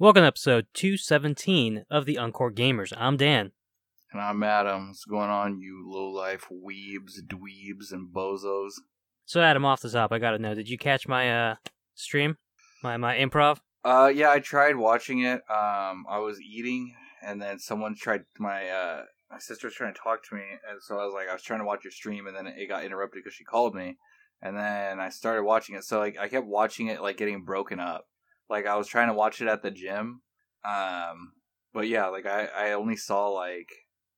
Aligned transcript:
Welcome 0.00 0.22
to 0.22 0.28
episode 0.28 0.68
217 0.74 1.84
of 1.90 2.06
the 2.06 2.18
Encore 2.18 2.52
Gamers. 2.52 2.92
I'm 2.96 3.16
Dan. 3.16 3.50
And 4.12 4.22
I'm 4.22 4.40
Adam. 4.44 4.86
What's 4.86 5.04
going 5.04 5.28
on, 5.28 5.58
you 5.58 5.82
low 5.84 6.08
life 6.10 6.46
weebs, 6.52 7.18
dweebs, 7.26 7.90
and 7.90 8.14
bozos? 8.14 8.74
So 9.24 9.40
Adam, 9.40 9.64
off 9.64 9.80
the 9.80 9.90
top, 9.90 10.12
I 10.12 10.20
gotta 10.20 10.38
know, 10.38 10.54
did 10.54 10.68
you 10.68 10.78
catch 10.78 11.08
my 11.08 11.50
uh 11.50 11.54
stream? 11.96 12.36
My 12.80 12.96
my 12.96 13.16
improv? 13.16 13.58
Uh 13.84 14.12
yeah, 14.14 14.30
I 14.30 14.38
tried 14.38 14.76
watching 14.76 15.22
it. 15.24 15.42
Um 15.50 16.06
I 16.08 16.20
was 16.20 16.40
eating 16.40 16.94
and 17.20 17.42
then 17.42 17.58
someone 17.58 17.96
tried 17.96 18.22
my 18.38 18.68
uh 18.68 19.02
my 19.28 19.40
sister 19.40 19.66
was 19.66 19.74
trying 19.74 19.94
to 19.94 20.00
talk 20.00 20.22
to 20.28 20.36
me 20.36 20.44
and 20.70 20.80
so 20.80 20.96
I 21.00 21.06
was 21.06 21.12
like 21.12 21.28
I 21.28 21.32
was 21.32 21.42
trying 21.42 21.58
to 21.58 21.66
watch 21.66 21.82
your 21.82 21.90
stream 21.90 22.28
and 22.28 22.36
then 22.36 22.46
it 22.46 22.68
got 22.68 22.84
interrupted 22.84 23.24
because 23.24 23.34
she 23.34 23.42
called 23.42 23.74
me. 23.74 23.96
And 24.40 24.56
then 24.56 25.00
I 25.00 25.08
started 25.08 25.42
watching 25.42 25.74
it. 25.74 25.82
So 25.82 25.98
like 25.98 26.16
I 26.20 26.28
kept 26.28 26.46
watching 26.46 26.86
it 26.86 27.02
like 27.02 27.16
getting 27.16 27.42
broken 27.42 27.80
up. 27.80 28.06
Like 28.48 28.66
I 28.66 28.76
was 28.76 28.88
trying 28.88 29.08
to 29.08 29.14
watch 29.14 29.40
it 29.40 29.48
at 29.48 29.62
the 29.62 29.70
gym. 29.70 30.22
Um 30.64 31.32
but 31.72 31.88
yeah, 31.88 32.06
like 32.06 32.26
I, 32.26 32.46
I 32.46 32.72
only 32.72 32.96
saw 32.96 33.28
like 33.28 33.70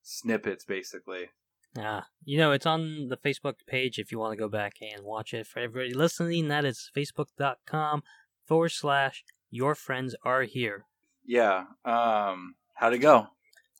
snippets 0.02 0.64
basically. 0.64 1.30
Yeah. 1.76 2.02
You 2.24 2.38
know, 2.38 2.52
it's 2.52 2.66
on 2.66 3.08
the 3.08 3.16
Facebook 3.16 3.54
page 3.66 3.98
if 3.98 4.10
you 4.10 4.18
want 4.18 4.32
to 4.32 4.38
go 4.42 4.48
back 4.48 4.74
and 4.80 5.04
watch 5.04 5.32
it. 5.34 5.46
For 5.46 5.60
everybody 5.60 5.94
listening, 5.94 6.48
that 6.48 6.64
is 6.64 6.90
facebook.com 6.96 8.02
forward 8.46 8.70
slash 8.70 9.24
your 9.50 9.74
friends 9.74 10.14
are 10.24 10.42
here. 10.42 10.86
Yeah. 11.24 11.64
Um 11.84 12.54
how'd 12.74 12.94
it 12.94 12.98
go? 12.98 13.28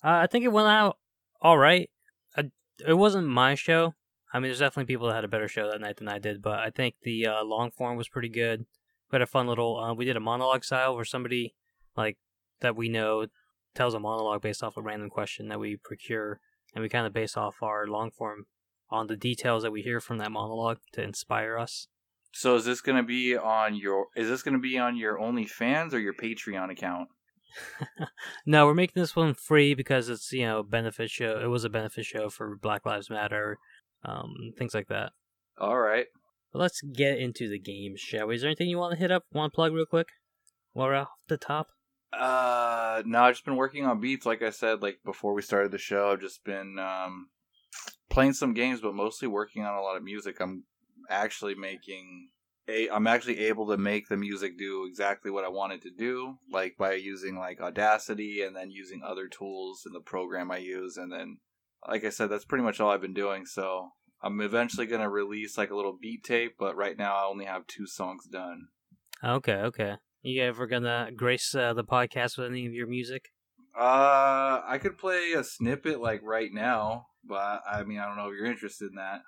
Uh, 0.02 0.20
I 0.22 0.26
think 0.26 0.44
it 0.44 0.52
went 0.52 0.68
out 0.68 0.98
all 1.40 1.58
right. 1.58 1.90
I, 2.36 2.50
it 2.86 2.94
wasn't 2.94 3.28
my 3.28 3.54
show. 3.54 3.94
I 4.32 4.38
mean, 4.38 4.48
there's 4.48 4.60
definitely 4.60 4.92
people 4.92 5.08
that 5.08 5.14
had 5.14 5.24
a 5.24 5.28
better 5.28 5.48
show 5.48 5.70
that 5.70 5.80
night 5.80 5.96
than 5.96 6.08
I 6.08 6.18
did, 6.18 6.42
but 6.42 6.60
I 6.60 6.70
think 6.70 6.96
the 7.02 7.26
uh, 7.26 7.44
long 7.44 7.70
form 7.70 7.96
was 7.96 8.08
pretty 8.08 8.28
good. 8.28 8.66
We 9.10 9.16
had 9.16 9.22
a 9.22 9.26
fun 9.26 9.46
little. 9.46 9.78
Uh, 9.78 9.94
we 9.94 10.04
did 10.04 10.16
a 10.16 10.20
monologue 10.20 10.64
style 10.64 10.94
where 10.94 11.04
somebody 11.04 11.54
like 11.96 12.18
that 12.60 12.76
we 12.76 12.88
know 12.88 13.26
tells 13.74 13.94
a 13.94 14.00
monologue 14.00 14.42
based 14.42 14.62
off 14.62 14.76
a 14.76 14.82
random 14.82 15.10
question 15.10 15.48
that 15.48 15.60
we 15.60 15.76
procure, 15.76 16.40
and 16.74 16.82
we 16.82 16.88
kind 16.88 17.06
of 17.06 17.12
base 17.12 17.36
off 17.36 17.62
our 17.62 17.86
long 17.86 18.10
form 18.10 18.46
on 18.90 19.06
the 19.06 19.16
details 19.16 19.62
that 19.62 19.70
we 19.70 19.82
hear 19.82 20.00
from 20.00 20.18
that 20.18 20.32
monologue 20.32 20.78
to 20.92 21.02
inspire 21.02 21.58
us. 21.58 21.88
So 22.32 22.54
is 22.56 22.64
this 22.64 22.80
gonna 22.80 23.02
be 23.02 23.36
on 23.36 23.74
your 23.74 24.06
is 24.14 24.28
this 24.28 24.42
gonna 24.42 24.58
be 24.58 24.78
on 24.78 24.96
your 24.96 25.18
OnlyFans 25.18 25.92
or 25.92 25.98
your 25.98 26.14
Patreon 26.14 26.70
account? 26.70 27.08
no, 28.46 28.66
we're 28.66 28.74
making 28.74 29.00
this 29.00 29.16
one 29.16 29.34
free 29.34 29.74
because 29.74 30.08
it's 30.08 30.32
you 30.32 30.46
know 30.46 30.62
benefit 30.62 31.10
show. 31.10 31.40
It 31.42 31.48
was 31.48 31.64
a 31.64 31.70
benefit 31.70 32.06
show 32.06 32.30
for 32.30 32.56
Black 32.56 32.86
Lives 32.86 33.10
Matter, 33.10 33.58
um, 34.04 34.52
things 34.56 34.74
like 34.74 34.88
that. 34.88 35.12
All 35.58 35.78
right. 35.78 36.06
Let's 36.52 36.80
get 36.80 37.18
into 37.18 37.48
the 37.48 37.58
game, 37.58 37.94
shall 37.96 38.26
we? 38.26 38.34
Is 38.34 38.40
there 38.40 38.48
anything 38.48 38.68
you 38.68 38.78
want 38.78 38.92
to 38.92 38.98
hit 38.98 39.12
up? 39.12 39.24
Want 39.32 39.52
to 39.52 39.54
plug 39.54 39.72
real 39.72 39.86
quick? 39.86 40.08
While 40.72 40.88
we're 40.88 40.96
off 40.96 41.08
the 41.28 41.36
top. 41.36 41.68
Uh, 42.12 43.02
no, 43.06 43.22
I've 43.22 43.34
just 43.34 43.44
been 43.44 43.56
working 43.56 43.86
on 43.86 44.00
beats. 44.00 44.26
Like 44.26 44.42
I 44.42 44.50
said, 44.50 44.82
like 44.82 44.98
before 45.04 45.32
we 45.32 45.42
started 45.42 45.70
the 45.70 45.78
show, 45.78 46.10
I've 46.10 46.20
just 46.20 46.42
been 46.44 46.78
um 46.78 47.28
playing 48.08 48.32
some 48.32 48.52
games, 48.52 48.80
but 48.80 48.94
mostly 48.94 49.28
working 49.28 49.64
on 49.64 49.76
a 49.76 49.82
lot 49.82 49.96
of 49.96 50.02
music. 50.02 50.40
I'm 50.40 50.64
actually 51.08 51.54
making 51.54 52.30
a. 52.68 52.88
I'm 52.90 53.06
actually 53.06 53.38
able 53.46 53.68
to 53.68 53.76
make 53.76 54.08
the 54.08 54.16
music 54.16 54.58
do 54.58 54.86
exactly 54.88 55.30
what 55.30 55.44
I 55.44 55.48
wanted 55.48 55.82
to 55.82 55.90
do, 55.90 56.36
like 56.50 56.76
by 56.76 56.94
using 56.94 57.36
like 57.36 57.60
Audacity 57.60 58.42
and 58.42 58.56
then 58.56 58.70
using 58.70 59.02
other 59.04 59.28
tools 59.28 59.84
in 59.86 59.92
the 59.92 60.00
program 60.00 60.50
I 60.50 60.58
use, 60.58 60.96
and 60.96 61.12
then, 61.12 61.38
like 61.88 62.04
I 62.04 62.10
said, 62.10 62.28
that's 62.28 62.44
pretty 62.44 62.64
much 62.64 62.80
all 62.80 62.90
I've 62.90 63.00
been 63.00 63.14
doing. 63.14 63.46
So 63.46 63.90
I'm 64.22 64.40
eventually 64.40 64.86
gonna 64.86 65.08
release 65.08 65.56
like 65.56 65.70
a 65.70 65.76
little 65.76 65.96
beat 66.00 66.24
tape, 66.24 66.56
but 66.58 66.76
right 66.76 66.96
now 66.96 67.16
I 67.16 67.24
only 67.24 67.46
have 67.46 67.66
two 67.66 67.86
songs 67.86 68.26
done. 68.26 68.68
Okay, 69.24 69.54
okay. 69.54 69.96
You 70.22 70.42
ever 70.42 70.66
gonna 70.66 71.10
grace 71.14 71.54
uh, 71.54 71.72
the 71.72 71.84
podcast 71.84 72.36
with 72.36 72.50
any 72.50 72.66
of 72.66 72.74
your 72.74 72.86
music? 72.86 73.30
Uh, 73.74 74.60
I 74.66 74.78
could 74.80 74.98
play 74.98 75.32
a 75.32 75.44
snippet 75.44 76.00
like 76.00 76.20
right 76.22 76.52
now, 76.52 77.06
but 77.24 77.62
I 77.70 77.82
mean, 77.84 77.98
I 77.98 78.06
don't 78.06 78.16
know 78.16 78.28
if 78.28 78.36
you're 78.36 78.46
interested 78.46 78.90
in 78.90 78.96
that. 78.96 79.20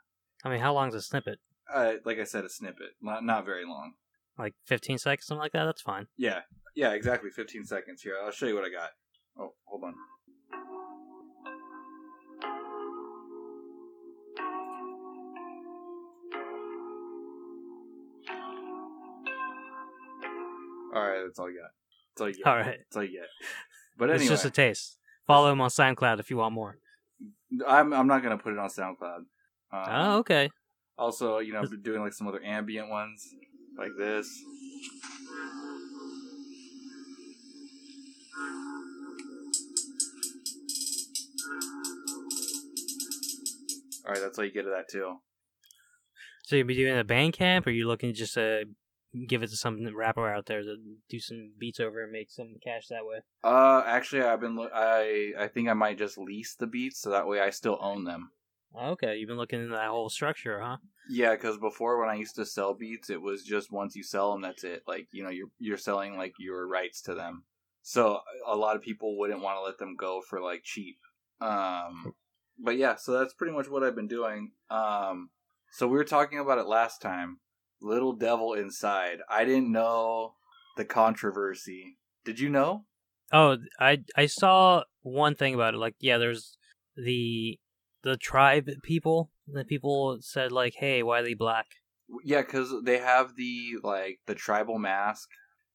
I 0.44 0.50
mean, 0.50 0.60
how 0.60 0.74
long's 0.74 0.94
a 0.94 1.00
snippet? 1.00 1.38
Uh, 1.72 1.94
like 2.04 2.18
I 2.18 2.24
said, 2.24 2.44
a 2.44 2.50
snippet, 2.50 2.90
not 3.00 3.24
not 3.24 3.46
very 3.46 3.64
long. 3.64 3.92
Like 4.38 4.54
15 4.66 4.98
seconds, 4.98 5.26
something 5.26 5.40
like 5.40 5.52
that? 5.52 5.64
That's 5.64 5.82
fine. 5.82 6.06
Yeah, 6.16 6.40
yeah, 6.74 6.92
exactly. 6.92 7.30
15 7.30 7.64
seconds 7.64 8.02
here. 8.02 8.16
I'll 8.22 8.30
show 8.30 8.46
you 8.46 8.54
what 8.54 8.64
I 8.64 8.70
got. 8.70 8.90
Oh, 9.38 9.54
hold 9.64 9.84
on. 9.84 9.94
All 20.94 21.02
right, 21.02 21.22
that's 21.24 21.38
all 21.38 21.50
you 21.50 21.58
got. 21.60 21.70
That's 22.10 22.20
all 22.20 22.28
you 22.28 22.34
get. 22.34 22.46
All 22.46 22.56
right. 22.56 22.78
That's 22.78 22.96
all 22.96 23.04
you 23.04 23.12
get. 23.12 23.28
But 23.98 24.10
anyway, 24.10 24.22
It's 24.24 24.30
just 24.30 24.44
a 24.44 24.50
taste. 24.50 24.98
Follow 25.26 25.50
him 25.52 25.60
on 25.60 25.70
SoundCloud 25.70 26.20
if 26.20 26.30
you 26.30 26.36
want 26.36 26.54
more. 26.54 26.76
I'm 27.66 27.92
I'm 27.92 28.06
not 28.06 28.22
gonna 28.22 28.38
put 28.38 28.52
it 28.52 28.58
on 28.58 28.68
SoundCloud. 28.68 29.24
Um, 29.72 29.84
oh, 29.88 30.18
okay. 30.18 30.50
Also, 30.98 31.38
you 31.38 31.52
know, 31.52 31.60
I've 31.60 31.70
been 31.70 31.82
doing 31.82 32.02
like 32.02 32.12
some 32.12 32.26
other 32.26 32.42
ambient 32.42 32.88
ones, 32.90 33.26
like 33.78 33.92
this. 33.98 34.28
All 44.04 44.12
right, 44.12 44.20
that's 44.20 44.38
all 44.38 44.44
you 44.44 44.52
get 44.52 44.66
of 44.66 44.72
that 44.72 44.88
too. 44.88 45.16
So 46.44 46.56
you'll 46.56 46.66
be 46.66 46.74
doing 46.74 46.98
a 46.98 47.04
Bandcamp, 47.04 47.66
or 47.66 47.70
you 47.70 47.86
looking 47.86 48.12
just 48.12 48.34
to 48.34 48.64
give 49.28 49.42
it 49.42 49.50
to 49.50 49.56
some 49.56 49.94
rapper 49.94 50.28
out 50.28 50.46
there 50.46 50.62
to 50.62 50.76
do 51.08 51.20
some 51.20 51.52
beats 51.58 51.80
over 51.80 52.02
and 52.02 52.12
make 52.12 52.30
some 52.30 52.56
cash 52.62 52.88
that 52.88 53.04
way? 53.04 53.18
Uh, 53.44 53.82
actually, 53.86 54.22
I've 54.22 54.40
been. 54.40 54.56
Lo- 54.56 54.70
I 54.72 55.32
I 55.38 55.48
think 55.48 55.68
I 55.68 55.74
might 55.74 55.98
just 55.98 56.18
lease 56.18 56.54
the 56.54 56.66
beats 56.66 57.00
so 57.00 57.10
that 57.10 57.26
way 57.26 57.40
I 57.40 57.50
still 57.50 57.78
own 57.80 58.04
them. 58.04 58.30
Okay, 58.78 59.16
you've 59.16 59.28
been 59.28 59.36
looking 59.36 59.60
into 59.60 59.74
that 59.74 59.88
whole 59.88 60.08
structure, 60.08 60.60
huh? 60.60 60.78
Yeah, 61.10 61.32
because 61.32 61.58
before 61.58 62.00
when 62.00 62.08
I 62.08 62.14
used 62.14 62.36
to 62.36 62.46
sell 62.46 62.72
beats, 62.74 63.10
it 63.10 63.20
was 63.20 63.42
just 63.42 63.70
once 63.70 63.94
you 63.94 64.02
sell 64.02 64.32
them, 64.32 64.40
that's 64.40 64.64
it. 64.64 64.82
Like 64.86 65.08
you 65.12 65.22
know, 65.22 65.30
you're 65.30 65.50
you're 65.58 65.76
selling 65.76 66.16
like 66.16 66.34
your 66.38 66.66
rights 66.66 67.02
to 67.02 67.14
them. 67.14 67.44
So 67.82 68.20
a 68.46 68.56
lot 68.56 68.76
of 68.76 68.82
people 68.82 69.18
wouldn't 69.18 69.42
want 69.42 69.58
to 69.58 69.62
let 69.62 69.78
them 69.78 69.96
go 69.96 70.22
for 70.22 70.40
like 70.40 70.62
cheap. 70.62 70.98
Um, 71.40 72.14
but 72.58 72.76
yeah, 72.76 72.94
so 72.94 73.12
that's 73.12 73.34
pretty 73.34 73.52
much 73.52 73.68
what 73.68 73.82
I've 73.82 73.96
been 73.96 74.08
doing. 74.08 74.52
Um, 74.70 75.30
so 75.72 75.88
we 75.88 75.96
were 75.96 76.04
talking 76.04 76.38
about 76.38 76.58
it 76.58 76.66
last 76.66 77.02
time. 77.02 77.38
Little 77.82 78.12
Devil 78.12 78.54
Inside. 78.54 79.18
I 79.28 79.44
didn't 79.44 79.72
know 79.72 80.34
the 80.76 80.84
controversy. 80.84 81.98
Did 82.24 82.40
you 82.40 82.48
know? 82.48 82.86
Oh, 83.32 83.58
I 83.80 84.04
I 84.16 84.26
saw 84.26 84.84
one 85.02 85.34
thing 85.34 85.54
about 85.54 85.74
it. 85.74 85.78
Like, 85.78 85.96
yeah, 85.98 86.18
there's 86.18 86.56
the 86.96 87.58
the 88.02 88.16
tribe 88.16 88.68
people. 88.82 89.30
The 89.46 89.64
people 89.64 90.18
said 90.20 90.52
like, 90.52 90.74
"Hey, 90.76 91.02
why 91.02 91.20
are 91.20 91.22
they 91.22 91.34
black?" 91.34 91.66
Yeah, 92.24 92.42
because 92.42 92.72
they 92.84 92.98
have 92.98 93.36
the 93.36 93.76
like 93.82 94.20
the 94.26 94.34
tribal 94.34 94.78
mask, 94.78 95.28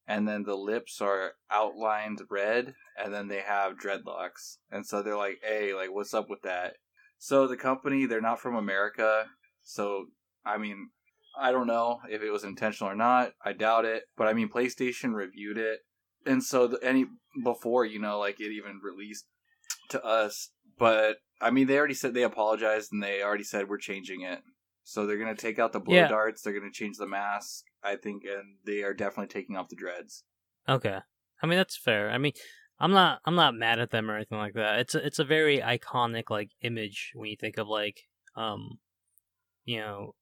and 0.08 0.28
then 0.28 0.44
the 0.44 0.56
lips 0.56 1.02
are 1.02 1.34
outlined 1.50 2.22
red, 2.30 2.76
and 2.98 3.14
then 3.14 3.28
they 3.28 3.42
have 3.42 3.78
dreadlocks, 3.78 4.58
and 4.72 4.86
so 4.86 5.02
they're 5.02 5.18
like, 5.18 5.40
"Hey, 5.44 5.74
like, 5.74 5.92
what's 5.92 6.14
up 6.14 6.30
with 6.30 6.44
that?" 6.44 6.76
So 7.18 7.48
the 7.48 7.58
company, 7.58 8.06
they're 8.06 8.22
not 8.22 8.40
from 8.40 8.56
America, 8.56 9.30
so 9.64 10.08
I 10.46 10.58
mean, 10.58 10.92
I 11.40 11.52
don't 11.52 11.68
know 11.68 12.00
if 12.10 12.22
it 12.22 12.32
was 12.32 12.44
intentional 12.44 12.92
or 12.92 12.96
not. 12.96 13.34
I 13.44 13.54
doubt 13.54 13.86
it, 13.86 14.04
but 14.18 14.28
I 14.28 14.34
mean, 14.34 14.50
PlayStation 14.50 15.14
reviewed 15.14 15.58
it, 15.58 15.80
and 16.26 16.44
so 16.44 16.68
the, 16.68 16.80
any 16.84 17.06
before 17.44 17.86
you 17.86 18.00
know, 18.00 18.20
like 18.20 18.40
it 18.40 18.52
even 18.52 18.80
released 18.84 19.26
to 19.90 20.04
us, 20.04 20.52
but 20.78 21.18
I 21.40 21.52
mean, 21.52 21.68
they 21.68 21.78
already 21.78 21.94
said 21.94 22.14
they 22.14 22.24
apologized 22.24 22.92
and 22.92 23.02
they 23.02 23.22
already 23.22 23.44
said 23.44 23.70
we're 23.70 23.78
changing 23.78 24.22
it. 24.22 24.40
So 24.84 25.06
they're 25.06 25.18
gonna 25.18 25.36
take 25.36 25.60
out 25.60 25.74
the 25.74 25.80
blow 25.80 25.96
Yeah. 25.98 26.08
darts. 26.08 26.42
They're 26.42 26.58
gonna 26.58 26.72
change 26.72 26.98
the 26.98 27.08
mask, 27.08 27.66
I 27.84 27.96
think, 27.96 28.24
and 28.24 28.58
they 28.66 28.84
are 28.84 28.94
definitely 28.94 29.28
taking 29.28 29.56
off 29.56 29.70
the 29.70 29.76
dreads. 29.76 30.24
Okay, 30.68 31.00
I 31.42 31.46
mean 31.48 31.58
that's 31.58 31.78
fair. 31.78 32.10
I 32.10 32.18
mean, 32.18 32.34
I'm 32.80 32.92
not 32.92 33.22
I'm 33.26 33.36
not 33.36 33.54
mad 33.56 33.80
at 33.80 33.92
them 33.92 34.10
or 34.10 34.16
anything 34.16 34.38
like 34.38 34.54
that. 34.54 34.80
It's 34.80 34.96
a, 34.96 35.06
it's 35.06 35.20
a 35.20 35.26
very 35.26 35.60
iconic 35.60 36.30
like 36.30 36.52
image 36.62 37.12
when 37.16 37.30
you 37.30 37.36
think 37.36 37.58
of 37.58 37.68
like 37.68 38.02
um, 38.36 38.80
you 39.66 39.80
know, 39.80 40.16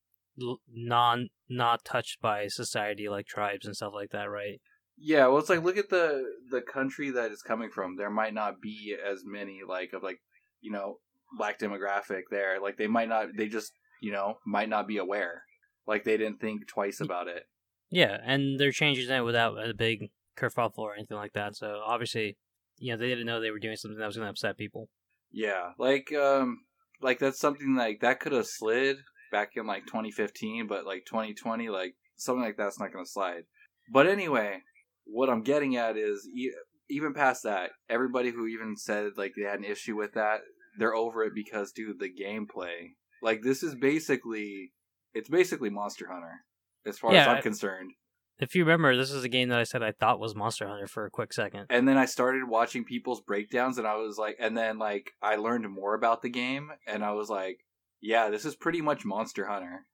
non 0.71 1.29
not 1.49 1.85
touched 1.85 2.21
by 2.21 2.47
society 2.47 3.07
like 3.09 3.27
tribes 3.27 3.65
and 3.65 3.75
stuff 3.75 3.93
like 3.93 4.11
that, 4.11 4.29
right? 4.29 4.59
Yeah, 4.97 5.27
well, 5.27 5.39
it's 5.39 5.49
like 5.49 5.63
look 5.63 5.77
at 5.77 5.89
the 5.89 6.23
the 6.49 6.61
country 6.61 7.11
that 7.11 7.31
it's 7.31 7.41
coming 7.41 7.69
from. 7.69 7.97
There 7.97 8.09
might 8.09 8.33
not 8.33 8.61
be 8.61 8.95
as 8.95 9.23
many 9.25 9.61
like 9.67 9.93
of 9.93 10.03
like 10.03 10.21
you 10.61 10.71
know 10.71 10.99
black 11.37 11.59
demographic 11.59 12.23
there. 12.31 12.59
Like 12.61 12.77
they 12.77 12.87
might 12.87 13.09
not. 13.09 13.27
They 13.35 13.47
just 13.47 13.73
you 14.01 14.11
know 14.11 14.39
might 14.45 14.69
not 14.69 14.87
be 14.87 14.97
aware. 14.97 15.43
Like 15.87 16.03
they 16.03 16.17
didn't 16.17 16.39
think 16.39 16.67
twice 16.67 16.99
about 17.01 17.27
it. 17.27 17.43
Yeah, 17.89 18.17
and 18.25 18.59
they're 18.59 18.71
changing 18.71 19.09
it 19.09 19.21
without 19.21 19.57
a 19.57 19.73
big 19.73 20.09
kerfuffle 20.37 20.79
or 20.79 20.95
anything 20.95 21.17
like 21.17 21.33
that. 21.33 21.55
So 21.55 21.81
obviously, 21.85 22.37
you 22.77 22.91
know, 22.91 22.97
they 22.97 23.07
didn't 23.07 23.25
know 23.25 23.39
they 23.39 23.51
were 23.51 23.59
doing 23.59 23.75
something 23.75 23.99
that 23.99 24.05
was 24.05 24.15
going 24.15 24.25
to 24.25 24.31
upset 24.31 24.57
people. 24.57 24.89
Yeah, 25.31 25.71
like 25.77 26.11
um, 26.13 26.61
like 27.01 27.19
that's 27.19 27.39
something 27.39 27.75
like 27.75 27.99
that 28.01 28.19
could 28.19 28.31
have 28.31 28.47
slid 28.47 28.97
back 29.31 29.51
in 29.55 29.65
like 29.65 29.85
2015, 29.85 30.67
but 30.67 30.85
like 30.85 31.05
2020, 31.05 31.69
like 31.69 31.95
something 32.15 32.43
like 32.43 32.57
that's 32.57 32.79
not 32.79 32.91
gonna 32.93 33.05
slide. 33.05 33.43
But 33.91 34.07
anyway, 34.07 34.59
what 35.05 35.29
I'm 35.29 35.43
getting 35.43 35.75
at 35.75 35.97
is 35.97 36.27
e- 36.35 36.51
even 36.89 37.13
past 37.13 37.43
that, 37.43 37.71
everybody 37.89 38.31
who 38.31 38.47
even 38.47 38.75
said 38.77 39.11
like 39.17 39.33
they 39.37 39.43
had 39.43 39.59
an 39.59 39.65
issue 39.65 39.95
with 39.95 40.13
that, 40.13 40.41
they're 40.77 40.95
over 40.95 41.23
it 41.23 41.33
because 41.35 41.71
dude, 41.71 41.99
the 41.99 42.09
gameplay. 42.09 42.93
Like 43.21 43.41
this 43.41 43.63
is 43.63 43.75
basically 43.75 44.71
it's 45.13 45.29
basically 45.29 45.69
Monster 45.69 46.07
Hunter 46.11 46.41
as 46.85 46.97
far 46.97 47.13
as 47.13 47.27
I'm 47.27 47.37
I- 47.37 47.41
concerned. 47.41 47.91
If 48.37 48.53
you 48.53 48.65
remember, 48.65 48.97
this 48.97 49.11
is 49.11 49.23
a 49.23 49.29
game 49.29 49.47
that 49.47 49.59
I 49.59 49.63
said 49.63 49.81
I 49.81 49.93
thought 49.93 50.19
was 50.19 50.35
Monster 50.35 50.67
Hunter 50.67 50.87
for 50.87 51.05
a 51.05 51.09
quick 51.09 51.31
second. 51.31 51.67
And 51.69 51.87
then 51.87 51.97
I 51.97 52.03
started 52.05 52.49
watching 52.49 52.83
people's 52.83 53.21
breakdowns 53.21 53.77
and 53.77 53.87
I 53.87 53.95
was 53.95 54.17
like 54.17 54.35
and 54.39 54.57
then 54.57 54.77
like 54.77 55.11
I 55.21 55.37
learned 55.37 55.69
more 55.69 55.95
about 55.95 56.21
the 56.21 56.29
game 56.29 56.69
and 56.85 57.03
I 57.03 57.13
was 57.13 57.29
like, 57.29 57.59
yeah, 58.01 58.29
this 58.29 58.45
is 58.45 58.55
pretty 58.55 58.81
much 58.81 59.05
Monster 59.05 59.47
Hunter. 59.47 59.85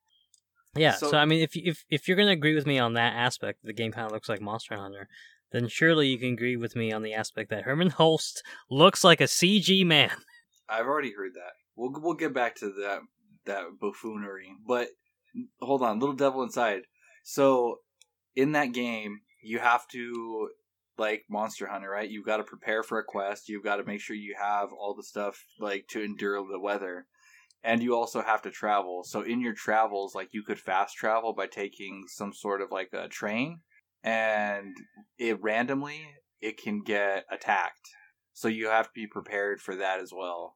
Yeah, 0.76 0.92
So- 0.94 1.12
so, 1.12 1.18
I 1.18 1.26
mean, 1.26 1.42
if 1.42 1.52
if 1.56 1.84
if 1.90 2.08
you're 2.08 2.18
gonna 2.18 2.32
agree 2.32 2.56
with 2.56 2.66
me 2.66 2.80
on 2.80 2.94
that 2.94 3.14
aspect, 3.14 3.60
the 3.64 3.74
game 3.74 3.92
kind 3.92 4.06
of 4.06 4.12
looks 4.12 4.30
like 4.30 4.42
Monster 4.42 4.78
Hunter. 4.78 5.08
Then 5.52 5.68
surely 5.68 6.08
you 6.08 6.18
can 6.18 6.34
agree 6.34 6.56
with 6.56 6.78
me 6.78 6.94
on 6.94 7.02
the 7.04 7.14
aspect 7.14 7.50
that 7.50 7.64
Hermen 7.66 7.92
Hulst 7.92 8.42
looks 8.70 9.04
like 9.04 9.20
a 9.20 9.26
CG 9.28 9.86
man. 9.86 10.12
I've 10.70 10.86
already 10.86 11.12
heard 11.14 11.34
that. 11.34 11.52
We'll 11.76 11.92
we'll 12.02 12.14
get 12.14 12.34
back 12.34 12.56
to 12.58 12.68
that 12.72 13.02
that 13.46 13.66
buffoonery, 13.82 14.50
but 14.66 14.88
hold 15.62 15.82
on, 15.82 16.00
little 16.00 16.16
devil 16.16 16.44
inside. 16.44 16.84
So 17.24 17.80
in 18.36 18.54
that 18.54 18.72
game, 18.72 19.20
you 19.44 19.60
have 19.60 19.88
to 19.90 20.50
like 20.98 21.24
Monster 21.30 21.68
Hunter, 21.68 21.90
right? 21.90 22.10
You've 22.10 22.26
got 22.26 22.38
to 22.38 22.44
prepare 22.44 22.84
for 22.84 23.00
a 23.00 23.04
quest. 23.04 23.50
You've 23.50 23.64
got 23.64 23.78
to 23.78 23.84
make 23.84 24.00
sure 24.00 24.16
you 24.16 24.36
have 24.40 24.70
all 24.72 24.94
the 24.96 25.04
stuff 25.04 25.44
like 25.60 25.88
to 25.90 26.02
endure 26.02 26.46
the 26.50 26.60
weather, 26.60 27.08
and 27.64 27.82
you 27.84 27.96
also 27.96 28.22
have 28.22 28.42
to 28.44 28.52
travel. 28.52 29.04
So 29.04 29.22
in 29.22 29.42
your 29.42 29.54
travels, 29.54 30.16
like 30.16 30.30
you 30.34 30.44
could 30.44 30.60
fast 30.60 30.96
travel 30.96 31.34
by 31.34 31.48
taking 31.48 32.04
some 32.08 32.34
sort 32.34 32.62
of 32.62 32.72
like 32.72 32.90
a 32.94 33.08
train, 33.08 33.60
and 34.04 34.76
it 35.18 35.42
randomly 35.42 36.02
it 36.42 36.58
can 36.58 36.82
get 36.82 37.26
attacked. 37.32 37.90
So 38.34 38.48
you 38.48 38.68
have 38.68 38.88
to 38.88 38.92
be 38.96 39.08
prepared 39.08 39.62
for 39.62 39.76
that 39.76 40.00
as 40.00 40.12
well 40.14 40.56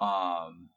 um 0.00 0.68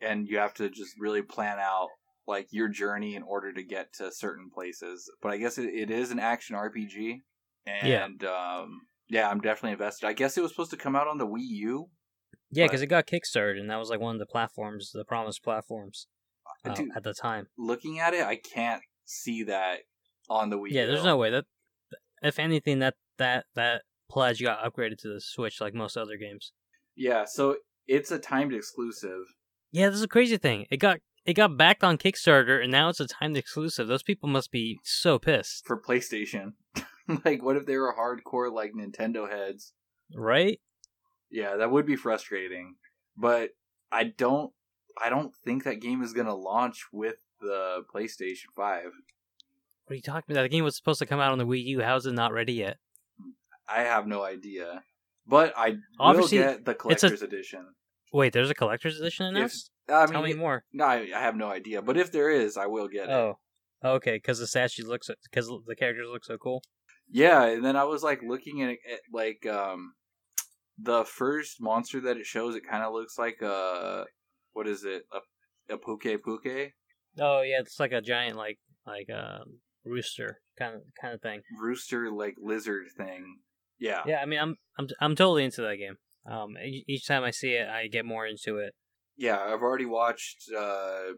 and 0.00 0.28
you 0.28 0.38
have 0.38 0.54
to 0.54 0.68
just 0.68 0.94
really 0.98 1.22
plan 1.22 1.58
out 1.58 1.88
like 2.26 2.48
your 2.50 2.68
journey 2.68 3.16
in 3.16 3.22
order 3.22 3.52
to 3.52 3.62
get 3.62 3.92
to 3.92 4.10
certain 4.12 4.50
places 4.52 5.10
but 5.20 5.32
i 5.32 5.36
guess 5.36 5.58
it, 5.58 5.66
it 5.66 5.90
is 5.90 6.10
an 6.10 6.18
action 6.18 6.56
rpg 6.56 7.20
and 7.66 8.24
um 8.24 8.80
yeah 9.08 9.28
i'm 9.28 9.40
definitely 9.40 9.72
invested 9.72 10.06
i 10.06 10.12
guess 10.12 10.36
it 10.36 10.42
was 10.42 10.50
supposed 10.50 10.70
to 10.70 10.76
come 10.76 10.96
out 10.96 11.08
on 11.08 11.18
the 11.18 11.26
wii 11.26 11.40
u 11.40 11.88
Yeah, 12.52 12.66
because 12.66 12.82
it 12.82 12.86
got 12.86 13.06
kickstarted, 13.06 13.58
and 13.58 13.70
that 13.70 13.78
was 13.78 13.88
like 13.88 14.00
one 14.00 14.14
of 14.14 14.18
the 14.18 14.26
platforms, 14.26 14.90
the 14.92 15.04
promised 15.04 15.42
platforms 15.42 16.06
uh, 16.64 16.74
Dude, 16.74 16.90
at 16.94 17.02
the 17.02 17.14
time. 17.14 17.46
looking 17.56 17.98
at 17.98 18.14
it 18.14 18.24
i 18.24 18.36
can't 18.36 18.82
see 19.04 19.42
that 19.44 19.80
on 20.28 20.50
the 20.50 20.58
wii 20.58 20.70
Yeah, 20.70 20.86
there's 20.86 21.04
no 21.04 21.16
way 21.16 21.30
that. 21.30 21.44
If 22.22 22.38
anything, 22.38 22.78
that 22.78 22.94
that 23.18 23.46
that 23.54 23.82
pledge 24.08 24.40
got 24.42 24.62
upgraded 24.62 24.98
to 24.98 25.08
the 25.08 25.20
Switch 25.20 25.60
like 25.60 25.74
most 25.74 25.96
other 25.96 26.16
games. 26.16 26.52
yeah 26.94 27.24
so 27.24 27.56
it's 27.88 28.10
a 28.10 28.18
timed 28.18 28.54
exclusive 28.54 29.24
Yeah, 29.72 29.88
this 29.88 29.96
is 29.96 30.02
a 30.04 30.08
crazy 30.08 30.36
thing. 30.36 30.66
It 30.70 30.76
got 30.76 30.98
it 31.24 31.34
got 31.34 31.56
backed 31.56 31.84
on 31.84 31.98
Kickstarter, 31.98 32.62
and 32.62 32.70
now 32.70 32.88
it's 32.88 33.00
a 33.00 33.06
timed 33.06 33.36
exclusive. 33.36 33.86
Those 33.86 34.02
people 34.02 34.28
must 34.28 34.50
be 34.50 34.78
so 34.84 35.18
pissed, 35.18 35.64
for 35.66 35.80
playstation 35.80 36.52
like 37.24 37.42
what 37.42 37.56
if 37.56 37.66
they 37.66 37.76
were 37.76 37.94
hardcore 37.98 38.52
like 38.52 38.72
nintendo 38.72 39.28
heads 39.30 39.72
right? 40.14 40.60
Yeah, 41.32 41.56
that 41.56 41.70
would 41.72 41.86
be 41.86 41.96
frustrating. 41.96 42.76
But 43.16 43.50
I 43.90 44.04
don't 44.04 44.52
I 45.02 45.08
don't 45.10 45.34
think 45.44 45.64
that 45.64 45.80
game 45.80 46.02
is 46.02 46.12
going 46.12 46.26
to 46.26 46.34
launch 46.34 46.84
with 46.92 47.16
the 47.40 47.82
PlayStation 47.92 48.46
5. 48.54 48.84
What 48.84 49.92
are 49.92 49.94
you 49.94 50.02
talking 50.02 50.30
about? 50.34 50.42
The 50.42 50.48
game 50.48 50.64
was 50.64 50.76
supposed 50.76 50.98
to 51.00 51.06
come 51.06 51.18
out 51.20 51.32
on 51.32 51.38
the 51.38 51.46
Wii 51.46 51.64
U. 51.64 51.80
How 51.82 51.96
is 51.96 52.06
it 52.06 52.12
not 52.12 52.32
ready 52.32 52.52
yet? 52.52 52.76
I 53.68 53.82
have 53.82 54.06
no 54.06 54.22
idea. 54.22 54.82
But 55.26 55.54
I 55.56 55.76
Obviously, 55.98 56.38
will 56.38 56.44
get 56.44 56.64
the 56.64 56.70
it's 56.90 57.02
a- 57.02 57.08
collector's 57.08 57.22
edition. 57.22 57.66
Wait, 58.12 58.32
there's 58.34 58.50
a 58.50 58.54
collector's 58.54 59.00
edition 59.00 59.26
If, 59.26 59.34
announced. 59.36 59.70
I 59.88 60.04
Tell 60.06 60.20
me 60.22 60.30
mean, 60.30 60.38
more. 60.38 60.64
no, 60.72 60.84
I, 60.84 61.08
I 61.16 61.20
have 61.20 61.34
no 61.34 61.48
idea. 61.48 61.80
But 61.80 61.96
if 61.96 62.12
there 62.12 62.30
is, 62.30 62.56
I 62.58 62.66
will 62.66 62.86
get 62.88 63.04
it. 63.08 63.10
Oh, 63.10 63.38
okay, 63.82 64.16
because 64.16 64.38
the 64.38 64.46
statue 64.46 64.84
looks 64.86 65.08
because 65.30 65.50
the 65.66 65.74
characters 65.74 66.08
look 66.12 66.24
so 66.24 66.36
cool. 66.36 66.62
Yeah, 67.10 67.44
and 67.44 67.64
then 67.64 67.76
I 67.76 67.84
was 67.84 68.02
like 68.02 68.22
looking 68.22 68.62
at, 68.62 68.70
it, 68.70 68.78
at 68.92 69.00
like 69.12 69.46
um 69.46 69.94
the 70.78 71.04
first 71.04 71.60
monster 71.60 72.00
that 72.00 72.16
it 72.16 72.26
shows. 72.26 72.54
It 72.56 72.66
kind 72.68 72.82
of 72.82 72.92
looks 72.92 73.18
like 73.18 73.40
a 73.42 74.04
what 74.52 74.66
is 74.66 74.84
it? 74.84 75.04
A 75.12 75.18
a 75.72 75.78
Pukei-Pukei 75.78 76.72
Oh 77.20 77.42
yeah, 77.42 77.60
it's 77.60 77.78
like 77.78 77.92
a 77.92 78.00
giant 78.00 78.36
like 78.36 78.58
like 78.86 79.08
a 79.08 79.40
rooster 79.84 80.40
kind 80.58 80.74
of 80.76 80.82
kind 81.00 81.14
of 81.14 81.20
thing. 81.22 81.40
rooster 81.60 82.10
like 82.10 82.34
lizard 82.40 82.86
thing. 82.96 83.38
Yeah. 83.78 84.02
Yeah, 84.06 84.20
I 84.20 84.26
mean, 84.26 84.40
I'm 84.40 84.56
I'm 84.78 84.88
I'm 85.00 85.16
totally 85.16 85.44
into 85.44 85.62
that 85.62 85.76
game. 85.76 85.96
Um, 86.30 86.56
each 86.86 87.06
time 87.06 87.24
I 87.24 87.30
see 87.32 87.52
it, 87.54 87.68
I 87.68 87.88
get 87.88 88.04
more 88.04 88.26
into 88.26 88.58
it. 88.58 88.74
yeah, 89.16 89.38
I've 89.40 89.62
already 89.62 89.86
watched. 89.86 90.44
Uh, 90.56 91.14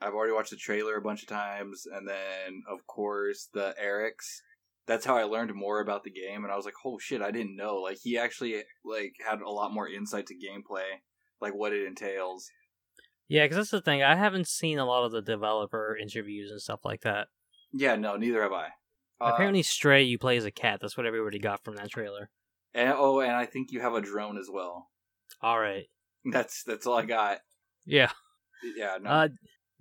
I've 0.00 0.14
already 0.14 0.32
watched 0.32 0.50
the 0.50 0.56
trailer 0.56 0.96
a 0.96 1.02
bunch 1.02 1.22
of 1.22 1.28
times, 1.28 1.84
and 1.92 2.08
then 2.08 2.62
of 2.70 2.86
course 2.86 3.48
the 3.52 3.74
Eric's. 3.80 4.42
That's 4.88 5.04
how 5.04 5.16
I 5.16 5.22
learned 5.24 5.54
more 5.54 5.80
about 5.80 6.02
the 6.02 6.10
game, 6.10 6.42
and 6.44 6.52
I 6.52 6.56
was 6.56 6.64
like, 6.64 6.74
"Oh 6.84 6.98
shit, 6.98 7.22
I 7.22 7.30
didn't 7.30 7.54
know!" 7.56 7.76
Like 7.76 7.98
he 8.02 8.18
actually 8.18 8.62
like 8.84 9.12
had 9.24 9.40
a 9.40 9.50
lot 9.50 9.72
more 9.72 9.88
insight 9.88 10.26
to 10.26 10.34
gameplay, 10.34 10.86
like 11.40 11.54
what 11.54 11.72
it 11.72 11.86
entails. 11.86 12.50
Yeah, 13.28 13.44
because 13.44 13.58
that's 13.58 13.70
the 13.70 13.82
thing. 13.82 14.02
I 14.02 14.16
haven't 14.16 14.48
seen 14.48 14.78
a 14.78 14.86
lot 14.86 15.04
of 15.04 15.12
the 15.12 15.20
developer 15.22 15.96
interviews 16.00 16.50
and 16.50 16.60
stuff 16.60 16.80
like 16.84 17.02
that. 17.02 17.28
Yeah, 17.72 17.94
no, 17.96 18.16
neither 18.16 18.42
have 18.42 18.52
I. 18.52 18.68
Uh, 19.20 19.32
Apparently, 19.34 19.62
Stray, 19.62 20.02
you 20.04 20.18
play 20.18 20.38
as 20.38 20.46
a 20.46 20.50
cat. 20.50 20.78
That's 20.80 20.96
what 20.96 21.04
everybody 21.04 21.38
got 21.38 21.62
from 21.62 21.76
that 21.76 21.90
trailer. 21.90 22.30
and, 22.72 22.94
oh, 22.96 23.20
and 23.20 23.32
I 23.32 23.44
think 23.44 23.70
you 23.72 23.80
have 23.80 23.92
a 23.94 24.00
drone 24.00 24.38
as 24.38 24.48
well. 24.50 24.88
All 25.42 25.60
right. 25.60 25.84
That's 26.24 26.62
that's 26.64 26.86
all 26.86 26.98
I 26.98 27.04
got. 27.04 27.38
Yeah. 27.86 28.10
Yeah, 28.76 28.98
no, 29.00 29.10
Uh, 29.10 29.28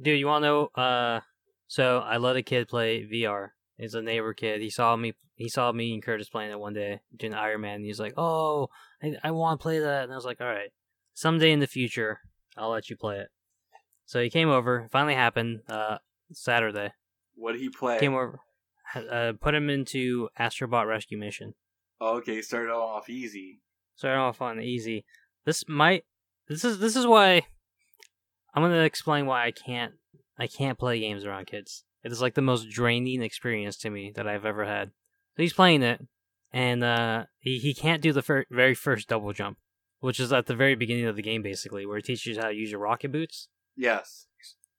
dude, 0.01 0.19
you 0.19 0.27
want 0.27 0.43
to 0.43 0.47
know? 0.47 0.65
Uh, 0.75 1.21
so 1.67 1.99
I 1.99 2.17
let 2.17 2.35
a 2.35 2.43
kid 2.43 2.67
play 2.67 3.03
VR. 3.11 3.49
He's 3.77 3.93
a 3.93 4.01
neighbor 4.01 4.33
kid. 4.33 4.61
He 4.61 4.69
saw 4.69 4.95
me. 4.95 5.13
He 5.35 5.49
saw 5.49 5.71
me 5.71 5.93
and 5.93 6.01
Curtis 6.01 6.29
playing 6.29 6.51
it 6.51 6.59
one 6.59 6.73
day 6.73 7.01
doing 7.15 7.33
Iron 7.33 7.61
Man. 7.61 7.75
And 7.75 7.85
he's 7.85 7.99
like, 7.99 8.13
"Oh, 8.17 8.69
I, 9.01 9.13
I 9.23 9.31
want 9.31 9.59
to 9.59 9.63
play 9.63 9.79
that." 9.79 10.03
And 10.03 10.11
I 10.11 10.15
was 10.15 10.25
like, 10.25 10.41
"All 10.41 10.47
right, 10.47 10.71
someday 11.13 11.51
in 11.51 11.59
the 11.59 11.67
future, 11.67 12.21
I'll 12.57 12.71
let 12.71 12.89
you 12.89 12.97
play 12.97 13.19
it." 13.19 13.29
So 14.05 14.21
he 14.21 14.29
came 14.29 14.49
over. 14.49 14.85
It 14.85 14.91
finally 14.91 15.13
happened. 15.15 15.61
Uh, 15.69 15.97
Saturday. 16.31 16.91
what 17.35 17.53
did 17.53 17.61
he 17.61 17.69
play? 17.69 17.99
Came 17.99 18.13
over. 18.13 18.39
Uh, 18.95 19.33
put 19.39 19.53
him 19.53 19.69
into 19.69 20.29
Astrobot 20.39 20.87
Rescue 20.87 21.17
Mission. 21.17 21.53
Oh, 21.99 22.17
okay, 22.17 22.41
started 22.41 22.71
off 22.71 23.09
easy. 23.09 23.59
Starting 23.95 24.19
off 24.19 24.41
on 24.41 24.61
easy. 24.61 25.05
This 25.45 25.67
might. 25.67 26.05
This 26.47 26.63
is 26.63 26.79
this 26.79 26.95
is 26.95 27.05
why. 27.05 27.43
I'm 28.53 28.63
gonna 28.63 28.83
explain 28.83 29.25
why 29.25 29.45
I 29.45 29.51
can't. 29.51 29.93
I 30.39 30.47
can't 30.47 30.79
play 30.79 30.99
games 30.99 31.25
around 31.25 31.47
kids. 31.47 31.83
It 32.07 32.13
is 32.13 32.21
like 32.21 32.35
the 32.35 32.41
most 32.41 32.69
draining 32.69 33.21
experience 33.21 33.75
to 33.79 33.89
me 33.89 34.13
that 34.15 34.25
I've 34.25 34.45
ever 34.45 34.63
had. 34.63 34.91
So 35.35 35.43
he's 35.43 35.51
playing 35.51 35.83
it, 35.83 36.07
and 36.53 36.81
uh, 36.81 37.25
he 37.37 37.59
he 37.59 37.73
can't 37.73 38.01
do 38.01 38.13
the 38.13 38.21
fir- 38.21 38.45
very 38.49 38.75
first 38.75 39.09
double 39.09 39.33
jump, 39.33 39.57
which 39.99 40.17
is 40.17 40.31
at 40.31 40.45
the 40.45 40.55
very 40.55 40.73
beginning 40.73 41.03
of 41.03 41.17
the 41.17 41.21
game, 41.21 41.41
basically, 41.41 41.85
where 41.85 41.97
it 41.97 42.05
teaches 42.05 42.37
you 42.37 42.41
how 42.41 42.47
to 42.47 42.55
use 42.55 42.71
your 42.71 42.79
rocket 42.79 43.11
boots. 43.11 43.49
Yes. 43.75 44.27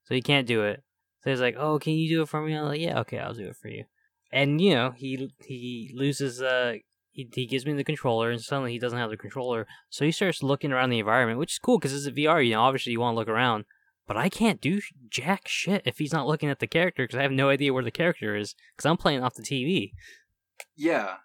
So 0.04 0.14
he 0.14 0.22
can't 0.22 0.46
do 0.46 0.62
it. 0.62 0.82
So 1.22 1.28
he's 1.28 1.42
like, 1.42 1.54
"Oh, 1.58 1.78
can 1.78 1.92
you 1.92 2.08
do 2.08 2.22
it 2.22 2.30
for 2.30 2.40
me?" 2.40 2.54
I'm 2.54 2.64
like, 2.64 2.80
"Yeah, 2.80 2.98
okay, 3.00 3.18
I'll 3.18 3.34
do 3.34 3.48
it 3.48 3.56
for 3.56 3.68
you." 3.68 3.84
And 4.32 4.58
you 4.58 4.74
know, 4.74 4.92
he 4.92 5.30
he 5.44 5.92
loses. 5.94 6.40
Uh, 6.40 6.76
he 7.10 7.28
he 7.34 7.44
gives 7.44 7.66
me 7.66 7.74
the 7.74 7.84
controller, 7.84 8.30
and 8.30 8.40
suddenly 8.40 8.72
he 8.72 8.78
doesn't 8.78 8.98
have 8.98 9.10
the 9.10 9.18
controller. 9.18 9.66
So 9.90 10.06
he 10.06 10.12
starts 10.12 10.42
looking 10.42 10.72
around 10.72 10.88
the 10.88 11.00
environment, 11.00 11.38
which 11.38 11.52
is 11.52 11.58
cool 11.58 11.78
because 11.78 11.92
it's 11.92 12.06
a 12.06 12.18
VR. 12.18 12.42
You 12.42 12.54
know, 12.54 12.62
obviously 12.62 12.92
you 12.92 13.00
want 13.00 13.16
to 13.16 13.18
look 13.18 13.28
around, 13.28 13.66
but 14.08 14.16
I 14.16 14.28
can't 14.28 14.60
do 14.60 14.80
jack 15.08 15.46
shit 15.46 15.82
if 15.84 15.98
he's 15.98 16.12
not 16.12 16.26
looking 16.26 16.48
at 16.48 16.58
the 16.58 16.66
character 16.66 17.04
because 17.04 17.18
I 17.18 17.22
have 17.22 17.30
no 17.30 17.50
idea 17.50 17.72
where 17.72 17.84
the 17.84 17.90
character 17.92 18.34
is 18.34 18.56
because 18.74 18.88
I'm 18.88 18.96
playing 18.96 19.22
off 19.22 19.34
the 19.34 19.42
TV. 19.42 19.92
Yeah. 20.74 21.16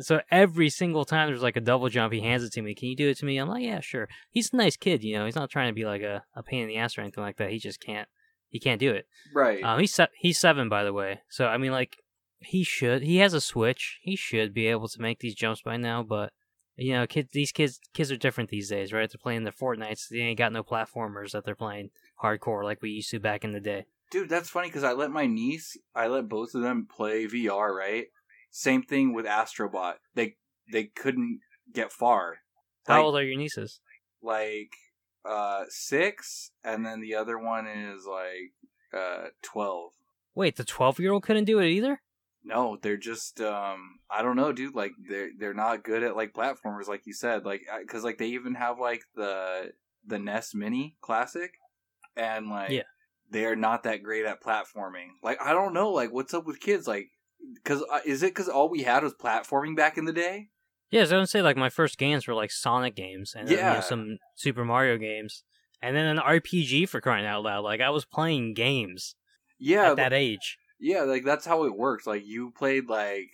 So 0.00 0.20
every 0.30 0.68
single 0.68 1.06
time 1.06 1.28
there's 1.28 1.42
like 1.42 1.56
a 1.56 1.60
double 1.62 1.88
jump, 1.88 2.12
he 2.12 2.20
hands 2.20 2.44
it 2.44 2.52
to 2.52 2.62
me. 2.62 2.74
Can 2.74 2.88
you 2.88 2.96
do 2.96 3.08
it 3.08 3.16
to 3.18 3.24
me? 3.24 3.38
I'm 3.38 3.48
like, 3.48 3.64
yeah, 3.64 3.80
sure. 3.80 4.08
He's 4.30 4.52
a 4.52 4.56
nice 4.56 4.76
kid, 4.76 5.02
you 5.02 5.16
know. 5.16 5.24
He's 5.24 5.34
not 5.34 5.48
trying 5.48 5.70
to 5.70 5.74
be 5.74 5.86
like 5.86 6.02
a, 6.02 6.24
a 6.34 6.42
pain 6.42 6.62
in 6.62 6.68
the 6.68 6.76
ass 6.76 6.98
or 6.98 7.00
anything 7.00 7.24
like 7.24 7.38
that. 7.38 7.50
He 7.50 7.58
just 7.58 7.80
can't. 7.80 8.06
He 8.50 8.60
can't 8.60 8.80
do 8.80 8.92
it. 8.92 9.06
Right. 9.34 9.64
Um, 9.64 9.80
he's 9.80 9.94
se- 9.94 10.08
he's 10.18 10.38
seven, 10.38 10.68
by 10.68 10.84
the 10.84 10.92
way. 10.92 11.22
So 11.30 11.46
I 11.46 11.56
mean, 11.56 11.72
like, 11.72 11.96
he 12.40 12.62
should. 12.62 13.02
He 13.02 13.16
has 13.18 13.32
a 13.32 13.40
Switch. 13.40 13.98
He 14.02 14.14
should 14.14 14.52
be 14.52 14.66
able 14.66 14.88
to 14.88 15.00
make 15.00 15.20
these 15.20 15.34
jumps 15.34 15.62
by 15.62 15.78
now. 15.78 16.02
But 16.02 16.32
you 16.76 16.92
know, 16.92 17.06
kids. 17.06 17.30
These 17.32 17.52
kids. 17.52 17.80
Kids 17.94 18.12
are 18.12 18.16
different 18.16 18.50
these 18.50 18.68
days, 18.68 18.92
right? 18.92 19.10
They're 19.10 19.18
playing 19.20 19.44
their 19.44 19.52
Fortnites. 19.52 20.08
They 20.10 20.18
ain't 20.18 20.38
got 20.38 20.52
no 20.52 20.62
platformers 20.62 21.32
that 21.32 21.44
they're 21.44 21.54
playing 21.54 21.90
hardcore 22.22 22.64
like 22.64 22.82
we 22.82 22.90
used 22.90 23.10
to 23.10 23.20
back 23.20 23.44
in 23.44 23.52
the 23.52 23.60
day. 23.60 23.86
Dude, 24.10 24.28
that's 24.28 24.48
funny 24.50 24.68
because 24.68 24.84
I 24.84 24.92
let 24.92 25.10
my 25.10 25.26
niece, 25.26 25.76
I 25.94 26.06
let 26.06 26.28
both 26.28 26.54
of 26.54 26.62
them 26.62 26.86
play 26.88 27.26
VR, 27.26 27.70
right? 27.74 28.06
Same 28.50 28.82
thing 28.82 29.12
with 29.12 29.26
Astrobot. 29.26 29.94
They 30.14 30.36
they 30.72 30.84
couldn't 30.84 31.40
get 31.72 31.92
far. 31.92 32.38
How 32.86 32.96
Like- 32.96 33.04
old 33.04 33.16
are 33.16 33.24
your 33.24 33.36
nieces? 33.38 33.80
Like 34.22 34.70
uh 35.24 35.64
six, 35.68 36.52
and 36.64 36.86
then 36.86 37.00
the 37.00 37.14
other 37.14 37.38
one 37.38 37.66
is 37.66 38.06
like 38.06 38.52
uh 38.92 39.28
twelve. 39.42 39.92
Wait, 40.34 40.56
the 40.56 40.64
twelve 40.64 40.98
year 41.00 41.12
old 41.12 41.22
couldn't 41.24 41.44
do 41.44 41.58
it 41.58 41.68
either. 41.68 42.00
No, 42.44 42.78
they're 42.80 42.96
just 42.96 43.40
um 43.40 43.98
I 44.08 44.22
don't 44.22 44.36
know, 44.36 44.52
dude. 44.52 44.74
Like 44.76 44.92
they're 45.08 45.30
they're 45.36 45.52
not 45.54 45.82
good 45.82 46.04
at 46.04 46.14
like 46.16 46.32
platformers, 46.32 46.86
like 46.86 47.02
you 47.06 47.12
said. 47.12 47.44
Like 47.44 47.62
because 47.80 48.04
like 48.04 48.18
they 48.18 48.28
even 48.28 48.54
have 48.54 48.78
like 48.78 49.02
the 49.16 49.72
the 50.06 50.18
NES 50.20 50.54
Mini 50.54 50.96
Classic, 51.00 51.54
and 52.16 52.48
like 52.48 52.70
Yeah. 52.70 52.82
they 53.30 53.44
are 53.44 53.56
not 53.56 53.82
that 53.84 54.02
great 54.02 54.24
at 54.24 54.42
platforming. 54.42 55.08
Like 55.22 55.40
I 55.42 55.52
don't 55.52 55.74
know, 55.74 55.90
like 55.90 56.12
what's 56.12 56.34
up 56.34 56.46
with 56.46 56.60
kids? 56.60 56.86
Like 56.86 57.08
because 57.54 57.82
uh, 57.92 58.00
is 58.04 58.22
it 58.22 58.34
because 58.34 58.48
all 58.48 58.68
we 58.68 58.82
had 58.82 59.02
was 59.02 59.14
platforming 59.14 59.76
back 59.76 59.98
in 59.98 60.04
the 60.04 60.12
day? 60.12 60.48
Yeah, 60.90 61.04
so 61.04 61.16
I 61.16 61.18
would 61.18 61.28
say 61.28 61.42
like 61.42 61.56
my 61.56 61.68
first 61.68 61.98
games 61.98 62.26
were 62.26 62.34
like 62.34 62.50
Sonic 62.52 62.94
games 62.94 63.34
and 63.36 63.48
then, 63.48 63.56
you 63.56 63.62
know, 63.62 63.72
Yeah. 63.74 63.80
some 63.80 64.18
Super 64.36 64.64
Mario 64.64 64.96
games, 64.98 65.42
and 65.82 65.96
then 65.96 66.06
an 66.06 66.18
RPG 66.18 66.88
for 66.88 67.00
crying 67.00 67.26
out 67.26 67.42
loud. 67.42 67.64
Like 67.64 67.80
I 67.80 67.90
was 67.90 68.04
playing 68.04 68.54
games 68.54 69.16
Yeah, 69.58 69.90
at 69.90 69.96
that 69.96 70.12
age. 70.12 70.58
Yeah, 70.78 71.02
like 71.02 71.24
that's 71.24 71.44
how 71.46 71.64
it 71.64 71.76
works. 71.76 72.06
Like 72.06 72.24
you 72.26 72.50
played 72.52 72.88
like 72.88 73.30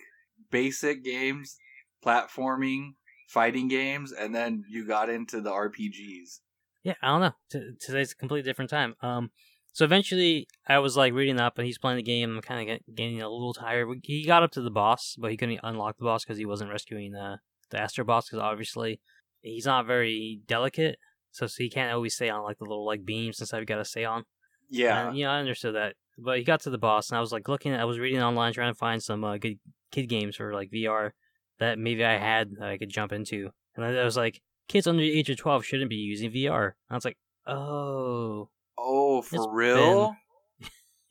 basic 0.49 1.03
games, 1.03 1.57
platforming, 2.03 2.93
fighting 3.27 3.67
games, 3.67 4.11
and 4.11 4.33
then 4.33 4.63
you 4.69 4.85
got 4.85 5.09
into 5.09 5.41
the 5.41 5.51
RPGs. 5.51 6.39
Yeah, 6.83 6.95
I 7.01 7.07
don't 7.07 7.21
know. 7.21 7.31
T- 7.49 7.71
today's 7.79 8.11
a 8.11 8.15
completely 8.15 8.49
different 8.49 8.69
time. 8.69 8.95
Um, 9.01 9.31
so 9.71 9.85
eventually 9.85 10.47
I 10.67 10.79
was 10.79 10.95
like 10.95 11.13
reading 11.13 11.39
up, 11.39 11.57
and 11.57 11.65
he's 11.65 11.77
playing 11.77 11.97
the 11.97 12.03
game. 12.03 12.35
I'm 12.35 12.41
kind 12.41 12.61
of 12.61 12.67
get, 12.67 12.95
getting 12.95 13.21
a 13.21 13.29
little 13.29 13.53
tired. 13.53 13.87
He 14.03 14.25
got 14.25 14.43
up 14.43 14.51
to 14.51 14.61
the 14.61 14.69
boss, 14.69 15.15
but 15.17 15.31
he 15.31 15.37
couldn't 15.37 15.59
unlock 15.63 15.97
the 15.97 16.03
boss 16.03 16.23
because 16.23 16.37
he 16.37 16.45
wasn't 16.45 16.71
rescuing 16.71 17.13
the 17.13 17.39
the 17.69 17.79
Astro 17.79 18.05
bots. 18.05 18.29
Because 18.29 18.43
obviously 18.43 18.99
he's 19.41 19.65
not 19.65 19.87
very 19.87 20.41
delicate, 20.45 20.97
so, 21.31 21.47
so 21.47 21.63
he 21.63 21.69
can't 21.69 21.93
always 21.93 22.13
stay 22.13 22.29
on 22.29 22.43
like 22.43 22.59
the 22.59 22.65
little 22.65 22.85
like 22.85 23.05
beams 23.05 23.39
and 23.39 23.47
stuff. 23.47 23.61
You 23.61 23.65
got 23.65 23.77
to 23.77 23.85
stay 23.85 24.05
on. 24.05 24.25
Yeah, 24.69 25.07
And, 25.07 25.17
yeah, 25.17 25.31
I 25.31 25.39
understood 25.39 25.75
that. 25.75 25.95
But 26.17 26.37
he 26.37 26.43
got 26.43 26.61
to 26.61 26.69
the 26.69 26.77
boss, 26.77 27.09
and 27.09 27.17
I 27.17 27.21
was 27.21 27.31
like 27.31 27.47
looking. 27.47 27.73
I 27.73 27.85
was 27.85 27.97
reading 27.97 28.21
online 28.21 28.53
trying 28.53 28.73
to 28.73 28.77
find 28.77 29.01
some 29.01 29.23
uh, 29.23 29.37
good 29.37 29.57
kid 29.91 30.07
games 30.07 30.35
for 30.35 30.53
like 30.53 30.69
VR 30.71 31.11
that 31.59 31.79
maybe 31.79 32.03
I 32.03 32.17
had 32.17 32.51
that 32.59 32.69
I 32.69 32.77
could 32.77 32.89
jump 32.89 33.11
into. 33.11 33.49
And 33.75 33.85
I 33.85 34.03
was 34.03 34.17
like, 34.17 34.41
kids 34.67 34.87
under 34.87 35.01
the 35.01 35.17
age 35.17 35.29
of 35.29 35.37
twelve 35.37 35.65
shouldn't 35.65 35.89
be 35.89 35.95
using 35.95 36.31
VR. 36.31 36.63
And 36.65 36.73
I 36.91 36.95
was 36.95 37.05
like, 37.05 37.17
oh, 37.45 38.49
Oh, 38.77 39.21
for 39.21 39.51
real? 39.51 40.15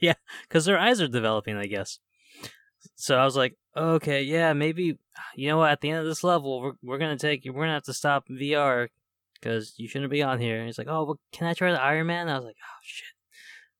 because 0.48 0.64
their 0.64 0.78
eyes 0.78 1.00
are 1.00 1.08
developing, 1.08 1.56
I 1.56 1.66
guess. 1.66 1.98
So 2.96 3.16
I 3.16 3.24
was 3.24 3.36
like, 3.36 3.56
okay, 3.76 4.22
yeah, 4.22 4.52
maybe. 4.52 4.98
You 5.36 5.48
know 5.48 5.58
what? 5.58 5.70
At 5.70 5.80
the 5.80 5.90
end 5.90 6.00
of 6.00 6.06
this 6.06 6.24
level, 6.24 6.60
we're 6.60 6.72
we're 6.82 6.98
gonna 6.98 7.18
take 7.18 7.44
we're 7.44 7.62
gonna 7.62 7.74
have 7.74 7.84
to 7.84 7.94
stop 7.94 8.26
VR 8.28 8.88
because 9.34 9.74
you 9.76 9.88
shouldn't 9.88 10.10
be 10.10 10.22
on 10.22 10.40
here. 10.40 10.58
And 10.58 10.66
he's 10.66 10.78
like, 10.78 10.88
oh, 10.88 11.04
well, 11.04 11.20
can 11.32 11.46
I 11.46 11.54
try 11.54 11.72
the 11.72 11.80
Iron 11.80 12.06
Man? 12.06 12.28
I 12.28 12.36
was 12.36 12.44
like, 12.44 12.56
oh 12.62 12.78
shit. 12.82 13.06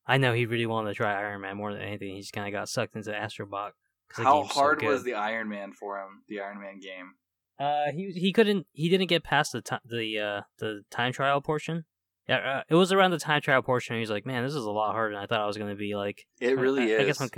I 0.05 0.17
know 0.17 0.33
he 0.33 0.45
really 0.45 0.65
wanted 0.65 0.89
to 0.89 0.95
try 0.95 1.13
Iron 1.13 1.41
Man 1.41 1.57
more 1.57 1.73
than 1.73 1.81
anything. 1.81 2.15
He 2.15 2.21
just 2.21 2.33
kind 2.33 2.47
of 2.47 2.53
got 2.53 2.69
sucked 2.69 2.95
into 2.95 3.11
Astrobot. 3.11 3.71
How 4.09 4.41
game's 4.41 4.53
so 4.53 4.59
hard 4.59 4.81
was 4.81 5.03
the 5.03 5.15
Iron 5.15 5.49
Man 5.49 5.71
for 5.73 5.99
him? 5.99 6.23
The 6.27 6.41
Iron 6.41 6.59
Man 6.59 6.79
game. 6.79 7.13
Uh, 7.59 7.91
he 7.91 8.11
he 8.11 8.33
couldn't 8.33 8.65
he 8.71 8.89
didn't 8.89 9.07
get 9.07 9.23
past 9.23 9.51
the 9.51 9.61
ti 9.61 9.75
the 9.85 10.19
uh 10.19 10.41
the 10.59 10.81
time 10.89 11.13
trial 11.13 11.41
portion. 11.41 11.85
Yeah, 12.27 12.37
uh, 12.37 12.63
it 12.69 12.75
was 12.75 12.91
around 12.91 13.11
the 13.11 13.19
time 13.19 13.41
trial 13.41 13.61
portion. 13.61 13.99
He's 13.99 14.09
like, 14.09 14.25
man, 14.25 14.43
this 14.43 14.55
is 14.55 14.65
a 14.65 14.71
lot 14.71 14.93
harder 14.93 15.13
than 15.13 15.23
I 15.23 15.27
thought 15.27 15.41
I 15.41 15.45
was 15.45 15.57
gonna 15.57 15.75
be. 15.75 15.95
Like, 15.95 16.25
It 16.39 16.57
really 16.57 16.83
I, 16.83 16.97
is. 16.97 17.01
I 17.01 17.05
guess 17.05 17.21
I'm. 17.21 17.29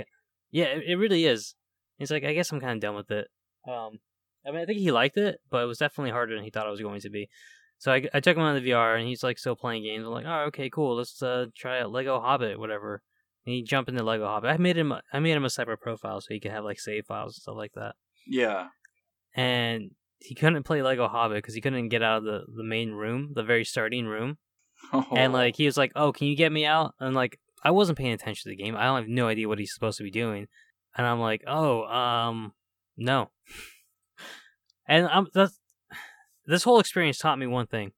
Yeah, 0.50 0.66
it, 0.66 0.84
it 0.86 0.96
really 0.96 1.26
is. 1.26 1.54
He's 1.98 2.10
like, 2.10 2.24
I 2.24 2.32
guess 2.34 2.52
I'm 2.52 2.60
kind 2.60 2.72
of 2.72 2.80
done 2.80 2.94
with 2.94 3.10
it. 3.10 3.28
Um, 3.68 3.98
I 4.46 4.52
mean, 4.52 4.60
I 4.60 4.64
think 4.64 4.78
he 4.78 4.92
liked 4.92 5.16
it, 5.16 5.40
but 5.50 5.62
it 5.62 5.66
was 5.66 5.78
definitely 5.78 6.12
harder 6.12 6.34
than 6.34 6.44
he 6.44 6.50
thought 6.50 6.66
it 6.66 6.70
was 6.70 6.80
going 6.80 7.00
to 7.00 7.10
be. 7.10 7.28
So 7.78 7.92
I, 7.92 8.06
I 8.14 8.20
took 8.20 8.36
him 8.36 8.42
on 8.42 8.54
the 8.54 8.70
VR, 8.70 8.96
and 8.98 9.06
he's 9.06 9.22
like 9.22 9.38
still 9.38 9.56
playing 9.56 9.82
games. 9.82 10.06
I'm 10.06 10.12
like, 10.12 10.24
oh, 10.26 10.44
okay, 10.48 10.70
cool. 10.70 10.96
Let's 10.96 11.20
uh 11.22 11.46
try 11.56 11.80
out 11.80 11.90
Lego 11.90 12.20
Hobbit, 12.20 12.58
whatever. 12.58 13.02
And 13.44 13.54
he 13.54 13.62
jumped 13.62 13.90
into 13.90 14.02
Lego 14.02 14.26
Hobbit. 14.26 14.50
I 14.50 14.56
made 14.56 14.76
him 14.76 14.94
I 15.12 15.18
made 15.18 15.36
him 15.36 15.44
a 15.44 15.50
separate 15.50 15.80
profile 15.80 16.20
so 16.20 16.28
he 16.30 16.40
could 16.40 16.52
have 16.52 16.64
like 16.64 16.80
save 16.80 17.06
files 17.06 17.36
and 17.36 17.42
stuff 17.42 17.56
like 17.56 17.72
that. 17.74 17.96
Yeah. 18.26 18.68
And 19.34 19.90
he 20.18 20.34
couldn't 20.34 20.64
play 20.64 20.82
Lego 20.82 21.08
Hobbit 21.08 21.38
because 21.38 21.54
he 21.54 21.60
couldn't 21.60 21.88
get 21.88 22.02
out 22.02 22.18
of 22.18 22.24
the 22.24 22.44
the 22.54 22.64
main 22.64 22.92
room, 22.92 23.32
the 23.34 23.42
very 23.42 23.64
starting 23.64 24.06
room. 24.06 24.38
And 25.16 25.32
like 25.32 25.56
he 25.56 25.66
was 25.66 25.76
like, 25.76 25.92
"Oh, 25.96 26.12
can 26.12 26.26
you 26.26 26.36
get 26.36 26.52
me 26.52 26.64
out?" 26.66 26.94
And 27.00 27.14
like 27.14 27.38
I 27.62 27.70
wasn't 27.70 27.98
paying 27.98 28.12
attention 28.12 28.42
to 28.44 28.56
the 28.56 28.62
game. 28.62 28.76
I 28.76 28.84
don't 28.84 29.02
have 29.02 29.08
no 29.08 29.28
idea 29.28 29.48
what 29.48 29.58
he's 29.58 29.72
supposed 29.72 29.98
to 29.98 30.04
be 30.04 30.10
doing. 30.10 30.48
And 30.96 31.06
I'm 31.06 31.20
like, 31.20 31.42
"Oh, 31.46 31.84
um, 31.84 32.52
no." 32.96 33.30
And 34.88 35.08
I'm 35.08 35.26
that's 35.34 35.58
this 36.46 36.62
whole 36.62 36.78
experience 36.78 37.18
taught 37.18 37.40
me 37.40 37.46
one 37.48 37.66
thing. 37.66 37.90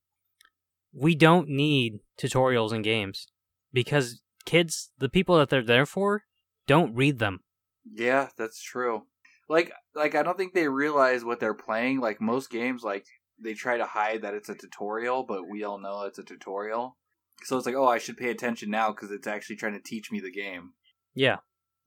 We 0.95 1.15
don't 1.15 1.49
need 1.51 2.01
tutorials 2.19 2.73
in 2.73 2.81
games 2.81 3.29
because 3.75 4.23
kids, 4.47 4.91
the 4.99 5.11
people 5.11 5.37
that 5.37 5.51
they're 5.51 5.63
there 5.63 5.85
for, 5.85 6.25
don't 6.67 6.95
read 6.95 7.19
them. 7.19 7.41
Yeah, 7.85 8.29
that's 8.39 8.63
true. 8.63 9.03
Like 9.49 9.73
like 9.95 10.15
I 10.15 10.23
don't 10.23 10.37
think 10.37 10.53
they 10.55 10.69
realize 10.69 11.25
what 11.25 11.41
they're 11.41 11.55
playing. 11.55 12.01
Like 12.01 12.21
most 12.21 12.51
games 12.51 12.83
like 12.83 13.07
they 13.43 13.55
try 13.55 13.79
to 13.79 13.87
hide 13.87 14.23
that 14.23 14.35
it's 14.35 14.49
a 14.49 14.55
tutorial, 14.55 15.25
but 15.25 15.49
we 15.49 15.65
all 15.65 15.79
know 15.79 16.03
it's 16.03 16.19
a 16.19 16.25
tutorial. 16.25 16.97
So 17.45 17.57
it's 17.57 17.67
like, 17.67 17.77
"Oh, 17.77 17.87
I 17.87 17.99
should 17.99 18.17
pay 18.17 18.31
attention 18.31 18.71
now 18.71 18.93
cuz 18.93 19.11
it's 19.11 19.27
actually 19.27 19.57
trying 19.57 19.75
to 19.75 19.81
teach 19.81 20.11
me 20.11 20.21
the 20.21 20.31
game." 20.31 20.75
Yeah. 21.15 21.39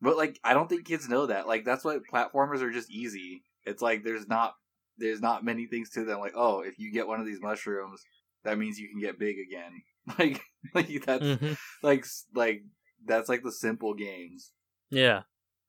But 0.01 0.17
like 0.17 0.39
I 0.43 0.53
don't 0.53 0.67
think 0.69 0.85
kids 0.85 1.07
know 1.07 1.27
that. 1.27 1.47
Like 1.47 1.65
that's 1.65 1.83
why 1.83 1.97
platformers 2.11 2.61
are 2.61 2.71
just 2.71 2.89
easy. 2.89 3.43
It's 3.63 3.81
like 3.81 4.03
there's 4.03 4.27
not 4.27 4.55
there's 4.97 5.21
not 5.21 5.45
many 5.45 5.67
things 5.67 5.89
to 5.91 6.03
them 6.05 6.19
like, 6.19 6.33
"Oh, 6.35 6.61
if 6.61 6.79
you 6.79 6.91
get 6.91 7.07
one 7.07 7.19
of 7.19 7.25
these 7.25 7.41
mushrooms, 7.41 8.01
that 8.43 8.57
means 8.57 8.79
you 8.79 8.89
can 8.89 8.99
get 8.99 9.19
big 9.19 9.37
again." 9.39 9.83
Like 10.17 10.41
like 10.73 11.05
that's 11.05 11.23
hmm 11.23 11.53
like 11.83 12.05
like 12.33 12.63
that's 13.05 13.29
like 13.29 13.43
the 13.43 13.51
simple 13.51 13.93
games. 13.93 14.51
Yeah, 14.89 15.21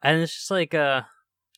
and 0.02 0.22
it's 0.22 0.34
just 0.34 0.50
like 0.50 0.72
uh, 0.72 1.02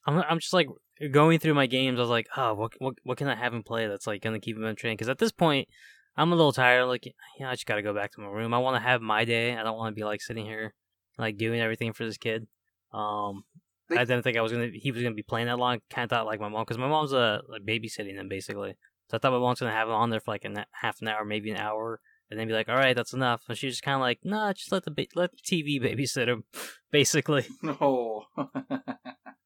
I'm 0.07 0.23
I'm 0.29 0.39
just 0.39 0.53
like 0.53 0.69
going 1.11 1.39
through 1.39 1.55
my 1.55 1.67
games. 1.67 1.99
I 1.99 2.03
was 2.03 2.11
like, 2.11 2.27
oh, 2.37 2.55
what 2.55 2.73
what 2.79 2.95
what 3.05 3.19
can 3.19 3.29
I 3.29 3.35
have 3.35 3.53
him 3.55 3.63
play 3.63 3.87
that's 3.87 4.07
like 4.07 4.23
gonna 4.23 4.41
keep 4.41 4.57
him 4.57 4.65
entertained? 4.65 4.99
Because 4.99 5.09
at 5.09 5.19
this 5.19 5.33
point, 5.33 5.69
I'm 6.17 6.33
a 6.33 6.37
little 6.37 6.53
tired. 6.53 6.87
Like, 6.87 7.05
yeah, 7.39 7.49
I 7.49 7.53
just 7.53 7.67
gotta 7.67 7.83
go 7.83 7.95
back 7.95 8.13
to 8.13 8.21
my 8.21 8.29
room. 8.29 8.53
I 8.55 8.59
want 8.59 8.77
to 8.77 8.83
have 8.89 9.01
my 9.01 9.25
day. 9.25 9.57
I 9.57 9.63
don't 9.63 9.77
want 9.77 9.95
to 9.95 9.99
be 9.99 10.05
like 10.05 10.21
sitting 10.23 10.45
here, 10.47 10.75
like 11.19 11.37
doing 11.37 11.61
everything 11.61 11.93
for 11.93 12.05
this 12.05 12.19
kid. 12.19 12.47
Um, 12.93 13.45
They- 13.89 13.97
I 13.97 14.05
didn't 14.05 14.23
think 14.23 14.37
I 14.37 14.41
was 14.43 14.53
gonna 14.53 14.69
he 14.73 14.93
was 14.93 15.03
gonna 15.03 15.15
be 15.15 15.23
playing 15.23 15.47
that 15.47 15.59
long. 15.59 15.81
Kind 15.91 16.05
of 16.05 16.11
thought 16.11 16.27
like 16.27 16.41
my 16.41 16.49
mom, 16.49 16.63
because 16.63 16.79
my 16.79 16.89
mom's 16.89 17.13
uh 17.13 17.41
like 17.49 17.63
babysitting 17.63 18.15
him 18.15 18.29
basically. 18.29 18.75
So 19.11 19.17
I 19.17 19.19
thought 19.19 19.33
my 19.33 19.39
mom's 19.39 19.61
gonna 19.61 19.73
have 19.73 19.89
him 19.89 19.95
on 19.95 20.11
there 20.11 20.21
for 20.21 20.31
like 20.33 20.45
a 20.45 20.67
half 20.73 21.01
an 21.03 21.09
hour, 21.09 21.25
maybe 21.25 21.51
an 21.51 21.57
hour, 21.59 22.01
and 22.31 22.39
then 22.39 22.47
be 22.49 22.55
like, 22.55 22.69
all 22.69 22.77
right, 22.77 22.95
that's 22.97 23.13
enough. 23.13 23.43
And 23.49 23.59
she's 23.59 23.73
just 23.73 23.83
kind 23.83 23.97
of 23.97 24.01
like, 24.01 24.21
nah, 24.25 24.53
just 24.53 24.71
let 24.73 24.85
the 24.85 24.91
ba- 24.91 25.07
let 25.15 25.31
the 25.33 25.39
TV 25.43 25.81
babysit 25.81 26.29
him, 26.29 26.45
basically. 26.91 27.47
No. 27.63 28.25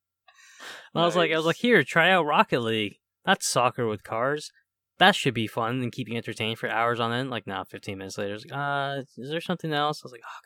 I 0.95 1.05
was 1.05 1.17
like, 1.17 1.33
I 1.33 1.37
was 1.37 1.47
like, 1.47 1.57
here, 1.57 1.83
try 1.85 2.11
out 2.11 2.25
Rocket 2.25 2.61
League. 2.61 2.97
That's 3.25 3.47
soccer 3.47 3.87
with 3.87 4.03
cars. 4.03 4.51
That 4.99 5.15
should 5.15 5.35
be 5.35 5.47
fun 5.47 5.83
and 5.83 5.93
keep 5.93 6.09
you 6.09 6.17
entertained 6.17 6.59
for 6.59 6.69
hours 6.69 6.99
on 6.99 7.13
end. 7.13 7.31
Like, 7.31 7.47
now, 7.47 7.63
15 7.63 7.99
minutes 7.99 8.19
later, 8.19 8.37
like, 8.39 8.53
uh, 8.53 9.03
is 9.17 9.31
there 9.31 9.41
something 9.41 9.73
else? 9.73 10.03
I 10.03 10.07
was 10.07 10.13
like, 10.13 10.23
oh 10.25 10.41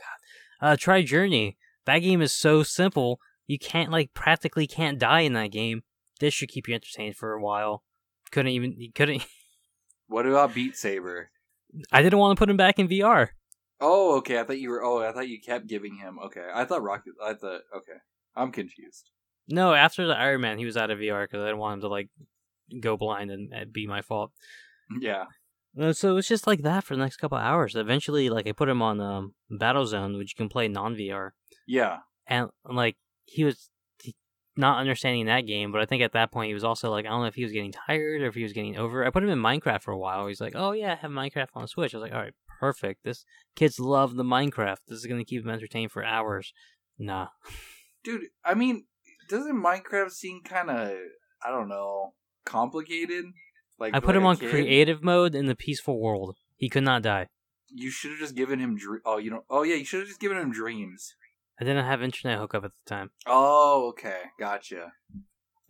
god, 0.60 0.72
uh, 0.72 0.76
try 0.76 1.02
Journey. 1.02 1.56
That 1.86 2.00
game 2.00 2.20
is 2.20 2.32
so 2.32 2.62
simple. 2.62 3.18
You 3.46 3.58
can't 3.58 3.90
like 3.90 4.14
practically 4.14 4.66
can't 4.66 4.98
die 4.98 5.20
in 5.20 5.32
that 5.32 5.50
game. 5.50 5.82
This 6.20 6.34
should 6.34 6.50
keep 6.50 6.68
you 6.68 6.74
entertained 6.74 7.16
for 7.16 7.32
a 7.32 7.42
while. 7.42 7.82
Couldn't 8.30 8.52
even, 8.52 8.74
you 8.78 8.92
couldn't. 8.92 9.26
what 10.06 10.26
about 10.26 10.54
Beat 10.54 10.76
Saber? 10.76 11.30
I 11.90 12.02
didn't 12.02 12.18
want 12.18 12.36
to 12.36 12.40
put 12.40 12.50
him 12.50 12.56
back 12.56 12.78
in 12.78 12.88
VR. 12.88 13.28
Oh, 13.80 14.16
okay. 14.18 14.38
I 14.38 14.44
thought 14.44 14.60
you 14.60 14.70
were. 14.70 14.82
Oh, 14.82 15.02
I 15.02 15.12
thought 15.12 15.28
you 15.28 15.40
kept 15.40 15.66
giving 15.66 15.96
him. 15.96 16.18
Okay, 16.26 16.46
I 16.54 16.64
thought 16.64 16.82
Rocket. 16.82 17.14
I 17.22 17.34
thought. 17.34 17.62
Okay, 17.74 17.98
I'm 18.36 18.52
confused. 18.52 19.10
No, 19.48 19.74
after 19.74 20.06
the 20.06 20.16
Iron 20.16 20.40
Man, 20.40 20.58
he 20.58 20.64
was 20.64 20.76
out 20.76 20.90
of 20.90 20.98
VR 20.98 21.24
because 21.24 21.42
I 21.42 21.46
didn't 21.46 21.58
want 21.58 21.74
him 21.74 21.80
to 21.82 21.88
like 21.88 22.08
go 22.80 22.96
blind 22.96 23.30
and 23.30 23.52
and 23.52 23.72
be 23.72 23.86
my 23.86 24.00
fault. 24.02 24.30
Yeah. 25.00 25.24
Uh, 25.78 25.92
So 25.92 26.16
it's 26.16 26.28
just 26.28 26.46
like 26.46 26.62
that 26.62 26.84
for 26.84 26.94
the 26.96 27.02
next 27.02 27.16
couple 27.16 27.38
hours. 27.38 27.74
Eventually, 27.74 28.28
like 28.30 28.46
I 28.46 28.52
put 28.52 28.68
him 28.68 28.82
on 28.82 29.00
um, 29.00 29.34
Battlezone, 29.50 30.16
which 30.18 30.32
you 30.32 30.36
can 30.36 30.48
play 30.48 30.68
non 30.68 30.94
VR, 30.94 31.30
Yeah. 31.66 31.98
and 32.26 32.50
like 32.64 32.96
he 33.24 33.44
was 33.44 33.68
not 34.54 34.78
understanding 34.78 35.24
that 35.26 35.46
game. 35.46 35.72
But 35.72 35.80
I 35.80 35.86
think 35.86 36.02
at 36.02 36.12
that 36.12 36.30
point 36.30 36.48
he 36.48 36.54
was 36.54 36.64
also 36.64 36.90
like 36.90 37.06
I 37.06 37.08
don't 37.08 37.22
know 37.22 37.26
if 37.26 37.34
he 37.34 37.42
was 37.44 37.52
getting 37.52 37.72
tired 37.72 38.20
or 38.22 38.26
if 38.26 38.34
he 38.34 38.42
was 38.42 38.52
getting 38.52 38.76
over. 38.76 39.04
I 39.04 39.10
put 39.10 39.22
him 39.24 39.30
in 39.30 39.38
Minecraft 39.38 39.82
for 39.82 39.92
a 39.92 39.98
while. 39.98 40.26
He's 40.26 40.40
like, 40.42 40.52
oh 40.54 40.72
yeah, 40.72 40.92
I 40.92 40.96
have 40.96 41.10
Minecraft 41.10 41.48
on 41.54 41.66
Switch. 41.66 41.94
I 41.94 41.98
was 41.98 42.02
like, 42.02 42.12
all 42.12 42.20
right, 42.22 42.34
perfect. 42.60 43.02
This 43.02 43.24
kids 43.56 43.80
love 43.80 44.14
the 44.14 44.24
Minecraft. 44.24 44.78
This 44.88 44.98
is 44.98 45.06
gonna 45.06 45.24
keep 45.24 45.42
him 45.42 45.50
entertained 45.50 45.90
for 45.90 46.04
hours. 46.04 46.52
Nah, 46.98 47.28
Dude, 48.04 48.26
I 48.44 48.52
mean, 48.54 48.84
doesn't 49.32 49.62
Minecraft 49.62 50.10
seem 50.10 50.42
kind 50.42 50.70
of 50.70 50.92
I 51.44 51.50
don't 51.50 51.68
know 51.68 52.14
complicated? 52.44 53.24
Like 53.78 53.94
I 53.94 54.00
put 54.00 54.08
like 54.08 54.16
him 54.16 54.26
on 54.26 54.36
kid? 54.36 54.50
creative 54.50 55.02
mode 55.02 55.34
in 55.34 55.46
the 55.46 55.56
peaceful 55.56 56.00
world. 56.00 56.36
He 56.56 56.68
could 56.68 56.84
not 56.84 57.02
die. 57.02 57.26
You 57.68 57.90
should 57.90 58.12
have 58.12 58.20
just 58.20 58.36
given 58.36 58.60
him. 58.60 58.76
Dr- 58.76 59.00
oh, 59.04 59.16
you 59.16 59.30
don't. 59.30 59.44
Oh 59.48 59.62
yeah, 59.62 59.76
you 59.76 59.84
should 59.84 60.00
have 60.00 60.08
just 60.08 60.20
given 60.20 60.36
him 60.36 60.52
dreams. 60.52 61.14
I 61.58 61.64
didn't 61.64 61.84
have 61.84 62.02
internet 62.02 62.38
hookup 62.38 62.64
at 62.64 62.72
the 62.72 62.94
time. 62.94 63.10
Oh, 63.26 63.88
okay, 63.88 64.20
gotcha. 64.38 64.92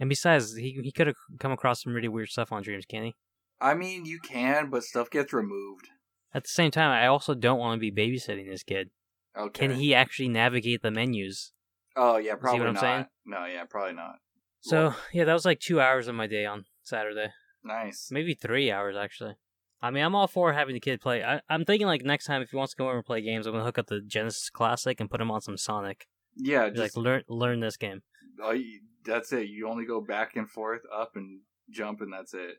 And 0.01 0.09
besides, 0.09 0.57
he 0.57 0.81
he 0.83 0.91
could 0.91 1.07
have 1.07 1.17
come 1.39 1.53
across 1.53 1.83
some 1.83 1.95
really 1.95 2.09
weird 2.09 2.29
stuff 2.29 2.51
on 2.51 2.63
Dreams, 2.63 2.85
can 2.85 3.05
he? 3.05 3.15
I 3.61 3.75
mean, 3.75 4.05
you 4.05 4.19
can, 4.19 4.69
but 4.71 4.83
stuff 4.83 5.09
gets 5.11 5.33
removed. 5.33 5.89
At 6.35 6.43
the 6.45 6.49
same 6.49 6.73
time, 6.73 6.91
I 6.91 7.07
also 7.07 7.35
don't 7.35 7.61
want 7.61 7.81
to 7.81 7.91
be 7.91 7.93
babysitting 7.93 8.51
this 8.51 8.65
kid. 8.65 8.91
Okay. 9.39 9.69
Can 9.69 9.77
he 9.77 9.95
actually 9.95 10.29
navigate 10.29 10.83
the 10.83 10.91
menus? 10.91 11.53
Oh 11.97 12.17
yeah, 12.17 12.35
probably 12.37 12.61
what 12.61 12.69
I'm 12.69 12.75
not. 12.75 12.81
saying? 12.81 13.07
No, 13.27 13.45
yeah, 13.47 13.65
probably 13.69 13.95
not. 13.95 14.17
So 14.61 14.95
yeah, 15.13 15.25
that 15.25 15.33
was 15.33 15.45
like 15.45 15.61
two 15.61 15.81
hours 15.81 16.09
of 16.09 16.15
my 16.15 16.27
day 16.27 16.47
on 16.47 16.65
Saturday. 16.83 17.33
Nice. 17.65 18.09
Maybe 18.11 18.35
three 18.35 18.71
hours 18.71 18.97
actually. 18.97 19.35
I 19.81 19.91
mean, 19.91 20.05
I'm 20.05 20.15
all 20.15 20.29
for 20.29 20.53
having 20.53 20.75
the 20.75 20.81
kid 20.81 21.01
play. 21.01 21.25
I, 21.25 21.41
I'm 21.49 21.65
thinking 21.65 21.87
like 21.89 22.03
next 22.05 22.27
time 22.27 22.41
if 22.43 22.51
he 22.51 22.57
wants 22.57 22.73
to 22.73 22.77
come 22.77 22.87
over 22.87 22.97
and 22.97 23.05
play 23.05 23.21
games, 23.21 23.47
I'm 23.47 23.53
gonna 23.53 23.65
hook 23.65 23.79
up 23.79 23.87
the 23.89 24.01
Genesis 24.01 24.49
Classic 24.51 24.99
and 25.01 25.11
put 25.11 25.21
him 25.21 25.31
on 25.31 25.41
some 25.41 25.57
Sonic. 25.57 26.07
Yeah, 26.37 26.69
just 26.71 26.79
like 26.79 26.97
learn 26.97 27.23
learn 27.29 27.61
this 27.61 27.77
game. 27.77 28.03
Oh, 28.43 28.53
you- 28.53 28.81
that's 29.05 29.33
it. 29.33 29.49
You 29.49 29.69
only 29.69 29.85
go 29.85 30.01
back 30.01 30.37
and 30.37 30.49
forth, 30.49 30.83
up 30.97 31.17
and 31.17 31.41
jump, 31.69 32.01
and 32.03 32.13
that's 32.13 32.35
it. 32.35 32.59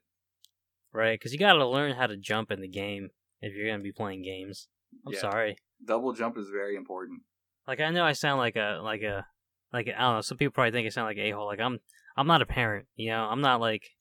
Right, 0.92 1.18
because 1.18 1.32
you 1.32 1.40
got 1.40 1.54
to 1.54 1.66
learn 1.66 1.94
how 1.96 2.06
to 2.08 2.18
jump 2.18 2.52
in 2.52 2.60
the 2.60 2.68
game 2.68 3.10
if 3.42 3.56
you're 3.56 3.68
gonna 3.72 3.82
be 3.82 3.94
playing 3.94 4.24
games. 4.24 4.68
I'm 5.08 5.14
Yeah. 5.14 5.20
sorry. 5.20 5.56
Double 5.84 6.12
jump 6.14 6.38
is 6.38 6.50
very 6.50 6.76
important. 6.76 7.22
Like 7.68 7.80
I 7.80 7.90
know 7.92 8.04
I 8.04 8.14
sound 8.14 8.40
like 8.40 8.56
a 8.56 8.80
like 8.84 9.02
a 9.02 9.26
like 9.72 9.88
I 9.88 10.02
don't 10.02 10.16
know. 10.16 10.22
Some 10.22 10.38
people 10.38 10.54
probably 10.54 10.72
think 10.72 10.86
I 10.86 10.90
sound 10.90 11.08
like 11.08 11.18
a 11.18 11.32
hole. 11.32 11.48
Like 11.48 11.60
I'm 11.60 11.80
I'm 12.18 12.28
not 12.28 12.42
a 12.42 12.46
parent. 12.46 12.88
You 12.96 13.12
know, 13.12 13.24
I'm 13.24 13.42
not 13.42 13.62
like 13.62 13.92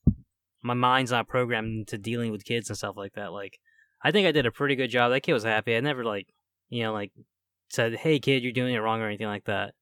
my 0.63 0.75
mind's 0.75 1.11
not 1.11 1.29
programmed 1.29 1.73
into 1.81 1.99
dealing 1.99 2.33
with 2.33 2.45
kids 2.45 2.69
and 2.69 2.77
stuff 2.77 2.97
like 2.97 3.15
that. 3.15 3.33
Like 3.33 3.59
I 4.03 4.11
think 4.11 4.27
I 4.27 4.33
did 4.33 4.47
a 4.47 4.53
pretty 4.53 4.77
good 4.77 4.91
job. 4.91 5.11
That 5.11 5.23
kid 5.23 5.33
was 5.33 5.45
happy. 5.45 5.77
I 5.77 5.81
never 5.81 6.05
like 6.05 6.35
you 6.69 6.83
know 6.83 6.93
like 6.93 7.13
said, 7.69 7.97
"Hey 7.97 8.19
kid, 8.19 8.43
you're 8.43 8.53
doing 8.53 8.75
it 8.75 8.79
wrong" 8.79 9.01
or 9.01 9.07
anything 9.07 9.27
like 9.27 9.45
that. 9.45 9.75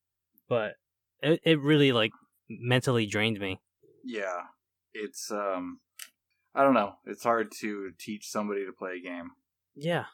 But 0.48 0.74
it 1.22 1.40
it 1.44 1.60
really 1.60 1.92
like 1.92 2.12
mentally 2.48 3.06
drained 3.06 3.40
me. 3.40 3.60
Yeah, 4.04 4.42
it's 4.94 5.30
um, 5.30 5.80
I 6.54 6.62
don't 6.62 6.74
know. 6.74 6.94
It's 7.06 7.24
hard 7.24 7.52
to 7.60 7.92
teach 7.98 8.28
somebody 8.30 8.64
to 8.64 8.72
play 8.72 8.96
a 8.98 9.00
game. 9.00 9.32
Yeah, 9.74 10.04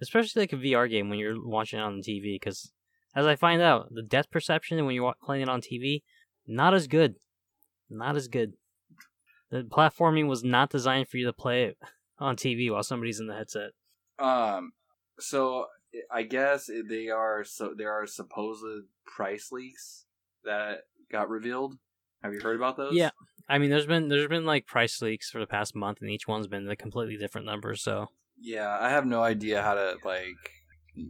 especially 0.00 0.42
like 0.42 0.52
a 0.52 0.56
VR 0.56 0.88
game 0.90 1.08
when 1.08 1.18
you're 1.18 1.42
watching 1.42 1.78
it 1.78 1.82
on 1.82 2.00
the 2.00 2.02
TV. 2.02 2.34
Because 2.34 2.72
as 3.14 3.26
I 3.26 3.36
find 3.36 3.62
out, 3.62 3.94
the 3.94 4.02
depth 4.02 4.30
perception 4.30 4.84
when 4.84 4.94
you're 4.94 5.14
playing 5.22 5.42
it 5.42 5.48
on 5.48 5.60
TV, 5.60 6.02
not 6.46 6.74
as 6.74 6.86
good. 6.86 7.16
Not 7.90 8.16
as 8.16 8.28
good. 8.28 8.54
The 9.50 9.62
platforming 9.62 10.26
was 10.26 10.42
not 10.42 10.70
designed 10.70 11.08
for 11.08 11.16
you 11.16 11.26
to 11.26 11.32
play 11.32 11.64
it 11.64 11.78
on 12.18 12.36
TV 12.36 12.70
while 12.70 12.82
somebody's 12.82 13.20
in 13.20 13.26
the 13.26 13.34
headset. 13.34 13.70
Um, 14.18 14.72
so 15.18 15.66
I 16.10 16.22
guess 16.22 16.68
they 16.88 17.08
are 17.08 17.44
so 17.44 17.74
there 17.76 17.92
are 17.92 18.06
supposed 18.06 18.64
price 19.06 19.50
leaks 19.52 20.06
that 20.44 20.80
got 21.10 21.28
revealed. 21.28 21.74
Have 22.22 22.32
you 22.32 22.40
heard 22.40 22.56
about 22.56 22.76
those? 22.76 22.94
Yeah. 22.94 23.10
I 23.48 23.58
mean, 23.58 23.70
there's 23.70 23.86
been 23.86 24.08
there's 24.08 24.28
been 24.28 24.46
like 24.46 24.66
price 24.66 25.02
leaks 25.02 25.30
for 25.30 25.38
the 25.38 25.46
past 25.46 25.76
month, 25.76 25.98
and 26.00 26.10
each 26.10 26.26
one's 26.26 26.46
been 26.46 26.68
a 26.68 26.76
completely 26.76 27.16
different 27.16 27.46
number. 27.46 27.74
So 27.74 28.08
Yeah, 28.40 28.76
I 28.80 28.88
have 28.88 29.06
no 29.06 29.22
idea 29.22 29.62
how 29.62 29.74
to 29.74 29.96
like. 30.04 31.06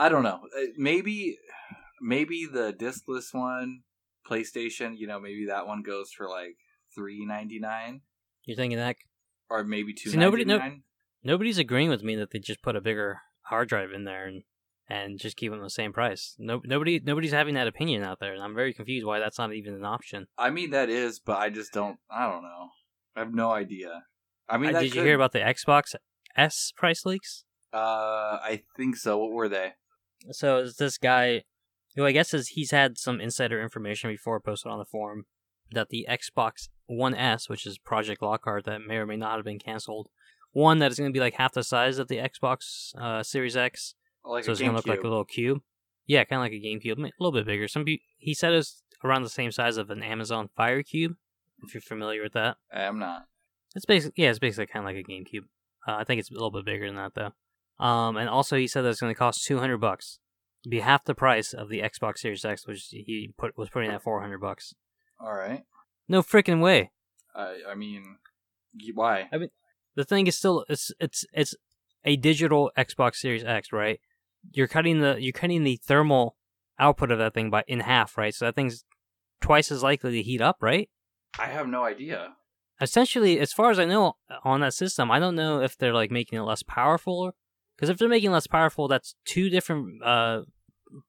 I 0.00 0.08
don't 0.08 0.22
know. 0.22 0.40
Uh, 0.56 0.66
Maybe, 0.76 1.36
maybe 2.00 2.46
the 2.50 2.72
discless 2.72 3.32
one, 3.34 3.82
PlayStation. 4.28 4.96
You 4.96 5.06
know, 5.06 5.20
maybe 5.20 5.46
that 5.46 5.66
one 5.66 5.82
goes 5.82 6.10
for 6.16 6.28
like 6.28 6.56
three 6.94 7.24
ninety 7.26 7.58
nine, 7.58 8.00
you're 8.44 8.56
thinking 8.56 8.78
that 8.78 8.96
or 9.48 9.62
maybe 9.64 9.92
two 9.92 10.10
See, 10.10 10.16
nobody- 10.16 10.44
no- 10.44 10.78
nobody's 11.22 11.58
agreeing 11.58 11.90
with 11.90 12.02
me 12.02 12.16
that 12.16 12.30
they 12.30 12.38
just 12.38 12.62
put 12.62 12.76
a 12.76 12.80
bigger 12.80 13.20
hard 13.42 13.68
drive 13.68 13.92
in 13.92 14.04
there 14.04 14.26
and 14.26 14.42
and 14.88 15.20
just 15.20 15.36
keep 15.36 15.52
them 15.52 15.60
the 15.62 15.70
same 15.70 15.92
price. 15.92 16.34
No, 16.38 16.60
nobody 16.64 16.98
nobody's 16.98 17.30
having 17.32 17.54
that 17.54 17.68
opinion 17.68 18.02
out 18.02 18.18
there, 18.20 18.32
and 18.34 18.42
I'm 18.42 18.54
very 18.54 18.72
confused 18.72 19.06
why 19.06 19.18
that's 19.20 19.38
not 19.38 19.52
even 19.54 19.74
an 19.74 19.84
option. 19.84 20.26
I 20.38 20.50
mean, 20.50 20.70
that 20.70 20.88
is, 20.88 21.20
but 21.20 21.38
I 21.38 21.50
just 21.50 21.72
don't. 21.72 21.98
I 22.10 22.28
don't 22.28 22.42
know. 22.42 22.70
I 23.14 23.20
have 23.20 23.32
no 23.34 23.50
idea. 23.52 24.04
I 24.48 24.56
mean, 24.58 24.74
Uh, 24.74 24.80
did 24.80 24.94
you 24.94 25.02
hear 25.02 25.14
about 25.14 25.30
the 25.32 25.38
Xbox 25.40 25.94
S 26.36 26.72
price 26.76 27.04
leaks? 27.06 27.44
Uh, 27.72 28.38
I 28.42 28.62
think 28.76 28.96
so. 28.96 29.18
What 29.18 29.30
were 29.30 29.48
they? 29.48 29.74
So 30.32 30.58
it's 30.58 30.76
this 30.76 30.98
guy 30.98 31.44
who 31.96 32.04
I 32.04 32.12
guess 32.12 32.34
is 32.34 32.48
he's 32.48 32.70
had 32.70 32.98
some 32.98 33.20
insider 33.20 33.60
information 33.60 34.10
before 34.10 34.40
posted 34.40 34.70
on 34.70 34.78
the 34.78 34.84
forum 34.84 35.24
that 35.72 35.88
the 35.88 36.06
Xbox 36.08 36.68
One 36.86 37.14
S, 37.14 37.48
which 37.48 37.66
is 37.66 37.78
Project 37.78 38.22
Lockhart 38.22 38.64
that 38.64 38.80
may 38.80 38.96
or 38.96 39.06
may 39.06 39.16
not 39.16 39.36
have 39.36 39.44
been 39.44 39.58
canceled, 39.58 40.08
one 40.52 40.78
that 40.78 40.90
is 40.90 40.98
going 40.98 41.10
to 41.10 41.14
be 41.14 41.20
like 41.20 41.34
half 41.34 41.52
the 41.52 41.62
size 41.62 41.98
of 41.98 42.08
the 42.08 42.16
Xbox 42.16 42.94
uh, 43.00 43.22
Series 43.22 43.56
X, 43.56 43.94
Like 44.24 44.44
so 44.44 44.52
it's 44.52 44.60
going 44.60 44.72
to 44.72 44.76
look 44.76 44.86
like 44.86 45.00
a 45.00 45.08
little 45.08 45.24
cube. 45.24 45.60
Yeah, 46.06 46.24
kind 46.24 46.40
of 46.40 46.44
like 46.44 46.52
a 46.52 46.64
GameCube, 46.64 46.98
a 46.98 47.10
little 47.20 47.32
bit 47.32 47.46
bigger. 47.46 47.68
Some 47.68 47.84
pe- 47.84 47.98
he 48.18 48.34
said 48.34 48.52
it's 48.52 48.82
around 49.04 49.22
the 49.22 49.28
same 49.28 49.52
size 49.52 49.76
of 49.76 49.90
an 49.90 50.02
Amazon 50.02 50.48
Fire 50.56 50.82
Cube, 50.82 51.14
if 51.62 51.72
you're 51.72 51.80
familiar 51.80 52.22
with 52.22 52.32
that. 52.32 52.56
I'm 52.72 52.98
not. 52.98 53.26
It's 53.76 53.86
basically 53.86 54.24
yeah, 54.24 54.30
it's 54.30 54.40
basically 54.40 54.66
kind 54.66 54.84
of 54.84 54.92
like 54.92 55.04
a 55.04 55.08
GameCube. 55.08 55.44
Uh, 55.86 55.96
I 55.98 56.04
think 56.04 56.18
it's 56.18 56.30
a 56.30 56.34
little 56.34 56.50
bit 56.50 56.64
bigger 56.64 56.86
than 56.86 56.96
that 56.96 57.14
though. 57.14 57.30
Um, 57.80 58.16
and 58.16 58.28
also 58.28 58.56
he 58.56 58.66
said 58.66 58.82
that 58.82 58.90
it's 58.90 59.00
going 59.00 59.12
to 59.14 59.18
cost 59.18 59.44
two 59.44 59.58
hundred 59.58 59.78
bucks, 59.78 60.18
be 60.68 60.80
half 60.80 61.04
the 61.04 61.14
price 61.14 61.52
of 61.54 61.68
the 61.68 61.80
Xbox 61.80 62.18
Series 62.18 62.44
X, 62.44 62.66
which 62.66 62.88
he 62.90 63.32
put 63.38 63.56
was 63.56 63.70
putting 63.70 63.90
at 63.90 64.02
four 64.02 64.20
hundred 64.20 64.40
bucks. 64.40 64.74
All 65.18 65.32
right. 65.34 65.64
No 66.08 66.22
freaking 66.22 66.60
way. 66.60 66.90
I 67.34 67.56
I 67.70 67.74
mean, 67.74 68.16
why? 68.94 69.28
The 69.96 70.04
thing 70.04 70.26
is 70.26 70.36
still 70.36 70.64
it's 70.68 70.92
it's 71.00 71.24
it's 71.32 71.54
a 72.04 72.16
digital 72.16 72.70
Xbox 72.76 73.16
Series 73.16 73.44
X, 73.44 73.72
right? 73.72 73.98
You're 74.52 74.68
cutting 74.68 75.00
the 75.00 75.16
you're 75.18 75.32
cutting 75.32 75.64
the 75.64 75.76
thermal 75.82 76.36
output 76.78 77.10
of 77.10 77.18
that 77.18 77.34
thing 77.34 77.50
by 77.50 77.64
in 77.66 77.80
half, 77.80 78.16
right? 78.18 78.34
So 78.34 78.44
that 78.44 78.54
thing's 78.54 78.84
twice 79.40 79.70
as 79.70 79.82
likely 79.82 80.12
to 80.12 80.22
heat 80.22 80.40
up, 80.40 80.58
right? 80.60 80.88
I 81.38 81.46
have 81.46 81.66
no 81.66 81.84
idea. 81.84 82.34
essentially, 82.80 83.38
as 83.38 83.52
far 83.52 83.70
as 83.70 83.78
I 83.78 83.84
know, 83.84 84.16
on 84.44 84.60
that 84.60 84.74
system, 84.74 85.10
I 85.10 85.18
don't 85.18 85.34
know 85.36 85.60
if 85.60 85.76
they're 85.76 85.92
like 85.94 86.10
making 86.10 86.38
it 86.38 86.42
less 86.42 86.62
powerful. 86.62 87.32
Because 87.80 87.88
if 87.88 87.96
they're 87.96 88.10
making 88.10 88.30
less 88.30 88.46
powerful, 88.46 88.88
that's 88.88 89.14
two 89.24 89.48
different, 89.48 90.04
uh, 90.04 90.42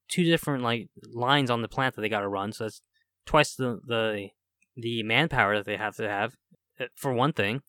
two 0.08 0.24
different 0.24 0.64
like 0.64 0.88
lines 1.12 1.52
on 1.52 1.62
the 1.62 1.68
plant 1.68 1.96
that 1.96 2.02
they 2.02 2.08
got 2.08 2.22
to 2.22 2.30
run. 2.30 2.54
So 2.54 2.64
that's 2.64 2.82
twice 3.26 3.56
the 3.56 3.82
the 3.86 4.30
the 4.78 5.04
manpower 5.04 5.58
that 5.58 5.66
they 5.66 5.76
have 5.76 5.98
to 5.98 6.08
have 6.08 6.36
uh, 6.80 6.86
for 6.96 7.12
one 7.12 7.34
thing. 7.34 7.62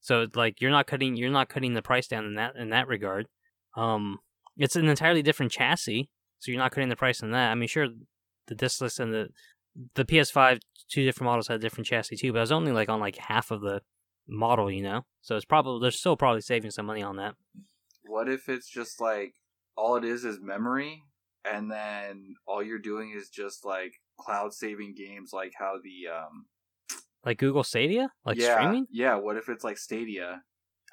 So 0.00 0.26
like 0.34 0.60
you're 0.60 0.72
not 0.72 0.88
cutting 0.88 1.16
you're 1.16 1.30
not 1.30 1.48
cutting 1.48 1.74
the 1.74 1.82
price 1.82 2.08
down 2.08 2.24
in 2.24 2.34
that 2.34 2.56
in 2.56 2.70
that 2.70 2.88
regard. 2.88 3.28
Um, 3.76 4.18
it's 4.56 4.74
an 4.74 4.88
entirely 4.88 5.22
different 5.22 5.52
chassis, 5.52 6.10
so 6.40 6.50
you're 6.50 6.60
not 6.60 6.72
cutting 6.72 6.88
the 6.88 6.96
price 6.96 7.22
on 7.22 7.30
that. 7.30 7.52
I 7.52 7.54
mean, 7.54 7.68
sure, 7.68 7.86
the 8.48 8.56
discless 8.56 8.98
and 8.98 9.14
the 9.14 9.28
the 9.94 10.04
PS5 10.04 10.58
two 10.90 11.04
different 11.04 11.30
models 11.30 11.46
had 11.46 11.60
different 11.60 11.86
chassis 11.86 12.16
too, 12.16 12.32
but 12.32 12.38
I 12.38 12.40
was 12.40 12.50
only 12.50 12.72
like 12.72 12.88
on 12.88 12.98
like 12.98 13.18
half 13.18 13.52
of 13.52 13.60
the 13.60 13.82
model, 14.26 14.68
you 14.68 14.82
know. 14.82 15.02
So 15.22 15.36
it's 15.36 15.44
probably 15.44 15.80
they're 15.80 15.92
still 15.92 16.16
probably 16.16 16.40
saving 16.40 16.72
some 16.72 16.86
money 16.86 17.04
on 17.04 17.18
that. 17.18 17.36
What 18.08 18.28
if 18.28 18.48
it's 18.48 18.68
just 18.68 19.00
like 19.00 19.34
all 19.76 19.96
it 19.96 20.04
is 20.04 20.24
is 20.24 20.40
memory, 20.40 21.02
and 21.44 21.70
then 21.70 22.34
all 22.46 22.62
you're 22.62 22.78
doing 22.78 23.12
is 23.16 23.28
just 23.28 23.64
like 23.64 23.92
cloud 24.18 24.52
saving 24.52 24.94
games, 24.96 25.30
like 25.32 25.52
how 25.58 25.76
the 25.82 26.08
um 26.12 26.46
Like 27.24 27.38
Google 27.38 27.62
Stadia, 27.64 28.10
like 28.24 28.38
yeah 28.38 28.56
streaming. 28.56 28.86
yeah. 28.90 29.14
What 29.16 29.36
if 29.36 29.48
it's 29.48 29.64
like 29.64 29.78
Stadia, 29.78 30.42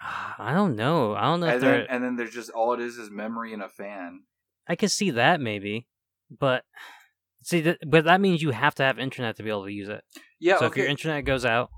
I 0.02 0.54
don't 0.54 0.76
know. 0.76 1.16
I 1.16 1.24
don't 1.24 1.40
know 1.40 1.48
and 1.48 1.62
then 1.62 1.86
and 1.90 2.04
then 2.04 2.16
there's 2.16 2.34
just 2.34 2.50
all 2.52 2.74
it 2.74 2.80
is 2.82 2.98
is 2.98 3.10
memory 3.10 3.54
and 3.54 3.64
a 3.64 3.70
fan. 3.70 4.24
I 4.68 4.76
could 4.76 4.92
see 4.92 5.12
that 5.12 5.40
maybe, 5.40 5.88
but 6.30 6.64
see, 7.44 7.62
th- 7.62 7.78
but 7.88 8.06
that 8.06 8.20
means 8.22 8.42
you 8.42 8.50
have 8.52 8.76
to 8.76 8.84
have 8.84 8.98
internet 9.00 9.38
to 9.38 9.44
be 9.44 9.50
able 9.50 9.66
to 9.66 9.72
use 9.72 9.90
it. 9.90 10.04
Yeah. 10.40 10.58
so 10.60 10.66
if 10.66 10.76
your 10.76 10.88
internet 10.88 11.24
goes 11.26 11.46
out, 11.46 11.70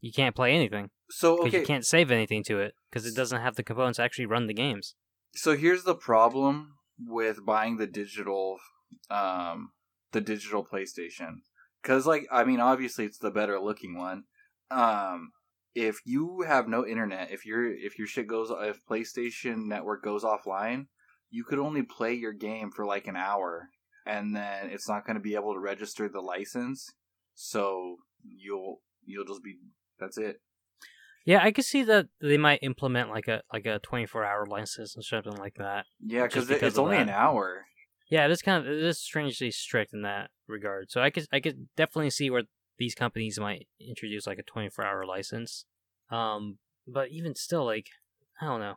you 0.00 0.12
can't 0.12 0.34
play 0.34 0.54
anything 0.54 0.90
so 1.10 1.46
okay. 1.46 1.60
you 1.60 1.66
can't 1.66 1.86
save 1.86 2.10
anything 2.10 2.42
to 2.44 2.58
it 2.58 2.74
because 2.90 3.06
it 3.06 3.14
doesn't 3.14 3.40
have 3.40 3.56
the 3.56 3.62
components 3.62 3.96
to 3.96 4.02
actually 4.02 4.26
run 4.26 4.46
the 4.46 4.54
games. 4.54 4.94
So 5.34 5.56
here's 5.56 5.84
the 5.84 5.94
problem 5.94 6.74
with 6.98 7.44
buying 7.44 7.76
the 7.76 7.86
digital, 7.86 8.58
um, 9.10 9.70
the 10.12 10.20
digital 10.20 10.64
PlayStation. 10.64 11.40
Because 11.82 12.06
like 12.06 12.26
I 12.30 12.44
mean, 12.44 12.60
obviously 12.60 13.04
it's 13.04 13.18
the 13.18 13.30
better 13.30 13.58
looking 13.58 13.96
one. 13.96 14.24
Um, 14.70 15.30
if 15.74 15.98
you 16.04 16.42
have 16.46 16.68
no 16.68 16.84
internet, 16.86 17.30
if 17.30 17.46
your 17.46 17.64
if 17.72 17.98
your 17.98 18.08
shit 18.08 18.26
goes, 18.26 18.50
if 18.50 18.84
PlayStation 18.90 19.66
Network 19.66 20.02
goes 20.02 20.24
offline, 20.24 20.86
you 21.30 21.44
could 21.44 21.58
only 21.58 21.82
play 21.82 22.14
your 22.14 22.32
game 22.32 22.70
for 22.74 22.84
like 22.84 23.06
an 23.06 23.16
hour, 23.16 23.68
and 24.04 24.34
then 24.34 24.70
it's 24.70 24.88
not 24.88 25.06
going 25.06 25.16
to 25.16 25.22
be 25.22 25.34
able 25.34 25.54
to 25.54 25.60
register 25.60 26.08
the 26.08 26.20
license. 26.20 26.90
So 27.34 27.96
you'll 28.24 28.80
you'll 29.04 29.24
just 29.24 29.42
be 29.42 29.58
that's 30.00 30.18
it. 30.18 30.40
Yeah, 31.28 31.40
I 31.42 31.50
could 31.50 31.66
see 31.66 31.82
that 31.82 32.06
they 32.22 32.38
might 32.38 32.60
implement 32.62 33.10
like 33.10 33.28
a 33.28 33.42
like 33.52 33.66
a 33.66 33.80
twenty 33.80 34.06
four 34.06 34.24
hour 34.24 34.46
license 34.46 34.96
or 34.96 35.02
something 35.02 35.36
like 35.36 35.56
that. 35.56 35.84
Yeah, 36.00 36.26
cause 36.26 36.46
because 36.46 36.68
it's 36.68 36.78
only 36.78 36.96
that. 36.96 37.02
an 37.02 37.10
hour. 37.10 37.66
Yeah, 38.08 38.24
it 38.24 38.30
is 38.30 38.40
kind 38.40 38.64
of 38.64 38.72
it 38.72 38.82
is 38.82 38.98
strangely 38.98 39.50
strict 39.50 39.92
in 39.92 40.00
that 40.00 40.30
regard. 40.46 40.90
So 40.90 41.02
I 41.02 41.10
could 41.10 41.26
I 41.30 41.40
could 41.40 41.68
definitely 41.76 42.08
see 42.08 42.30
where 42.30 42.44
these 42.78 42.94
companies 42.94 43.38
might 43.38 43.68
introduce 43.78 44.26
like 44.26 44.38
a 44.38 44.42
24 44.42 44.86
hour 44.86 45.04
license. 45.04 45.66
Um, 46.10 46.60
but 46.86 47.10
even 47.10 47.34
still, 47.34 47.66
like 47.66 47.88
I 48.40 48.46
don't 48.46 48.60
know, 48.60 48.76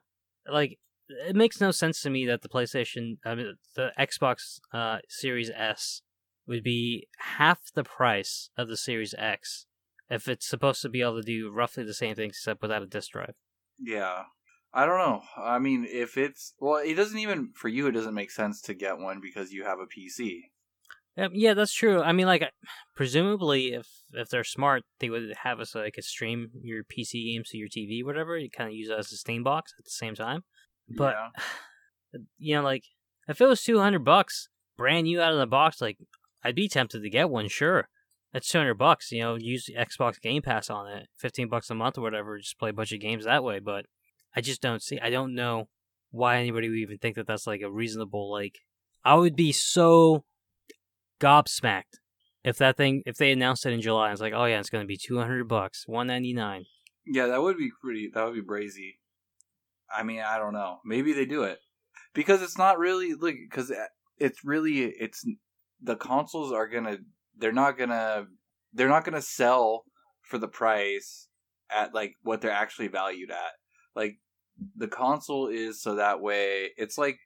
like 0.51 0.77
it 1.07 1.37
makes 1.37 1.61
no 1.61 1.71
sense 1.71 2.01
to 2.01 2.09
me 2.09 2.25
that 2.25 2.41
the 2.41 2.49
PlayStation, 2.49 3.19
I 3.23 3.33
mean, 3.33 3.55
the 3.77 3.91
Xbox 3.97 4.59
uh, 4.73 4.97
Series 5.07 5.49
S 5.55 6.01
would 6.45 6.63
be 6.63 7.07
half 7.37 7.59
the 7.73 7.85
price 7.85 8.49
of 8.57 8.67
the 8.67 8.75
Series 8.75 9.15
X 9.17 9.67
if 10.11 10.27
it's 10.27 10.47
supposed 10.47 10.81
to 10.81 10.89
be 10.89 11.01
able 11.01 11.15
to 11.15 11.23
do 11.23 11.49
roughly 11.49 11.83
the 11.85 11.93
same 11.93 12.15
things 12.15 12.35
except 12.35 12.61
without 12.61 12.83
a 12.83 12.85
disk 12.85 13.11
drive. 13.11 13.33
Yeah. 13.79 14.23
I 14.73 14.85
don't 14.85 14.97
know. 14.97 15.21
I 15.37 15.57
mean, 15.57 15.87
if 15.89 16.17
it's 16.17 16.53
well, 16.59 16.81
it 16.83 16.95
doesn't 16.95 17.17
even 17.17 17.51
for 17.55 17.67
you. 17.67 17.87
It 17.87 17.91
doesn't 17.91 18.13
make 18.13 18.31
sense 18.31 18.61
to 18.63 18.73
get 18.73 18.99
one 18.99 19.19
because 19.21 19.51
you 19.51 19.65
have 19.65 19.79
a 19.79 19.85
PC. 19.85 20.43
Um, 21.17 21.31
yeah, 21.33 21.53
that's 21.53 21.73
true. 21.73 22.01
I 22.01 22.13
mean, 22.13 22.25
like, 22.25 22.43
presumably, 22.95 23.73
if 23.73 23.87
if 24.13 24.29
they're 24.29 24.45
smart, 24.45 24.83
they 24.99 25.09
would 25.09 25.33
have 25.43 25.59
us 25.59 25.75
like 25.75 25.95
a 25.97 26.01
stream 26.01 26.51
your 26.61 26.83
PC 26.83 27.33
games 27.33 27.49
to 27.49 27.57
your 27.57 27.67
TV, 27.67 28.03
whatever. 28.03 28.37
You 28.37 28.49
kind 28.49 28.69
of 28.69 28.75
use 28.75 28.89
it 28.89 28.97
as 28.97 29.11
a 29.11 29.17
Steam 29.17 29.43
box 29.43 29.73
at 29.77 29.83
the 29.83 29.91
same 29.91 30.15
time. 30.15 30.43
But 30.87 31.15
Yeah. 32.13 32.19
you 32.37 32.55
know, 32.55 32.63
like, 32.63 32.83
if 33.27 33.41
it 33.41 33.45
was 33.45 33.63
two 33.63 33.79
hundred 33.79 34.05
bucks, 34.05 34.47
brand 34.77 35.03
new 35.03 35.21
out 35.21 35.33
of 35.33 35.39
the 35.39 35.47
box, 35.47 35.81
like, 35.81 35.97
I'd 36.45 36.55
be 36.55 36.69
tempted 36.69 37.01
to 37.01 37.09
get 37.09 37.29
one. 37.29 37.49
Sure, 37.49 37.89
that's 38.33 38.49
two 38.49 38.57
hundred 38.57 38.75
bucks. 38.75 39.11
You 39.11 39.21
know, 39.21 39.35
use 39.35 39.69
Xbox 39.69 40.19
Game 40.21 40.41
Pass 40.41 40.69
on 40.69 40.87
it, 40.87 41.07
fifteen 41.17 41.49
bucks 41.49 41.69
a 41.69 41.75
month 41.75 41.97
or 41.97 42.01
whatever. 42.01 42.37
Just 42.37 42.59
play 42.59 42.69
a 42.69 42.73
bunch 42.73 42.91
of 42.91 42.99
games 42.99 43.25
that 43.25 43.43
way. 43.43 43.59
But 43.59 43.85
I 44.35 44.41
just 44.41 44.61
don't 44.61 44.81
see. 44.81 44.99
I 44.99 45.09
don't 45.09 45.35
know 45.35 45.67
why 46.11 46.37
anybody 46.37 46.69
would 46.69 46.77
even 46.77 46.97
think 46.97 47.15
that 47.15 47.27
that's 47.27 47.47
like 47.47 47.61
a 47.61 47.71
reasonable 47.71 48.31
like. 48.31 48.59
I 49.03 49.15
would 49.15 49.35
be 49.35 49.51
so 49.51 50.23
gobsmacked 51.19 51.99
if 52.43 52.57
that 52.57 52.77
thing 52.77 53.03
if 53.05 53.17
they 53.17 53.31
announced 53.31 53.65
it 53.65 53.73
in 53.73 53.81
July. 53.81 54.11
It's 54.11 54.21
like, 54.21 54.33
oh 54.35 54.45
yeah, 54.45 54.59
it's 54.59 54.69
gonna 54.69 54.85
be 54.85 54.97
two 54.97 55.17
hundred 55.17 55.47
bucks, 55.47 55.87
one 55.87 56.07
ninety 56.07 56.33
nine. 56.33 56.65
Yeah, 57.05 57.27
that 57.27 57.41
would 57.41 57.57
be 57.57 57.71
pretty. 57.81 58.11
That 58.13 58.25
would 58.25 58.35
be 58.35 58.41
brazy. 58.41 58.95
I 59.93 60.03
mean, 60.03 60.21
I 60.21 60.37
don't 60.37 60.53
know. 60.53 60.79
Maybe 60.85 61.13
they 61.13 61.25
do 61.25 61.43
it 61.43 61.59
because 62.13 62.41
it's 62.41 62.57
not 62.57 62.79
really 62.79 63.13
look 63.13 63.35
because 63.49 63.71
uh, 63.71 63.87
it's 64.17 64.45
really 64.45 64.79
it's 64.79 65.25
the 65.81 65.95
consoles 65.95 66.53
are 66.53 66.67
gonna 66.67 66.97
they're 67.41 67.51
not 67.51 67.77
gonna 67.77 68.27
they're 68.73 68.87
not 68.87 69.03
gonna 69.03 69.21
sell 69.21 69.83
for 70.21 70.37
the 70.37 70.47
price 70.47 71.27
at 71.69 71.93
like 71.93 72.15
what 72.23 72.41
they're 72.41 72.51
actually 72.51 72.87
valued 72.87 73.31
at. 73.31 73.51
Like 73.95 74.19
the 74.75 74.87
console 74.87 75.47
is 75.47 75.81
so 75.81 75.95
that 75.95 76.21
way 76.21 76.69
it's 76.77 76.97
like 76.97 77.17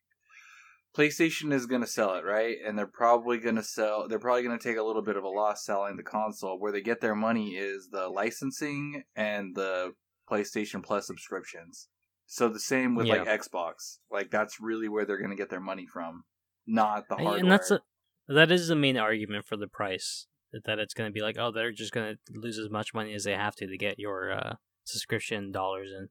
PlayStation 0.95 1.51
is 1.51 1.65
going 1.65 1.81
to 1.81 1.87
sell 1.87 2.15
it, 2.15 2.23
right? 2.23 2.55
And 2.65 2.77
they're 2.77 2.87
probably 2.87 3.37
going 3.37 3.57
to 3.57 3.63
sell 3.63 4.07
they're 4.07 4.19
probably 4.19 4.43
going 4.43 4.57
to 4.57 4.63
take 4.63 4.77
a 4.77 4.83
little 4.83 5.01
bit 5.01 5.17
of 5.17 5.23
a 5.23 5.29
loss 5.29 5.65
selling 5.65 5.97
the 5.97 6.03
console. 6.03 6.59
Where 6.59 6.71
they 6.71 6.81
get 6.81 7.01
their 7.01 7.15
money 7.15 7.55
is 7.55 7.89
the 7.91 8.07
licensing 8.07 9.03
and 9.15 9.55
the 9.55 9.93
PlayStation 10.31 10.81
Plus 10.81 11.05
subscriptions. 11.05 11.89
So 12.27 12.49
the 12.49 12.59
same 12.59 12.95
with 12.95 13.07
like 13.07 13.25
Xbox. 13.25 13.97
Like 14.09 14.31
that's 14.31 14.59
really 14.61 14.87
where 14.87 15.05
they're 15.05 15.17
going 15.17 15.31
to 15.31 15.35
get 15.35 15.49
their 15.49 15.59
money 15.59 15.85
from, 15.85 16.23
not 16.65 17.09
the 17.09 17.15
hardware. 17.15 17.39
And 17.39 17.51
that's 17.51 17.71
a, 17.71 17.81
that 18.27 18.51
is 18.51 18.67
the 18.67 18.75
main 18.75 18.97
argument 18.97 19.45
for 19.45 19.57
the 19.57 19.67
price 19.67 20.27
that 20.63 20.79
it's 20.79 20.93
going 20.93 21.09
to 21.09 21.13
be 21.13 21.21
like, 21.21 21.37
oh, 21.37 21.51
they're 21.51 21.71
just 21.71 21.91
going 21.91 22.15
to 22.15 22.39
lose 22.39 22.57
as 22.57 22.69
much 22.69 22.93
money 22.93 23.13
as 23.13 23.25
they 23.25 23.33
have 23.33 23.55
to 23.55 23.67
to 23.67 23.77
get 23.77 23.99
your 23.99 24.31
uh, 24.31 24.55
subscription 24.85 25.51
dollars 25.51 25.91
in. 25.91 26.09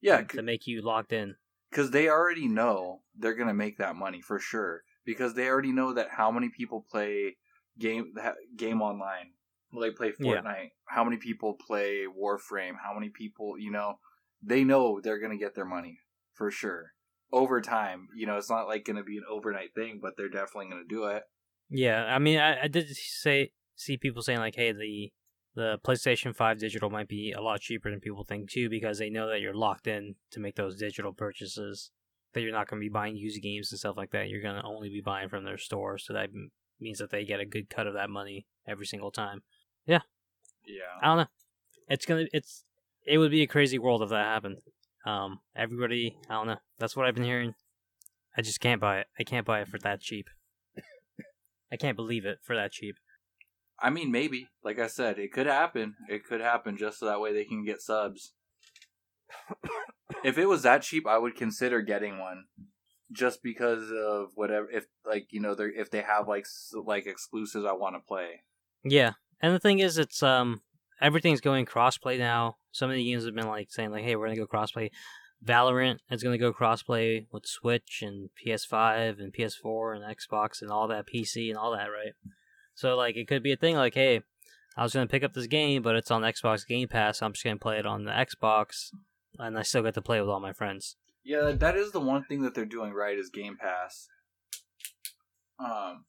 Yeah, 0.00 0.22
to 0.22 0.42
make 0.42 0.66
you 0.66 0.80
locked 0.82 1.12
in. 1.12 1.36
Because 1.70 1.90
they 1.90 2.08
already 2.08 2.48
know 2.48 3.02
they're 3.16 3.34
gonna 3.34 3.54
make 3.54 3.78
that 3.78 3.96
money 3.96 4.20
for 4.20 4.38
sure. 4.38 4.84
Because 5.04 5.34
they 5.34 5.48
already 5.48 5.72
know 5.72 5.92
that 5.94 6.08
how 6.10 6.30
many 6.30 6.48
people 6.48 6.86
play 6.88 7.36
game 7.78 8.14
game 8.56 8.80
online. 8.80 9.32
Well, 9.72 9.82
they 9.82 9.90
play 9.90 10.12
Fortnite. 10.12 10.44
Yeah. 10.44 10.68
How 10.86 11.04
many 11.04 11.18
people 11.18 11.54
play 11.54 12.06
Warframe? 12.06 12.74
How 12.82 12.94
many 12.94 13.10
people? 13.10 13.58
You 13.58 13.70
know, 13.70 13.98
they 14.42 14.64
know 14.64 15.00
they're 15.00 15.20
gonna 15.20 15.36
get 15.36 15.54
their 15.54 15.66
money 15.66 15.98
for 16.32 16.50
sure 16.50 16.92
over 17.32 17.60
time. 17.60 18.08
You 18.16 18.26
know, 18.26 18.36
it's 18.36 18.50
not 18.50 18.68
like 18.68 18.84
gonna 18.84 19.04
be 19.04 19.18
an 19.18 19.24
overnight 19.28 19.74
thing, 19.74 19.98
but 20.00 20.16
they're 20.16 20.28
definitely 20.28 20.70
gonna 20.70 20.84
do 20.88 21.04
it. 21.04 21.24
Yeah, 21.70 22.04
I 22.04 22.18
mean, 22.18 22.38
I, 22.38 22.64
I 22.64 22.68
did 22.68 22.88
say 22.96 23.52
see 23.76 23.96
people 23.96 24.22
saying 24.22 24.38
like, 24.38 24.54
"Hey, 24.56 24.72
the 24.72 25.12
the 25.58 25.78
PlayStation 25.84 26.34
5 26.34 26.58
digital 26.58 26.88
might 26.88 27.08
be 27.08 27.32
a 27.32 27.40
lot 27.40 27.60
cheaper 27.60 27.90
than 27.90 27.98
people 27.98 28.22
think 28.22 28.48
too 28.48 28.70
because 28.70 28.98
they 28.98 29.10
know 29.10 29.28
that 29.28 29.40
you're 29.40 29.54
locked 29.54 29.88
in 29.88 30.14
to 30.30 30.38
make 30.38 30.54
those 30.54 30.76
digital 30.76 31.12
purchases. 31.12 31.90
That 32.32 32.42
you're 32.42 32.52
not 32.52 32.68
going 32.68 32.80
to 32.80 32.84
be 32.84 32.90
buying 32.92 33.16
used 33.16 33.42
games 33.42 33.72
and 33.72 33.78
stuff 33.78 33.96
like 33.96 34.10
that. 34.12 34.28
You're 34.28 34.42
going 34.42 34.54
to 34.54 34.62
only 34.62 34.88
be 34.88 35.00
buying 35.00 35.28
from 35.28 35.44
their 35.44 35.58
store, 35.58 35.98
so 35.98 36.12
that 36.12 36.28
means 36.78 36.98
that 36.98 37.10
they 37.10 37.24
get 37.24 37.40
a 37.40 37.46
good 37.46 37.70
cut 37.70 37.86
of 37.86 37.94
that 37.94 38.10
money 38.10 38.46
every 38.68 38.86
single 38.86 39.10
time. 39.10 39.42
Yeah. 39.86 40.02
Yeah. 40.66 40.82
I 41.02 41.06
don't 41.06 41.16
know. 41.18 41.26
It's 41.88 42.06
gonna. 42.06 42.26
It's. 42.32 42.64
It 43.06 43.18
would 43.18 43.30
be 43.30 43.42
a 43.42 43.46
crazy 43.46 43.78
world 43.78 44.02
if 44.02 44.10
that 44.10 44.26
happened. 44.26 44.58
Um. 45.06 45.40
Everybody. 45.56 46.18
I 46.28 46.34
don't 46.34 46.46
know. 46.46 46.58
That's 46.78 46.94
what 46.94 47.06
I've 47.06 47.14
been 47.14 47.24
hearing. 47.24 47.54
I 48.36 48.42
just 48.42 48.60
can't 48.60 48.80
buy 48.80 49.00
it. 49.00 49.06
I 49.18 49.24
can't 49.24 49.46
buy 49.46 49.62
it 49.62 49.68
for 49.68 49.78
that 49.78 50.00
cheap. 50.00 50.28
I 51.70 51.76
can't 51.76 51.96
believe 51.96 52.24
it 52.24 52.38
for 52.42 52.56
that 52.56 52.72
cheap. 52.72 52.96
I 53.80 53.90
mean, 53.90 54.10
maybe. 54.10 54.48
Like 54.64 54.78
I 54.78 54.86
said, 54.86 55.18
it 55.18 55.32
could 55.32 55.46
happen. 55.46 55.94
It 56.08 56.24
could 56.24 56.40
happen 56.40 56.76
just 56.76 56.98
so 56.98 57.06
that 57.06 57.20
way 57.20 57.32
they 57.32 57.44
can 57.44 57.64
get 57.64 57.80
subs. 57.80 58.32
if 60.24 60.38
it 60.38 60.46
was 60.46 60.62
that 60.62 60.82
cheap, 60.82 61.06
I 61.06 61.18
would 61.18 61.36
consider 61.36 61.80
getting 61.80 62.18
one, 62.18 62.44
just 63.12 63.42
because 63.42 63.90
of 63.92 64.30
whatever. 64.34 64.68
If 64.70 64.86
like 65.06 65.28
you 65.30 65.40
know, 65.40 65.54
they 65.54 65.64
if 65.64 65.90
they 65.90 66.02
have 66.02 66.26
like 66.26 66.46
like 66.84 67.06
exclusives 67.06 67.64
I 67.64 67.72
want 67.72 67.96
to 67.96 68.00
play. 68.00 68.42
Yeah, 68.84 69.12
and 69.40 69.54
the 69.54 69.60
thing 69.60 69.78
is, 69.78 69.98
it's 69.98 70.22
um 70.22 70.62
everything's 71.00 71.40
going 71.40 71.66
crossplay 71.66 72.18
now. 72.18 72.56
Some 72.72 72.90
of 72.90 72.96
the 72.96 73.04
games 73.04 73.24
have 73.24 73.34
been 73.34 73.46
like 73.46 73.70
saying 73.70 73.90
like, 73.90 74.04
"Hey, 74.04 74.16
we're 74.16 74.26
gonna 74.26 74.38
go 74.38 74.46
crossplay." 74.46 74.90
Valorant 75.44 75.98
is 76.10 76.22
gonna 76.22 76.38
go 76.38 76.52
crossplay 76.52 77.26
with 77.30 77.46
Switch 77.46 78.02
and 78.02 78.30
PS5 78.44 79.20
and 79.20 79.32
PS4 79.32 79.96
and 79.96 80.04
Xbox 80.04 80.60
and 80.60 80.70
all 80.70 80.88
that 80.88 81.06
PC 81.06 81.48
and 81.48 81.56
all 81.56 81.72
that, 81.72 81.86
right? 81.86 82.14
So 82.74 82.96
like 82.96 83.16
it 83.16 83.28
could 83.28 83.42
be 83.42 83.52
a 83.52 83.56
thing 83.56 83.76
like, 83.76 83.94
hey, 83.94 84.22
I 84.76 84.82
was 84.82 84.92
gonna 84.92 85.06
pick 85.06 85.22
up 85.22 85.34
this 85.34 85.46
game, 85.46 85.82
but 85.82 85.96
it's 85.96 86.10
on 86.10 86.22
Xbox 86.22 86.66
Game 86.66 86.88
Pass. 86.88 87.18
So 87.18 87.26
I'm 87.26 87.32
just 87.32 87.44
gonna 87.44 87.56
play 87.56 87.78
it 87.78 87.86
on 87.86 88.04
the 88.04 88.12
Xbox, 88.12 88.90
and 89.38 89.58
I 89.58 89.62
still 89.62 89.82
get 89.82 89.94
to 89.94 90.02
play 90.02 90.20
with 90.20 90.30
all 90.30 90.40
my 90.40 90.52
friends. 90.52 90.96
Yeah, 91.24 91.52
that 91.52 91.76
is 91.76 91.92
the 91.92 92.00
one 92.00 92.24
thing 92.24 92.42
that 92.42 92.54
they're 92.54 92.64
doing 92.64 92.92
right 92.92 93.18
is 93.18 93.28
Game 93.28 93.56
Pass. 93.60 94.08
Um, 95.58 96.04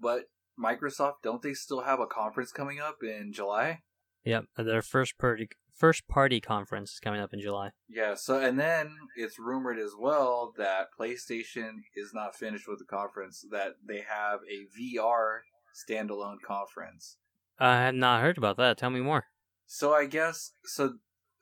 but 0.00 0.24
Microsoft 0.58 1.16
don't 1.22 1.42
they 1.42 1.54
still 1.54 1.82
have 1.82 2.00
a 2.00 2.06
conference 2.06 2.52
coming 2.52 2.80
up 2.80 3.02
in 3.02 3.32
July? 3.32 3.80
Yep, 4.24 4.44
uh, 4.56 4.62
their 4.62 4.82
first 4.82 5.18
party 5.18 5.48
first 5.74 6.06
party 6.06 6.40
conference 6.40 6.92
is 6.92 7.00
coming 7.00 7.20
up 7.20 7.32
in 7.32 7.40
July. 7.40 7.70
Yeah, 7.88 8.14
so 8.14 8.38
and 8.38 8.58
then 8.58 8.94
it's 9.16 9.38
rumored 9.38 9.78
as 9.78 9.92
well 9.98 10.52
that 10.56 10.88
PlayStation 10.98 11.80
is 11.96 12.12
not 12.14 12.36
finished 12.36 12.68
with 12.68 12.78
the 12.78 12.84
conference 12.84 13.44
that 13.50 13.74
they 13.86 14.02
have 14.08 14.40
a 14.48 14.66
VR 14.78 15.40
standalone 15.74 16.40
conference. 16.46 17.16
I 17.58 17.76
had 17.76 17.94
not 17.94 18.22
heard 18.22 18.38
about 18.38 18.56
that. 18.58 18.78
Tell 18.78 18.90
me 18.90 19.00
more. 19.00 19.26
So 19.66 19.92
I 19.92 20.06
guess 20.06 20.52
so 20.64 20.94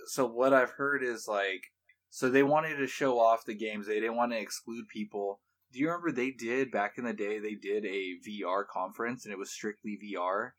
so 0.06 0.26
what 0.26 0.54
I've 0.54 0.72
heard 0.72 1.02
is 1.02 1.28
like 1.28 1.64
so 2.08 2.28
they 2.28 2.42
wanted 2.42 2.76
to 2.76 2.86
show 2.86 3.20
off 3.20 3.44
the 3.44 3.54
games. 3.54 3.86
They 3.86 4.00
didn't 4.00 4.16
want 4.16 4.32
to 4.32 4.38
exclude 4.38 4.88
people. 4.88 5.40
Do 5.72 5.78
you 5.78 5.86
remember 5.86 6.10
they 6.10 6.32
did 6.32 6.72
back 6.72 6.94
in 6.98 7.04
the 7.04 7.12
day 7.12 7.38
they 7.38 7.54
did 7.54 7.84
a 7.84 8.16
VR 8.26 8.64
conference 8.66 9.24
and 9.24 9.32
it 9.32 9.38
was 9.38 9.50
strictly 9.50 9.98
VR? 10.02 10.50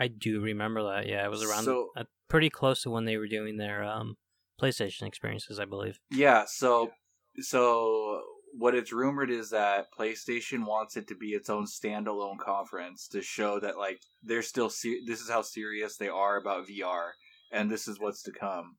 I 0.00 0.08
do 0.08 0.40
remember 0.40 0.82
that. 0.84 1.06
Yeah, 1.06 1.24
it 1.24 1.30
was 1.30 1.44
around 1.44 1.64
so, 1.64 1.90
uh, 1.96 2.04
pretty 2.28 2.48
close 2.48 2.82
to 2.82 2.90
when 2.90 3.04
they 3.04 3.18
were 3.18 3.28
doing 3.28 3.58
their 3.58 3.84
um, 3.84 4.16
PlayStation 4.60 5.02
experiences, 5.06 5.60
I 5.60 5.66
believe. 5.66 6.00
Yeah. 6.10 6.44
So, 6.46 6.90
so 7.38 8.22
what 8.52 8.74
it's 8.74 8.92
rumored 8.92 9.30
is 9.30 9.50
that 9.50 9.92
PlayStation 9.96 10.66
wants 10.66 10.96
it 10.96 11.06
to 11.08 11.14
be 11.14 11.28
its 11.28 11.50
own 11.50 11.66
standalone 11.66 12.38
conference 12.38 13.08
to 13.08 13.22
show 13.22 13.60
that 13.60 13.78
like 13.78 14.00
they're 14.22 14.42
still 14.42 14.70
ser- 14.70 15.04
this 15.06 15.20
is 15.20 15.30
how 15.30 15.42
serious 15.42 15.96
they 15.96 16.08
are 16.08 16.36
about 16.36 16.66
VR 16.66 17.10
and 17.52 17.70
this 17.70 17.86
is 17.86 18.00
what's 18.00 18.22
to 18.22 18.32
come. 18.32 18.76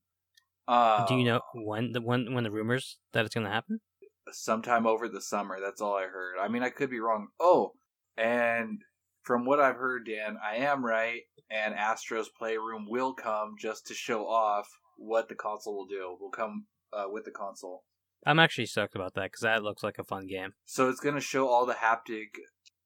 Uh, 0.67 1.05
Do 1.05 1.15
you 1.15 1.23
know 1.23 1.41
when 1.53 1.91
the 1.91 2.01
when 2.01 2.34
when 2.34 2.43
the 2.43 2.51
rumors 2.51 2.97
that 3.13 3.25
it's 3.25 3.36
going 3.36 3.45
to 3.45 3.51
happen? 3.51 3.79
Sometime 4.31 4.86
over 4.86 5.07
the 5.07 5.21
summer. 5.21 5.60
That's 5.60 5.81
all 5.81 5.95
I 5.95 6.03
heard. 6.03 6.36
I 6.41 6.47
mean, 6.47 6.63
I 6.63 6.69
could 6.69 6.89
be 6.89 6.99
wrong. 6.99 7.27
Oh, 7.39 7.73
and 8.17 8.81
from 9.21 9.45
what 9.45 9.60
I've 9.60 9.75
heard, 9.75 10.05
Dan, 10.05 10.38
I 10.43 10.57
am 10.57 10.86
right, 10.86 11.21
and 11.49 11.73
Astro's 11.73 12.29
Playroom 12.29 12.88
will 12.89 13.13
come 13.13 13.55
just 13.60 13.88
to 13.88 13.93
show 13.93 14.27
off 14.27 14.67
what 14.97 15.29
the 15.29 15.36
console 15.36 15.77
will 15.77 15.86
do. 15.86 16.17
Will 16.19 16.31
come 16.31 16.65
uh, 16.93 17.05
with 17.10 17.25
the 17.25 17.31
console. 17.31 17.84
I'm 18.25 18.39
actually 18.39 18.67
stoked 18.67 18.95
about 18.95 19.15
that 19.15 19.25
because 19.25 19.41
that 19.41 19.63
looks 19.63 19.84
like 19.84 19.97
a 19.97 20.03
fun 20.03 20.27
game. 20.27 20.53
So 20.65 20.89
it's 20.89 20.99
going 20.99 21.15
to 21.15 21.21
show 21.21 21.47
all 21.47 21.65
the 21.65 21.73
haptic, 21.73 22.29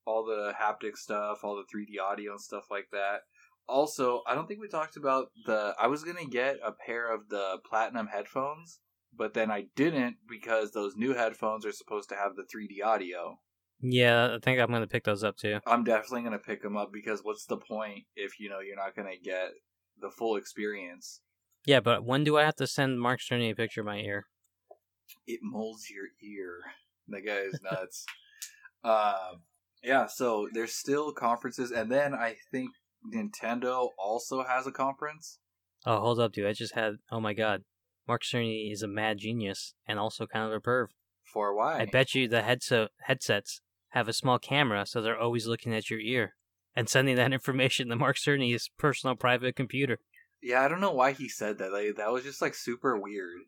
all 0.05 0.23
the 0.25 0.53
haptic 0.59 0.95
stuff, 0.95 1.39
all 1.43 1.55
the 1.55 1.77
3D 1.77 2.01
audio 2.01 2.31
and 2.31 2.41
stuff 2.41 2.65
like 2.71 2.87
that. 2.91 3.21
Also, 3.67 4.21
I 4.27 4.35
don't 4.35 4.47
think 4.47 4.61
we 4.61 4.67
talked 4.67 4.95
about 4.95 5.27
the. 5.45 5.73
I 5.79 5.87
was 5.87 6.03
going 6.03 6.23
to 6.23 6.29
get 6.29 6.57
a 6.63 6.71
pair 6.71 7.13
of 7.13 7.29
the 7.29 7.57
platinum 7.67 8.07
headphones, 8.07 8.79
but 9.13 9.33
then 9.33 9.49
I 9.49 9.65
didn't 9.75 10.17
because 10.29 10.71
those 10.71 10.95
new 10.95 11.13
headphones 11.13 11.65
are 11.65 11.71
supposed 11.71 12.09
to 12.09 12.15
have 12.15 12.35
the 12.35 12.43
3D 12.43 12.85
audio. 12.85 13.39
Yeah, 13.81 14.35
I 14.35 14.39
think 14.41 14.59
I'm 14.59 14.71
gonna 14.71 14.87
pick 14.87 15.03
those 15.03 15.23
up 15.23 15.37
too. 15.37 15.59
I'm 15.67 15.83
definitely 15.83 16.23
gonna 16.23 16.39
pick 16.39 16.61
them 16.61 16.77
up 16.77 16.91
because 16.91 17.21
what's 17.23 17.45
the 17.45 17.57
point 17.57 18.05
if 18.15 18.39
you 18.39 18.49
know 18.49 18.59
you're 18.59 18.75
not 18.75 18.95
gonna 18.95 19.17
get 19.21 19.51
the 19.99 20.09
full 20.09 20.35
experience? 20.35 21.21
Yeah, 21.65 21.79
but 21.79 22.05
when 22.05 22.23
do 22.23 22.37
I 22.37 22.43
have 22.43 22.55
to 22.57 22.67
send 22.67 22.99
Mark 22.99 23.19
Cerny 23.19 23.51
a 23.51 23.55
picture 23.55 23.81
of 23.81 23.87
my 23.87 23.97
ear? 23.97 24.27
It 25.27 25.39
molds 25.41 25.89
your 25.89 26.05
ear. 26.23 26.61
That 27.07 27.21
guy 27.21 27.37
is 27.37 27.59
nuts. 27.61 28.05
uh, 28.83 29.33
yeah, 29.83 30.07
so 30.07 30.47
there's 30.53 30.73
still 30.73 31.11
conferences, 31.11 31.71
and 31.71 31.91
then 31.91 32.13
I 32.13 32.35
think 32.51 32.71
Nintendo 33.13 33.89
also 33.99 34.43
has 34.43 34.65
a 34.67 34.71
conference. 34.71 35.39
Oh, 35.85 35.99
hold 35.99 36.19
up, 36.19 36.33
dude! 36.33 36.47
I 36.47 36.53
just 36.53 36.75
had. 36.75 36.95
Oh 37.11 37.19
my 37.19 37.33
god, 37.33 37.63
Mark 38.07 38.23
Cerny 38.23 38.71
is 38.71 38.81
a 38.81 38.87
mad 38.87 39.17
genius 39.19 39.73
and 39.87 39.99
also 39.99 40.25
kind 40.25 40.45
of 40.45 40.53
a 40.53 40.59
perv. 40.59 40.87
For 41.23 41.55
why? 41.55 41.79
I 41.81 41.85
bet 41.85 42.15
you 42.15 42.27
the 42.27 42.43
headset 42.43 42.89
headsets 43.01 43.61
have 43.95 44.09
a 44.09 44.13
small 44.13 44.37
camera, 44.37 44.85
so 44.85 45.01
they're 45.01 45.17
always 45.17 45.47
looking 45.47 45.73
at 45.73 45.89
your 45.89 46.01
ear 46.01 46.35
and 46.75 46.89
sending 46.89 47.15
that 47.15 47.33
information 47.33 47.87
to 47.87 47.95
Mark 47.95 48.17
Cerny's 48.17 48.69
personal 48.77 49.15
private 49.15 49.55
computer. 49.55 49.97
Yeah, 50.43 50.61
I 50.61 50.67
don't 50.67 50.81
know 50.81 50.91
why 50.91 51.13
he 51.13 51.29
said 51.29 51.57
that. 51.57 51.71
Like 51.71 51.95
that 51.95 52.11
was 52.11 52.23
just 52.23 52.41
like 52.41 52.53
super 52.53 52.99
weird. 52.99 53.39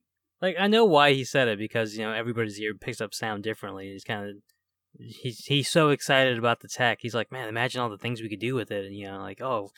Like 0.41 0.55
I 0.57 0.67
know 0.67 0.86
why 0.86 1.13
he 1.13 1.25
said 1.25 1.47
it 1.47 1.60
because 1.60 1.95
you 1.95 2.03
know 2.03 2.13
everybody's 2.13 2.60
ear 2.60 2.73
picks 2.73 3.01
up 3.01 3.13
sound 3.13 3.43
differently. 3.43 3.91
He's 3.91 4.03
kind 4.03 4.29
of 4.29 4.36
he's 4.97 5.45
he's 5.45 5.69
so 5.69 5.89
excited 5.89 6.38
about 6.38 6.62
the 6.62 6.69
tech. 6.69 6.99
He's 7.01 7.13
like, 7.13 7.31
man, 7.31 7.49
imagine 7.49 7.81
all 7.81 7.89
the 7.89 7.97
things 7.97 8.21
we 8.21 8.29
could 8.29 8.39
do 8.39 8.55
with 8.55 8.71
it. 8.71 8.86
And 8.86 8.95
you 8.95 9.05
know, 9.05 9.19
like 9.19 9.41
oh, 9.41 9.69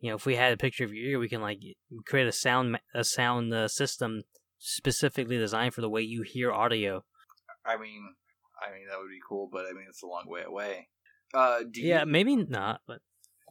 you 0.00 0.08
know, 0.08 0.16
if 0.16 0.26
we 0.26 0.36
had 0.36 0.52
a 0.52 0.56
picture 0.56 0.84
of 0.84 0.94
your 0.94 1.10
ear, 1.10 1.18
we 1.18 1.28
can 1.28 1.42
like 1.42 1.60
create 2.06 2.26
a 2.26 2.32
sound 2.32 2.78
a 2.94 3.04
sound 3.04 3.52
uh, 3.52 3.68
system 3.68 4.22
specifically 4.58 5.36
designed 5.36 5.74
for 5.74 5.82
the 5.82 5.90
way 5.90 6.00
you 6.00 6.22
hear 6.22 6.50
audio. 6.50 7.04
I 7.66 7.76
mean, 7.76 8.14
I 8.66 8.72
mean 8.72 8.86
that 8.88 8.98
would 8.98 9.08
be 9.10 9.20
cool, 9.28 9.48
but 9.50 9.66
I 9.66 9.72
mean 9.72 9.86
it's 9.88 10.02
a 10.02 10.06
long 10.06 10.24
way 10.26 10.42
away. 10.42 10.88
Uh, 11.32 11.60
do 11.70 11.80
yeah, 11.82 12.00
you, 12.00 12.06
maybe 12.06 12.36
not, 12.36 12.80
but 12.86 13.00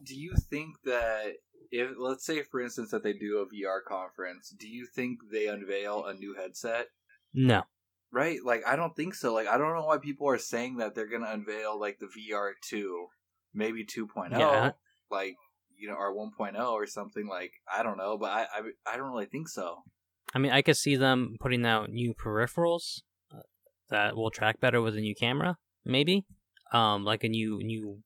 do 0.04 0.14
you 0.14 0.34
think 0.50 0.76
that 0.84 1.34
if 1.70 1.90
let's 1.98 2.24
say 2.24 2.42
for 2.42 2.60
instance 2.60 2.90
that 2.90 3.02
they 3.02 3.12
do 3.12 3.38
a 3.38 3.46
VR 3.46 3.78
conference, 3.86 4.54
do 4.58 4.68
you 4.68 4.86
think 4.86 5.18
they 5.30 5.46
unveil 5.48 6.04
a 6.06 6.14
new 6.14 6.34
headset? 6.34 6.86
no. 7.32 7.62
Right? 8.12 8.38
Like 8.44 8.62
I 8.64 8.76
don't 8.76 8.94
think 8.94 9.14
so. 9.14 9.34
Like 9.34 9.48
I 9.48 9.58
don't 9.58 9.74
know 9.74 9.86
why 9.86 9.98
people 9.98 10.28
are 10.28 10.38
saying 10.38 10.76
that 10.76 10.94
they're 10.94 11.08
gonna 11.10 11.30
unveil 11.32 11.78
like 11.80 11.98
the 11.98 12.06
VR 12.06 12.52
two, 12.62 13.06
maybe 13.52 13.84
2.0, 13.84 14.38
Yeah. 14.38 14.70
like 15.10 15.34
you 15.76 15.88
know, 15.88 15.94
or 15.96 16.14
1.0 16.14 16.56
or 16.70 16.86
something. 16.86 17.26
Like 17.26 17.54
I 17.72 17.82
don't 17.82 17.98
know, 17.98 18.16
but 18.16 18.30
I 18.30 18.42
I, 18.42 18.92
I 18.92 18.96
don't 18.96 19.10
really 19.10 19.26
think 19.26 19.48
so. 19.48 19.82
I 20.32 20.38
mean, 20.38 20.52
I 20.52 20.62
could 20.62 20.76
see 20.76 20.94
them 20.94 21.36
putting 21.40 21.66
out 21.66 21.90
new 21.90 22.14
peripherals 22.14 23.02
that 23.90 24.16
will 24.16 24.30
track 24.30 24.60
better 24.60 24.80
with 24.80 24.96
a 24.96 25.00
new 25.00 25.14
camera, 25.14 25.56
maybe. 25.84 26.24
Um, 26.72 27.04
like 27.04 27.22
a 27.24 27.28
new 27.28 27.58
new 27.62 28.02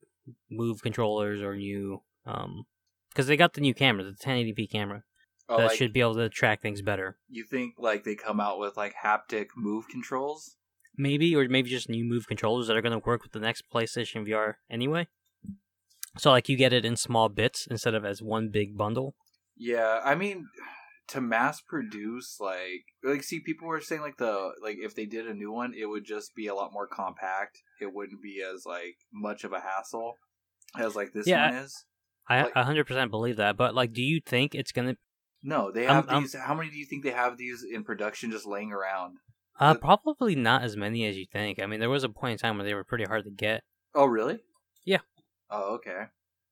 move 0.50 0.82
controllers 0.82 1.40
or 1.40 1.56
new 1.56 2.02
um, 2.26 2.66
because 3.10 3.26
they 3.26 3.36
got 3.36 3.54
the 3.54 3.60
new 3.60 3.74
camera, 3.74 4.04
the 4.04 4.12
1080p 4.12 4.70
camera 4.70 5.04
Oh, 5.48 5.56
that 5.56 5.68
like, 5.68 5.78
should 5.78 5.92
be 5.94 6.00
able 6.00 6.14
to 6.16 6.28
track 6.28 6.60
things 6.60 6.82
better. 6.82 7.16
you 7.30 7.42
think 7.42 7.76
like 7.78 8.04
they 8.04 8.14
come 8.14 8.38
out 8.38 8.58
with 8.58 8.76
like 8.76 8.94
haptic 9.02 9.46
move 9.56 9.88
controls? 9.88 10.56
Maybe, 10.96 11.34
or 11.34 11.48
maybe 11.48 11.70
just 11.70 11.88
new 11.88 12.04
move 12.04 12.26
controllers 12.26 12.66
that 12.66 12.76
are 12.76 12.82
going 12.82 12.98
to 12.98 13.06
work 13.06 13.22
with 13.22 13.32
the 13.32 13.40
next 13.40 13.64
PlayStation 13.72 14.26
VR 14.28 14.54
anyway. 14.68 15.06
So 16.18 16.30
like 16.30 16.48
you 16.48 16.56
get 16.56 16.72
it 16.72 16.84
in 16.84 16.96
small 16.96 17.28
bits 17.28 17.66
instead 17.70 17.94
of 17.94 18.04
as 18.04 18.20
one 18.20 18.50
big 18.50 18.76
bundle. 18.76 19.14
Yeah, 19.56 20.00
I 20.04 20.14
mean, 20.14 20.48
to 21.08 21.20
mass 21.20 21.60
produce, 21.60 22.36
like, 22.40 22.84
like, 23.02 23.22
see, 23.22 23.40
people 23.40 23.66
were 23.68 23.80
saying 23.80 24.02
like 24.02 24.18
the 24.18 24.50
like 24.62 24.76
if 24.80 24.94
they 24.94 25.06
did 25.06 25.26
a 25.26 25.34
new 25.34 25.50
one, 25.52 25.72
it 25.74 25.86
would 25.86 26.04
just 26.04 26.34
be 26.34 26.46
a 26.46 26.54
lot 26.54 26.72
more 26.72 26.86
compact. 26.86 27.58
It 27.80 27.92
wouldn't 27.94 28.22
be 28.22 28.42
as 28.42 28.64
like 28.66 28.96
much 29.12 29.44
of 29.44 29.52
a 29.52 29.60
hassle 29.60 30.14
as 30.78 30.94
like 30.96 31.12
this 31.12 31.26
Yeah, 31.26 31.50
one 31.50 31.64
is. 31.64 31.84
I 32.28 32.42
Like- 32.42 32.54
100% 32.54 33.10
believe 33.10 33.36
that, 33.38 33.56
but 33.56 33.74
like 33.74 33.92
do 33.92 34.02
you 34.02 34.20
think 34.24 34.54
it's 34.54 34.70
going 34.72 34.88
to 34.88 34.96
No, 35.42 35.70
they 35.72 35.84
have 35.84 36.08
I'm- 36.10 36.22
these. 36.22 36.34
how 36.34 36.54
many 36.54 36.68
do 36.70 36.76
you 36.76 36.84
think 36.84 37.02
they 37.04 37.10
have 37.12 37.38
these 37.38 37.64
in 37.64 37.84
production 37.84 38.30
just 38.30 38.46
laying 38.46 38.70
around? 38.72 39.16
uh 39.58 39.72
The- 39.72 39.78
probably 39.80 40.34
not 40.36 40.62
as 40.62 40.76
many 40.76 41.06
as 41.06 41.16
you 41.16 41.24
think. 41.32 41.58
I 41.60 41.66
mean, 41.66 41.80
there 41.80 41.88
was 41.90 42.04
a 42.04 42.08
point 42.10 42.32
in 42.32 42.38
time 42.38 42.58
where 42.58 42.66
they 42.66 42.74
were 42.74 42.84
pretty 42.84 43.04
hard 43.04 43.24
to 43.24 43.30
get. 43.30 43.62
Oh, 43.94 44.04
really? 44.06 44.40
Yeah. 44.84 45.00
Oh, 45.50 45.74
okay. 45.76 46.04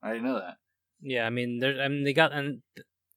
I 0.03 0.13
didn't 0.15 0.25
know 0.27 0.39
that. 0.41 0.57
Yeah, 1.03 1.27
I 1.27 1.31
mean, 1.31 1.59
there's, 1.61 1.79
I 1.79 1.89
mean, 1.89 2.05
they 2.05 2.15
got, 2.15 2.33
and 2.33 2.63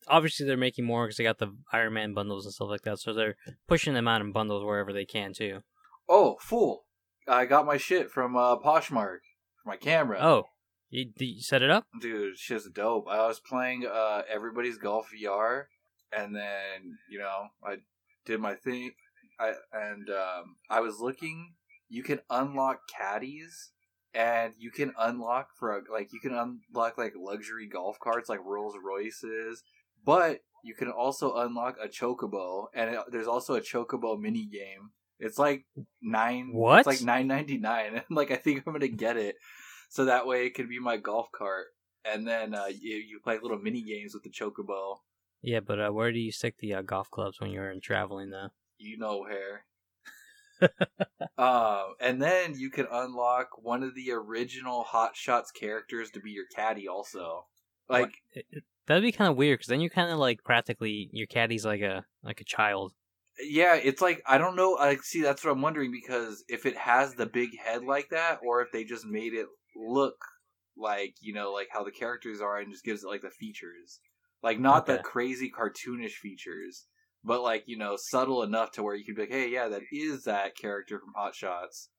obviously 0.10 0.46
they're 0.46 0.58
making 0.58 0.86
more 0.86 1.06
because 1.06 1.18
they 1.18 1.24
got 1.24 1.40
the 1.40 1.56
Iron 1.72 1.94
Man 1.94 2.14
bundles 2.14 2.46
and 2.46 2.54
stuff 2.54 2.70
like 2.70 2.82
that. 2.82 3.00
So 3.00 3.14
they're 3.14 3.36
pushing 3.68 3.94
them 3.94 4.08
out 4.08 4.22
in 4.22 4.32
bundles 4.32 4.64
wherever 4.64 4.92
they 4.92 5.06
can 5.06 5.34
too. 5.34 5.62
Oh, 6.08 6.38
fool! 6.42 6.86
I 7.28 7.46
got 7.46 7.66
my 7.66 7.78
shit 7.78 8.10
from 8.10 8.36
uh, 8.36 8.58
Poshmark 8.58 9.20
for 9.62 9.68
my 9.68 9.78
camera. 9.78 10.20
Oh, 10.22 10.46
you, 10.90 11.12
you 11.18 11.42
set 11.42 11.62
it 11.62 11.70
up? 11.70 11.86
dude, 12.02 12.38
shit's 12.38 12.68
dope. 12.70 13.08
I 13.08 13.28
was 13.28 13.40
playing 13.40 13.86
uh 13.86 14.24
everybody's 14.32 14.78
golf 14.78 15.10
VR, 15.16 15.66
and 16.12 16.36
then 16.36 16.98
you 17.10 17.20
know 17.20 17.48
I 17.64 17.78
did 18.26 18.40
my 18.40 18.56
thing. 18.56 18.92
I 19.40 19.54
and 19.72 20.10
um, 20.10 20.56
I 20.70 20.80
was 20.82 21.00
looking. 21.00 21.54
You 21.88 22.04
can 22.04 22.20
unlock 22.30 22.82
caddies, 22.88 23.72
and 24.14 24.54
you 24.58 24.72
can 24.72 24.94
unlock 24.98 25.50
for 25.58 25.78
a, 25.78 25.82
like 25.92 26.12
you 26.12 26.20
can 26.20 26.34
unlock 26.34 26.98
like 26.98 27.14
luxury 27.18 27.68
golf 27.68 28.00
carts 28.00 28.30
like 28.30 28.40
Rolls 28.44 28.76
Royces, 28.84 29.64
but 30.06 30.40
you 30.64 30.74
can 30.74 30.90
also 30.90 31.36
unlock 31.36 31.78
a 31.82 31.88
chocobo, 31.88 32.68
and 32.74 32.96
it, 32.96 33.00
there's 33.12 33.28
also 33.28 33.56
a 33.56 33.62
chocobo 33.62 34.20
mini 34.20 34.46
game. 34.46 34.92
It's 35.20 35.38
like 35.38 35.66
nine. 36.02 36.52
What? 36.54 36.80
It's 36.80 36.88
like 36.88 37.02
nine 37.02 37.28
ninety 37.28 37.58
nine, 37.58 37.96
and 37.96 38.04
like 38.10 38.32
I 38.32 38.36
think 38.36 38.64
I'm 38.66 38.74
gonna 38.74 38.88
get 38.88 39.18
it, 39.18 39.36
so 39.90 40.06
that 40.06 40.28
way 40.28 40.46
it 40.46 40.56
can 40.56 40.68
be 40.68 40.80
my 40.80 40.98
golf 40.98 41.28
cart, 41.32 41.68
and 42.06 42.28
then 42.28 42.54
uh, 42.54 42.68
you 42.68 42.96
you 42.96 43.20
play 43.24 43.38
little 43.42 43.60
mini 43.60 43.82
games 43.82 44.14
with 44.14 44.24
the 44.24 44.30
chocobo. 44.30 44.98
Yeah, 45.42 45.62
but 45.62 45.80
uh, 45.80 45.90
where 45.92 46.12
do 46.12 46.20
you 46.20 46.32
stick 46.32 46.56
the 46.60 46.74
uh, 46.76 46.82
golf 46.82 47.10
clubs 47.10 47.40
when 47.40 47.52
you're 47.52 47.72
in 47.72 47.82
traveling 47.82 48.30
though? 48.30 48.50
You 48.78 48.98
know 48.98 49.20
where. 49.20 49.66
um, 51.38 51.94
and 52.02 52.22
then 52.22 52.54
you 52.58 52.70
can 52.70 52.86
unlock 52.92 53.52
one 53.62 53.82
of 53.82 53.96
the 53.96 54.12
original 54.12 54.84
Hot 54.84 55.16
Shots 55.16 55.52
characters 55.52 56.12
to 56.12 56.20
be 56.20 56.32
your 56.32 56.46
caddy. 56.54 56.88
Also, 56.88 57.46
like 57.88 58.12
What- 58.34 58.44
that'd 58.90 59.04
be 59.04 59.12
kind 59.12 59.30
of 59.30 59.38
weird 59.38 59.60
because 59.60 59.68
then 59.68 59.80
you're 59.80 59.92
kind 59.92 60.12
of 60.12 60.18
like 60.18 60.44
practically 60.44 61.10
your 61.14 61.28
caddy's 61.28 61.64
like 61.64 61.82
a 61.82 62.04
like 62.24 62.42
a 62.42 62.44
child. 62.44 62.92
Yeah, 63.40 63.76
it's 63.76 64.02
like 64.02 64.22
I 64.26 64.38
don't 64.38 64.58
know. 64.58 64.72
Like, 64.72 65.04
see, 65.04 65.22
that's 65.22 65.46
what 65.46 65.52
I'm 65.52 65.62
wondering 65.62 65.92
because 65.92 66.44
if 66.50 66.66
it 66.66 66.76
has 66.76 67.14
the 67.14 67.28
big 67.28 67.58
head 67.58 67.84
like 67.86 68.10
that, 68.10 68.40
or 68.46 68.62
if 68.62 68.72
they 68.74 68.84
just 68.84 69.06
made 69.06 69.34
it 69.34 69.46
look 69.78 70.18
like 70.76 71.14
you 71.22 71.34
know, 71.34 71.54
like 71.54 71.68
how 71.72 71.84
the 71.84 71.92
characters 71.92 72.42
are, 72.42 72.58
and 72.58 72.72
just 72.72 72.84
gives 72.84 73.04
it 73.04 73.08
like 73.08 73.22
the 73.22 73.30
features, 73.30 74.00
like 74.44 74.60
not 74.60 74.88
the 74.88 74.98
crazy 74.98 75.50
cartoonish 75.50 76.16
features, 76.22 76.88
but 77.24 77.42
like 77.42 77.64
you 77.68 77.78
know, 77.78 77.96
subtle 77.96 78.42
enough 78.42 78.72
to 78.72 78.84
where 78.84 78.96
you 78.96 79.06
could 79.06 79.16
be 79.16 79.22
like, 79.22 79.32
hey, 79.32 79.50
yeah, 79.50 79.70
that 79.70 79.84
is 79.94 80.24
that 80.24 80.58
character 80.58 81.00
from 81.00 81.14
Hot 81.16 81.36
Shots. 81.36 81.90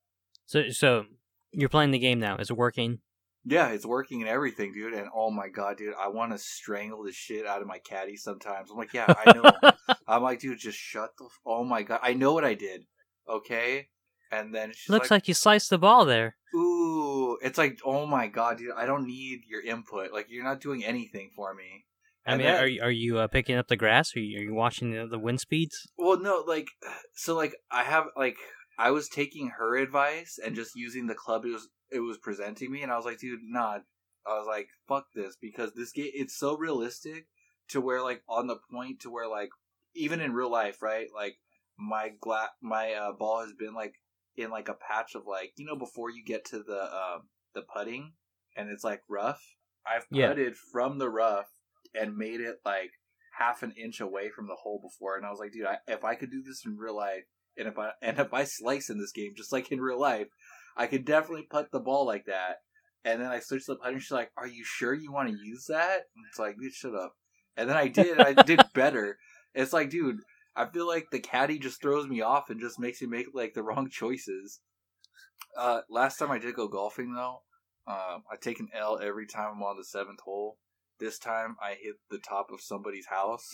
So 0.45 0.69
so 0.69 1.05
you're 1.53 1.69
playing 1.69 1.91
the 1.91 1.99
game 1.99 2.19
now. 2.19 2.35
Is 2.35 2.49
it 2.49 2.57
working? 2.57 2.99
Yeah, 3.43 3.69
it's 3.69 3.85
working 3.85 4.21
and 4.21 4.29
everything, 4.29 4.71
dude. 4.73 4.93
And 4.93 5.07
oh 5.15 5.31
my 5.31 5.47
god, 5.49 5.77
dude, 5.77 5.93
I 5.99 6.09
want 6.09 6.31
to 6.31 6.37
strangle 6.37 7.03
the 7.03 7.11
shit 7.11 7.45
out 7.47 7.61
of 7.61 7.67
my 7.67 7.79
caddy 7.79 8.15
sometimes. 8.15 8.69
I'm 8.69 8.77
like, 8.77 8.93
yeah, 8.93 9.05
I 9.07 9.33
know. 9.33 9.71
I'm 10.07 10.21
like, 10.21 10.39
dude, 10.39 10.59
just 10.59 10.77
shut 10.77 11.09
the. 11.17 11.25
F- 11.25 11.39
oh 11.45 11.63
my 11.63 11.81
god, 11.81 11.99
I 12.03 12.13
know 12.13 12.33
what 12.33 12.45
I 12.45 12.53
did. 12.53 12.83
Okay, 13.27 13.87
and 14.31 14.53
then 14.53 14.71
she's 14.75 14.89
Looks 14.89 15.05
like, 15.11 15.21
like 15.23 15.27
you 15.27 15.33
sliced 15.33 15.69
the 15.69 15.77
ball 15.77 16.05
there. 16.05 16.35
ooh, 16.55 17.37
it's 17.41 17.57
like, 17.57 17.79
oh 17.85 18.05
my 18.05 18.27
god, 18.27 18.57
dude, 18.57 18.73
I 18.75 18.85
don't 18.85 19.07
need 19.07 19.41
your 19.47 19.61
input. 19.63 20.11
Like, 20.13 20.27
you're 20.29 20.43
not 20.43 20.61
doing 20.61 20.83
anything 20.83 21.31
for 21.35 21.53
me. 21.53 21.85
I 22.25 22.33
And 22.33 22.39
mean, 22.39 22.47
then- 22.51 22.63
are 22.63 22.67
you, 22.67 22.81
are 22.83 22.91
you 22.91 23.17
uh, 23.19 23.27
picking 23.27 23.55
up 23.57 23.67
the 23.67 23.75
grass? 23.77 24.15
Are 24.15 24.19
you, 24.19 24.39
are 24.39 24.43
you 24.43 24.53
watching 24.53 24.91
the, 24.91 25.07
the 25.07 25.17
wind 25.19 25.39
speeds? 25.39 25.87
Well, 25.97 26.19
no, 26.19 26.43
like, 26.47 26.67
so 27.15 27.35
like 27.35 27.55
I 27.71 27.83
have 27.83 28.05
like 28.15 28.37
I 28.77 28.91
was 28.91 29.07
taking 29.09 29.51
her 29.57 29.77
advice 29.77 30.37
and 30.43 30.55
just 30.55 30.75
using 30.75 31.07
the 31.07 31.15
club 31.15 31.45
it 31.91 31.99
was 31.99 32.17
presenting 32.17 32.71
me, 32.71 32.83
and 32.83 32.91
I 32.91 32.97
was 32.97 33.05
like, 33.05 33.19
dude, 33.19 33.39
nah. 33.43 33.79
I 34.25 34.37
was 34.37 34.45
like, 34.47 34.67
fuck 34.87 35.05
this 35.15 35.35
because 35.41 35.73
this 35.73 35.91
game 35.91 36.11
it's 36.13 36.37
so 36.37 36.55
realistic 36.55 37.25
to 37.69 37.81
where 37.81 38.03
like 38.03 38.21
on 38.29 38.45
the 38.45 38.57
point 38.71 38.99
to 39.01 39.09
where 39.09 39.27
like 39.27 39.49
even 39.95 40.21
in 40.21 40.33
real 40.33 40.51
life, 40.51 40.81
right? 40.81 41.07
Like 41.13 41.37
my 41.77 42.11
gla- 42.21 42.51
my 42.61 42.93
uh, 42.93 43.13
ball 43.13 43.41
has 43.41 43.53
been 43.53 43.73
like 43.73 43.95
in 44.35 44.51
like 44.51 44.69
a 44.69 44.75
patch 44.75 45.15
of 45.15 45.23
like 45.27 45.53
you 45.57 45.65
know 45.65 45.75
before 45.75 46.11
you 46.11 46.23
get 46.23 46.45
to 46.45 46.59
the 46.61 46.83
um 46.83 47.23
the 47.55 47.63
putting 47.75 48.13
and 48.55 48.69
it's 48.69 48.83
like 48.83 49.01
rough. 49.09 49.41
I've 49.85 50.05
Yeah. 50.11 50.27
putted 50.27 50.55
from 50.71 50.99
the 50.99 51.09
rough 51.09 51.47
and 51.99 52.15
made 52.15 52.41
it 52.41 52.57
like 52.63 52.91
half 53.39 53.63
an 53.63 53.71
inch 53.71 53.99
away 53.99 54.29
from 54.29 54.47
the 54.47 54.55
hole 54.55 54.79
before, 54.81 55.17
and 55.17 55.25
I 55.25 55.31
was 55.31 55.39
like, 55.39 55.51
dude, 55.51 55.65
I, 55.65 55.77
if 55.87 56.03
I 56.03 56.15
could 56.15 56.29
do 56.29 56.43
this 56.43 56.63
in 56.65 56.77
real 56.77 56.95
life, 56.95 57.23
and 57.57 57.67
if 57.67 57.79
I 57.79 57.91
and 58.01 58.19
if 58.19 58.33
I 58.33 58.43
slice 58.43 58.89
in 58.89 58.99
this 58.99 59.11
game 59.11 59.33
just 59.35 59.51
like 59.51 59.71
in 59.71 59.81
real 59.81 59.99
life, 59.99 60.27
I 60.77 60.87
could 60.87 61.05
definitely 61.05 61.47
putt 61.49 61.71
the 61.71 61.79
ball 61.79 62.05
like 62.05 62.25
that. 62.25 62.57
And 63.03 63.21
then 63.21 63.29
I 63.29 63.39
switched 63.39 63.67
the 63.67 63.75
putter, 63.75 63.93
and 63.93 64.01
she's 64.01 64.11
like, 64.11 64.31
"Are 64.37 64.47
you 64.47 64.63
sure 64.63 64.93
you 64.93 65.11
want 65.11 65.29
to 65.29 65.43
use 65.43 65.65
that?" 65.67 66.01
And 66.15 66.25
it's 66.29 66.39
like, 66.39 66.57
dude, 66.59 66.73
shut 66.73 66.95
up. 66.95 67.15
And 67.57 67.69
then 67.69 67.77
I 67.77 67.87
did, 67.87 68.17
and 68.17 68.21
I 68.21 68.43
did 68.43 68.61
better. 68.73 69.17
It's 69.53 69.73
like, 69.73 69.89
dude, 69.89 70.19
I 70.55 70.65
feel 70.67 70.87
like 70.87 71.07
the 71.11 71.19
caddy 71.19 71.59
just 71.59 71.81
throws 71.81 72.07
me 72.07 72.21
off 72.21 72.49
and 72.49 72.59
just 72.59 72.79
makes 72.79 73.01
me 73.01 73.07
make 73.07 73.27
like 73.33 73.53
the 73.53 73.63
wrong 73.63 73.89
choices. 73.89 74.59
Uh, 75.57 75.81
last 75.89 76.17
time 76.17 76.31
I 76.31 76.39
did 76.39 76.55
go 76.55 76.67
golfing 76.67 77.13
though, 77.13 77.41
um, 77.87 78.23
I 78.31 78.35
take 78.39 78.59
an 78.59 78.69
L 78.73 78.99
every 79.01 79.25
time 79.25 79.53
I'm 79.55 79.63
on 79.63 79.77
the 79.77 79.83
seventh 79.83 80.19
hole. 80.21 80.57
This 80.99 81.17
time 81.17 81.55
I 81.61 81.75
hit 81.81 81.95
the 82.09 82.19
top 82.19 82.51
of 82.51 82.61
somebody's 82.61 83.07
house. 83.07 83.49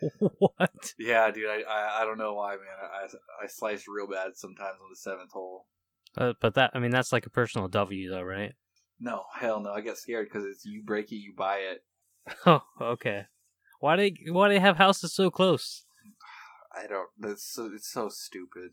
what? 0.18 0.94
Yeah, 0.98 1.30
dude, 1.30 1.48
I 1.48 1.62
I, 1.62 2.02
I 2.02 2.04
don't 2.04 2.18
know 2.18 2.34
why, 2.34 2.56
man. 2.56 2.90
I 2.92 3.44
I 3.44 3.46
slice 3.46 3.84
real 3.88 4.08
bad 4.08 4.36
sometimes 4.36 4.78
on 4.82 4.90
the 4.90 4.96
seventh 4.96 5.32
hole. 5.32 5.66
Uh, 6.18 6.32
but 6.40 6.54
that, 6.54 6.72
I 6.74 6.80
mean, 6.80 6.90
that's 6.90 7.12
like 7.12 7.26
a 7.26 7.30
personal 7.30 7.68
W, 7.68 8.10
though, 8.10 8.22
right? 8.22 8.52
No, 8.98 9.22
hell 9.38 9.60
no. 9.60 9.72
I 9.72 9.80
get 9.80 9.96
scared 9.96 10.28
because 10.28 10.44
it's 10.44 10.64
you 10.64 10.82
break 10.82 11.12
it, 11.12 11.16
you 11.16 11.32
buy 11.36 11.58
it. 11.58 11.84
Oh, 12.44 12.60
okay. 12.80 13.24
Why 13.80 13.96
do 13.96 14.02
they 14.02 14.30
why 14.32 14.48
do 14.48 14.54
they 14.54 14.60
have 14.60 14.76
houses 14.76 15.14
so 15.14 15.30
close? 15.30 15.84
I 16.74 16.86
don't. 16.86 17.08
That's 17.18 17.44
so. 17.44 17.70
It's 17.74 17.90
so 17.90 18.10
stupid. 18.10 18.72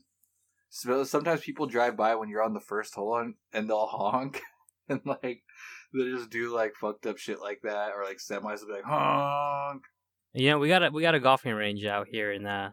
So 0.70 1.06
sometimes 1.06 1.40
people 1.40 1.68
drive 1.68 1.96
by 1.96 2.16
when 2.16 2.28
you're 2.28 2.44
on 2.44 2.54
the 2.54 2.60
first 2.60 2.96
hole 2.96 3.18
and, 3.18 3.36
and 3.54 3.70
they'll 3.70 3.86
honk 3.86 4.42
and 4.90 5.00
like 5.06 5.44
they 5.94 6.04
just 6.12 6.30
do 6.30 6.54
like 6.54 6.74
fucked 6.76 7.06
up 7.06 7.18
shit 7.18 7.40
like 7.40 7.62
that 7.64 7.92
or 7.96 8.04
like 8.04 8.18
semis 8.18 8.60
will 8.60 8.68
be 8.68 8.74
like 8.74 8.84
honk. 8.84 9.84
You 10.34 10.50
know, 10.50 10.60
we 10.60 10.68
got 10.68 10.84
a 10.84 10.90
we 10.90 11.02
got 11.02 11.16
a 11.16 11.20
golfing 11.22 11.54
range 11.54 11.86
out 11.86 12.08
here 12.12 12.34
in 12.34 12.46
uh 12.46 12.72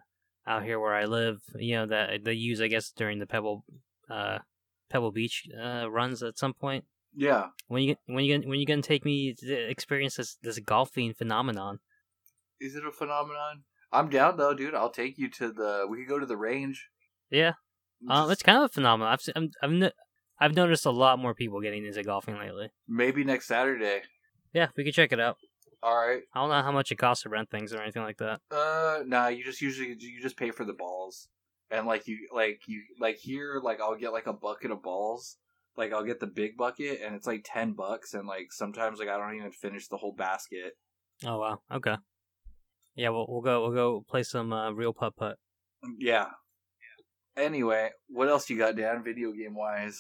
out 0.49 0.65
here 0.65 0.81
where 0.81 0.95
I 0.95 1.05
live. 1.05 1.43
You 1.55 1.77
know 1.77 1.87
that 1.87 2.25
they 2.25 2.33
use, 2.33 2.61
I 2.61 2.67
guess, 2.67 2.91
during 2.91 3.21
the 3.21 3.27
Pebble 3.27 3.65
uh 4.11 4.39
Pebble 4.93 5.11
Beach 5.13 5.45
uh 5.61 5.91
runs 5.91 6.23
at 6.23 6.39
some 6.39 6.53
point. 6.55 6.85
Yeah. 7.15 7.47
When 7.69 7.83
you 7.83 7.97
when 8.07 8.25
you 8.25 8.41
when 8.41 8.59
you 8.61 8.67
gonna 8.67 8.83
take 8.83 9.05
me 9.05 9.35
to 9.39 9.55
experience 9.71 10.17
this 10.17 10.37
this 10.43 10.59
golfing 10.59 11.15
phenomenon? 11.15 11.81
Is 12.61 12.77
it 12.77 12.85
a 12.87 12.93
phenomenon? 12.93 13.65
I'm 13.91 14.09
down 14.09 14.37
though, 14.37 14.55
dude. 14.55 14.75
I'll 14.75 14.91
take 14.91 15.19
you 15.19 15.29
to 15.31 15.53
the. 15.53 15.87
We 15.89 15.99
could 15.99 16.09
go 16.09 16.19
to 16.19 16.27
the 16.27 16.37
range. 16.37 16.89
Yeah, 17.31 17.53
um, 18.09 18.31
it's 18.31 18.43
kind 18.43 18.59
of 18.59 18.65
a 18.65 18.69
phenomenon. 18.69 19.13
I've 19.13 19.21
I'm, 19.37 19.51
I've 19.63 19.71
no- 19.71 19.91
I've 20.39 20.55
noticed 20.55 20.87
a 20.87 20.91
lot 20.91 21.19
more 21.19 21.35
people 21.35 21.61
getting 21.61 21.85
into 21.87 22.03
golfing 22.03 22.37
lately. 22.39 22.69
maybe 22.89 23.25
next 23.25 23.47
Saturday. 23.47 24.03
Yeah, 24.53 24.69
we 24.77 24.85
could 24.85 24.95
check 24.95 25.13
it 25.13 25.21
out. 25.21 25.37
All 25.83 25.97
right. 25.97 26.23
I 26.35 26.41
don't 26.41 26.51
know 26.51 26.63
how 26.63 26.73
much 26.73 26.93
it 26.93 26.97
costs 26.97 27.23
to 27.25 27.29
rent 27.29 27.51
things 27.51 27.73
or 27.73 27.83
anything 27.83 28.03
like 28.03 28.19
that. 28.19 28.41
Uh, 28.51 29.03
nah. 29.05 29.29
You 29.29 29.43
just 29.45 29.61
usually 29.61 29.97
you 29.99 30.21
just 30.23 30.37
pay 30.37 30.51
for 30.51 30.65
the 30.65 30.73
balls, 30.73 31.29
and 31.73 31.87
like 31.87 32.07
you 32.07 32.29
like 32.33 32.61
you 32.67 32.83
like 33.01 33.17
here 33.17 33.61
like 33.63 33.81
I'll 33.81 33.97
get 33.97 34.13
like 34.13 34.27
a 34.27 34.33
bucket 34.33 34.71
of 34.71 34.83
balls. 34.83 35.39
Like 35.75 35.93
I'll 35.93 36.05
get 36.05 36.21
the 36.21 36.27
big 36.27 36.59
bucket, 36.59 37.01
and 37.03 37.15
it's 37.15 37.27
like 37.27 37.47
ten 37.47 37.73
bucks, 37.73 38.13
and 38.13 38.29
like 38.29 38.53
sometimes 38.53 38.99
like 38.99 39.09
I 39.09 39.17
don't 39.17 39.37
even 39.37 39.51
finish 39.51 39.89
the 39.89 39.97
whole 39.97 40.13
basket. 40.13 40.75
Oh 41.25 41.39
wow, 41.39 41.61
okay. 41.73 41.97
Yeah, 42.95 43.09
we'll 43.09 43.27
we'll 43.27 43.41
go 43.41 43.63
we'll 43.63 43.75
go 43.75 44.05
play 44.07 44.23
some 44.23 44.53
uh, 44.53 44.71
real 44.73 44.93
putt 44.93 45.17
putt. 45.17 45.39
Yeah. 45.99 46.27
Anyway, 47.39 47.91
what 48.09 48.29
else 48.29 48.51
you 48.51 48.59
got, 48.59 48.77
Dan? 48.77 49.03
Video 49.03 49.33
game 49.33 49.55
wise. 49.55 49.99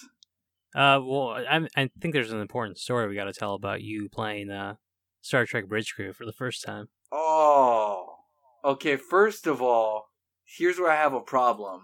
Uh, 0.74 1.00
well, 1.02 1.30
I 1.30 1.66
I 1.74 1.88
think 2.00 2.12
there's 2.12 2.32
an 2.32 2.40
important 2.40 2.76
story 2.76 3.08
we 3.08 3.14
got 3.14 3.24
to 3.24 3.32
tell 3.32 3.54
about 3.54 3.80
you 3.80 4.10
playing 4.10 4.50
uh 4.50 4.74
Star 5.22 5.46
Trek 5.46 5.68
Bridge 5.68 5.94
Crew 5.94 6.12
for 6.12 6.26
the 6.26 6.32
first 6.32 6.64
time. 6.64 6.88
Oh. 7.10 8.16
Okay. 8.62 8.96
First 8.96 9.46
of 9.46 9.62
all, 9.62 10.11
here's 10.44 10.78
where 10.78 10.90
I 10.90 10.96
have 10.96 11.12
a 11.14 11.20
problem. 11.20 11.82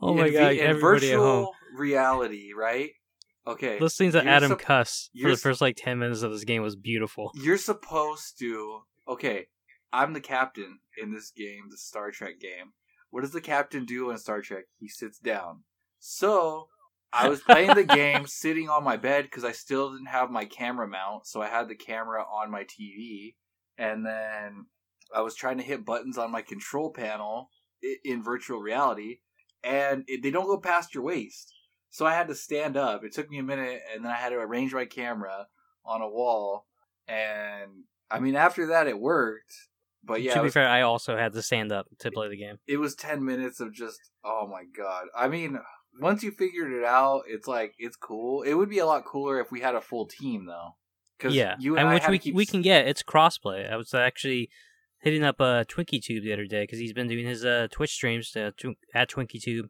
Oh 0.00 0.10
In 0.12 0.16
my 0.18 0.28
V- 0.28 0.32
god, 0.32 0.52
in 0.54 0.58
everybody 0.66 1.12
at 1.12 1.18
home. 1.18 1.24
virtual 1.44 1.54
reality, 1.76 2.52
right? 2.52 2.90
Okay. 3.46 3.78
Listening 3.78 4.12
to 4.12 4.24
Adam 4.24 4.50
sup- 4.50 4.58
cuss 4.60 5.10
for 5.20 5.30
the 5.30 5.36
first 5.36 5.60
like 5.60 5.76
ten 5.76 5.98
minutes 5.98 6.22
of 6.22 6.32
this 6.32 6.44
game 6.44 6.62
was 6.62 6.76
beautiful. 6.76 7.30
You're 7.34 7.58
supposed 7.58 8.38
to. 8.40 8.80
Okay, 9.06 9.46
I'm 9.92 10.12
the 10.12 10.20
captain 10.20 10.78
in 11.00 11.12
this 11.12 11.30
game, 11.30 11.68
the 11.70 11.76
Star 11.76 12.10
Trek 12.10 12.40
game. 12.40 12.72
What 13.10 13.20
does 13.20 13.32
the 13.32 13.40
captain 13.40 13.84
do 13.84 14.10
in 14.10 14.18
Star 14.18 14.40
Trek? 14.40 14.64
He 14.80 14.88
sits 14.88 15.18
down. 15.18 15.62
So 16.00 16.68
I 17.12 17.28
was 17.28 17.40
playing 17.42 17.74
the 17.74 17.84
game 17.84 18.26
sitting 18.26 18.68
on 18.68 18.82
my 18.82 18.96
bed 18.96 19.24
because 19.24 19.44
I 19.44 19.52
still 19.52 19.92
didn't 19.92 20.06
have 20.08 20.30
my 20.30 20.46
camera 20.46 20.88
mount, 20.88 21.26
so 21.26 21.40
I 21.40 21.48
had 21.48 21.68
the 21.68 21.76
camera 21.76 22.24
on 22.24 22.50
my 22.50 22.64
TV, 22.64 23.34
and 23.78 24.04
then 24.04 24.66
I 25.14 25.20
was 25.20 25.34
trying 25.36 25.58
to 25.58 25.62
hit 25.64 25.84
buttons 25.84 26.18
on 26.18 26.32
my 26.32 26.42
control 26.42 26.90
panel 26.90 27.50
in 28.04 28.22
virtual 28.22 28.60
reality, 28.60 29.18
and 29.62 30.04
it, 30.06 30.22
they 30.22 30.30
don't 30.30 30.46
go 30.46 30.58
past 30.58 30.94
your 30.94 31.04
waist. 31.04 31.52
So 31.90 32.06
I 32.06 32.14
had 32.14 32.28
to 32.28 32.34
stand 32.34 32.76
up. 32.76 33.04
It 33.04 33.12
took 33.12 33.30
me 33.30 33.38
a 33.38 33.42
minute, 33.42 33.80
and 33.92 34.04
then 34.04 34.10
I 34.10 34.16
had 34.16 34.30
to 34.30 34.36
arrange 34.36 34.74
my 34.74 34.84
camera 34.84 35.46
on 35.84 36.02
a 36.02 36.08
wall, 36.08 36.66
and 37.06 37.70
I 38.10 38.20
mean 38.20 38.36
after 38.36 38.68
that 38.68 38.86
it 38.86 38.98
worked. 38.98 39.54
But 40.02 40.22
yeah, 40.22 40.34
to 40.34 40.40
be 40.40 40.44
was, 40.44 40.52
fair, 40.52 40.68
I 40.68 40.82
also 40.82 41.16
had 41.16 41.32
to 41.32 41.42
stand 41.42 41.72
up 41.72 41.86
to 42.00 42.10
play 42.10 42.28
the 42.28 42.36
game. 42.36 42.58
it 42.66 42.76
was 42.76 42.94
ten 42.94 43.24
minutes 43.24 43.60
of 43.60 43.72
just 43.72 43.98
oh 44.24 44.46
my 44.46 44.64
god. 44.76 45.06
I 45.16 45.28
mean, 45.28 45.58
once 46.00 46.22
you 46.22 46.30
figured 46.30 46.72
it 46.72 46.84
out, 46.84 47.22
it's 47.26 47.48
like 47.48 47.74
it's 47.78 47.96
cool. 47.96 48.42
It 48.42 48.54
would 48.54 48.68
be 48.68 48.78
a 48.78 48.86
lot 48.86 49.04
cooler 49.04 49.40
if 49.40 49.50
we 49.50 49.60
had 49.60 49.74
a 49.74 49.80
full 49.80 50.06
team 50.06 50.46
though. 50.46 50.76
Because 51.18 51.34
Yeah, 51.34 51.56
you 51.58 51.76
and, 51.76 51.86
and 51.86 51.94
which 51.94 52.08
we 52.08 52.18
keep 52.18 52.34
we 52.34 52.46
can 52.46 52.62
get. 52.62 52.86
It's 52.88 53.02
crossplay. 53.02 53.70
I 53.70 53.76
was 53.76 53.94
actually 53.94 54.50
hitting 55.04 55.22
up 55.22 55.40
uh, 55.40 55.64
TwinkieTube 55.64 56.22
the 56.22 56.32
other 56.32 56.46
day 56.46 56.64
because 56.64 56.78
he's 56.78 56.92
been 56.92 57.06
doing 57.06 57.26
his 57.26 57.44
uh, 57.44 57.68
Twitch 57.70 57.92
streams 57.92 58.30
to, 58.32 58.52
tw- 58.52 58.78
at 58.94 59.10
TwinkieTube. 59.10 59.68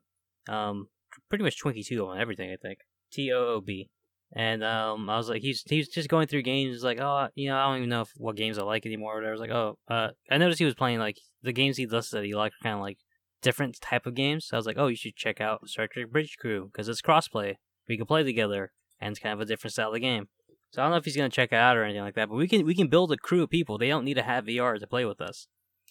Um, 0.49 0.88
pretty 1.29 1.44
much 1.44 1.62
Twinkie 1.62 1.85
Tube 1.85 2.07
on 2.07 2.18
everything. 2.18 2.51
I 2.51 2.57
think 2.57 2.79
T 3.12 3.33
O 3.33 3.57
O 3.57 3.61
B. 3.61 3.90
And 4.37 4.64
um, 4.64 5.09
I 5.09 5.16
was 5.16 5.29
like, 5.29 5.42
he's 5.42 5.62
he's 5.66 5.88
just 5.88 6.09
going 6.09 6.27
through 6.27 6.42
games. 6.42 6.83
Like, 6.83 7.01
oh, 7.01 7.29
you 7.35 7.49
know, 7.49 7.57
I 7.57 7.66
don't 7.66 7.79
even 7.79 7.88
know 7.88 8.03
if, 8.03 8.11
what 8.16 8.37
games 8.37 8.59
I 8.59 8.62
like 8.62 8.85
anymore. 8.87 9.12
Or 9.12 9.16
whatever. 9.16 9.31
I 9.31 9.33
was 9.33 9.40
like, 9.40 9.51
oh, 9.51 9.79
uh, 9.88 10.09
I 10.31 10.38
noticed 10.38 10.59
he 10.59 10.64
was 10.64 10.75
playing 10.75 10.99
like 10.99 11.18
the 11.42 11.53
games 11.53 11.77
he 11.77 11.87
listed 11.87 12.18
that 12.18 12.27
he 12.27 12.35
liked, 12.35 12.57
kind 12.62 12.75
of 12.75 12.81
like 12.81 12.99
different 13.42 13.81
type 13.81 14.07
of 14.07 14.14
games. 14.14 14.47
So 14.47 14.57
I 14.57 14.59
was 14.59 14.66
like, 14.66 14.79
oh, 14.79 14.88
you 14.88 14.97
should 14.97 15.14
check 15.14 15.40
out 15.40 15.68
Star 15.68 15.87
Trek 15.87 16.11
Bridge 16.11 16.37
Crew 16.38 16.70
because 16.73 16.88
it's 16.88 17.03
crossplay. 17.03 17.55
We 17.88 17.97
can 17.97 18.07
play 18.07 18.23
together, 18.23 18.73
and 19.01 19.12
it's 19.12 19.20
kind 19.20 19.35
of 19.35 19.40
a 19.40 19.44
different 19.44 19.73
style 19.73 19.92
of 19.92 20.01
game. 20.01 20.29
So 20.75 20.83
I 20.83 20.87
don't 20.87 20.91
know 20.91 20.97
if 20.97 21.05
he's 21.05 21.17
gonna 21.17 21.29
check 21.29 21.53
it 21.53 21.57
out 21.57 21.77
or 21.77 21.85
anything 21.85 22.03
like 22.03 22.17
that, 22.17 22.29
but 22.29 22.35
we 22.35 22.49
can 22.49 22.67
we 22.67 22.75
can 22.75 22.89
build 22.89 23.13
a 23.13 23.17
crew 23.17 23.45
of 23.45 23.51
people. 23.51 23.79
They 23.79 23.87
don't 23.87 24.05
need 24.05 24.15
to 24.15 24.25
have 24.25 24.47
VR 24.47 24.77
to 24.77 24.87
play 24.89 25.05
with 25.05 25.21
us. 25.21 25.47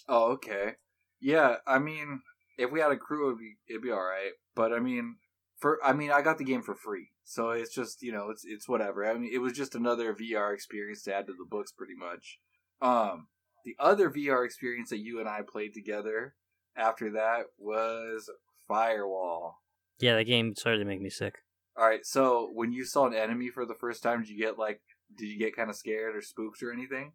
Oh, 0.10 0.34
okay. 0.34 0.74
Yeah, 1.22 1.56
I 1.65 1.80
mean, 1.80 2.19
if 2.58 2.69
we 2.69 2.82
had 2.82 2.91
a 2.91 2.98
crew, 2.98 3.28
it'd 3.28 3.39
be 3.39 3.56
it'd 3.69 3.82
be 3.82 3.91
all 3.91 4.04
right. 4.04 4.32
But 4.54 4.74
I 4.74 4.80
mean, 4.80 5.15
for 5.58 5.80
I 5.86 5.93
mean, 5.93 6.12
I 6.12 6.22
got 6.22 6.38
the 6.38 6.43
game 6.43 6.62
for 6.62 6.76
free, 6.76 7.12
so 7.24 7.52
it's 7.52 7.74
just 7.74 8.02
you 8.02 8.12
know, 8.12 8.30
it's 8.30 8.43
it's 8.46 8.67
whatever. 8.67 9.10
I 9.10 9.13
mean, 9.13 9.32
it 9.34 9.38
was 9.38 9.54
just 9.54 9.74
another 9.74 10.13
VR 10.13 10.54
experience 10.54 11.02
to 11.04 11.15
add 11.15 11.28
to 11.28 11.32
the 11.32 11.48
books, 11.50 11.72
pretty 11.72 11.96
much. 11.96 12.39
Um, 12.82 13.28
the 13.63 13.78
other 13.80 14.10
VR 14.10 14.43
experience 14.43 14.89
that 14.89 15.00
you 15.00 15.22
and 15.22 15.30
I 15.30 15.43
played 15.50 15.74
together 15.74 16.36
after 16.76 17.10
that 17.12 17.43
was 17.58 18.30
Firewall. 18.67 19.60
Yeah, 20.02 20.17
that 20.17 20.26
game 20.26 20.58
started 20.58 20.80
to 20.80 20.86
make 20.86 21.00
me 21.00 21.10
sick. 21.10 21.36
All 21.75 21.88
right, 21.88 22.05
so 22.05 22.49
when 22.53 22.71
you 22.71 22.86
saw 22.86 23.07
an 23.07 23.15
enemy 23.15 23.49
for 23.49 23.65
the 23.65 23.73
first 23.73 24.03
time, 24.03 24.21
did 24.21 24.29
you 24.29 24.38
get 24.38 24.59
like, 24.59 24.81
did 25.17 25.25
you 25.25 25.39
get 25.39 25.55
kind 25.55 25.69
of 25.69 25.75
scared 25.75 26.15
or 26.15 26.21
spooked 26.21 26.62
or 26.62 26.71
anything? 26.71 27.13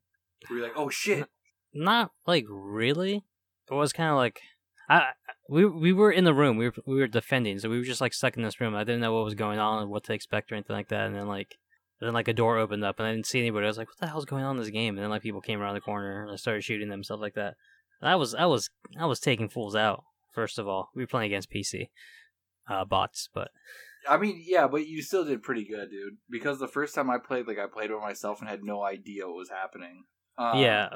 Were 0.51 0.57
you 0.57 0.63
like, 0.63 0.73
oh 0.77 0.89
shit? 0.89 1.29
Not 1.73 2.13
like 2.27 2.45
really. 2.49 3.25
It 3.71 3.75
was 3.75 3.93
kind 3.93 4.11
of 4.11 4.17
like 4.17 4.41
I 4.89 5.11
we 5.49 5.67
we 5.67 5.93
were 5.93 6.11
in 6.11 6.25
the 6.25 6.35
room. 6.35 6.57
We 6.57 6.67
were 6.67 6.75
we 6.87 6.97
were 6.97 7.07
defending, 7.07 7.59
so 7.59 7.69
we 7.69 7.79
were 7.79 7.85
just 7.85 8.01
like 8.01 8.15
stuck 8.15 8.37
in 8.37 8.43
this 8.43 8.61
room. 8.61 8.75
I 8.75 8.85
didn't 8.85 9.01
know 9.01 9.15
what 9.15 9.25
was 9.25 9.35
going 9.35 9.59
on 9.59 9.83
and 9.83 9.91
what 9.91 10.05
to 10.05 10.15
expect 10.15 10.51
or 10.51 10.55
anything 10.55 10.77
like 10.77 10.89
that. 10.89 11.07
And 11.07 11.15
then 11.15 11.29
like 11.29 11.57
then 12.01 12.15
like 12.15 12.29
a 12.29 12.33
door 12.33 12.59
opened 12.59 12.85
up 12.85 12.99
and 12.99 13.07
I 13.07 13.13
didn't 13.13 13.27
see 13.27 13.41
anybody. 13.41 13.67
I 13.67 13.69
was 13.69 13.79
like, 13.79 13.89
what 13.89 13.99
the 13.99 14.07
hell's 14.07 14.25
going 14.25 14.45
on 14.45 14.57
in 14.57 14.63
this 14.63 14.71
game? 14.71 14.97
And 14.97 15.03
then 15.03 15.11
like 15.11 15.23
people 15.23 15.41
came 15.41 15.61
around 15.61 15.75
the 15.75 15.81
corner 15.81 16.23
and 16.23 16.33
I 16.33 16.37
started 16.37 16.65
shooting 16.65 16.89
them 16.89 17.05
stuff 17.05 17.21
like 17.21 17.35
that. 17.35 17.55
I 18.01 18.15
was 18.17 18.35
I 18.35 18.47
was 18.47 18.71
I 18.99 19.07
was 19.07 19.21
taking 19.21 19.49
fools 19.49 19.77
out. 19.77 20.05
First 20.33 20.59
of 20.59 20.69
all, 20.69 20.91
we 20.95 21.03
were 21.03 21.09
playing 21.09 21.33
against 21.33 21.51
PC 21.51 21.89
uh, 22.71 22.85
bots, 22.85 23.29
but 23.35 23.51
I 24.09 24.17
mean, 24.17 24.43
yeah, 24.45 24.67
but 24.67 24.87
you 24.87 25.03
still 25.03 25.25
did 25.25 25.43
pretty 25.43 25.65
good, 25.65 25.91
dude. 25.91 26.17
Because 26.31 26.59
the 26.59 26.69
first 26.69 26.95
time 26.95 27.11
I 27.11 27.19
played, 27.19 27.47
like 27.47 27.59
I 27.59 27.67
played 27.67 27.91
with 27.91 28.01
myself 28.01 28.41
and 28.41 28.49
had 28.49 28.65
no 28.65 28.83
idea 28.83 29.27
what 29.27 29.37
was 29.37 29.51
happening. 29.51 30.05
Um, 30.37 30.59
yeah, 30.59 30.89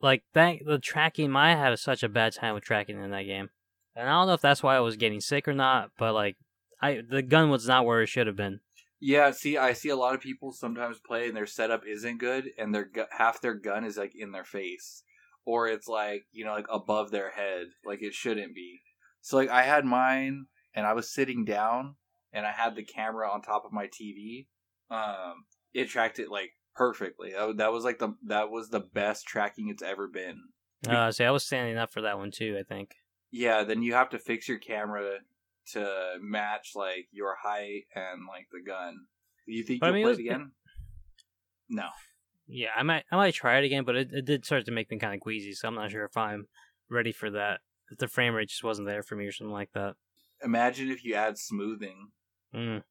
like 0.00 0.24
that 0.34 0.58
the 0.64 0.78
tracking. 0.78 1.34
I 1.34 1.54
had 1.54 1.78
such 1.78 2.02
a 2.02 2.08
bad 2.08 2.34
time 2.34 2.54
with 2.54 2.64
tracking 2.64 3.02
in 3.02 3.10
that 3.10 3.22
game, 3.22 3.50
and 3.96 4.08
I 4.08 4.12
don't 4.12 4.26
know 4.26 4.34
if 4.34 4.40
that's 4.40 4.62
why 4.62 4.76
I 4.76 4.80
was 4.80 4.96
getting 4.96 5.20
sick 5.20 5.48
or 5.48 5.54
not. 5.54 5.90
But 5.98 6.12
like, 6.14 6.36
I 6.80 7.00
the 7.08 7.22
gun 7.22 7.50
was 7.50 7.66
not 7.66 7.86
where 7.86 8.02
it 8.02 8.08
should 8.08 8.26
have 8.26 8.36
been. 8.36 8.60
yeah. 9.00 9.30
See, 9.30 9.56
I 9.56 9.72
see 9.72 9.88
a 9.88 9.96
lot 9.96 10.14
of 10.14 10.20
people 10.20 10.52
sometimes 10.52 10.98
play 10.98 11.26
and 11.28 11.36
their 11.36 11.46
setup 11.46 11.82
isn't 11.86 12.18
good, 12.18 12.50
and 12.58 12.74
their 12.74 12.90
half 13.10 13.40
their 13.40 13.54
gun 13.54 13.84
is 13.84 13.96
like 13.96 14.12
in 14.14 14.32
their 14.32 14.44
face, 14.44 15.02
or 15.44 15.68
it's 15.68 15.88
like 15.88 16.24
you 16.32 16.44
know 16.44 16.52
like 16.52 16.66
above 16.70 17.10
their 17.10 17.30
head, 17.30 17.68
like 17.84 18.02
it 18.02 18.14
shouldn't 18.14 18.54
be. 18.54 18.82
So 19.20 19.36
like 19.36 19.50
I 19.50 19.62
had 19.62 19.84
mine, 19.84 20.46
and 20.74 20.86
I 20.86 20.92
was 20.92 21.12
sitting 21.12 21.44
down, 21.44 21.96
and 22.32 22.46
I 22.46 22.52
had 22.52 22.74
the 22.76 22.82
camera 22.82 23.30
on 23.30 23.42
top 23.42 23.64
of 23.64 23.72
my 23.72 23.86
TV. 23.88 24.46
Um, 24.90 25.44
it 25.74 25.88
tracked 25.88 26.18
it 26.18 26.30
like 26.30 26.50
perfectly. 26.74 27.32
That, 27.32 27.56
that 27.58 27.72
was 27.72 27.84
like 27.84 27.98
the 27.98 28.14
that 28.26 28.50
was 28.50 28.68
the 28.70 28.80
best 28.80 29.26
tracking 29.26 29.68
it's 29.68 29.82
ever 29.82 30.08
been. 30.08 30.40
Uh, 30.88 31.12
see, 31.12 31.24
I 31.24 31.30
was 31.30 31.44
standing 31.44 31.78
up 31.78 31.92
for 31.92 32.02
that 32.02 32.18
one 32.18 32.30
too. 32.30 32.56
I 32.58 32.62
think. 32.62 32.90
Yeah, 33.30 33.64
then 33.64 33.82
you 33.82 33.94
have 33.94 34.10
to 34.10 34.18
fix 34.18 34.48
your 34.48 34.58
camera 34.58 35.18
to 35.72 36.14
match 36.20 36.72
like 36.74 37.06
your 37.12 37.36
height 37.42 37.84
and 37.94 38.26
like 38.28 38.48
the 38.52 38.60
gun. 38.60 39.06
Do 39.46 39.54
you 39.54 39.62
think 39.64 39.80
But 39.80 39.86
you'll 39.86 39.94
mean, 39.94 40.02
it 40.02 40.04
play 40.04 40.10
was- 40.10 40.18
it 40.18 40.22
again? 40.22 40.50
No. 41.68 41.88
Yeah, 42.48 42.68
I 42.76 42.82
might 42.82 43.04
I 43.10 43.16
might 43.16 43.34
try 43.34 43.58
it 43.58 43.64
again, 43.64 43.84
but 43.84 43.96
it, 43.96 44.08
it 44.12 44.24
did 44.26 44.44
start 44.44 44.66
to 44.66 44.72
make 44.72 44.90
me 44.90 44.98
kind 44.98 45.14
of 45.14 45.20
queasy. 45.20 45.52
So 45.52 45.68
I'm 45.68 45.74
not 45.74 45.90
sure 45.90 46.04
if 46.04 46.16
I'm 46.16 46.46
ready 46.90 47.12
for 47.12 47.30
that. 47.30 47.60
If 47.90 47.98
the 47.98 48.08
frame 48.08 48.34
rate 48.34 48.48
just 48.48 48.64
wasn't 48.64 48.88
there 48.88 49.02
for 49.02 49.16
me 49.16 49.26
or 49.26 49.32
something 49.32 49.52
like 49.52 49.70
that. 49.74 49.94
Imagine 50.44 50.90
if 50.90 51.04
you 51.04 51.14
add 51.14 51.38
smoothing. 51.38 52.08
Mm. 52.54 52.82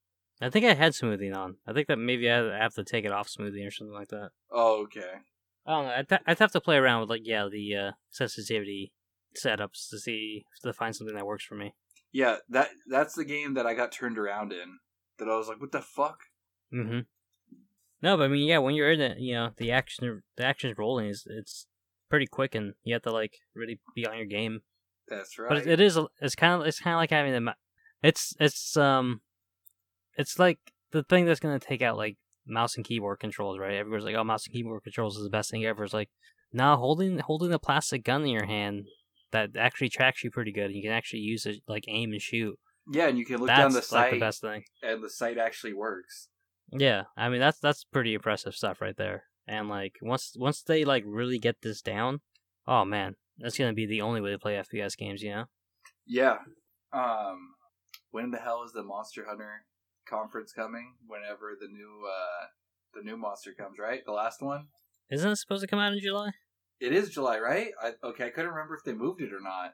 I 0.42 0.50
think 0.50 0.66
I 0.66 0.74
had 0.74 0.96
smoothing 0.96 1.34
on. 1.34 1.58
I 1.68 1.74
think 1.74 1.88
that 1.88 1.98
maybe 1.98 2.30
I 2.30 2.58
have 2.58 2.74
to 2.76 2.84
take 2.84 3.06
it 3.06 3.12
off 3.12 3.30
smoothing 3.30 3.66
or 3.66 3.72
something 3.72 3.94
like 3.94 4.10
that. 4.10 4.32
Oh, 4.52 4.84
okay. 4.84 5.22
I 5.66 5.72
don't 5.72 5.86
know. 5.86 5.92
I'd, 5.92 6.10
th- 6.10 6.22
I'd 6.26 6.40
have 6.40 6.52
to 6.54 6.62
play 6.62 6.78
around 6.78 7.02
with 7.02 7.10
like 7.10 7.22
yeah 7.24 7.48
the 7.52 7.76
uh, 7.76 7.92
sensitivity 8.10 8.92
setups 9.38 9.90
to 9.90 10.00
see 10.00 10.46
to 10.64 10.74
find 10.74 10.96
something 10.96 11.16
that 11.16 11.26
works 11.26 11.46
for 11.46 11.56
me. 11.56 11.76
Yeah, 12.12 12.38
that 12.50 12.70
that's 12.90 13.14
the 13.14 13.24
game 13.24 13.54
that 13.54 13.68
I 13.68 13.74
got 13.74 13.92
turned 13.92 14.18
around 14.18 14.52
in. 14.52 14.80
That 15.20 15.30
I 15.30 15.38
was 15.38 15.48
like, 15.48 15.62
what 15.62 15.72
the 15.72 15.82
fuck? 15.82 16.20
Mm-hmm. 16.74 17.02
No, 18.02 18.18
but 18.18 18.24
I 18.24 18.28
mean, 18.28 18.48
yeah, 18.48 18.58
when 18.58 18.74
you're 18.74 18.92
in 18.92 19.02
it, 19.02 19.20
you 19.20 19.36
know, 19.36 19.52
the 19.58 19.72
action, 19.72 20.24
the 20.36 20.44
action's 20.44 20.78
rolling 20.78 21.10
is 21.10 21.24
it's 21.28 21.68
pretty 22.10 22.26
quick, 22.26 22.56
and 22.56 22.74
you 22.84 22.94
have 22.94 23.04
to 23.04 23.12
like 23.12 23.36
really 23.54 23.80
be 23.94 24.08
on 24.08 24.18
your 24.18 24.26
game. 24.26 24.62
That's 25.08 25.38
right. 25.38 25.50
But 25.50 25.58
it, 25.60 25.68
it 25.68 25.80
is, 25.80 26.00
it's 26.20 26.36
kind 26.36 26.60
of, 26.60 26.68
it's 26.68 26.80
kind 26.80 26.96
of 26.96 26.98
like 26.98 27.12
having 27.12 27.34
the, 27.34 27.54
It's 28.02 28.34
it's 28.40 28.76
um, 28.76 29.22
it's 30.22 30.40
like 30.40 30.60
the 30.92 31.04
thing 31.04 31.26
that's 31.26 31.40
gonna 31.40 31.60
take 31.60 31.82
out 31.82 31.98
like 31.98 32.18
mouse 32.48 32.76
and 32.76 32.86
keyboard 32.86 33.20
controls, 33.20 33.60
right? 33.60 33.76
Everyone's 33.76 34.06
like, 34.06 34.16
"Oh, 34.16 34.24
mouse 34.24 34.46
and 34.46 34.54
keyboard 34.54 34.84
controls 34.84 35.18
is 35.18 35.24
the 35.24 35.30
best 35.30 35.52
thing 35.52 35.66
ever." 35.66 35.84
It's 35.84 35.94
like, 35.94 36.10
no, 36.54 36.76
holding 36.78 37.20
holding 37.20 37.54
a 37.54 37.60
plastic 37.60 38.04
gun 38.04 38.22
in 38.24 38.30
your 38.30 38.46
hand 38.46 38.86
that 39.32 39.52
actually 39.58 39.90
tracks 39.90 40.24
you 40.24 40.32
pretty 40.32 40.52
good. 40.52 40.66
And 40.66 40.76
you 40.76 40.82
can 40.82 40.92
actually 40.92 41.20
use 41.22 41.46
it 41.46 41.58
like 41.68 41.86
aim 41.88 42.12
and 42.12 42.22
shoot. 42.22 42.58
Yeah, 42.92 43.08
and 43.08 43.18
you 43.18 43.26
can 43.26 43.38
look 43.38 43.48
That's 43.48 43.60
down 43.60 43.74
the 43.74 43.82
sight. 43.82 44.02
like 44.02 44.12
the 44.14 44.20
best 44.20 44.42
thing. 44.42 44.64
and 44.82 45.04
the 45.04 45.10
sight 45.10 45.38
actually 45.38 45.74
works. 45.74 46.28
Yeah, 46.72 47.04
I 47.18 47.30
mean 47.30 47.40
that's 47.40 47.60
that's 47.60 47.84
pretty 47.84 48.14
impressive 48.14 48.56
stuff 48.56 48.82
right 48.82 48.98
there. 48.98 49.24
And 49.48 49.70
like 49.70 49.98
once 50.02 50.34
once 50.38 50.62
they 50.62 50.84
like 50.86 51.04
really 51.06 51.40
get 51.40 51.58
this 51.62 51.82
down, 51.82 52.22
oh 52.68 52.86
man, 52.86 53.16
that's 53.38 53.58
gonna 53.58 53.74
be 53.74 53.86
the 53.86 54.02
only 54.02 54.22
way 54.22 54.32
to 54.32 54.40
play 54.40 54.56
FPS 54.56 54.98
games, 54.98 55.22
you 55.22 55.32
know? 55.32 55.46
Yeah. 56.06 56.38
Um, 56.94 57.56
when 58.12 58.32
the 58.32 58.38
hell 58.40 58.64
is 58.66 58.74
the 58.74 58.84
Monster 58.84 59.26
Hunter 59.28 59.64
conference 60.08 60.52
coming? 60.54 60.96
Whenever 61.08 61.58
the 61.60 61.68
new 61.68 62.06
uh 62.08 62.46
the 62.94 63.04
new 63.04 63.18
monster 63.18 63.54
comes, 63.54 63.78
right? 63.80 64.02
The 64.06 64.12
last 64.12 64.42
one. 64.42 64.68
Isn't 65.10 65.32
it 65.32 65.36
supposed 65.38 65.62
to 65.62 65.68
come 65.68 65.80
out 65.80 65.94
in 65.94 66.00
July? 66.00 66.32
It 66.80 66.94
is 66.94 67.10
July, 67.10 67.40
right? 67.40 67.68
I, 67.82 67.94
okay, 68.04 68.26
I 68.26 68.30
couldn't 68.30 68.52
remember 68.52 68.76
if 68.76 68.84
they 68.84 68.94
moved 68.94 69.22
it 69.22 69.34
or 69.34 69.40
not. 69.42 69.74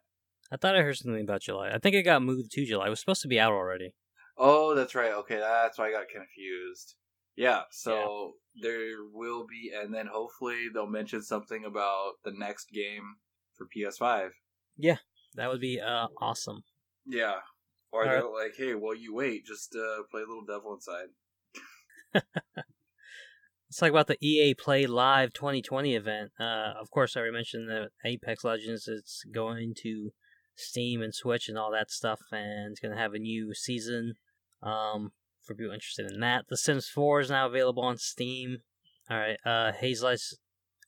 I 0.51 0.57
thought 0.57 0.75
I 0.75 0.81
heard 0.81 0.97
something 0.97 1.21
about 1.23 1.41
July. 1.41 1.69
I 1.73 1.79
think 1.79 1.95
it 1.95 2.03
got 2.03 2.21
moved 2.21 2.51
to 2.51 2.65
July. 2.65 2.87
It 2.87 2.89
was 2.89 2.99
supposed 2.99 3.21
to 3.21 3.27
be 3.27 3.39
out 3.39 3.51
already. 3.53 3.93
Oh, 4.37 4.75
that's 4.75 4.93
right. 4.95 5.11
Okay, 5.11 5.37
that's 5.37 5.77
why 5.77 5.87
I 5.87 5.91
got 5.91 6.09
confused. 6.09 6.95
Yeah, 7.35 7.61
so 7.71 8.33
there 8.61 9.03
will 9.13 9.45
be, 9.45 9.71
and 9.79 9.93
then 9.93 10.07
hopefully 10.07 10.67
they'll 10.73 10.87
mention 10.87 11.21
something 11.21 11.65
about 11.65 12.13
the 12.23 12.31
next 12.31 12.69
game 12.71 13.03
for 13.55 13.67
PS5. 13.67 14.29
Yeah, 14.75 14.97
That 15.35 15.49
would 15.49 15.61
be 15.61 15.79
uh 15.79 16.07
awesome. 16.19 16.63
Yeah. 17.05 17.35
Or 17.97 18.07
All 18.07 18.09
they're 18.09 18.43
like, 18.43 18.53
hey, 18.57 18.75
while 18.75 18.95
you 18.95 19.13
wait, 19.13 19.45
just 19.45 19.75
uh, 19.75 20.03
play 20.09 20.21
a 20.21 20.27
little 20.27 20.45
devil 20.45 20.73
inside. 20.73 21.07
Let's 22.13 23.79
talk 23.79 23.89
about 23.89 24.07
the 24.07 24.17
EA 24.25 24.53
Play 24.53 24.85
Live 24.87 25.33
2020 25.33 25.95
event. 25.95 26.31
Uh, 26.39 26.73
of 26.79 26.89
course, 26.89 27.15
I 27.15 27.19
already 27.19 27.33
mentioned 27.33 27.69
that 27.69 27.89
Apex 28.05 28.43
Legends 28.43 28.87
is 28.87 29.25
going 29.33 29.73
to 29.83 30.11
Steam 30.55 31.01
and 31.01 31.13
Switch 31.13 31.49
and 31.49 31.57
all 31.57 31.71
that 31.71 31.91
stuff, 31.91 32.19
and 32.31 32.71
it's 32.71 32.79
going 32.79 32.95
to 32.95 33.01
have 33.01 33.13
a 33.13 33.19
new 33.19 33.53
season. 33.53 34.13
Um, 34.63 35.11
for 35.43 35.53
people 35.53 35.73
interested 35.73 36.09
in 36.11 36.19
that, 36.21 36.45
The 36.49 36.57
Sims 36.57 36.87
4 36.87 37.21
is 37.21 37.29
now 37.29 37.47
available 37.47 37.83
on 37.83 37.97
Steam. 37.97 38.59
All 39.09 39.17
right, 39.17 39.37
uh, 39.45 39.71
Hazelight's 39.73 40.37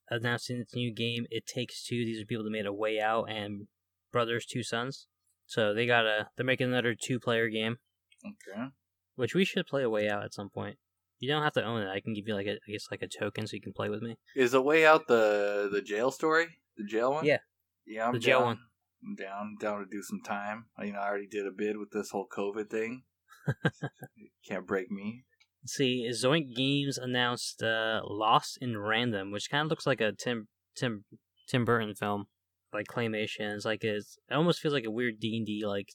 announcing 0.10 0.58
its 0.58 0.74
new 0.74 0.94
game. 0.94 1.26
It 1.30 1.46
Takes 1.48 1.84
Two. 1.84 2.06
These 2.06 2.22
are 2.22 2.26
people 2.26 2.44
that 2.44 2.52
made 2.52 2.66
A 2.66 2.74
Way 2.74 3.00
Out 3.00 3.30
and 3.30 3.68
Brothers 4.12 4.46
Two 4.46 4.64
Sons. 4.64 5.08
So 5.50 5.74
they 5.74 5.86
got 5.86 6.06
a. 6.06 6.28
They're 6.38 6.46
making 6.46 6.68
another 6.68 6.94
two-player 6.96 7.50
game, 7.50 7.78
Okay. 8.26 8.68
which 9.16 9.34
we 9.34 9.44
should 9.46 9.66
play 9.66 9.82
A 9.84 9.90
Way 9.90 10.08
Out 10.08 10.24
at 10.24 10.34
some 10.34 10.50
point. 10.50 10.78
You 11.20 11.28
don't 11.28 11.42
have 11.44 11.54
to 11.54 11.64
own 11.64 11.82
it. 11.82 11.90
I 11.90 12.00
can 12.00 12.14
give 12.14 12.28
you 12.28 12.36
like 12.36 12.46
a, 12.48 12.52
I 12.68 12.72
guess 12.72 12.86
like 12.92 13.02
a 13.02 13.08
token 13.08 13.48
so 13.48 13.56
you 13.56 13.62
can 13.62 13.74
play 13.74 13.90
with 13.90 14.02
me. 14.02 14.16
Is 14.36 14.54
a 14.54 14.62
way 14.62 14.86
out 14.86 15.08
the 15.08 15.68
the 15.72 15.82
jail 15.82 16.12
story? 16.12 16.48
The 16.78 16.86
jail 16.86 17.12
one? 17.14 17.26
Yeah. 17.26 17.40
Yeah, 17.86 18.08
I'm 18.08 18.14
The 18.14 18.20
jail 18.20 18.40
down. 18.40 18.46
one. 18.48 18.60
I'm 19.04 19.16
down, 19.16 19.56
down 19.60 19.80
to 19.80 19.86
do 19.90 20.02
some 20.04 20.22
time. 20.22 20.66
You 20.84 20.94
know, 20.94 21.00
I 21.00 21.08
already 21.08 21.28
did 21.28 21.48
a 21.48 21.52
bid 21.52 21.78
with 21.78 21.90
this 21.92 22.12
whole 22.12 22.28
COVID 22.32 22.70
thing. 22.70 23.04
Can't 24.48 24.68
break 24.68 24.92
me. 24.92 25.24
Let's 25.64 25.74
see, 25.74 26.10
Zoink 26.14 26.56
Games 26.56 26.98
announced 26.98 27.62
uh, 27.64 28.02
Lost 28.06 28.58
in 28.62 28.78
Random, 28.78 29.32
which 29.32 29.50
kind 29.50 29.66
of 29.66 29.70
looks 29.70 29.86
like 29.88 30.00
a 30.02 30.12
Tim 30.14 30.48
Tim 30.76 31.04
Tim 31.48 31.66
Burton 31.66 31.96
film, 31.96 32.28
like 32.74 32.88
claymation. 32.88 33.54
It's 33.56 33.66
like 33.66 33.84
it's, 33.84 34.18
it 34.30 34.34
almost 34.34 34.60
feels 34.62 34.74
like 34.74 34.86
a 34.86 34.92
weird 34.92 35.20
D 35.20 35.38
and 35.38 35.46
D 35.46 35.66
like 35.66 35.90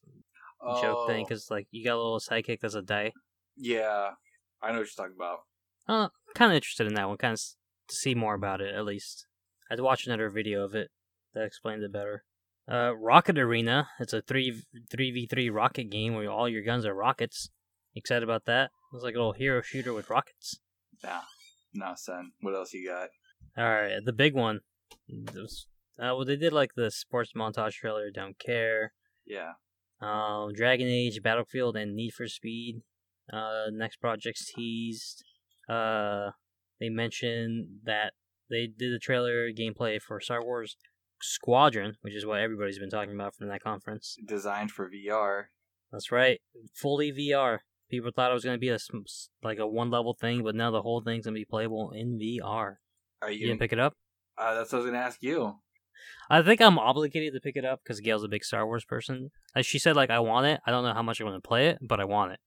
joke 0.81 1.07
thing 1.09 1.23
Oh, 1.23 1.25
because 1.29 1.51
like 1.51 1.67
you 1.71 1.85
got 1.85 1.95
a 1.95 2.03
little 2.03 2.21
sidekick 2.21 2.61
that's 2.61 2.75
a 2.75 2.83
die. 2.83 3.13
Yeah, 3.57 4.11
I 4.63 4.73
know 4.73 4.79
what 4.79 4.89
you're 4.97 5.07
talking 5.07 5.17
about. 5.17 5.39
Uh, 5.87 6.09
kind 6.35 6.51
of 6.51 6.57
interested 6.57 6.87
in 6.87 6.95
that 6.95 7.09
one, 7.09 7.19
kind 7.19 7.35
of 7.35 7.41
to 7.89 7.95
see 7.95 8.15
more 8.15 8.35
about 8.35 8.61
it 8.61 8.75
at 8.75 8.85
least. 8.85 9.27
I'd 9.71 9.81
watch 9.81 10.07
another 10.07 10.31
video 10.31 10.65
of 10.65 10.75
it 10.75 10.91
that 11.35 11.45
explained 11.45 11.83
it 11.83 11.93
better. 11.93 12.25
Uh, 12.71 12.95
Rocket 12.97 13.39
Arena. 13.39 13.89
It's 14.01 14.13
a 14.15 14.23
three 14.23 14.63
three 14.91 15.11
v 15.11 15.27
three 15.27 15.51
rocket 15.51 15.91
game 15.91 16.15
where 16.15 16.31
all 16.31 16.49
your 16.49 16.63
guns 16.63 16.87
are 16.87 16.95
rockets. 16.95 17.51
Excited 17.95 18.23
about 18.25 18.47
that? 18.47 18.71
It's 18.95 19.05
like 19.05 19.15
a 19.15 19.19
little 19.19 19.33
hero 19.35 19.61
shooter 19.61 19.93
with 19.93 20.09
rockets. 20.11 20.61
Nah, 21.03 21.21
nah, 21.75 21.95
son. 21.95 22.33
What 22.41 22.55
else 22.55 22.73
you 22.73 22.89
got? 22.89 23.11
All 23.57 23.65
right, 23.71 24.01
the 24.05 24.13
big 24.13 24.35
one. 24.35 24.61
This- 25.09 25.67
uh, 25.99 26.15
well, 26.15 26.25
they 26.25 26.37
did 26.37 26.53
like 26.53 26.71
the 26.77 26.91
sports 26.91 27.33
montage 27.37 27.73
trailer. 27.73 28.11
Don't 28.13 28.39
care. 28.39 28.93
Yeah. 29.27 29.53
Um, 30.01 30.53
Dragon 30.55 30.87
Age, 30.89 31.23
Battlefield, 31.23 31.77
and 31.77 31.95
Need 31.95 32.13
for 32.13 32.27
Speed. 32.29 32.83
Uh, 33.33 33.67
next 33.73 33.97
projects 34.01 34.53
teased. 34.53 35.25
Uh, 35.69 36.31
they 36.81 36.89
mentioned 36.91 37.67
that 37.85 38.13
they 38.51 38.67
did 38.67 38.93
the 38.93 38.99
trailer 38.99 39.51
gameplay 39.51 40.01
for 40.01 40.21
Star 40.21 40.43
Wars 40.45 40.77
Squadron, 41.23 41.95
which 42.03 42.15
is 42.15 42.27
what 42.27 42.41
everybody's 42.41 42.79
been 42.79 42.91
talking 42.91 43.15
about 43.15 43.35
from 43.35 43.49
that 43.49 43.63
conference. 43.63 44.17
Designed 44.27 44.71
for 44.73 44.91
VR. 44.91 45.45
That's 45.91 46.13
right, 46.13 46.41
fully 46.75 47.13
VR. 47.13 47.59
People 47.91 48.11
thought 48.15 48.31
it 48.31 48.35
was 48.35 48.45
going 48.45 48.57
to 48.57 48.61
be 48.61 48.69
a 48.71 48.79
like 49.43 49.59
a 49.59 49.67
one 49.67 49.91
level 49.91 50.15
thing, 50.21 50.43
but 50.43 50.55
now 50.55 50.71
the 50.71 50.83
whole 50.83 51.01
thing's 51.03 51.25
going 51.25 51.35
to 51.35 51.41
be 51.41 51.45
playable 51.45 51.93
in 51.93 52.19
VR. 52.19 52.75
Are 53.23 53.31
You 53.31 53.39
you? 53.39 53.47
didn't 53.47 53.61
pick 53.61 53.73
it 53.73 53.79
up? 53.79 53.95
uh, 54.37 54.55
that's 54.55 54.73
what 54.73 54.81
I 54.81 54.83
was 54.83 54.91
gonna 54.91 54.99
ask 55.05 55.23
you. 55.23 55.55
I 56.31 56.43
think 56.43 56.61
I'm 56.61 56.79
obligated 56.79 57.35
to 57.35 57.41
pick 57.41 57.57
it 57.57 57.65
up 57.65 57.81
because 57.83 58.01
Gail's 58.01 58.25
a 58.25 58.29
big 58.29 58.45
Star 58.45 58.67
Wars 58.67 58.85
person. 58.85 59.31
As 59.55 59.67
she 59.67 59.79
said, 59.79 59.97
like 59.97 60.11
I 60.11 60.21
want 60.21 60.47
it. 60.47 60.61
I 60.67 60.71
don't 60.71 60.85
know 60.85 60.95
how 60.95 61.03
much 61.03 61.21
I 61.21 61.25
want 61.25 61.43
to 61.43 61.47
play 61.47 61.69
it, 61.69 61.79
but 61.81 62.01
I 62.01 62.05
want 62.05 62.33
it. 62.33 62.41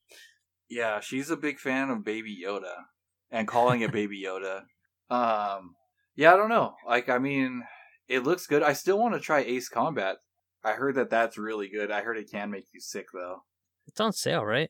Yeah, 0.69 0.99
she's 0.99 1.29
a 1.29 1.37
big 1.37 1.59
fan 1.59 1.89
of 1.89 2.03
Baby 2.03 2.37
Yoda 2.45 2.73
and 3.31 3.47
calling 3.47 3.81
it 3.81 3.91
Baby 3.91 4.23
Yoda. 4.25 4.63
Um, 5.09 5.75
yeah, 6.15 6.33
I 6.33 6.37
don't 6.37 6.49
know. 6.49 6.73
Like, 6.85 7.09
I 7.09 7.19
mean, 7.19 7.63
it 8.07 8.23
looks 8.23 8.47
good. 8.47 8.63
I 8.63 8.73
still 8.73 8.99
want 8.99 9.13
to 9.13 9.19
try 9.19 9.39
Ace 9.39 9.69
Combat. 9.69 10.17
I 10.63 10.73
heard 10.73 10.95
that 10.95 11.09
that's 11.09 11.37
really 11.37 11.69
good. 11.69 11.91
I 11.91 12.01
heard 12.01 12.17
it 12.17 12.31
can 12.31 12.51
make 12.51 12.65
you 12.73 12.81
sick 12.81 13.07
though. 13.13 13.43
It's 13.87 14.01
on 14.01 14.11
sale, 14.11 14.43
right? 14.43 14.69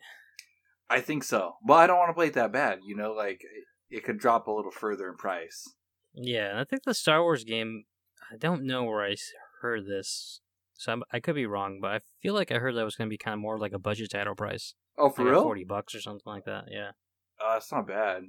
I 0.89 1.01
think 1.01 1.23
so, 1.23 1.53
but 1.65 1.73
I 1.73 1.87
don't 1.87 1.97
want 1.97 2.09
to 2.09 2.13
play 2.13 2.27
it 2.27 2.33
that 2.33 2.53
bad. 2.53 2.79
You 2.85 2.95
know, 2.95 3.13
like 3.13 3.41
it 3.89 4.03
could 4.03 4.19
drop 4.19 4.47
a 4.47 4.51
little 4.51 4.71
further 4.71 5.09
in 5.09 5.17
price. 5.17 5.67
Yeah, 6.13 6.59
I 6.59 6.63
think 6.63 6.83
the 6.83 6.93
Star 6.93 7.21
Wars 7.21 7.43
game. 7.43 7.83
I 8.31 8.37
don't 8.37 8.63
know 8.63 8.83
where 8.83 9.03
I 9.05 9.15
heard 9.61 9.85
this, 9.85 10.41
so 10.73 10.91
I'm, 10.93 11.03
I 11.11 11.19
could 11.19 11.35
be 11.35 11.45
wrong, 11.45 11.79
but 11.81 11.91
I 11.91 11.99
feel 12.21 12.33
like 12.33 12.51
I 12.51 12.55
heard 12.59 12.75
that 12.75 12.83
was 12.83 12.95
going 12.95 13.07
to 13.09 13.13
be 13.13 13.17
kind 13.17 13.33
of 13.33 13.39
more 13.39 13.57
like 13.57 13.73
a 13.73 13.79
budget 13.79 14.11
title 14.11 14.35
price, 14.35 14.73
Oh, 14.97 15.09
for 15.09 15.23
like 15.23 15.31
real? 15.31 15.43
forty 15.43 15.63
bucks 15.63 15.95
or 15.95 16.01
something 16.01 16.23
like 16.25 16.45
that. 16.45 16.65
Yeah, 16.69 16.91
Uh, 17.39 17.55
it's 17.57 17.71
not 17.71 17.87
bad. 17.87 18.23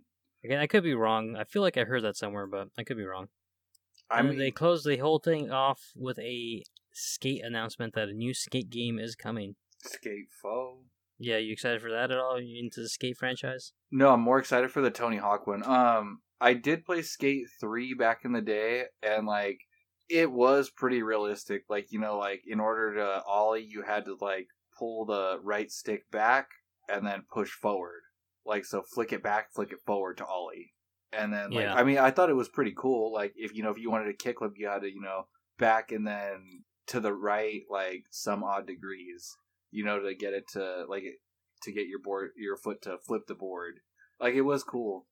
again, 0.44 0.60
I 0.60 0.66
could 0.66 0.82
be 0.84 0.94
wrong. 0.94 1.36
I 1.36 1.44
feel 1.44 1.62
like 1.62 1.76
I 1.76 1.84
heard 1.84 2.02
that 2.04 2.16
somewhere, 2.16 2.46
but 2.46 2.68
I 2.78 2.84
could 2.84 2.96
be 2.96 3.04
wrong. 3.04 3.28
I 4.10 4.20
And 4.20 4.30
mean, 4.30 4.38
they 4.38 4.50
closed 4.50 4.86
the 4.86 4.96
whole 4.98 5.18
thing 5.18 5.50
off 5.50 5.92
with 5.94 6.18
a 6.18 6.62
skate 6.92 7.42
announcement 7.44 7.94
that 7.94 8.08
a 8.08 8.12
new 8.14 8.32
skate 8.34 8.70
game 8.70 8.98
is 8.98 9.14
coming. 9.14 9.56
Skate 9.84 10.28
4. 10.42 10.78
Yeah, 11.18 11.36
you 11.38 11.52
excited 11.52 11.82
for 11.82 11.90
that 11.90 12.10
at 12.10 12.18
all? 12.18 12.40
You 12.40 12.58
into 12.64 12.80
the 12.80 12.88
skate 12.88 13.16
franchise? 13.18 13.72
No, 13.90 14.10
I'm 14.14 14.20
more 14.20 14.38
excited 14.38 14.70
for 14.70 14.80
the 14.80 14.90
Tony 14.90 15.16
Hawk 15.18 15.46
one. 15.46 15.62
Um, 15.64 16.20
I 16.40 16.54
did 16.54 16.84
play 16.84 17.02
Skate 17.02 17.46
3 17.60 17.94
back 17.94 18.24
in 18.24 18.32
the 18.32 18.40
day, 18.40 18.84
and 19.02 19.26
like 19.26 19.58
it 20.08 20.30
was 20.30 20.70
pretty 20.70 21.02
realistic. 21.02 21.64
Like, 21.68 21.92
you 21.92 21.98
know, 21.98 22.18
like 22.18 22.42
in 22.46 22.60
order 22.60 22.94
to 22.94 23.22
ollie, 23.24 23.64
you 23.64 23.82
had 23.82 24.04
to 24.06 24.16
like 24.20 24.48
pull 24.78 25.04
the 25.04 25.38
right 25.42 25.70
stick 25.70 26.10
back 26.10 26.48
and 26.88 27.06
then 27.06 27.24
push 27.32 27.50
forward. 27.50 28.02
Like, 28.46 28.64
so 28.64 28.82
flick 28.82 29.12
it 29.12 29.22
back, 29.22 29.52
flick 29.52 29.72
it 29.72 29.80
forward 29.84 30.18
to 30.18 30.26
ollie. 30.26 30.72
And 31.12 31.32
then, 31.32 31.50
like, 31.50 31.64
Yeah. 31.64 31.74
I 31.74 31.84
mean, 31.84 31.98
I 31.98 32.10
thought 32.10 32.30
it 32.30 32.36
was 32.36 32.48
pretty 32.48 32.74
cool. 32.76 33.12
Like, 33.12 33.32
if 33.36 33.54
you 33.54 33.62
know, 33.62 33.70
if 33.70 33.78
you 33.78 33.90
wanted 33.90 34.18
to 34.18 34.32
kickflip, 34.32 34.52
you 34.56 34.68
had 34.68 34.82
to, 34.82 34.90
you 34.90 35.00
know, 35.00 35.26
back 35.58 35.92
and 35.92 36.06
then 36.06 36.64
to 36.86 37.00
the 37.00 37.12
right, 37.12 37.62
like 37.70 38.04
some 38.10 38.42
odd 38.42 38.66
degrees, 38.66 39.36
you 39.70 39.84
know, 39.84 40.00
to 40.00 40.14
get 40.14 40.32
it 40.32 40.48
to 40.52 40.84
like 40.88 41.04
to 41.62 41.72
get 41.72 41.86
your 41.86 41.98
board, 41.98 42.30
your 42.36 42.56
foot 42.56 42.82
to 42.82 42.98
flip 42.98 43.26
the 43.26 43.34
board. 43.34 43.80
Like 44.20 44.34
it 44.34 44.42
was 44.42 44.64
cool. 44.64 45.06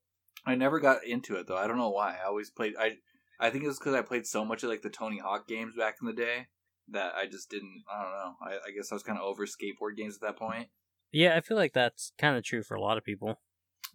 I 0.47 0.55
never 0.55 0.81
got 0.81 1.05
into 1.05 1.37
it 1.37 1.47
though. 1.47 1.57
I 1.57 1.67
don't 1.67 1.79
know 1.79 1.91
why. 1.91 2.17
I 2.23 2.27
always 2.27 2.51
played. 2.51 2.75
I 2.79 2.97
I 3.39 3.51
think 3.51 3.65
it 3.65 3.69
was 3.69 3.79
because 3.79 3.95
I 3.95 4.03
played 4.03 4.27
so 4.27 4.45
much 4.45 4.63
of 4.63 4.71
like 4.71 4.83
the 4.83 4.91
Tony 4.91 5.19
Hawk 5.19 5.47
games 5.47 5.75
back 5.77 5.97
in 6.01 6.07
the 6.07 6.13
day 6.13 6.47
that 6.89 7.15
I 7.15 7.27
just 7.27 7.51
didn't. 7.51 7.83
I 7.93 8.03
don't 8.03 8.13
know. 8.13 8.35
I, 8.43 8.69
I 8.69 8.71
guess 8.75 8.91
I 8.91 8.95
was 8.95 9.03
kind 9.03 9.19
of 9.19 9.25
over 9.25 9.47
skateboard 9.47 9.97
games 9.97 10.17
at 10.17 10.21
that 10.23 10.39
point. 10.39 10.69
Yeah, 11.13 11.37
I 11.37 11.41
feel 11.41 11.57
like 11.57 11.73
that's 11.73 12.13
kind 12.19 12.37
of 12.37 12.45
true 12.45 12.63
for 12.63 12.75
a 12.75 12.81
lot 12.81 12.99
of 12.99 13.05
people. 13.05 13.41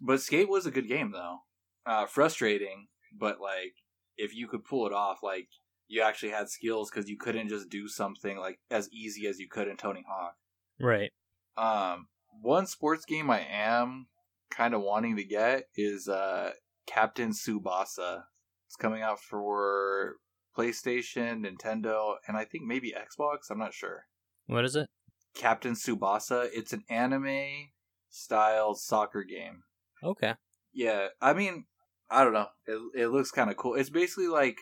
But 0.00 0.20
Skate 0.20 0.48
was 0.48 0.66
a 0.66 0.70
good 0.70 0.88
game 0.88 1.12
though. 1.12 1.38
Uh, 1.84 2.06
frustrating, 2.06 2.86
but 3.16 3.40
like 3.40 3.74
if 4.16 4.34
you 4.34 4.48
could 4.48 4.64
pull 4.64 4.86
it 4.86 4.92
off, 4.92 5.22
like 5.22 5.48
you 5.88 6.02
actually 6.02 6.32
had 6.32 6.48
skills 6.48 6.90
because 6.90 7.08
you 7.08 7.16
couldn't 7.18 7.48
just 7.48 7.68
do 7.68 7.88
something 7.88 8.38
like 8.38 8.58
as 8.70 8.88
easy 8.92 9.26
as 9.26 9.38
you 9.38 9.48
could 9.48 9.68
in 9.68 9.76
Tony 9.76 10.04
Hawk. 10.08 10.34
Right. 10.80 11.10
Um, 11.56 12.06
one 12.40 12.66
sports 12.66 13.04
game 13.04 13.30
I 13.30 13.46
am 13.50 14.06
kind 14.50 14.74
of 14.74 14.82
wanting 14.82 15.16
to 15.16 15.24
get 15.24 15.64
is 15.76 16.08
uh 16.08 16.52
Captain 16.86 17.30
Tsubasa. 17.30 18.24
It's 18.72 18.76
coming 18.78 19.02
out 19.02 19.20
for 19.20 20.14
PlayStation, 20.56 21.44
Nintendo, 21.44 22.14
and 22.26 22.38
I 22.38 22.46
think 22.46 22.64
maybe 22.64 22.94
Xbox. 22.96 23.50
I'm 23.50 23.58
not 23.58 23.74
sure. 23.74 24.06
What 24.46 24.64
is 24.64 24.76
it? 24.76 24.88
Captain 25.34 25.74
Tsubasa. 25.74 26.48
It's 26.54 26.72
an 26.72 26.82
anime 26.88 27.68
style 28.08 28.74
soccer 28.74 29.24
game. 29.24 29.64
Okay. 30.02 30.32
Yeah, 30.72 31.08
I 31.20 31.34
mean, 31.34 31.66
I 32.08 32.24
don't 32.24 32.32
know. 32.32 32.46
It 32.66 32.80
it 33.02 33.06
looks 33.08 33.30
kind 33.30 33.50
of 33.50 33.58
cool. 33.58 33.74
It's 33.74 33.90
basically 33.90 34.28
like 34.28 34.56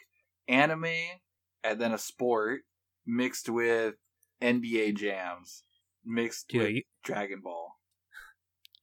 anime 0.48 0.86
and 1.62 1.80
then 1.80 1.92
a 1.92 1.98
sport 1.98 2.62
mixed 3.06 3.48
with 3.48 3.94
NBA 4.42 4.96
jams 4.96 5.62
mixed 6.04 6.48
Dude, 6.48 6.62
with 6.62 6.70
you- 6.72 6.82
Dragon 7.04 7.42
Ball. 7.44 7.76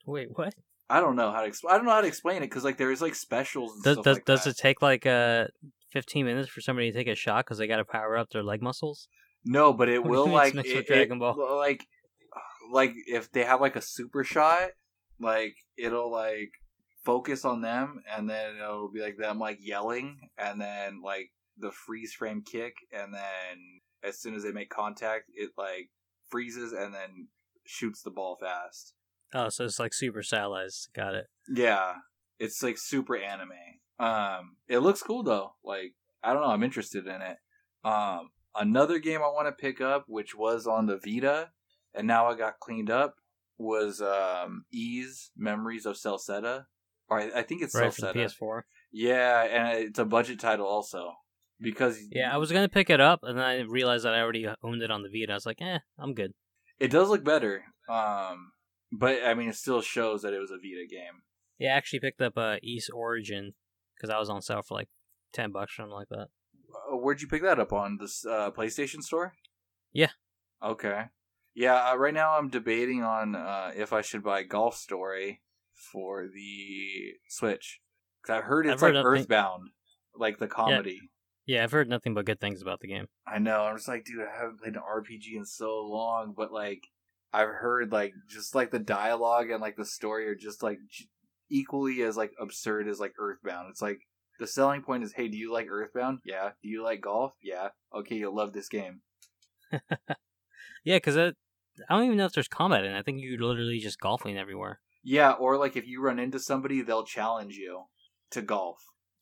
Wait, 0.06 0.30
what? 0.32 0.54
I 0.90 1.00
don't 1.00 1.16
know 1.16 1.32
how 1.32 1.42
to 1.42 1.48
explain. 1.48 1.74
I 1.74 1.78
don't 1.78 1.86
know 1.86 1.92
how 1.92 2.02
to 2.02 2.08
explain 2.08 2.38
it 2.38 2.50
because 2.50 2.64
like 2.64 2.78
there's 2.78 3.02
like 3.02 3.16
specials. 3.16 3.74
And 3.76 3.84
Does 3.84 3.94
stuff 3.96 4.04
does, 4.06 4.16
like 4.18 4.26
does 4.26 4.48
it 4.48 4.58
take 4.58 4.82
like 4.82 5.06
uh 5.06 5.46
15 5.92 6.26
minutes 6.26 6.50
for 6.50 6.62
somebody 6.62 6.92
to 6.92 6.98
take 6.98 7.08
a 7.08 7.16
shot 7.16 7.46
because 7.46 7.58
they 7.58 7.68
got 7.68 7.78
to 7.78 7.86
power 7.86 8.18
up 8.18 8.30
their 8.30 8.44
leg 8.44 8.62
muscles? 8.62 9.08
No, 9.46 9.74
but 9.74 9.90
it 9.90 10.00
What 10.04 10.10
do 10.10 10.14
you 10.14 10.20
will 10.26 10.30
like 10.30 10.54
with 10.54 10.66
it- 10.66 10.88
Dragon 10.88 11.20
Ball? 11.20 11.36
like 11.58 11.86
like 12.72 12.94
if 13.08 13.32
they 13.32 13.44
have 13.44 13.62
like 13.62 13.76
a 13.76 13.82
super 13.82 14.24
shot, 14.24 14.70
like 15.20 15.56
it'll 15.78 16.12
like 16.12 16.52
focus 17.04 17.46
on 17.46 17.62
them, 17.62 18.02
and 18.16 18.30
then 18.30 18.56
it'll 18.56 18.92
be 18.92 19.02
like 19.02 19.18
them 19.18 19.40
like 19.40 19.60
yelling, 19.62 20.18
and 20.38 20.60
then 20.60 21.02
like 21.02 21.32
the 21.58 21.72
freeze 21.72 22.14
frame 22.14 22.44
kick, 22.46 22.76
and 22.92 23.14
then 23.14 23.82
as 24.04 24.20
soon 24.20 24.36
as 24.36 24.44
they 24.44 24.52
make 24.52 24.70
contact, 24.70 25.26
it 25.34 25.52
like 25.58 25.90
freezes 26.30 26.72
and 26.74 26.94
then 26.94 27.28
shoots 27.66 28.02
the 28.04 28.12
ball 28.12 28.38
fast. 28.40 28.94
Oh, 29.34 29.50
so 29.50 29.66
it's 29.66 29.80
like 29.80 29.94
super 29.94 30.24
stylized. 30.24 30.90
Got 30.96 31.16
it. 31.16 31.26
Yeah, 31.54 31.94
it's 32.40 32.62
like 32.64 32.78
super 32.78 33.18
anime. 33.18 33.52
Um, 34.00 34.58
it 34.68 34.80
looks 34.80 35.02
cool 35.02 35.24
though. 35.24 35.54
Like 35.64 35.94
I 36.24 36.34
don't 36.34 36.42
know, 36.42 36.50
I'm 36.50 36.64
interested 36.64 37.06
in 37.08 37.22
it. 37.22 37.38
Um, 37.84 38.30
another 38.56 39.00
game 39.00 39.22
I 39.22 39.28
want 39.28 39.48
to 39.48 39.52
pick 39.52 39.82
up, 39.82 40.06
which 40.08 40.36
was 40.36 40.68
on 40.68 40.86
the 40.86 40.98
Vita, 41.04 41.50
and 41.94 42.08
now 42.08 42.28
I 42.28 42.36
got 42.38 42.60
cleaned 42.60 42.90
up, 42.90 43.16
was 43.58 44.02
um 44.02 44.66
Ys 44.72 45.32
Memories 45.38 45.86
of 45.86 45.96
Celceta. 45.96 46.66
Or 47.10 47.20
I, 47.22 47.40
I 47.40 47.42
think 47.44 47.62
it's 47.64 47.74
Right 47.76 47.94
for 47.94 48.02
Celceta. 48.02 48.14
PS4. 48.42 48.62
Yeah, 48.92 49.44
and 49.44 49.80
it's 49.80 50.00
a 50.00 50.06
budget 50.06 50.40
title 50.40 50.66
also 50.68 51.14
because 51.62 52.00
Yeah, 52.12 52.34
I 52.34 52.38
was 52.38 52.52
gonna 52.52 52.70
pick 52.70 52.90
it 52.90 53.02
up, 53.02 53.20
and 53.24 53.38
then 53.38 53.46
I 53.46 53.62
realized 53.62 54.06
that 54.06 54.14
I 54.14 54.22
already 54.22 54.48
owned 54.64 54.82
it 54.82 54.92
on 54.92 55.04
the 55.04 55.10
Vita. 55.10 55.32
I 55.32 55.36
was 55.36 55.46
like, 55.46 55.62
eh, 55.62 55.80
I'm 55.98 56.14
good. 56.14 56.34
it 56.80 56.90
does 56.92 57.10
look 57.10 57.24
better. 57.24 57.64
Um, 57.90 58.52
but 58.92 59.24
I 59.26 59.34
mean, 59.34 59.50
it 59.50 59.56
still 59.56 59.82
shows 59.82 60.22
that 60.22 60.34
it 60.34 60.40
was 60.40 60.52
a 60.52 60.58
Vita 60.58 60.86
game. 60.90 61.24
Yeah, 61.60 61.74
I 61.74 61.78
actually 61.78 62.00
picked 62.00 62.22
up 62.22 62.38
uh, 62.38 62.58
Ys 62.62 62.90
Origin 62.94 63.54
because 63.96 64.10
I 64.10 64.20
was 64.20 64.30
on 64.30 64.42
sale 64.42 64.62
for 64.62 64.76
like 64.76 64.90
ten 65.34 65.52
bucks 65.52 65.74
or 65.74 65.84
something 65.84 65.94
like 65.94 66.10
that. 66.10 66.28
Uh, 66.92 66.98
where'd 66.98 67.22
you 67.22 67.28
pick 67.28 67.42
that 67.44 67.60
up 67.60 67.74
on 67.74 67.98
this 68.00 68.26
uh, 68.26 68.52
PlayStation 68.52 69.02
Store? 69.02 69.34
Yeah. 69.94 70.12
Okay. 70.64 71.06
Yeah. 71.56 71.92
Uh, 71.92 71.96
right 71.96 72.14
now, 72.14 72.38
I'm 72.38 72.50
debating 72.50 73.04
on 73.04 73.36
uh, 73.36 73.72
if 73.76 73.94
I 73.94 74.02
should 74.02 74.24
buy 74.24 74.44
Golf 74.44 74.76
Story 74.76 75.42
for 75.74 76.28
the 76.28 77.14
Switch 77.30 77.80
because 78.22 78.40
I've 78.40 78.48
heard 78.48 78.68
it's 78.68 78.82
I've 78.84 78.94
like 78.94 79.06
Earthbound, 79.06 79.70
like 80.16 80.38
the 80.40 80.48
comedy. 80.48 81.00
Yeah, 81.46 81.64
I've 81.64 81.72
heard 81.72 81.90
nothing 81.90 82.14
but 82.14 82.26
good 82.26 82.42
things 82.42 82.62
about 82.62 82.82
the 82.82 82.88
game. 82.88 83.08
I 83.26 83.40
know. 83.40 83.62
I'm 83.62 83.78
just 83.78 83.88
like, 83.88 84.04
dude, 84.04 84.20
I 84.20 84.38
haven't 84.38 84.60
played 84.60 84.76
an 84.76 84.82
RPG 84.82 85.38
in 85.38 85.46
so 85.46 85.80
long, 85.86 86.34
but 86.36 86.52
like, 86.52 86.82
I've 87.34 87.50
heard 87.50 87.92
like 87.92 88.14
just 88.30 88.56
like 88.56 88.72
the 88.72 88.80
dialogue 88.80 89.50
and 89.50 89.62
like 89.62 89.76
the 89.76 89.86
story 89.86 90.28
are 90.28 90.36
just 90.36 90.64
like 90.64 90.80
j- 90.90 91.06
equally 91.50 92.02
as 92.02 92.18
like 92.18 92.32
absurd 92.40 92.88
as 92.88 93.00
like 93.00 93.14
Earthbound. 93.20 93.68
It's 93.70 93.82
like 93.82 94.00
the 94.40 94.48
selling 94.48 94.82
point 94.82 95.04
is, 95.04 95.14
hey, 95.14 95.28
do 95.28 95.38
you 95.38 95.52
like 95.52 95.68
Earthbound? 95.70 96.20
Yeah. 96.24 96.52
Do 96.62 96.70
you 96.70 96.84
like 96.84 97.02
golf? 97.02 97.34
Yeah. 97.42 97.70
Okay, 97.94 98.16
you'll 98.16 98.36
love 98.36 98.54
this 98.54 98.70
game. 98.70 99.02
Yeah, 100.88 100.96
because 100.96 101.18
I 101.18 101.34
don't 101.90 102.06
even 102.06 102.16
know 102.16 102.26
if 102.26 102.32
there's 102.32 102.48
combat 102.48 102.86
in 102.86 102.94
it. 102.94 102.98
I 102.98 103.02
think 103.02 103.20
you're 103.20 103.46
literally 103.46 103.80
just 103.80 104.00
golfing 104.00 104.38
everywhere. 104.38 104.80
Yeah, 105.04 105.32
or 105.32 105.58
like 105.58 105.76
if 105.76 105.86
you 105.86 106.02
run 106.02 106.18
into 106.18 106.40
somebody, 106.40 106.82
they'll 106.82 107.04
challenge 107.04 107.56
you 107.56 107.84
to 108.32 108.42
golf. 108.42 108.80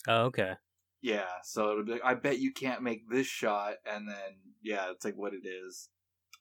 Oh, 0.07 0.25
okay. 0.25 0.53
Yeah, 1.01 1.25
so 1.43 1.71
it'll 1.71 1.85
be 1.85 1.93
like, 1.93 2.05
I 2.05 2.13
bet 2.13 2.37
you 2.37 2.53
can't 2.53 2.83
make 2.83 3.09
this 3.09 3.25
shot, 3.25 3.77
and 3.91 4.07
then 4.07 4.37
yeah, 4.61 4.91
it's 4.91 5.03
like 5.03 5.15
what 5.15 5.33
it 5.33 5.47
is. 5.47 5.89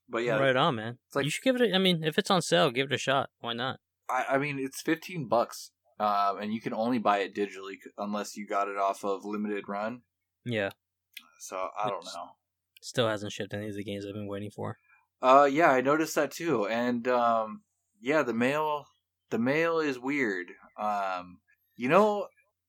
But 0.08 0.18
yeah, 0.24 0.36
right 0.38 0.54
on, 0.56 0.76
man. 0.76 0.98
it's 1.06 1.16
like- 1.16 1.24
you 1.24 1.30
should 1.30 1.42
give 1.44 1.56
it. 1.56 1.62
A, 1.62 1.74
I 1.74 1.78
mean, 1.78 2.04
if 2.04 2.18
it's 2.18 2.30
on 2.30 2.42
sale, 2.42 2.70
give 2.70 2.90
it 2.90 2.94
a 2.94 2.98
shot. 2.98 3.30
Why 3.40 3.52
not? 3.54 3.80
I, 4.08 4.24
I 4.32 4.38
mean, 4.38 4.58
it's 4.58 4.82
fifteen 4.82 5.28
bucks, 5.28 5.70
um, 5.98 6.38
and 6.40 6.52
you 6.52 6.60
can 6.60 6.74
only 6.74 6.98
buy 6.98 7.18
it 7.18 7.34
digitally 7.34 7.76
unless 7.96 8.36
you 8.36 8.46
got 8.46 8.68
it 8.68 8.76
off 8.76 9.02
of 9.04 9.24
limited 9.24 9.64
run. 9.68 10.02
Yeah, 10.44 10.70
So 11.40 11.68
I 11.82 11.88
don't 11.88 12.04
know. 12.04 12.32
still 12.82 13.08
hasn't 13.08 13.32
shipped 13.32 13.54
any 13.54 13.68
of 13.68 13.74
the 13.76 13.82
games 13.84 14.04
I've 14.06 14.12
been 14.12 14.26
waiting 14.28 14.50
for. 14.50 14.76
Uh, 15.22 15.48
yeah, 15.50 15.70
I 15.70 15.80
noticed 15.80 16.14
that 16.16 16.32
too, 16.32 16.66
and 16.66 17.08
um, 17.08 17.62
yeah, 17.98 18.22
the 18.22 18.34
mail, 18.34 18.84
the 19.30 19.38
mail 19.38 19.78
is 19.78 19.98
weird. 19.98 20.48
Um, 20.78 21.38
you 21.76 21.88
know, 21.88 22.26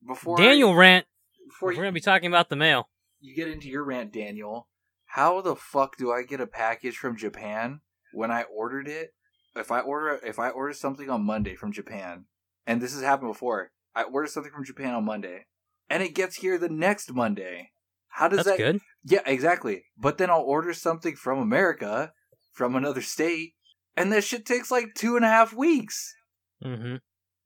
before 0.07 0.37
Daniel 0.37 0.73
rant. 0.73 1.05
before 1.49 1.67
We're 1.67 1.73
you, 1.73 1.79
gonna 1.81 1.91
be 1.91 1.99
talking 1.99 2.27
about 2.27 2.47
the 2.47 2.55
mail. 2.55 2.87
you 3.19 3.35
get 3.35 3.49
into 3.49 3.67
your 3.67 3.83
rant, 3.83 4.13
Daniel, 4.13 4.69
how 5.15 5.39
the 5.39 5.55
fuck 5.55 5.95
do 5.95 6.11
I 6.11 6.23
get 6.23 6.41
a 6.41 6.45
package 6.45 6.97
from 6.97 7.15
Japan 7.15 7.79
when 8.11 8.31
I 8.31 8.43
ordered 8.43 8.85
it? 8.85 9.13
If 9.55 9.71
I 9.71 9.79
order 9.79 10.19
if 10.25 10.39
I 10.39 10.49
order 10.49 10.73
something 10.73 11.09
on 11.09 11.25
Monday 11.25 11.55
from 11.55 11.71
Japan, 11.71 12.25
and 12.67 12.81
this 12.81 12.93
has 12.93 13.01
happened 13.01 13.31
before, 13.31 13.71
I 13.95 14.03
order 14.03 14.27
something 14.27 14.51
from 14.51 14.65
Japan 14.65 14.93
on 14.93 15.05
Monday, 15.05 15.45
and 15.89 16.03
it 16.03 16.15
gets 16.15 16.35
here 16.35 16.57
the 16.57 16.67
next 16.67 17.13
Monday. 17.13 17.71
How 18.09 18.27
does 18.27 18.43
That's 18.43 18.49
that? 18.49 18.57
good. 18.57 18.81
Yeah, 19.05 19.21
exactly. 19.25 19.85
But 19.97 20.17
then 20.17 20.29
I'll 20.29 20.41
order 20.41 20.73
something 20.73 21.15
from 21.15 21.39
America, 21.39 22.11
from 22.51 22.75
another 22.75 23.01
state, 23.01 23.53
and 23.95 24.11
that 24.11 24.25
shit 24.25 24.45
takes 24.45 24.69
like 24.69 24.95
two 24.97 25.15
and 25.15 25.23
a 25.23 25.29
half 25.29 25.53
weeks. 25.53 26.13
Mm-hmm. 26.61 26.95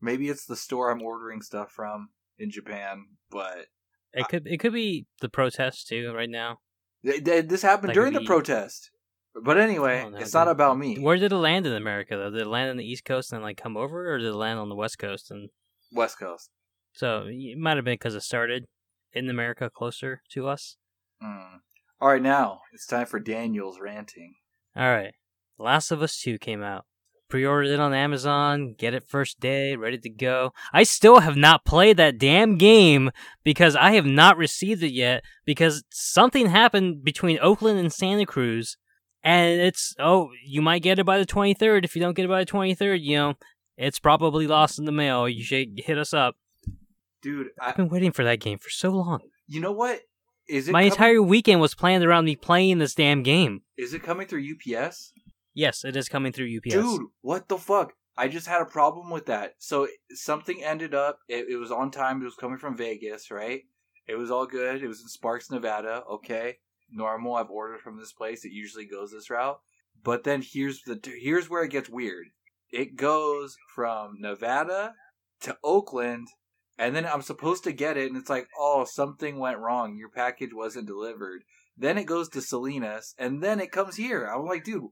Maybe 0.02 0.30
it's 0.30 0.46
the 0.46 0.56
store 0.56 0.90
I'm 0.90 1.04
ordering 1.04 1.44
stuff 1.44 1.72
from 1.72 2.10
in 2.40 2.50
Japan, 2.50 3.06
but 3.30 3.68
It 4.12 4.28
could. 4.28 4.48
It 4.48 4.60
could 4.60 4.74
be 4.74 5.06
the 5.22 5.30
protest 5.30 5.88
too. 5.88 6.12
Right 6.16 6.32
now, 6.32 6.62
th- 7.06 7.24
th- 7.24 7.48
this 7.48 7.62
happened 7.62 7.90
That 7.90 7.94
during 7.96 8.14
could 8.14 8.24
the 8.24 8.26
protest. 8.28 8.92
But 9.42 9.58
anyway, 9.60 10.04
Oh, 10.06 10.10
no, 10.10 10.18
it's 10.18 10.34
not 10.34 10.48
about 10.48 10.78
me. 10.78 10.98
where 11.00 11.16
did 11.18 11.32
it 11.32 11.36
land 11.38 11.66
in 11.68 11.74
America 11.74 12.18
though? 12.18 12.32
Did 12.32 12.42
it 12.42 12.48
land 12.48 12.72
on 12.72 12.78
the 12.78 12.86
East 12.86 13.06
Coast 13.06 13.32
and 13.32 13.44
like 13.44 13.58
come 13.58 13.78
over, 13.78 14.12
or 14.14 14.18
did 14.18 14.28
it 14.28 14.34
land 14.36 14.60
on 14.60 14.70
the 14.70 14.76
West 14.76 14.98
Coast? 15.00 15.30
And 15.32 15.50
West 15.92 16.18
Coast. 16.20 16.50
so 16.94 17.26
it 17.28 17.58
might 17.58 17.78
have 17.78 17.86
been 17.86 17.94
because 17.94 18.16
it 18.16 18.22
started 18.24 18.66
in 19.14 19.30
America, 19.30 19.70
closer 19.70 20.22
to 20.32 20.48
us. 20.48 20.78
Mm. 21.24 21.60
All 22.02 22.10
right, 22.10 22.22
now 22.22 22.62
it's 22.74 22.86
time 22.86 23.06
for 23.06 23.20
Daniel's 23.20 23.80
ranting. 23.80 24.36
All 24.76 24.90
right, 24.90 25.14
Last 25.58 25.92
of 25.92 26.02
Us 26.02 26.18
Two 26.20 26.38
came 26.38 26.64
out. 26.64 26.86
Pre-ordered 27.30 27.70
it 27.70 27.80
on 27.80 27.94
Amazon. 27.94 28.74
Get 28.78 28.94
it 28.96 29.08
first 29.08 29.40
day, 29.40 29.76
ready 29.76 30.00
to 30.00 30.10
go. 30.10 30.52
I 30.74 30.82
still 30.84 31.20
have 31.20 31.38
not 31.38 31.64
played 31.64 31.98
that 31.98 32.18
damn 32.18 32.58
game 32.58 33.12
because 33.44 33.76
I 33.76 33.92
have 33.92 34.06
not 34.06 34.36
received 34.38 34.82
it 34.82 34.92
yet 34.94 35.24
because 35.46 35.84
something 35.92 36.48
happened 36.48 37.04
between 37.04 37.38
Oakland 37.40 37.78
and 37.80 37.94
Santa 37.94 38.26
Cruz, 38.26 38.78
and 39.24 39.62
it's 39.62 39.94
oh 40.00 40.32
you 40.44 40.62
might 40.62 40.82
get 40.82 40.98
it 40.98 41.06
by 41.06 41.20
the 41.20 41.26
twenty 41.26 41.54
third. 41.54 41.86
If 41.86 41.96
you 41.96 42.02
don't 42.02 42.16
get 42.16 42.26
it 42.26 42.30
by 42.30 42.40
the 42.40 42.46
twenty 42.46 42.74
third, 42.74 43.02
you 43.02 43.16
know 43.18 43.34
it's 43.78 44.00
probably 44.00 44.48
lost 44.48 44.80
in 44.80 44.86
the 44.86 44.92
mail. 44.92 45.30
You 45.30 45.44
should 45.44 45.82
hit 45.86 45.98
us 46.00 46.14
up. 46.14 46.36
Dude, 47.22 47.50
I, 47.62 47.70
I've 47.70 47.76
been 47.78 47.90
waiting 47.90 48.12
for 48.12 48.24
that 48.24 48.40
game 48.40 48.58
for 48.58 48.70
so 48.70 48.90
long. 48.90 49.20
you 49.48 49.62
know 49.62 49.72
what? 49.72 50.02
Is 50.48 50.68
it 50.68 50.72
My 50.72 50.80
coming, 50.82 50.92
entire 50.92 51.22
weekend 51.22 51.62
was 51.62 51.76
planned 51.76 52.04
around 52.04 52.26
me 52.26 52.36
playing 52.36 52.80
this 52.80 52.96
damn 52.96 53.22
game. 53.22 53.62
Is 53.78 53.94
it 53.94 54.02
coming 54.02 54.26
through 54.26 54.44
UPS? 54.56 55.14
Yes, 55.60 55.84
it 55.84 55.98
is 55.98 56.08
coming 56.08 56.32
through 56.32 56.56
UPS. 56.56 56.74
Dude, 56.74 57.08
what 57.20 57.50
the 57.50 57.58
fuck? 57.58 57.92
I 58.18 58.30
just 58.30 58.48
had 58.48 58.62
a 58.62 58.66
problem 58.66 59.10
with 59.10 59.26
that. 59.26 59.56
So 59.60 59.90
something 60.12 60.64
ended 60.64 60.96
up. 60.96 61.20
It, 61.28 61.48
it 61.50 61.58
was 61.58 61.70
on 61.70 61.92
time. 61.92 62.22
It 62.22 62.26
was 62.26 62.36
coming 62.36 62.58
from 62.58 62.78
Vegas, 62.78 63.30
right? 63.30 63.64
It 64.08 64.16
was 64.16 64.32
all 64.32 64.46
good. 64.46 64.82
It 64.82 64.88
was 64.88 65.02
in 65.02 65.10
Sparks, 65.10 65.52
Nevada. 65.52 66.04
Okay, 66.10 66.60
normal. 66.90 67.36
I've 67.36 67.50
ordered 67.50 67.82
from 67.82 68.00
this 68.00 68.14
place. 68.14 68.46
It 68.46 68.54
usually 68.54 68.86
goes 68.86 69.12
this 69.12 69.30
route. 69.30 69.60
But 70.02 70.24
then 70.24 70.42
here's 70.42 70.82
the 70.84 70.98
here's 71.04 71.50
where 71.50 71.64
it 71.64 71.72
gets 71.72 71.90
weird. 71.90 72.28
It 72.72 72.96
goes 72.96 73.58
from 73.76 74.16
Nevada 74.18 74.94
to 75.42 75.58
Oakland, 75.62 76.30
and 76.78 76.96
then 76.96 77.06
I'm 77.06 77.22
supposed 77.22 77.66
to 77.66 77.74
get 77.74 77.98
it, 77.98 78.10
and 78.10 78.18
it's 78.18 78.30
like, 78.30 78.48
oh, 78.58 78.86
something 78.86 79.40
went 79.40 79.60
wrong. 79.60 79.98
Your 79.98 80.10
package 80.10 80.54
wasn't 80.54 80.88
delivered. 80.88 81.44
Then 81.78 81.98
it 81.98 82.06
goes 82.06 82.30
to 82.30 82.42
Salinas, 82.42 83.14
and 83.18 83.44
then 83.44 83.60
it 83.60 83.74
comes 83.74 83.98
here. 83.98 84.26
I'm 84.26 84.46
like, 84.46 84.64
dude, 84.64 84.90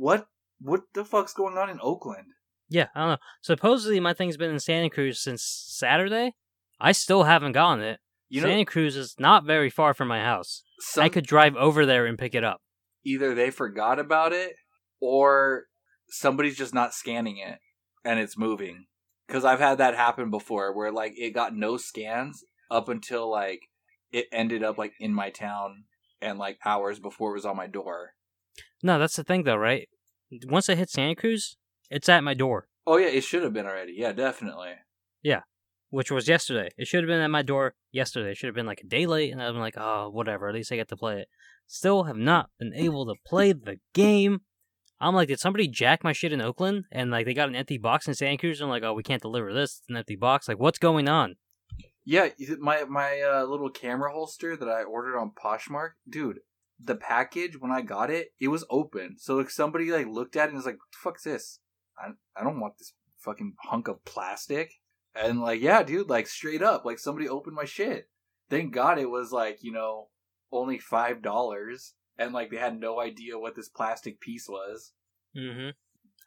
what 0.00 0.26
what 0.60 0.82
the 0.94 1.04
fuck's 1.04 1.34
going 1.34 1.58
on 1.58 1.70
in 1.70 1.78
Oakland? 1.82 2.26
Yeah, 2.68 2.86
I 2.94 3.00
don't 3.00 3.10
know. 3.10 3.16
Supposedly 3.42 4.00
my 4.00 4.14
thing's 4.14 4.36
been 4.36 4.50
in 4.50 4.60
Santa 4.60 4.90
Cruz 4.90 5.22
since 5.22 5.42
Saturday. 5.42 6.32
I 6.80 6.92
still 6.92 7.24
haven't 7.24 7.52
gotten 7.52 7.84
it. 7.84 8.00
You 8.28 8.40
know, 8.40 8.48
Santa 8.48 8.64
Cruz 8.64 8.96
is 8.96 9.14
not 9.18 9.44
very 9.44 9.70
far 9.70 9.92
from 9.92 10.08
my 10.08 10.20
house. 10.20 10.62
some, 10.78 11.04
I 11.04 11.08
could 11.08 11.26
drive 11.26 11.56
over 11.56 11.84
there 11.84 12.06
and 12.06 12.18
pick 12.18 12.34
it 12.34 12.44
up. 12.44 12.60
either 13.04 13.34
they 13.34 13.50
forgot 13.50 13.98
about 13.98 14.32
it 14.32 14.54
or 15.00 15.64
somebody's 16.08 16.56
just 16.56 16.72
not 16.74 16.94
scanning 16.94 17.38
it 17.38 17.58
and 18.04 18.18
it's 18.18 18.38
moving. 18.38 18.86
Because 19.26 19.44
I've 19.44 19.60
had 19.60 19.78
that 19.78 19.94
happen 19.94 20.30
before, 20.30 20.74
where 20.74 20.90
like 20.90 21.12
it 21.16 21.34
got 21.34 21.54
no 21.54 21.76
scans 21.76 22.42
up 22.70 22.88
until 22.88 23.30
like 23.30 23.60
it 24.12 24.26
ended 24.32 24.62
up 24.64 24.78
like 24.78 24.92
in 24.98 25.14
my 25.14 25.30
town 25.30 25.84
and 26.20 26.38
like 26.38 26.58
hours 26.64 26.98
before 26.98 27.30
it 27.30 27.34
was 27.34 27.46
on 27.46 27.56
my 27.56 27.66
door. 27.66 28.12
No, 28.82 28.98
that's 28.98 29.16
the 29.16 29.24
thing 29.24 29.44
though, 29.44 29.56
right? 29.56 29.88
once 30.46 30.68
I 30.68 30.76
hit 30.76 30.90
Santa 30.90 31.16
Cruz, 31.16 31.56
it's 31.90 32.08
at 32.08 32.22
my 32.22 32.34
door, 32.34 32.68
Oh 32.86 32.96
yeah, 32.96 33.06
it 33.06 33.22
should 33.22 33.42
have 33.42 33.52
been 33.52 33.66
already. 33.66 33.94
Yeah, 33.96 34.12
definitely. 34.12 34.72
Yeah, 35.22 35.42
which 35.90 36.10
was 36.10 36.28
yesterday. 36.28 36.70
It 36.76 36.88
should 36.88 37.04
have 37.04 37.08
been 37.08 37.20
at 37.20 37.30
my 37.30 37.42
door 37.42 37.74
yesterday. 37.92 38.32
It 38.32 38.36
should 38.36 38.48
have 38.48 38.54
been 38.54 38.66
like 38.66 38.80
a 38.80 38.86
day 38.88 39.06
late, 39.06 39.32
and 39.32 39.42
I'm 39.42 39.58
like, 39.58 39.74
oh, 39.76 40.10
whatever. 40.10 40.48
At 40.48 40.54
least 40.54 40.72
I 40.72 40.76
get 40.76 40.88
to 40.88 40.96
play 40.96 41.20
it. 41.20 41.28
Still 41.66 42.04
have 42.04 42.16
not 42.16 42.50
been 42.58 42.72
able 42.74 43.06
to 43.06 43.14
play 43.26 43.52
the 43.52 43.76
game. 43.94 44.40
I'm 45.00 45.14
like, 45.14 45.28
did 45.28 45.40
somebody 45.40 45.68
jack 45.68 46.02
my 46.02 46.12
shit 46.12 46.32
in 46.32 46.40
Oakland? 46.40 46.84
And 46.90 47.10
like, 47.10 47.26
they 47.26 47.32
got 47.32 47.48
an 47.48 47.54
empty 47.54 47.78
box 47.78 48.08
in 48.08 48.14
Santa 48.14 48.38
Cruz. 48.38 48.60
And 48.60 48.66
I'm 48.66 48.70
like, 48.70 48.82
oh, 48.82 48.92
we 48.92 49.02
can't 49.02 49.22
deliver 49.22 49.52
this. 49.52 49.78
It's 49.78 49.88
an 49.88 49.96
empty 49.96 50.16
box. 50.16 50.48
Like, 50.48 50.58
what's 50.58 50.78
going 50.78 51.08
on? 51.08 51.36
Yeah, 52.04 52.28
my 52.58 52.84
my 52.84 53.20
uh, 53.20 53.44
little 53.44 53.70
camera 53.70 54.10
holster 54.12 54.56
that 54.56 54.68
I 54.68 54.82
ordered 54.82 55.16
on 55.16 55.30
Poshmark, 55.30 55.90
dude. 56.08 56.40
The 56.82 56.96
package 56.96 57.60
when 57.60 57.70
I 57.70 57.82
got 57.82 58.10
it, 58.10 58.28
it 58.40 58.48
was 58.48 58.64
open. 58.70 59.16
So 59.18 59.36
like 59.36 59.50
somebody 59.50 59.90
like 59.90 60.06
looked 60.06 60.36
at 60.36 60.44
it 60.44 60.48
and 60.48 60.56
was 60.56 60.66
like, 60.66 60.78
"What 60.78 60.90
the 60.92 60.98
fuck's 60.98 61.24
this? 61.24 61.60
I 61.98 62.10
I 62.38 62.44
don't 62.44 62.60
want 62.60 62.78
this 62.78 62.94
fucking 63.18 63.54
hunk 63.64 63.88
of 63.88 64.04
plastic." 64.04 64.72
And 65.14 65.40
like, 65.40 65.60
yeah, 65.60 65.82
dude, 65.82 66.08
like 66.08 66.26
straight 66.26 66.62
up, 66.62 66.84
like 66.84 66.98
somebody 66.98 67.28
opened 67.28 67.56
my 67.56 67.64
shit. 67.64 68.08
Thank 68.48 68.72
God 68.72 68.98
it 68.98 69.10
was 69.10 69.32
like 69.32 69.62
you 69.62 69.72
know 69.72 70.08
only 70.52 70.78
five 70.78 71.22
dollars, 71.22 71.94
and 72.18 72.32
like 72.32 72.50
they 72.50 72.56
had 72.56 72.80
no 72.80 73.00
idea 73.00 73.38
what 73.38 73.56
this 73.56 73.68
plastic 73.68 74.20
piece 74.20 74.48
was. 74.48 74.92
Mm-hmm. 75.36 75.70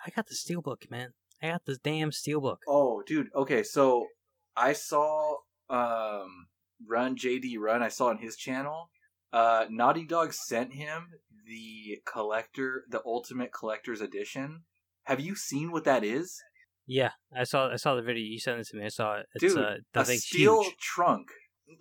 I 0.05 0.09
got 0.15 0.27
the 0.27 0.35
steelbook, 0.35 0.89
man. 0.91 1.13
I 1.41 1.49
got 1.49 1.65
this 1.65 1.77
damn 1.77 2.11
steelbook. 2.11 2.57
Oh, 2.67 3.03
dude. 3.05 3.29
Okay, 3.35 3.63
so 3.63 4.07
I 4.55 4.73
saw 4.73 5.37
um 5.69 6.47
Run 6.85 7.15
JD 7.15 7.57
Run. 7.59 7.83
I 7.83 7.89
saw 7.89 8.07
on 8.07 8.17
his 8.17 8.35
channel. 8.35 8.89
Uh, 9.33 9.65
Naughty 9.69 10.05
Dog 10.05 10.31
sent 10.33 10.73
him 10.73 11.07
the 11.47 11.97
collector, 12.05 12.83
the 12.89 13.01
Ultimate 13.05 13.51
Collector's 13.51 13.99
Edition. 13.99 14.61
Have 15.05 15.19
you 15.19 15.35
seen 15.35 15.71
what 15.71 15.83
that 15.85 16.03
is, 16.03 16.39
Yeah, 16.85 17.11
I 17.35 17.43
saw. 17.43 17.69
I 17.71 17.75
saw 17.77 17.95
the 17.95 18.01
video. 18.01 18.23
You 18.23 18.39
sent 18.39 18.59
it 18.59 18.67
to 18.67 18.77
me. 18.77 18.85
I 18.85 18.89
saw 18.89 19.17
it. 19.17 19.25
It's 19.33 19.53
dude? 19.53 19.57
uh, 19.63 19.75
a 19.95 20.05
steel 20.05 20.63
huge. 20.63 20.77
trunk. 20.77 21.27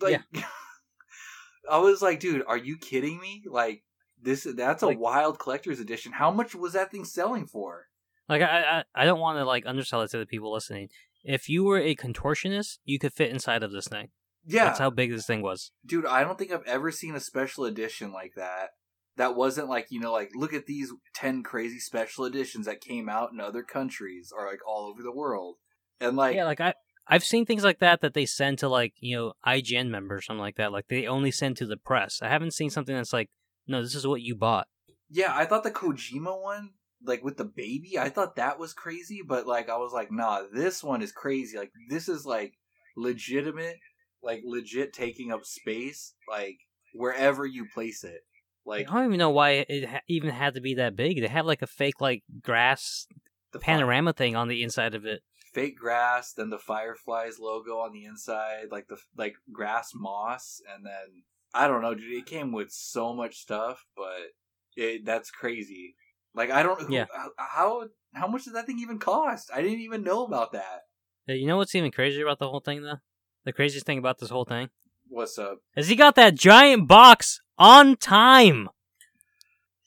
Like, 0.01 0.23
I 1.71 1.79
was 1.79 2.03
like, 2.03 2.19
dude, 2.21 2.43
are 2.49 2.57
you 2.57 2.77
kidding 2.79 3.21
me? 3.21 3.43
Like 3.49 3.83
this? 4.21 4.47
That's 4.57 4.83
a 4.83 4.87
Like- 4.87 4.99
wild 4.99 5.39
collector's 5.39 5.79
edition. 5.81 6.13
How 6.13 6.31
much 6.31 6.55
was 6.55 6.73
that 6.73 6.91
thing 6.91 7.05
selling 7.05 7.47
for? 7.47 7.87
Like 8.29 8.43
I, 8.43 8.83
I, 8.97 9.03
I 9.03 9.05
don't 9.05 9.21
want 9.21 9.39
to 9.39 9.45
like 9.45 9.65
undersell 9.67 10.01
it 10.03 10.11
to 10.13 10.19
the 10.19 10.27
people 10.27 10.53
listening. 10.53 10.89
If 11.25 11.49
you 11.49 11.63
were 11.65 11.79
a 11.79 11.95
contortionist, 11.95 12.79
you 12.85 12.99
could 12.99 13.13
fit 13.13 13.31
inside 13.31 13.63
of 13.63 13.73
this 13.73 13.87
thing. 13.89 14.09
Yeah, 14.45 14.65
That's 14.65 14.79
how 14.79 14.91
big 14.91 15.11
this 15.11 15.27
thing 15.27 15.43
was. 15.43 15.71
dude 15.87 16.07
i 16.07 16.23
don't 16.25 16.39
think 16.39 16.53
i've 16.53 16.67
ever 16.67 16.91
seen 16.91 17.15
a 17.15 17.21
special 17.21 17.65
edition 17.65 18.13
like 18.13 18.33
that 18.37 18.71
that 19.17 19.37
wasn't 19.37 19.69
like 19.69 19.87
you 19.91 20.01
know 20.01 20.13
like 20.13 20.31
look 20.35 20.53
at 20.53 20.67
these 20.67 20.93
10 21.15 21.43
crazy 21.43 21.79
special 21.79 22.25
editions 22.25 22.67
that 22.67 22.81
came 22.81 23.09
out 23.09 23.31
in 23.33 23.41
other 23.41 23.63
countries 23.63 24.33
or 24.37 24.47
like 24.47 24.61
all 24.67 24.87
over 24.87 25.03
the 25.03 25.13
world 25.15 25.57
and 26.01 26.17
like 26.17 26.35
yeah, 26.35 26.45
like 26.45 26.61
I, 26.61 26.75
I've 27.07 27.25
seen 27.25 27.47
things 27.47 27.63
like 27.65 27.79
that 27.81 28.01
that 28.01 28.15
they 28.15 28.27
send 28.27 28.59
to 28.61 28.69
like 28.69 28.95
you 29.01 29.17
know 29.17 29.33
IGN 29.47 29.89
members, 29.89 30.19
or 30.19 30.23
something 30.23 30.41
like 30.41 30.57
that. 30.57 30.73
Like 30.73 30.87
they 30.89 31.07
only 31.07 31.31
send 31.31 31.57
to 31.59 31.67
the 31.67 31.77
press. 31.77 32.21
I 32.23 32.29
haven't 32.29 32.55
seen 32.55 32.71
something 32.71 32.95
that's 32.95 33.13
like, 33.13 33.29
no, 33.67 33.83
this 33.83 33.95
is 33.95 34.07
what 34.07 34.23
you 34.23 34.35
bought. 34.37 34.67
yeah 35.11 35.33
i 35.35 35.45
thought 35.45 35.63
the 35.65 35.71
kojima 35.71 36.41
one 36.41 36.71
like 37.05 37.23
with 37.23 37.37
the 37.37 37.45
baby 37.45 37.99
i 37.99 38.09
thought 38.09 38.37
that 38.37 38.59
was 38.59 38.73
crazy 38.73 39.21
but 39.27 39.47
like 39.47 39.69
i 39.69 39.77
was 39.77 39.93
like 39.93 40.11
nah 40.11 40.43
this 40.55 40.83
one 40.83 41.03
is 41.03 41.13
crazy 41.13 41.57
like 41.59 41.71
this 41.91 42.09
is 42.09 42.25
like 42.25 42.55
legitimate 42.97 43.77
like 44.23 44.41
legit 44.45 44.93
taking 44.93 45.33
up 45.33 45.45
space 45.45 46.15
like 46.29 46.59
wherever 46.95 47.45
you 47.47 47.67
place 47.75 48.05
it 48.05 48.21
like 48.65 48.89
I 48.89 48.95
don't 48.95 49.07
even 49.07 49.19
know 49.19 49.31
why 49.31 49.65
it 49.69 49.89
ha- 49.89 50.01
even 50.09 50.31
had 50.31 50.55
to 50.55 50.61
be 50.61 50.75
that 50.75 50.95
big. 50.95 51.21
They 51.21 51.27
have 51.27 51.47
like 51.47 51.63
a 51.63 51.67
fake 51.67 52.01
like 52.01 52.23
grass 52.41 53.07
the 53.53 53.59
panorama 53.59 54.13
thing 54.13 54.37
on 54.37 54.47
the 54.47 54.63
inside 54.63 54.95
of 54.95 55.05
it. 55.05 55.23
fake 55.53 55.77
grass, 55.77 56.33
then 56.33 56.51
the 56.51 56.59
Fireflies 56.61 57.39
logo 57.41 57.79
on 57.79 57.93
the 57.93 58.05
inside, 58.05 58.67
like 58.71 58.87
the 58.89 58.99
like 59.17 59.35
grass 59.53 59.91
moss, 59.95 60.61
and 60.73 60.87
then 60.87 61.25
I 61.53 61.67
don't 61.67 61.83
know, 61.83 61.95
dude. 61.95 62.13
It 62.13 62.27
came 62.27 62.53
with 62.53 62.71
so 62.71 63.13
much 63.13 63.39
stuff, 63.39 63.85
but 63.97 64.31
it 64.77 65.05
that's 65.05 65.33
crazy. 65.33 65.97
Like 66.33 66.51
I 66.53 66.63
don't 66.63 66.81
who, 66.83 66.95
Yeah. 66.95 67.07
how 67.37 67.89
how 68.15 68.29
much 68.29 68.45
did 68.45 68.55
that 68.55 68.67
thing 68.67 68.79
even 68.79 69.01
cost? 69.01 69.51
I 69.53 69.61
didn't 69.61 69.81
even 69.81 70.05
know 70.05 70.25
about 70.25 70.53
that. 70.53 70.83
Uh, 71.29 71.33
You 71.33 71.49
know 71.49 71.57
what's 71.57 71.75
even 71.75 71.91
crazier 71.91 72.25
about 72.25 72.39
the 72.39 72.49
whole 72.49 72.61
thing 72.61 72.83
though? 72.83 73.01
The 73.45 73.53
craziest 73.53 73.87
thing 73.87 73.99
about 73.99 74.19
this 74.19 74.31
whole 74.31 74.45
thing 74.45 74.69
What's 75.09 75.39
up? 75.39 75.59
is 75.77 75.89
he 75.89 75.97
got 75.97 76.15
that 76.15 76.35
giant 76.35 76.89
box 76.89 77.41
on 77.59 77.97
time. 77.97 78.69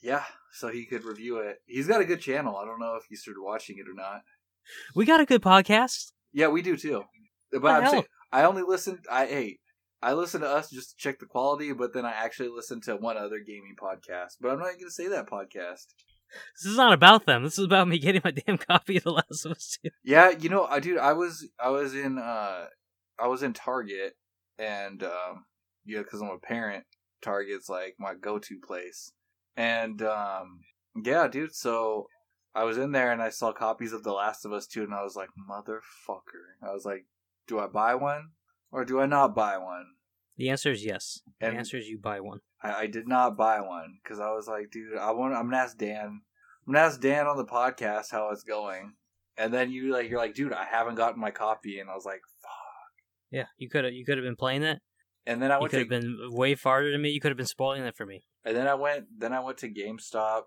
Yeah, 0.02 0.24
so 0.54 0.68
he 0.70 0.86
could 0.86 1.04
review 1.04 1.38
it. 1.38 1.58
He's 1.66 1.88
got 1.88 2.02
a 2.02 2.06
good 2.06 2.22
channel. 2.22 2.58
I 2.58 2.66
don't 2.66 2.80
know 2.80 2.96
if 2.96 3.04
you 3.10 3.18
started 3.18 3.42
watching 3.42 3.78
it 3.78 3.90
or 3.90 3.94
not. 3.96 4.22
We 4.96 5.06
got 5.06 5.20
a 5.22 5.26
good 5.26 5.42
podcast. 5.42 6.12
Yeah, 6.34 6.48
we 6.48 6.62
do 6.62 6.76
too. 6.78 7.04
But 7.52 7.66
I'm 7.66 7.84
hell? 7.84 7.92
saying 7.92 8.06
I 8.32 8.44
only 8.44 8.64
listen. 8.64 9.00
I 9.10 9.26
hey, 9.26 9.60
I 10.02 10.14
listen 10.14 10.42
to 10.42 10.48
us 10.48 10.70
just 10.70 10.92
to 10.92 10.96
check 10.98 11.20
the 11.20 11.26
quality, 11.26 11.72
but 11.74 11.94
then 11.94 12.06
I 12.06 12.12
actually 12.12 12.50
listen 12.50 12.82
to 12.82 12.96
one 12.96 13.18
other 13.18 13.40
gaming 13.40 13.76
podcast. 13.82 14.34
But 14.42 14.52
I'm 14.52 14.60
not 14.60 14.66
going 14.74 14.80
to 14.86 14.92
say 14.92 15.08
that 15.08 15.28
podcast. 15.30 15.86
This 16.62 16.72
is 16.72 16.78
not 16.78 16.94
about 16.94 17.26
them. 17.26 17.44
This 17.44 17.58
is 17.58 17.66
about 17.66 17.88
me 17.88 17.98
getting 17.98 18.22
my 18.24 18.32
damn 18.46 18.58
copy 18.58 18.98
of 18.98 19.04
The 19.04 19.12
Last 19.12 19.46
of 19.46 19.54
Us 19.54 19.78
2. 19.84 19.90
Yeah, 20.04 20.30
you 20.32 20.50
know, 20.50 20.66
I 20.66 20.80
dude, 20.80 20.98
I 20.98 21.14
was 21.14 21.48
I 21.60 21.70
was 21.70 21.96
in 21.96 22.18
uh 22.18 22.66
I 23.20 23.28
was 23.28 23.44
in 23.44 23.54
Target, 23.54 24.14
and 24.58 25.04
um 25.04 25.46
yeah, 25.86 26.00
because 26.00 26.22
I'm 26.22 26.30
a 26.30 26.40
parent. 26.40 26.86
Target's 27.22 27.70
like 27.70 27.96
my 28.00 28.14
go-to 28.14 28.60
place, 28.66 29.12
and 29.56 30.02
um 30.02 30.62
yeah, 31.04 31.28
dude. 31.28 31.56
So 31.56 32.08
I 32.54 32.64
was 32.64 32.78
in 32.78 32.94
there 32.94 33.12
and 33.12 33.22
I 33.22 33.30
saw 33.30 33.52
copies 33.52 33.92
of 33.92 34.04
The 34.04 34.14
Last 34.14 34.46
of 34.46 34.54
Us 34.54 34.66
2, 34.66 34.84
and 34.84 34.94
I 34.94 35.04
was 35.04 35.16
like, 35.16 35.30
motherfucker. 35.50 36.56
I 36.64 36.72
was 36.72 36.86
like, 36.86 37.06
do 37.48 37.60
I 37.60 37.68
buy 37.68 37.96
one 37.96 38.30
or 38.72 38.86
do 38.86 39.00
I 39.00 39.06
not 39.06 39.36
buy 39.36 39.58
one? 39.58 39.86
The 40.38 40.50
answer 40.50 40.72
is 40.72 40.86
yes. 40.86 41.22
The 41.40 41.48
answer 41.48 41.78
is 41.78 41.88
you 41.88 41.98
buy 41.98 42.20
one. 42.20 42.40
I, 42.62 42.74
I 42.74 42.88
did 42.88 43.08
not 43.08 43.38
buy 43.38 43.62
one 43.62 44.00
because 44.04 44.20
I 44.20 44.32
was 44.32 44.48
like, 44.48 44.72
dude, 44.72 44.98
I 44.98 45.12
want. 45.12 45.34
I'm 45.34 45.46
gonna 45.46 45.58
ask 45.58 45.78
Dan. 45.78 46.22
I'm 46.68 46.74
gonna 46.74 46.86
ask 46.86 47.00
Dan 47.00 47.28
on 47.28 47.38
the 47.38 47.46
podcast 47.46 48.12
how 48.12 48.30
it's 48.32 48.44
going, 48.44 48.94
and 49.38 49.54
then 49.54 49.72
you 49.72 49.94
like, 49.94 50.10
you're 50.10 50.20
like, 50.20 50.34
dude, 50.34 50.52
I 50.52 50.66
haven't 50.66 50.96
gotten 50.96 51.22
my 51.22 51.32
copy, 51.32 51.80
and 51.80 51.90
I 51.90 51.96
was 51.96 52.06
like, 52.06 52.22
fuck. 52.42 52.65
Yeah, 53.32 53.46
you 53.58 53.70
could 53.70 53.84
have 53.86 53.94
you 53.94 54.06
could 54.06 54.18
have 54.18 54.26
been 54.26 54.36
playing 54.36 54.64
it. 54.64 54.80
And 55.28 55.42
then 55.42 55.52
I 55.52 55.56
You 55.60 55.64
could 55.68 55.72
to, 55.72 55.80
have 55.80 55.90
been 55.90 56.18
way 56.32 56.54
farther 56.56 56.92
than 56.92 57.02
me. 57.02 57.10
You 57.10 57.20
could 57.20 57.32
have 57.32 57.38
been 57.38 57.48
spoiling 57.48 57.84
it 57.84 57.96
for 57.98 58.06
me. 58.06 58.24
and 58.44 58.56
then 58.56 58.68
I 58.68 58.76
went, 58.76 59.06
then 59.18 59.34
I 59.34 59.40
went 59.40 59.58
to 59.60 59.70
GameStop. 59.70 60.44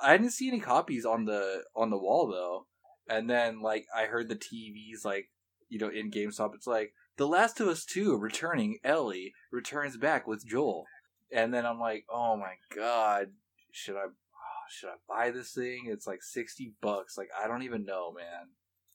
I 0.00 0.16
didn't 0.16 0.32
see 0.32 0.48
any 0.48 0.58
copies 0.60 1.04
on 1.04 1.26
the 1.26 1.64
on 1.76 1.90
the 1.90 1.98
wall 1.98 2.28
though. 2.28 2.66
And 3.14 3.28
then 3.28 3.60
like 3.60 3.86
I 3.94 4.04
heard 4.04 4.28
the 4.28 4.36
TVs 4.36 5.04
like 5.04 5.28
you 5.68 5.78
know 5.78 5.88
in 5.88 6.10
GameStop, 6.10 6.54
it's 6.54 6.66
like 6.66 6.94
The 7.18 7.26
Last 7.26 7.60
of 7.60 7.68
Us 7.68 7.84
Two 7.84 8.16
returning. 8.16 8.78
Ellie 8.82 9.32
returns 9.50 9.96
back 9.98 10.26
with 10.26 10.46
Joel, 10.46 10.86
and 11.30 11.52
then 11.52 11.66
I'm 11.66 11.78
like, 11.78 12.04
oh 12.10 12.36
my 12.36 12.54
god, 12.74 13.32
should 13.70 13.96
I? 13.96 14.04
oh, 14.06 14.64
Should 14.70 14.88
I 14.88 14.94
buy 15.06 15.30
this 15.30 15.52
thing? 15.52 15.84
It's 15.88 16.06
like 16.06 16.22
sixty 16.22 16.72
bucks. 16.80 17.18
Like 17.18 17.28
I 17.38 17.46
don't 17.46 17.62
even 17.64 17.84
know, 17.84 18.12
man. 18.12 18.48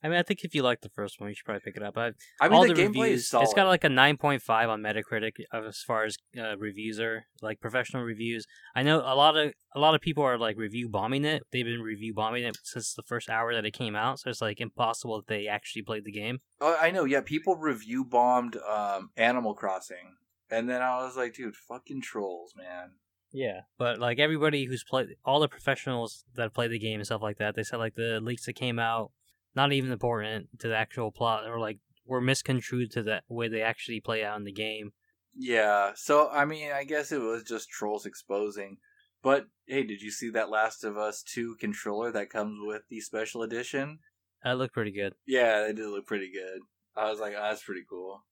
I 0.04 0.10
mean, 0.10 0.20
I 0.20 0.24
think 0.24 0.43
if 0.43 0.54
you 0.54 0.62
like 0.62 0.82
the 0.82 0.89
first 0.89 1.20
one, 1.20 1.30
you 1.30 1.36
should 1.36 1.45
probably 1.45 1.62
pick 1.66 1.76
it 1.76 1.84
up. 1.84 1.98
I, 1.98 2.12
I 2.39 2.48
mean, 2.48 2.54
all 2.54 2.68
the, 2.68 2.74
the, 2.74 2.82
gameplay 2.82 3.04
reviews, 3.04 3.22
is 3.22 3.30
solid. 3.30 3.45
it's 3.45 3.54
got 3.54 3.68
like 3.68 3.84
a 3.84 3.89
9.5 3.89 4.70
on 4.70 4.82
Metacritic 4.82 5.32
as 5.52 5.80
far 5.80 6.04
as 6.04 6.18
uh, 6.39 6.56
reviews 6.58 7.00
are 7.00 7.26
like 7.41 7.60
professional 7.60 8.04
reviews. 8.04 8.45
I 8.76 8.84
know 8.84 9.00
a 9.00 9.16
lot 9.16 9.36
of 9.36 9.54
a 9.76 9.80
lot 9.80 9.95
of 9.95 10.02
people 10.02 10.24
are 10.24 10.38
like 10.38 10.56
review 10.58 10.88
bombing 10.88 11.26
it. 11.26 11.43
They've 11.52 11.66
been 11.66 11.82
review 11.82 12.14
bombing 12.14 12.43
it 12.43 12.58
since 12.64 12.93
the 12.93 13.04
first 13.04 13.30
hour 13.30 13.54
that 13.56 13.66
it 13.66 13.72
came 13.72 13.95
out, 13.95 14.20
so 14.20 14.30
it's 14.30 14.41
like 14.41 14.62
impossible 14.62 15.18
that 15.18 15.28
they 15.28 15.48
actually 15.48 15.82
played 15.82 16.06
the 16.06 16.12
game. 16.12 16.39
Oh, 16.62 16.78
I 16.80 16.91
know. 16.91 17.06
Yeah, 17.06 17.22
people 17.22 17.56
review 17.56 18.06
bombed 18.06 18.58
um, 18.70 19.10
Animal 19.18 19.56
Crossing, 19.56 20.18
and 20.52 20.70
then 20.70 20.82
I 20.82 20.98
was 20.98 21.18
like, 21.18 21.34
dude, 21.34 21.56
fucking 21.56 22.02
trolls, 22.02 22.54
man. 22.56 22.91
Yeah, 23.34 23.62
but 23.78 24.00
like 24.00 24.20
everybody 24.20 24.66
who's 24.66 24.84
played, 24.84 25.10
all 25.26 25.39
the 25.39 25.48
professionals 25.48 26.24
that 26.36 26.54
play 26.54 26.68
the 26.68 26.80
game 26.80 27.00
and 27.00 27.06
stuff 27.06 27.22
like 27.22 27.38
that, 27.38 27.56
they 27.56 27.64
said 27.64 27.78
like 27.78 27.95
the 27.95 28.20
leaks 28.22 28.45
that 28.45 28.54
came 28.54 28.80
out, 28.80 29.12
not 29.58 29.74
even 29.74 29.91
important 29.91 30.47
to 30.60 30.70
the 30.70 30.78
actual 30.78 31.12
plot, 31.12 31.45
or 31.45 31.60
like 31.60 31.80
were 32.05 32.22
misconstrued 32.22 32.91
to 32.91 33.03
the 33.03 33.22
way 33.28 33.49
they 33.49 33.62
actually 33.62 33.99
play 33.99 34.24
out 34.24 34.38
in 34.38 34.45
the 34.45 34.51
game. 34.53 34.93
Yeah. 35.36 35.91
So 35.95 36.30
I 36.30 36.45
mean, 36.45 36.72
I 36.72 36.86
guess 36.86 37.12
it 37.12 37.20
was 37.20 37.43
just 37.43 37.70
trolls 37.70 38.05
exposing. 38.05 38.78
But 39.24 39.47
hey, 39.68 39.84
did 39.84 40.01
you 40.01 40.12
see 40.12 40.30
that 40.30 40.51
Last 40.51 40.84
of 40.84 40.95
Us 40.95 41.24
Two 41.24 41.55
controller 41.60 42.12
that 42.12 42.30
comes 42.30 42.60
with 42.62 42.84
the 42.89 43.01
special 43.01 43.41
edition? 43.41 43.99
That 44.43 44.60
looked 44.60 44.76
pretty 44.76 44.91
good. 44.91 45.14
Yeah, 45.26 45.66
it 45.66 45.76
did 45.76 45.88
look 45.88 46.05
pretty 46.05 46.32
good. 46.32 46.62
I 46.95 47.10
was 47.10 47.20
like, 47.20 47.34
oh, 47.36 47.41
that's 47.41 47.64
pretty 47.64 47.84
cool. 47.89 48.24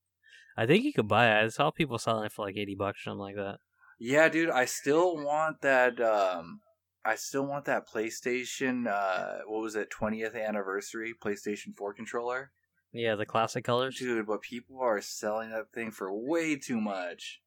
I 0.56 0.64
think 0.64 0.84
you 0.84 0.92
could 0.92 1.08
buy 1.08 1.26
it. 1.26 1.44
I 1.44 1.48
saw 1.48 1.70
people 1.70 1.98
selling 1.98 2.24
it 2.26 2.32
for 2.32 2.46
like 2.46 2.56
eighty 2.56 2.76
bucks 2.76 3.00
or 3.00 3.10
something 3.10 3.18
like 3.20 3.34
that. 3.34 3.56
Yeah, 3.98 4.28
dude, 4.28 4.50
I 4.50 4.64
still 4.66 5.16
want 5.16 5.60
that. 5.62 6.00
Um, 6.00 6.60
I 7.06 7.14
still 7.14 7.46
want 7.46 7.66
that 7.66 7.88
PlayStation. 7.88 8.86
Uh, 8.88 9.42
what 9.46 9.62
was 9.62 9.76
it? 9.76 9.90
Twentieth 9.90 10.34
anniversary 10.34 11.14
PlayStation 11.14 11.76
Four 11.76 11.94
controller. 11.94 12.50
Yeah, 12.92 13.14
the 13.14 13.26
classic 13.26 13.64
colors. 13.64 13.96
Dude, 13.98 14.26
but 14.26 14.42
people 14.42 14.80
are 14.80 15.00
selling 15.00 15.50
that 15.50 15.72
thing 15.72 15.90
for 15.90 16.12
way 16.12 16.56
too 16.56 16.80
much. 16.80 17.40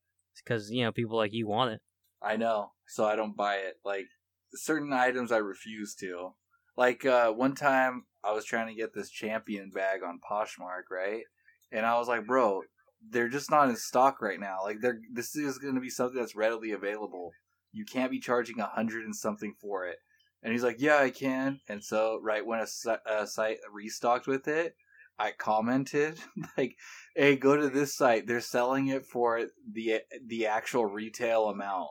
because 0.43 0.71
you 0.71 0.83
know 0.83 0.91
people 0.91 1.17
like 1.17 1.33
you 1.33 1.47
want 1.47 1.71
it. 1.71 1.81
I 2.21 2.37
know, 2.37 2.71
so 2.87 3.05
I 3.05 3.15
don't 3.15 3.35
buy 3.35 3.55
it. 3.55 3.75
Like 3.83 4.05
certain 4.53 4.93
items, 4.93 5.31
I 5.31 5.37
refuse 5.37 5.95
to. 5.95 6.31
Like 6.77 7.05
uh, 7.05 7.31
one 7.31 7.55
time, 7.55 8.05
I 8.23 8.31
was 8.31 8.45
trying 8.45 8.67
to 8.67 8.79
get 8.79 8.93
this 8.93 9.09
champion 9.09 9.69
bag 9.69 10.01
on 10.03 10.19
Poshmark, 10.29 10.83
right? 10.91 11.23
And 11.71 11.85
I 11.85 11.97
was 11.97 12.07
like, 12.07 12.25
bro, 12.25 12.61
they're 13.09 13.29
just 13.29 13.51
not 13.51 13.69
in 13.69 13.75
stock 13.75 14.21
right 14.21 14.39
now. 14.39 14.59
Like, 14.63 14.77
they're 14.81 14.99
this 15.13 15.35
is 15.35 15.57
going 15.57 15.75
to 15.75 15.81
be 15.81 15.89
something 15.89 16.19
that's 16.19 16.35
readily 16.35 16.71
available. 16.71 17.31
You 17.71 17.85
can't 17.85 18.11
be 18.11 18.19
charging 18.19 18.59
a 18.59 18.65
hundred 18.65 19.05
and 19.05 19.15
something 19.15 19.53
for 19.59 19.85
it. 19.85 19.97
And 20.41 20.53
he's 20.53 20.63
like, 20.63 20.77
yeah, 20.79 20.97
I 20.97 21.09
can. 21.09 21.59
And 21.67 21.83
so, 21.83 22.19
right 22.23 22.45
when 22.45 22.59
a, 22.61 22.97
a 23.05 23.27
site 23.27 23.57
restocked 23.71 24.25
with 24.25 24.47
it, 24.47 24.75
I 25.19 25.33
commented 25.37 26.17
like, 26.57 26.77
"Hey, 27.15 27.35
go 27.35 27.55
to 27.57 27.69
this 27.69 27.95
site. 27.95 28.25
They're 28.25 28.39
selling 28.39 28.87
it 28.87 29.05
for 29.05 29.47
the 29.71 30.01
the 30.25 30.47
actual 30.47 30.85
retail 30.85 31.49
amount." 31.49 31.89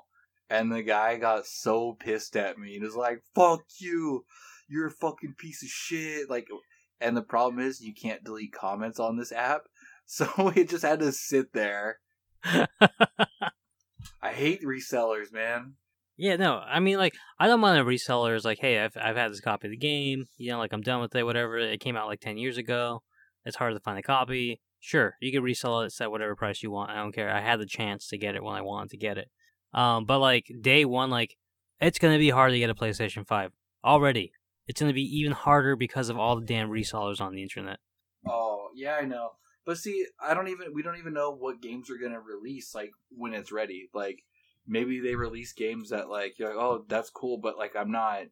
And 0.50 0.72
the 0.72 0.82
guy 0.82 1.18
got 1.18 1.46
so 1.46 1.92
pissed 1.92 2.34
at 2.36 2.58
me. 2.58 2.72
He 2.72 2.80
was 2.80 2.96
like, 2.96 3.22
"Fuck 3.34 3.64
you! 3.78 4.24
You're 4.66 4.86
a 4.86 4.90
fucking 4.90 5.34
piece 5.36 5.62
of 5.62 5.68
shit!" 5.68 6.30
Like, 6.30 6.48
and 7.00 7.16
the 7.16 7.22
problem 7.22 7.60
is 7.60 7.82
you 7.82 7.94
can't 7.94 8.24
delete 8.24 8.52
comments 8.52 8.98
on 8.98 9.18
this 9.18 9.32
app, 9.32 9.68
so 10.06 10.48
it 10.56 10.70
just 10.70 10.84
had 10.84 11.00
to 11.00 11.12
sit 11.12 11.52
there. 11.52 12.00
I 14.22 14.32
hate 14.32 14.62
resellers, 14.62 15.32
man. 15.32 15.74
Yeah, 16.16 16.34
no, 16.34 16.58
I 16.58 16.80
mean, 16.80 16.98
like, 16.98 17.14
I 17.38 17.46
don't 17.46 17.60
mind 17.60 17.80
a 17.80 17.84
reseller 17.84 18.34
is 18.34 18.44
like, 18.44 18.58
hey, 18.58 18.80
I've, 18.80 18.96
I've 19.00 19.16
had 19.16 19.30
this 19.30 19.40
copy 19.40 19.68
of 19.68 19.70
the 19.70 19.76
game, 19.76 20.26
you 20.36 20.50
know, 20.50 20.58
like, 20.58 20.72
I'm 20.72 20.80
done 20.80 21.00
with 21.00 21.14
it, 21.14 21.22
whatever. 21.22 21.58
It 21.58 21.78
came 21.78 21.96
out 21.96 22.08
like 22.08 22.20
10 22.20 22.36
years 22.36 22.58
ago. 22.58 23.02
It's 23.44 23.56
hard 23.56 23.74
to 23.74 23.80
find 23.80 23.98
a 23.98 24.02
copy. 24.02 24.60
Sure, 24.80 25.14
you 25.20 25.30
can 25.30 25.44
resell 25.44 25.80
it 25.82 25.92
at 26.00 26.10
whatever 26.10 26.34
price 26.34 26.60
you 26.60 26.72
want. 26.72 26.90
I 26.90 26.96
don't 26.96 27.14
care. 27.14 27.30
I 27.30 27.40
had 27.40 27.60
the 27.60 27.66
chance 27.66 28.08
to 28.08 28.18
get 28.18 28.34
it 28.34 28.42
when 28.42 28.56
I 28.56 28.62
wanted 28.62 28.90
to 28.90 28.96
get 28.96 29.16
it. 29.16 29.28
Um, 29.72 30.06
but, 30.06 30.18
like, 30.18 30.46
day 30.60 30.84
one, 30.84 31.10
like, 31.10 31.36
it's 31.80 32.00
going 32.00 32.14
to 32.14 32.18
be 32.18 32.30
hard 32.30 32.50
to 32.50 32.58
get 32.58 32.70
a 32.70 32.74
PlayStation 32.74 33.24
5. 33.24 33.52
Already. 33.84 34.32
It's 34.66 34.80
going 34.80 34.90
to 34.90 34.94
be 34.94 35.18
even 35.18 35.32
harder 35.32 35.76
because 35.76 36.08
of 36.08 36.18
all 36.18 36.34
the 36.34 36.44
damn 36.44 36.68
resellers 36.68 37.20
on 37.20 37.32
the 37.32 37.42
internet. 37.42 37.78
Oh, 38.28 38.68
yeah, 38.74 38.96
I 39.00 39.04
know. 39.04 39.30
But 39.68 39.76
see, 39.76 40.06
I 40.18 40.32
don't 40.32 40.48
even, 40.48 40.72
we 40.72 40.82
don't 40.82 40.96
even 40.96 41.12
know 41.12 41.30
what 41.30 41.60
games 41.60 41.90
are 41.90 41.98
going 41.98 42.12
to 42.12 42.20
release, 42.20 42.74
like, 42.74 42.90
when 43.10 43.34
it's 43.34 43.52
ready. 43.52 43.90
Like, 43.92 44.20
maybe 44.66 44.98
they 44.98 45.14
release 45.14 45.52
games 45.52 45.90
that 45.90 46.08
like 46.10 46.38
you're 46.38 46.48
like 46.48 46.58
oh 46.62 46.84
that's 46.88 47.08
cool 47.08 47.38
but 47.38 47.56
like 47.56 47.74
i'm 47.74 47.90
not 47.90 48.24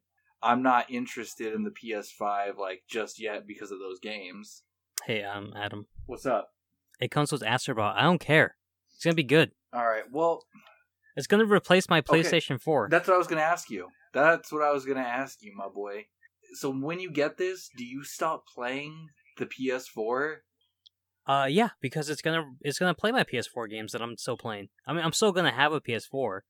i'm 0.42 0.62
not 0.62 0.90
interested 0.90 1.54
in 1.54 1.62
the 1.64 1.70
ps5 1.70 2.58
like 2.58 2.82
just 2.86 3.18
yet 3.18 3.46
because 3.46 3.70
of 3.70 3.78
those 3.78 3.98
games 4.00 4.62
Hey, 5.06 5.22
um, 5.24 5.52
Adam, 5.56 5.86
what's 6.04 6.26
up 6.26 6.50
it 7.00 7.10
comes 7.10 7.32
with 7.32 7.40
Astrobot. 7.42 7.94
I 7.96 8.02
don't 8.02 8.18
care. 8.20 8.56
It's 8.94 9.02
going 9.04 9.12
to 9.12 9.22
be 9.22 9.22
good. 9.24 9.52
all 9.72 9.86
right 9.86 10.04
well 10.12 10.42
It's 11.16 11.26
going 11.26 11.46
to 11.46 11.50
replace 11.50 11.88
my 11.88 12.00
Okay, 12.00 12.20
PlayStation 12.20 12.60
4. 12.60 12.88
that's 12.90 13.08
what 13.08 13.14
i 13.14 13.18
was 13.18 13.26
gonna 13.28 13.40
ask 13.40 13.70
you 13.70 13.88
that's 14.12 14.52
what 14.52 14.62
i 14.62 14.70
was 14.72 14.84
gonna 14.84 15.00
ask 15.00 15.40
you 15.42 15.54
my 15.56 15.68
boy 15.68 16.04
so 16.52 16.70
when 16.70 17.00
you 17.00 17.10
get 17.10 17.38
this 17.38 17.70
do 17.78 17.84
you 17.84 18.04
stop 18.04 18.44
playing 18.54 19.08
the 19.38 19.46
ps4 19.46 20.36
Uh, 21.26 21.46
yeah, 21.48 21.70
because 21.80 22.08
it's 22.08 22.22
gonna 22.22 22.44
it's 22.60 22.78
gonna 22.78 22.94
play 22.94 23.10
my 23.10 23.24
PS4 23.24 23.68
games 23.68 23.92
that 23.92 24.02
I'm 24.02 24.16
still 24.16 24.36
playing. 24.36 24.68
I 24.86 24.92
mean, 24.92 25.04
I'm 25.04 25.12
still 25.12 25.32
gonna 25.32 25.52
have 25.52 25.72
a 25.72 25.80
PS4, 25.80 26.40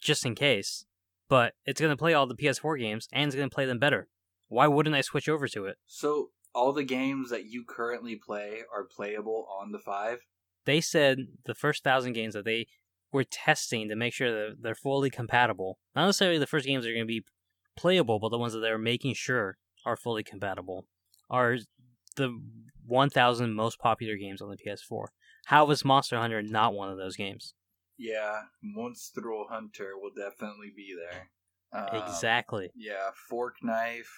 just 0.00 0.24
in 0.24 0.34
case, 0.34 0.84
but 1.28 1.54
it's 1.64 1.80
gonna 1.80 1.96
play 1.96 2.14
all 2.14 2.26
the 2.26 2.36
PS4 2.36 2.78
games 2.78 3.08
and 3.12 3.26
it's 3.26 3.34
gonna 3.34 3.50
play 3.50 3.66
them 3.66 3.78
better. 3.78 4.08
Why 4.48 4.66
wouldn't 4.66 4.94
I 4.96 5.00
switch 5.00 5.28
over 5.28 5.48
to 5.48 5.66
it? 5.66 5.76
so 5.86 6.30
all 6.52 6.72
the 6.72 6.82
games 6.82 7.30
that 7.30 7.44
you 7.44 7.64
currently 7.64 8.16
play 8.16 8.62
are 8.74 8.82
playable 8.82 9.46
on 9.60 9.70
the 9.70 9.78
5 9.78 10.18
They 10.64 10.80
said 10.80 11.18
the 11.44 11.54
first 11.54 11.84
thousand 11.84 12.14
games 12.14 12.34
that 12.34 12.44
they 12.44 12.66
were 13.12 13.22
testing 13.22 13.88
to 13.88 13.94
make 13.94 14.12
sure 14.12 14.32
that 14.32 14.56
they're 14.60 14.74
fully 14.74 15.10
compatible. 15.10 15.78
Not 15.94 16.06
necessarily 16.06 16.38
the 16.38 16.48
first 16.48 16.66
games 16.66 16.86
are 16.86 16.92
gonna 16.92 17.04
be 17.04 17.24
playable, 17.76 18.18
but 18.18 18.30
the 18.30 18.38
ones 18.38 18.52
that 18.52 18.60
they're 18.60 18.78
making 18.78 19.14
sure 19.14 19.58
are 19.86 19.96
fully 19.96 20.22
compatible 20.22 20.86
are 21.28 21.58
the 22.16 22.40
1,000 22.86 23.54
most 23.54 23.78
popular 23.78 24.16
games 24.16 24.40
on 24.40 24.50
the 24.50 24.56
PS4. 24.56 25.06
How 25.46 25.64
was 25.64 25.84
Monster 25.84 26.18
Hunter 26.18 26.42
not 26.42 26.74
one 26.74 26.90
of 26.90 26.98
those 26.98 27.16
games? 27.16 27.54
yeah 28.00 28.40
monster 28.62 29.20
hunter 29.50 29.92
will 30.00 30.10
definitely 30.16 30.72
be 30.74 30.96
there 30.98 31.28
Um, 31.72 32.02
exactly. 32.02 32.70
Yeah, 32.74 33.10
Fork 33.28 33.56
Knife, 33.62 34.10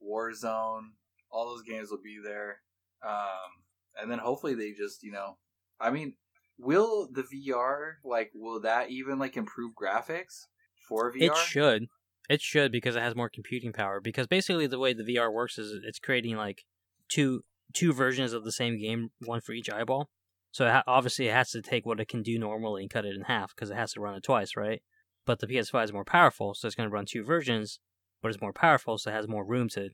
Warzone, 0.00 0.92
all 1.30 1.48
those 1.48 1.62
games 1.62 1.90
will 1.90 2.02
be 2.02 2.18
there. 2.22 2.60
Um, 3.04 3.64
and 4.00 4.08
then 4.10 4.20
hopefully 4.20 4.54
they 4.54 4.70
just, 4.72 5.02
you 5.02 5.10
know, 5.10 5.38
I 5.80 5.90
mean, 5.90 6.14
will 6.58 7.08
the 7.10 7.22
VR 7.24 7.94
like 8.04 8.30
will 8.34 8.60
that 8.60 8.90
even 8.90 9.18
like 9.18 9.36
improve 9.36 9.72
graphics 9.74 10.46
for 10.88 11.12
VR? 11.12 11.32
It 11.32 11.36
should. 11.36 11.86
It 12.28 12.40
should 12.40 12.70
because 12.70 12.94
it 12.94 13.02
has 13.02 13.16
more 13.16 13.28
computing 13.28 13.72
power. 13.72 14.00
Because 14.00 14.28
basically, 14.28 14.68
the 14.68 14.78
way 14.78 14.92
the 14.92 15.02
VR 15.02 15.32
works 15.32 15.58
is 15.58 15.72
it's 15.84 15.98
creating 15.98 16.36
like 16.36 16.64
two 17.08 17.42
two 17.72 17.92
versions 17.92 18.32
of 18.32 18.44
the 18.44 18.52
same 18.52 18.78
game, 18.78 19.10
one 19.24 19.40
for 19.40 19.52
each 19.52 19.70
eyeball. 19.70 20.08
So 20.50 20.66
it 20.66 20.70
ha- 20.70 20.84
obviously, 20.86 21.28
it 21.28 21.32
has 21.32 21.50
to 21.50 21.62
take 21.62 21.86
what 21.86 22.00
it 22.00 22.08
can 22.08 22.22
do 22.22 22.38
normally 22.38 22.82
and 22.82 22.90
cut 22.90 23.06
it 23.06 23.16
in 23.16 23.22
half 23.22 23.54
because 23.54 23.70
it 23.70 23.76
has 23.76 23.92
to 23.94 24.00
run 24.00 24.14
it 24.14 24.22
twice, 24.22 24.56
right? 24.56 24.82
But 25.24 25.38
the 25.38 25.46
PS5 25.46 25.84
is 25.84 25.92
more 25.92 26.04
powerful, 26.04 26.54
so 26.54 26.66
it's 26.66 26.74
going 26.74 26.88
to 26.88 26.92
run 26.94 27.06
two 27.06 27.22
versions, 27.22 27.78
but 28.20 28.28
it's 28.28 28.40
more 28.40 28.52
powerful, 28.52 28.98
so 28.98 29.10
it 29.10 29.14
has 29.14 29.28
more 29.28 29.46
room 29.46 29.68
to 29.70 29.90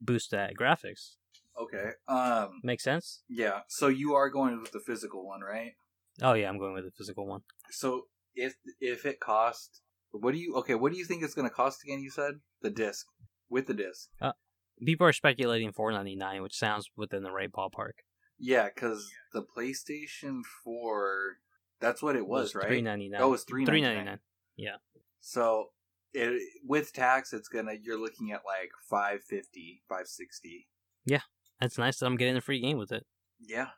boost 0.00 0.30
that 0.30 0.54
graphics. 0.54 1.16
Okay. 1.60 1.90
Um. 2.06 2.60
Make 2.62 2.80
sense? 2.80 3.22
Yeah. 3.28 3.60
So 3.68 3.88
you 3.88 4.14
are 4.14 4.30
going 4.30 4.60
with 4.60 4.72
the 4.72 4.80
physical 4.80 5.26
one, 5.26 5.40
right? 5.40 5.72
Oh 6.22 6.34
yeah, 6.34 6.48
I'm 6.48 6.58
going 6.58 6.74
with 6.74 6.84
the 6.84 6.92
physical 6.92 7.26
one. 7.26 7.40
So 7.70 8.02
if 8.34 8.54
if 8.80 9.04
it 9.04 9.18
cost, 9.20 9.80
what 10.12 10.32
do 10.32 10.38
you 10.38 10.54
okay? 10.56 10.76
What 10.76 10.92
do 10.92 10.98
you 10.98 11.04
think 11.04 11.22
it's 11.22 11.34
going 11.34 11.48
to 11.48 11.54
cost 11.54 11.82
again? 11.84 12.00
You 12.00 12.10
said 12.10 12.34
the 12.62 12.70
disc 12.70 13.06
with 13.50 13.66
the 13.66 13.74
disc. 13.74 14.08
People 14.84 15.06
are 15.06 15.12
speculating 15.12 15.72
4.99, 15.72 16.42
which 16.42 16.54
sounds 16.56 16.90
within 16.96 17.22
the 17.22 17.32
right 17.32 17.50
ballpark. 17.50 17.92
Yeah, 18.38 18.68
because 18.72 19.10
the 19.32 19.42
PlayStation 19.42 20.42
Four, 20.64 21.38
that's 21.80 22.02
what 22.02 22.14
it 22.16 22.26
was, 22.26 22.54
right? 22.54 22.68
3.99. 22.68 23.10
Oh, 23.18 23.28
it 23.28 23.30
was 23.30 23.44
three 23.44 23.64
Three 23.64 23.80
ninety 23.80 23.96
ninety 23.96 24.10
nine. 24.10 24.18
nine. 24.58 24.78
So 25.20 25.70
it 26.14 26.40
with 26.64 26.92
tax, 26.92 27.32
it's 27.32 27.48
gonna 27.48 27.72
you're 27.82 28.00
looking 28.00 28.32
at 28.32 28.42
like 28.46 28.70
550, 28.88 29.82
560. 29.88 30.68
yeah 31.04 31.20
That's 31.60 31.78
nice 31.78 31.98
that 31.98 32.06
I'm 32.06 32.16
getting 32.16 32.36
a 32.36 32.40
free 32.40 32.60
game 32.60 32.78
with 32.78 32.92
it. 32.92 33.04
Yeah, 33.40 33.68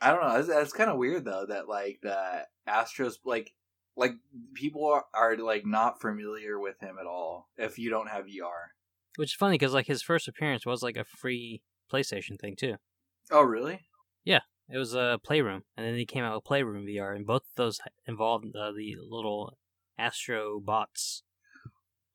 I 0.00 0.10
don't 0.10 0.22
know. 0.22 0.34
That's, 0.34 0.48
that's 0.48 0.72
kind 0.72 0.90
of 0.90 0.98
weird 0.98 1.24
though. 1.24 1.46
That 1.48 1.68
like 1.68 2.00
the 2.02 2.46
Astros 2.68 3.14
like 3.24 3.54
like 3.96 4.12
people 4.54 4.86
are, 4.86 5.04
are 5.14 5.36
like 5.36 5.66
not 5.66 6.00
familiar 6.00 6.58
with 6.60 6.78
him 6.80 6.96
at 7.00 7.06
all 7.06 7.48
if 7.56 7.78
you 7.78 7.90
don't 7.90 8.08
have 8.08 8.26
VR. 8.26 8.70
Which 9.16 9.30
is 9.30 9.34
funny 9.34 9.58
because 9.58 9.74
like 9.74 9.86
his 9.86 10.02
first 10.02 10.28
appearance 10.28 10.64
was 10.64 10.82
like 10.82 10.96
a 10.96 11.04
free 11.04 11.62
PlayStation 11.92 12.38
thing 12.40 12.56
too. 12.56 12.76
Oh 13.30 13.42
really? 13.42 13.80
Yeah, 14.24 14.40
it 14.68 14.78
was 14.78 14.94
a 14.94 15.18
Playroom, 15.24 15.64
and 15.76 15.86
then 15.86 15.94
he 15.94 16.06
came 16.06 16.24
out 16.24 16.34
with 16.34 16.44
Playroom 16.44 16.86
VR, 16.86 17.14
and 17.14 17.26
both 17.26 17.42
of 17.42 17.56
those 17.56 17.80
involved 18.06 18.46
uh, 18.56 18.72
the 18.72 18.96
little 19.08 19.56
Astro 19.98 20.60
bots. 20.60 21.22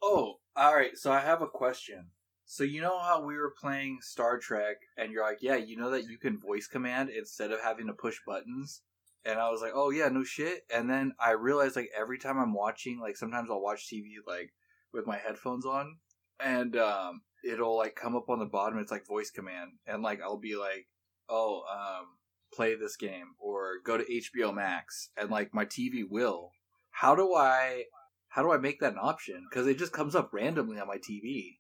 Oh, 0.02 0.36
all 0.56 0.76
right. 0.76 0.98
So 0.98 1.12
I 1.12 1.20
have 1.20 1.41
a 1.41 1.48
question. 1.48 2.12
So 2.46 2.64
you 2.64 2.82
know 2.82 3.00
how 3.00 3.24
we 3.24 3.38
were 3.38 3.54
playing 3.60 4.00
Star 4.02 4.38
Trek, 4.38 4.78
and 4.98 5.12
you're 5.12 5.24
like, 5.24 5.39
yeah, 5.41 5.56
you 5.56 5.78
know 5.78 5.89
that 5.91 6.08
you 6.08 6.18
can 6.18 6.39
voice 6.39 6.68
command 6.68 7.10
instead 7.10 7.52
of 7.52 7.62
having 7.62 7.88
to 7.88 7.93
push 7.93 8.20
buttons. 8.26 8.82
And 9.26 9.39
I 9.39 9.50
was 9.50 9.62
like, 9.62 9.72
oh 9.74 9.89
yeah, 9.89 10.10
no 10.10 10.24
shit. 10.24 10.62
And 10.72 10.88
then 10.88 11.14
I 11.20 11.32
realized 11.32 11.76
like 11.76 11.89
every 11.98 12.20
time 12.20 12.38
I'm 12.38 12.54
watching, 12.54 13.00
like 13.00 13.18
sometimes 13.18 13.50
I'll 13.50 13.62
watch 13.62 13.89
TV 13.91 14.06
like 14.28 14.54
with 14.93 15.08
my 15.08 15.18
headphones 15.18 15.66
on, 15.66 15.98
and 16.44 16.76
um, 16.78 17.22
it'll 17.50 17.78
like 17.78 17.96
come 17.96 18.16
up 18.16 18.30
on 18.30 18.40
the 18.40 18.46
bottom. 18.46 18.80
It's 18.80 18.92
like 18.92 19.08
voice 19.08 19.32
command, 19.32 19.72
and 19.88 20.04
like 20.04 20.22
I'll 20.22 20.40
be 20.40 20.56
like, 20.56 20.88
oh, 21.30 21.64
um, 21.72 22.06
play 22.54 22.76
this 22.76 22.96
game 22.96 23.36
or 23.40 23.76
go 23.84 23.98
to 23.98 24.04
HBO 24.04 24.54
Max, 24.54 25.10
and 25.18 25.30
like 25.30 25.54
my 25.54 25.66
TV 25.66 26.04
will. 26.10 26.52
How 26.92 27.16
do 27.16 27.34
I? 27.34 27.84
How 28.30 28.42
do 28.42 28.52
I 28.52 28.58
make 28.58 28.80
that 28.82 28.94
an 28.94 29.00
option? 29.02 29.46
Because 29.50 29.66
it 29.68 29.78
just 29.78 29.94
comes 29.94 30.14
up 30.14 30.32
randomly 30.34 30.78
on 30.80 30.88
my 30.88 30.98
TV. 30.98 31.58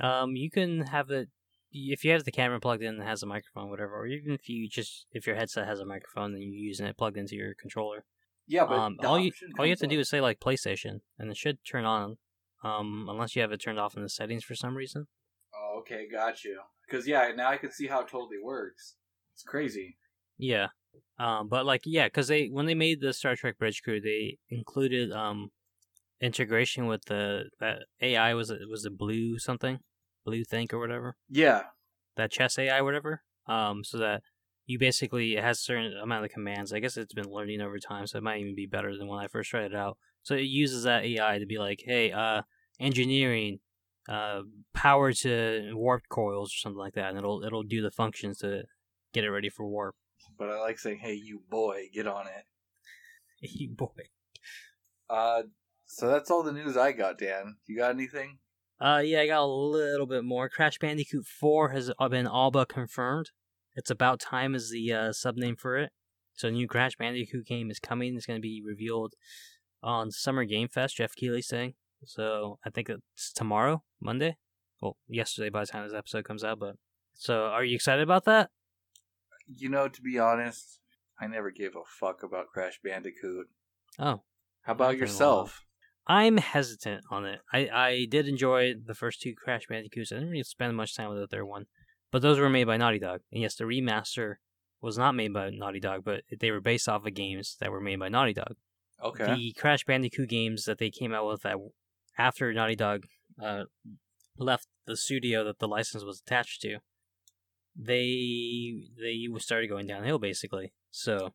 Um, 0.00 0.36
you 0.36 0.50
can 0.50 0.82
have 0.82 1.10
it 1.10 1.28
if 1.72 2.04
you 2.04 2.12
have 2.12 2.24
the 2.24 2.32
camera 2.32 2.60
plugged 2.60 2.82
in 2.82 2.94
and 2.94 3.02
has 3.02 3.22
a 3.22 3.26
microphone, 3.26 3.70
whatever, 3.70 3.94
or 3.94 4.06
even 4.06 4.32
if 4.32 4.48
you 4.48 4.68
just 4.68 5.06
if 5.12 5.26
your 5.26 5.36
headset 5.36 5.66
has 5.66 5.80
a 5.80 5.86
microphone 5.86 6.34
and 6.34 6.42
you're 6.42 6.52
using 6.52 6.86
it 6.86 6.96
plugged 6.96 7.16
into 7.16 7.36
your 7.36 7.54
controller. 7.54 8.04
Yeah, 8.46 8.64
but 8.64 8.78
Um, 8.78 8.96
all 9.04 9.18
you 9.18 9.32
all 9.58 9.66
you 9.66 9.72
have 9.72 9.80
to 9.80 9.86
do 9.86 10.00
is 10.00 10.08
say 10.08 10.20
like 10.20 10.40
PlayStation, 10.40 11.00
and 11.18 11.30
it 11.30 11.36
should 11.36 11.58
turn 11.64 11.84
on. 11.84 12.16
Um, 12.62 13.06
unless 13.08 13.36
you 13.36 13.42
have 13.42 13.52
it 13.52 13.58
turned 13.58 13.78
off 13.78 13.96
in 13.96 14.02
the 14.02 14.08
settings 14.08 14.44
for 14.44 14.54
some 14.54 14.76
reason. 14.76 15.06
Oh, 15.54 15.78
okay, 15.80 16.08
got 16.10 16.44
you. 16.44 16.60
Because 16.86 17.06
yeah, 17.06 17.30
now 17.36 17.50
I 17.50 17.56
can 17.56 17.70
see 17.70 17.86
how 17.86 18.00
it 18.00 18.08
totally 18.08 18.38
works. 18.42 18.96
It's 19.34 19.42
crazy. 19.42 19.96
Yeah. 20.38 20.68
Um, 21.18 21.48
but 21.48 21.66
like 21.66 21.82
yeah, 21.84 22.06
because 22.06 22.28
they 22.28 22.46
when 22.46 22.66
they 22.66 22.74
made 22.74 23.00
the 23.00 23.12
Star 23.12 23.36
Trek 23.36 23.58
Bridge 23.58 23.82
Crew, 23.82 24.00
they 24.00 24.38
included 24.50 25.12
um 25.12 25.50
integration 26.20 26.86
with 26.86 27.04
the 27.06 27.44
that 27.60 27.82
AI 28.00 28.34
was 28.34 28.50
it 28.50 28.68
was 28.70 28.84
a 28.84 28.90
blue 28.90 29.38
something, 29.38 29.78
blue 30.24 30.44
think 30.44 30.72
or 30.72 30.78
whatever 30.78 31.16
Yeah, 31.28 31.62
that 32.16 32.30
chess 32.30 32.58
AI 32.58 32.80
whatever. 32.82 33.22
Um, 33.46 33.82
so 33.84 33.98
that 33.98 34.22
you 34.66 34.78
basically 34.78 35.36
it 35.36 35.44
has 35.44 35.58
a 35.58 35.62
certain 35.62 35.94
amount 35.96 36.24
of 36.26 36.30
commands. 36.30 36.72
I 36.72 36.80
guess 36.80 36.96
it's 36.96 37.14
been 37.14 37.30
learning 37.30 37.60
over 37.62 37.78
time, 37.78 38.06
so 38.06 38.18
it 38.18 38.24
might 38.24 38.40
even 38.40 38.54
be 38.54 38.66
better 38.66 38.96
than 38.96 39.08
when 39.08 39.20
I 39.20 39.28
first 39.28 39.50
tried 39.50 39.72
it 39.72 39.74
out. 39.74 39.96
So 40.28 40.34
it 40.34 40.42
uses 40.42 40.82
that 40.82 41.06
AI 41.06 41.38
to 41.38 41.46
be 41.46 41.56
like, 41.56 41.82
hey, 41.86 42.12
uh, 42.12 42.42
engineering, 42.78 43.60
uh, 44.10 44.42
power 44.74 45.10
to 45.10 45.72
warp 45.72 46.02
coils 46.10 46.50
or 46.50 46.58
something 46.58 46.78
like 46.78 46.92
that, 46.96 47.08
and 47.08 47.16
it'll 47.16 47.42
it'll 47.42 47.62
do 47.62 47.80
the 47.80 47.90
functions 47.90 48.36
to 48.40 48.64
get 49.14 49.24
it 49.24 49.30
ready 49.30 49.48
for 49.48 49.66
warp. 49.66 49.94
But 50.38 50.50
I 50.50 50.60
like 50.60 50.78
saying, 50.78 50.98
"Hey, 50.98 51.14
you 51.14 51.40
boy, 51.48 51.84
get 51.94 52.06
on 52.06 52.26
it." 52.26 52.44
you 53.40 53.70
boy. 53.70 53.88
Uh, 55.08 55.44
so 55.86 56.08
that's 56.08 56.30
all 56.30 56.42
the 56.42 56.52
news 56.52 56.76
I 56.76 56.92
got. 56.92 57.16
Dan, 57.16 57.56
you 57.66 57.78
got 57.78 57.94
anything? 57.94 58.36
Uh, 58.78 59.00
yeah, 59.02 59.22
I 59.22 59.28
got 59.28 59.44
a 59.44 59.46
little 59.46 60.06
bit 60.06 60.24
more. 60.24 60.50
Crash 60.50 60.78
Bandicoot 60.78 61.24
4 61.24 61.70
has 61.70 61.90
been 62.10 62.26
all 62.26 62.50
but 62.50 62.68
confirmed. 62.68 63.30
It's 63.76 63.90
about 63.90 64.20
time 64.20 64.54
is 64.54 64.70
the 64.70 64.92
uh, 64.92 65.12
sub 65.12 65.38
name 65.38 65.56
for 65.56 65.78
it. 65.78 65.90
So, 66.34 66.48
a 66.48 66.50
new 66.50 66.68
Crash 66.68 66.96
Bandicoot 66.96 67.46
game 67.46 67.70
is 67.70 67.80
coming. 67.80 68.14
It's 68.14 68.26
going 68.26 68.36
to 68.36 68.42
be 68.42 68.62
revealed 68.62 69.14
on 69.82 70.10
Summer 70.10 70.44
Game 70.44 70.68
Fest. 70.68 70.96
Geoff 70.96 71.14
Keighley 71.14 71.42
saying. 71.42 71.74
So, 72.04 72.58
I 72.64 72.70
think 72.70 72.88
it's 72.88 73.32
tomorrow, 73.32 73.82
Monday. 74.00 74.36
Well, 74.80 74.96
yesterday 75.08 75.50
by 75.50 75.60
the 75.60 75.66
time 75.66 75.84
this 75.84 75.96
episode 75.96 76.24
comes 76.24 76.44
out. 76.44 76.60
But 76.60 76.76
so, 77.14 77.44
are 77.44 77.64
you 77.64 77.74
excited 77.74 78.02
about 78.02 78.24
that? 78.26 78.50
You 79.46 79.68
know, 79.68 79.88
to 79.88 80.02
be 80.02 80.18
honest, 80.18 80.78
I 81.20 81.26
never 81.26 81.50
gave 81.50 81.74
a 81.74 81.82
fuck 81.84 82.22
about 82.22 82.48
Crash 82.48 82.78
Bandicoot. 82.82 83.48
Oh, 83.98 84.22
how 84.62 84.72
about 84.72 84.98
yourself? 84.98 85.64
I'm 86.06 86.38
hesitant 86.38 87.04
on 87.10 87.26
it. 87.26 87.40
I, 87.52 87.68
I 87.68 88.06
did 88.08 88.28
enjoy 88.28 88.74
the 88.74 88.94
first 88.94 89.20
two 89.20 89.34
Crash 89.34 89.66
Bandicoots. 89.68 90.10
I 90.10 90.16
didn't 90.16 90.30
really 90.30 90.42
spend 90.42 90.76
much 90.76 90.96
time 90.96 91.10
with 91.10 91.18
the 91.18 91.26
third 91.26 91.44
one. 91.44 91.66
But 92.10 92.22
those 92.22 92.38
were 92.38 92.48
made 92.48 92.64
by 92.64 92.78
Naughty 92.78 92.98
Dog. 92.98 93.20
And 93.30 93.42
yes, 93.42 93.56
the 93.56 93.64
remaster 93.64 94.36
was 94.80 94.96
not 94.96 95.14
made 95.14 95.34
by 95.34 95.50
Naughty 95.50 95.80
Dog, 95.80 96.04
but 96.04 96.22
they 96.40 96.50
were 96.50 96.60
based 96.60 96.88
off 96.88 97.04
of 97.04 97.14
games 97.14 97.56
that 97.60 97.70
were 97.70 97.80
made 97.80 97.98
by 97.98 98.08
Naughty 98.08 98.32
Dog. 98.32 98.54
Okay. 99.02 99.34
The 99.34 99.52
Crash 99.52 99.84
Bandicoot 99.84 100.28
games 100.28 100.64
that 100.64 100.78
they 100.78 100.90
came 100.90 101.14
out 101.14 101.26
with 101.26 101.42
that 101.42 101.56
after 102.18 102.52
Naughty 102.52 102.76
Dog 102.76 103.04
uh, 103.42 103.64
left 104.36 104.66
the 104.86 104.96
studio 104.96 105.44
that 105.44 105.58
the 105.60 105.68
license 105.68 106.04
was 106.04 106.20
attached 106.20 106.60
to, 106.62 106.78
they 107.76 108.74
they 109.00 109.28
started 109.38 109.68
going 109.68 109.86
downhill 109.86 110.18
basically. 110.18 110.72
So 110.90 111.34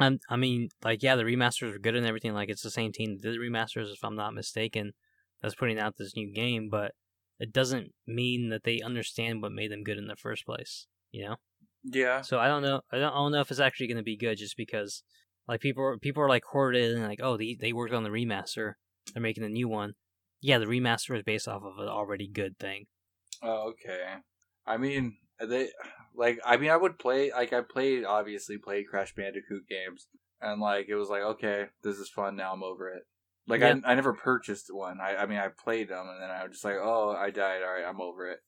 I'm, 0.00 0.20
I 0.28 0.36
mean, 0.36 0.68
like, 0.84 1.02
yeah, 1.02 1.16
the 1.16 1.24
remasters 1.24 1.74
are 1.74 1.78
good 1.78 1.96
and 1.96 2.06
everything. 2.06 2.34
Like, 2.34 2.50
it's 2.50 2.62
the 2.62 2.70
same 2.70 2.92
team 2.92 3.16
that 3.16 3.22
did 3.22 3.34
the 3.34 3.38
remasters, 3.38 3.92
if 3.92 4.04
I'm 4.04 4.14
not 4.14 4.34
mistaken, 4.34 4.92
that's 5.42 5.54
putting 5.54 5.78
out 5.78 5.96
this 5.96 6.14
new 6.14 6.32
game. 6.32 6.68
But 6.70 6.92
it 7.40 7.52
doesn't 7.52 7.92
mean 8.06 8.50
that 8.50 8.64
they 8.64 8.80
understand 8.80 9.42
what 9.42 9.52
made 9.52 9.72
them 9.72 9.82
good 9.82 9.98
in 9.98 10.06
the 10.06 10.16
first 10.16 10.44
place. 10.46 10.86
You 11.10 11.24
know? 11.24 11.36
Yeah. 11.82 12.20
So 12.20 12.38
I 12.38 12.48
don't 12.48 12.62
know. 12.62 12.82
I 12.92 12.98
don't, 12.98 13.12
I 13.12 13.16
don't 13.16 13.32
know 13.32 13.40
if 13.40 13.50
it's 13.50 13.60
actually 13.60 13.88
going 13.88 13.96
to 13.96 14.02
be 14.02 14.16
good, 14.16 14.38
just 14.38 14.56
because, 14.56 15.02
like, 15.48 15.60
people 15.60 15.96
people 16.00 16.22
are 16.22 16.28
like 16.28 16.44
hoarded 16.44 16.94
and 16.94 17.06
like, 17.06 17.20
oh, 17.22 17.36
they 17.36 17.56
they 17.58 17.72
worked 17.72 17.94
on 17.94 18.04
the 18.04 18.10
remaster, 18.10 18.74
they're 19.12 19.22
making 19.22 19.44
a 19.44 19.48
new 19.48 19.68
one. 19.68 19.94
Yeah, 20.40 20.58
the 20.58 20.66
remaster 20.66 21.16
is 21.16 21.24
based 21.24 21.48
off 21.48 21.62
of 21.64 21.78
an 21.78 21.88
already 21.88 22.28
good 22.28 22.58
thing. 22.58 22.86
Oh, 23.42 23.70
okay. 23.70 24.16
I 24.66 24.76
mean, 24.76 25.16
they 25.40 25.70
like 26.14 26.40
I 26.44 26.56
mean 26.56 26.70
I 26.70 26.76
would 26.76 26.98
play 26.98 27.30
like 27.30 27.52
I 27.52 27.60
played 27.60 28.04
obviously 28.04 28.58
played 28.58 28.88
Crash 28.88 29.14
Bandicoot 29.14 29.68
games 29.68 30.08
and 30.40 30.60
like 30.60 30.86
it 30.88 30.96
was 30.96 31.08
like 31.08 31.22
okay 31.22 31.66
this 31.82 31.96
is 31.96 32.08
fun 32.08 32.36
now 32.36 32.52
I'm 32.52 32.62
over 32.62 32.88
it. 32.90 33.04
Like 33.46 33.60
yeah. 33.60 33.76
I 33.84 33.92
I 33.92 33.94
never 33.94 34.12
purchased 34.12 34.66
one. 34.70 34.98
I 35.00 35.16
I 35.16 35.26
mean 35.26 35.38
I 35.38 35.48
played 35.48 35.88
them 35.88 36.06
and 36.08 36.22
then 36.22 36.30
I 36.30 36.42
was 36.42 36.52
just 36.52 36.64
like 36.64 36.76
oh 36.80 37.10
I 37.10 37.30
died 37.30 37.62
all 37.62 37.72
right 37.72 37.84
I'm 37.88 38.00
over 38.00 38.28
it. 38.28 38.40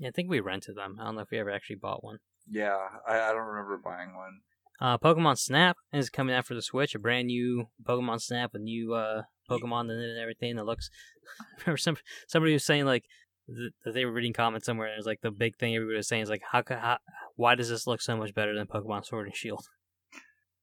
Yeah, 0.00 0.08
I 0.08 0.10
think 0.12 0.30
we 0.30 0.40
rented 0.40 0.76
them. 0.76 0.96
I 1.00 1.04
don't 1.04 1.16
know 1.16 1.22
if 1.22 1.30
we 1.30 1.38
ever 1.38 1.50
actually 1.50 1.76
bought 1.76 2.04
one. 2.04 2.18
Yeah, 2.50 2.76
I, 3.06 3.20
I 3.20 3.32
don't 3.32 3.46
remember 3.46 3.80
buying 3.84 4.16
one. 4.16 4.40
Uh, 4.80 4.96
Pokemon 4.98 5.38
Snap 5.38 5.76
is 5.92 6.10
coming 6.10 6.34
out 6.34 6.46
for 6.46 6.54
the 6.54 6.62
Switch. 6.62 6.94
A 6.94 6.98
brand 6.98 7.26
new 7.26 7.68
Pokemon 7.82 8.20
Snap, 8.20 8.50
a 8.54 8.58
new 8.58 8.94
uh, 8.94 9.22
Pokemon 9.50 9.84
in 9.84 9.98
it 9.98 10.10
and 10.10 10.20
everything 10.20 10.56
that 10.56 10.66
looks. 10.66 10.90
I 11.40 11.62
remember 11.62 11.78
some 11.78 11.96
somebody 12.28 12.52
was 12.52 12.64
saying 12.64 12.84
like 12.84 13.04
that 13.48 13.92
they 13.94 14.04
were 14.04 14.12
reading 14.12 14.32
comments 14.32 14.66
somewhere, 14.66 14.88
and 14.88 14.94
it 14.94 14.98
was 14.98 15.06
like 15.06 15.20
the 15.22 15.30
big 15.30 15.56
thing 15.56 15.74
everybody 15.74 15.96
was 15.96 16.08
saying 16.08 16.22
is 16.22 16.30
like, 16.30 16.42
how, 16.52 16.62
how 16.68 16.98
why 17.36 17.54
does 17.54 17.68
this 17.68 17.86
look 17.86 18.00
so 18.00 18.16
much 18.16 18.34
better 18.34 18.54
than 18.54 18.66
Pokemon 18.66 19.04
Sword 19.04 19.26
and 19.26 19.34
Shield? 19.34 19.64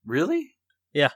Really? 0.04 0.54
Yeah, 0.92 1.10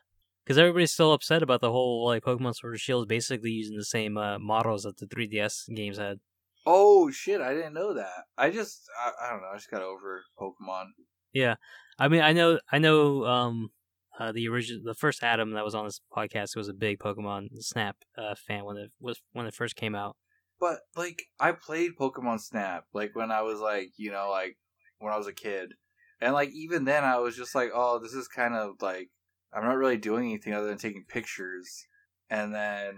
because 0.45 0.59
everybody's 0.59 0.93
still 0.93 1.13
upset 1.13 1.43
about 1.43 1.61
the 1.61 1.71
whole 1.71 2.07
like 2.07 2.25
Pokemon 2.25 2.55
Sword 2.55 2.75
and 2.75 2.81
Shield 2.81 3.05
is 3.05 3.09
basically 3.09 3.51
using 3.51 3.77
the 3.77 3.85
same 3.85 4.19
uh, 4.19 4.39
models 4.39 4.83
that 4.83 4.99
the 4.99 5.07
3DS 5.07 5.75
games 5.75 5.99
had. 5.99 6.19
Oh 6.67 7.11
shit! 7.11 7.41
I 7.41 7.55
didn't 7.55 7.75
know 7.75 7.95
that. 7.95 8.25
I 8.37 8.51
just 8.51 8.83
I, 8.99 9.27
I 9.27 9.31
don't 9.31 9.41
know. 9.41 9.49
I 9.53 9.57
just 9.57 9.71
got 9.71 9.83
over 9.83 10.23
Pokemon. 10.39 10.87
Yeah, 11.33 11.55
I 12.01 12.09
mean, 12.09 12.23
I 12.23 12.33
know, 12.33 12.59
I 12.73 12.79
know. 12.79 13.27
Um, 13.27 13.71
uh, 14.19 14.33
the 14.33 14.49
original, 14.49 14.83
the 14.85 14.95
first 14.95 15.23
Adam 15.23 15.53
that 15.53 15.65
was 15.65 15.75
on 15.75 15.85
this 15.85 16.01
podcast 16.15 16.57
was 16.57 16.69
a 16.69 16.75
big 16.75 16.99
Pokemon 16.99 17.49
Snap 17.61 17.97
uh, 18.19 18.35
fan 18.35 18.65
when 18.65 18.77
it 18.77 18.91
was 19.01 19.21
when 19.33 19.47
it 19.47 19.55
first 19.55 19.77
came 19.77 19.95
out. 19.95 20.17
But 20.59 20.81
like 20.97 21.25
I 21.39 21.53
played 21.53 21.93
Pokemon 21.99 22.41
Snap 22.41 22.85
like 22.93 23.15
when 23.15 23.31
I 23.31 23.43
was 23.43 23.61
like, 23.61 23.93
you 23.97 24.11
know, 24.11 24.29
like 24.31 24.57
when 24.99 25.13
I 25.13 25.19
was 25.19 25.27
a 25.27 25.33
kid. 25.33 25.73
And 26.21 26.35
like 26.35 26.51
even 26.51 26.85
then 26.85 27.05
I 27.05 27.19
was 27.19 27.37
just 27.37 27.55
like, 27.55 27.71
oh, 27.75 27.99
this 27.99 28.13
is 28.13 28.29
kind 28.29 28.55
of 28.55 28.73
like 28.81 29.09
I'm 29.53 29.65
not 29.65 29.77
really 29.77 29.97
doing 29.97 30.29
anything 30.29 30.55
other 30.55 30.69
than 30.69 30.79
taking 30.79 31.05
pictures. 31.09 31.87
And 32.29 32.55
then 32.55 32.97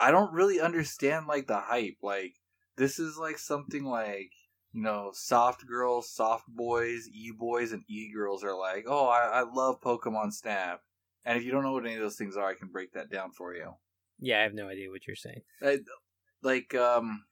I 0.00 0.10
don't 0.10 0.32
really 0.32 0.60
understand 0.60 1.26
like 1.26 1.46
the 1.46 1.58
hype. 1.58 1.98
Like 2.02 2.34
this 2.76 2.98
is 2.98 3.16
like 3.18 3.38
something 3.38 3.84
like 3.84 4.30
you 4.76 4.82
know, 4.82 5.10
soft 5.14 5.66
girls, 5.66 6.10
soft 6.10 6.46
boys, 6.48 7.08
e 7.08 7.32
boys, 7.32 7.72
and 7.72 7.82
e 7.88 8.12
girls 8.12 8.44
are 8.44 8.54
like, 8.56 8.84
oh, 8.86 9.06
I, 9.06 9.40
I 9.40 9.44
love 9.50 9.80
Pokemon 9.80 10.34
Snap. 10.34 10.82
And 11.24 11.38
if 11.38 11.44
you 11.44 11.50
don't 11.50 11.62
know 11.62 11.72
what 11.72 11.86
any 11.86 11.94
of 11.94 12.02
those 12.02 12.16
things 12.16 12.36
are, 12.36 12.44
I 12.46 12.54
can 12.54 12.68
break 12.68 12.92
that 12.92 13.10
down 13.10 13.32
for 13.32 13.54
you. 13.54 13.72
Yeah, 14.20 14.40
I 14.40 14.42
have 14.42 14.52
no 14.52 14.68
idea 14.68 14.90
what 14.90 15.06
you're 15.06 15.16
saying. 15.16 15.40
I, 15.62 15.78
like 16.42 16.74
um 16.74 17.24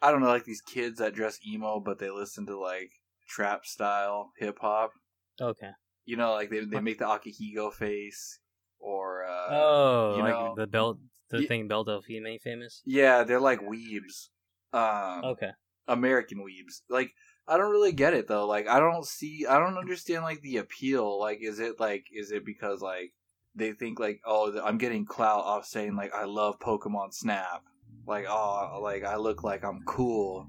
I 0.00 0.12
don't 0.12 0.20
know, 0.20 0.28
like 0.28 0.44
these 0.44 0.60
kids 0.62 0.98
that 1.00 1.14
dress 1.14 1.40
emo 1.44 1.80
but 1.80 1.98
they 1.98 2.10
listen 2.10 2.46
to 2.46 2.56
like 2.58 2.92
trap 3.28 3.66
style 3.66 4.30
hip 4.38 4.58
hop. 4.60 4.92
Okay. 5.40 5.70
You 6.04 6.16
know, 6.16 6.32
like 6.32 6.48
they 6.48 6.60
they 6.60 6.80
make 6.80 7.00
the 7.00 7.06
ahegao 7.06 7.72
face 7.72 8.38
or 8.78 9.24
uh 9.24 9.50
Oh, 9.52 10.16
you 10.16 10.22
like 10.22 10.32
know, 10.32 10.54
the 10.56 10.66
belt 10.68 10.98
the 11.30 11.40
y- 11.40 11.46
thing 11.46 11.66
Belle 11.66 11.84
Delphine 11.84 12.22
made 12.22 12.40
famous? 12.42 12.82
Yeah, 12.86 13.24
they're 13.24 13.40
like 13.40 13.60
weebs. 13.60 14.28
Um 14.72 15.24
Okay. 15.24 15.50
American 15.88 16.38
weebs. 16.38 16.82
Like 16.88 17.12
I 17.46 17.56
don't 17.56 17.70
really 17.72 17.92
get 17.92 18.14
it 18.14 18.28
though. 18.28 18.46
Like 18.46 18.68
I 18.68 18.80
don't 18.80 19.06
see 19.06 19.46
I 19.48 19.58
don't 19.58 19.78
understand 19.78 20.24
like 20.24 20.40
the 20.40 20.58
appeal. 20.58 21.18
Like 21.18 21.38
is 21.42 21.60
it 21.60 21.78
like 21.78 22.06
is 22.12 22.30
it 22.30 22.44
because 22.44 22.80
like 22.80 23.12
they 23.54 23.72
think 23.72 24.00
like 24.00 24.20
oh 24.24 24.58
I'm 24.62 24.78
getting 24.78 25.04
clout 25.04 25.44
off 25.44 25.66
saying 25.66 25.96
like 25.96 26.14
I 26.14 26.24
love 26.24 26.58
Pokemon 26.58 27.12
Snap 27.12 27.62
like 28.06 28.26
oh 28.28 28.80
like 28.82 29.04
I 29.04 29.16
look 29.16 29.42
like 29.42 29.64
I'm 29.64 29.82
cool. 29.86 30.46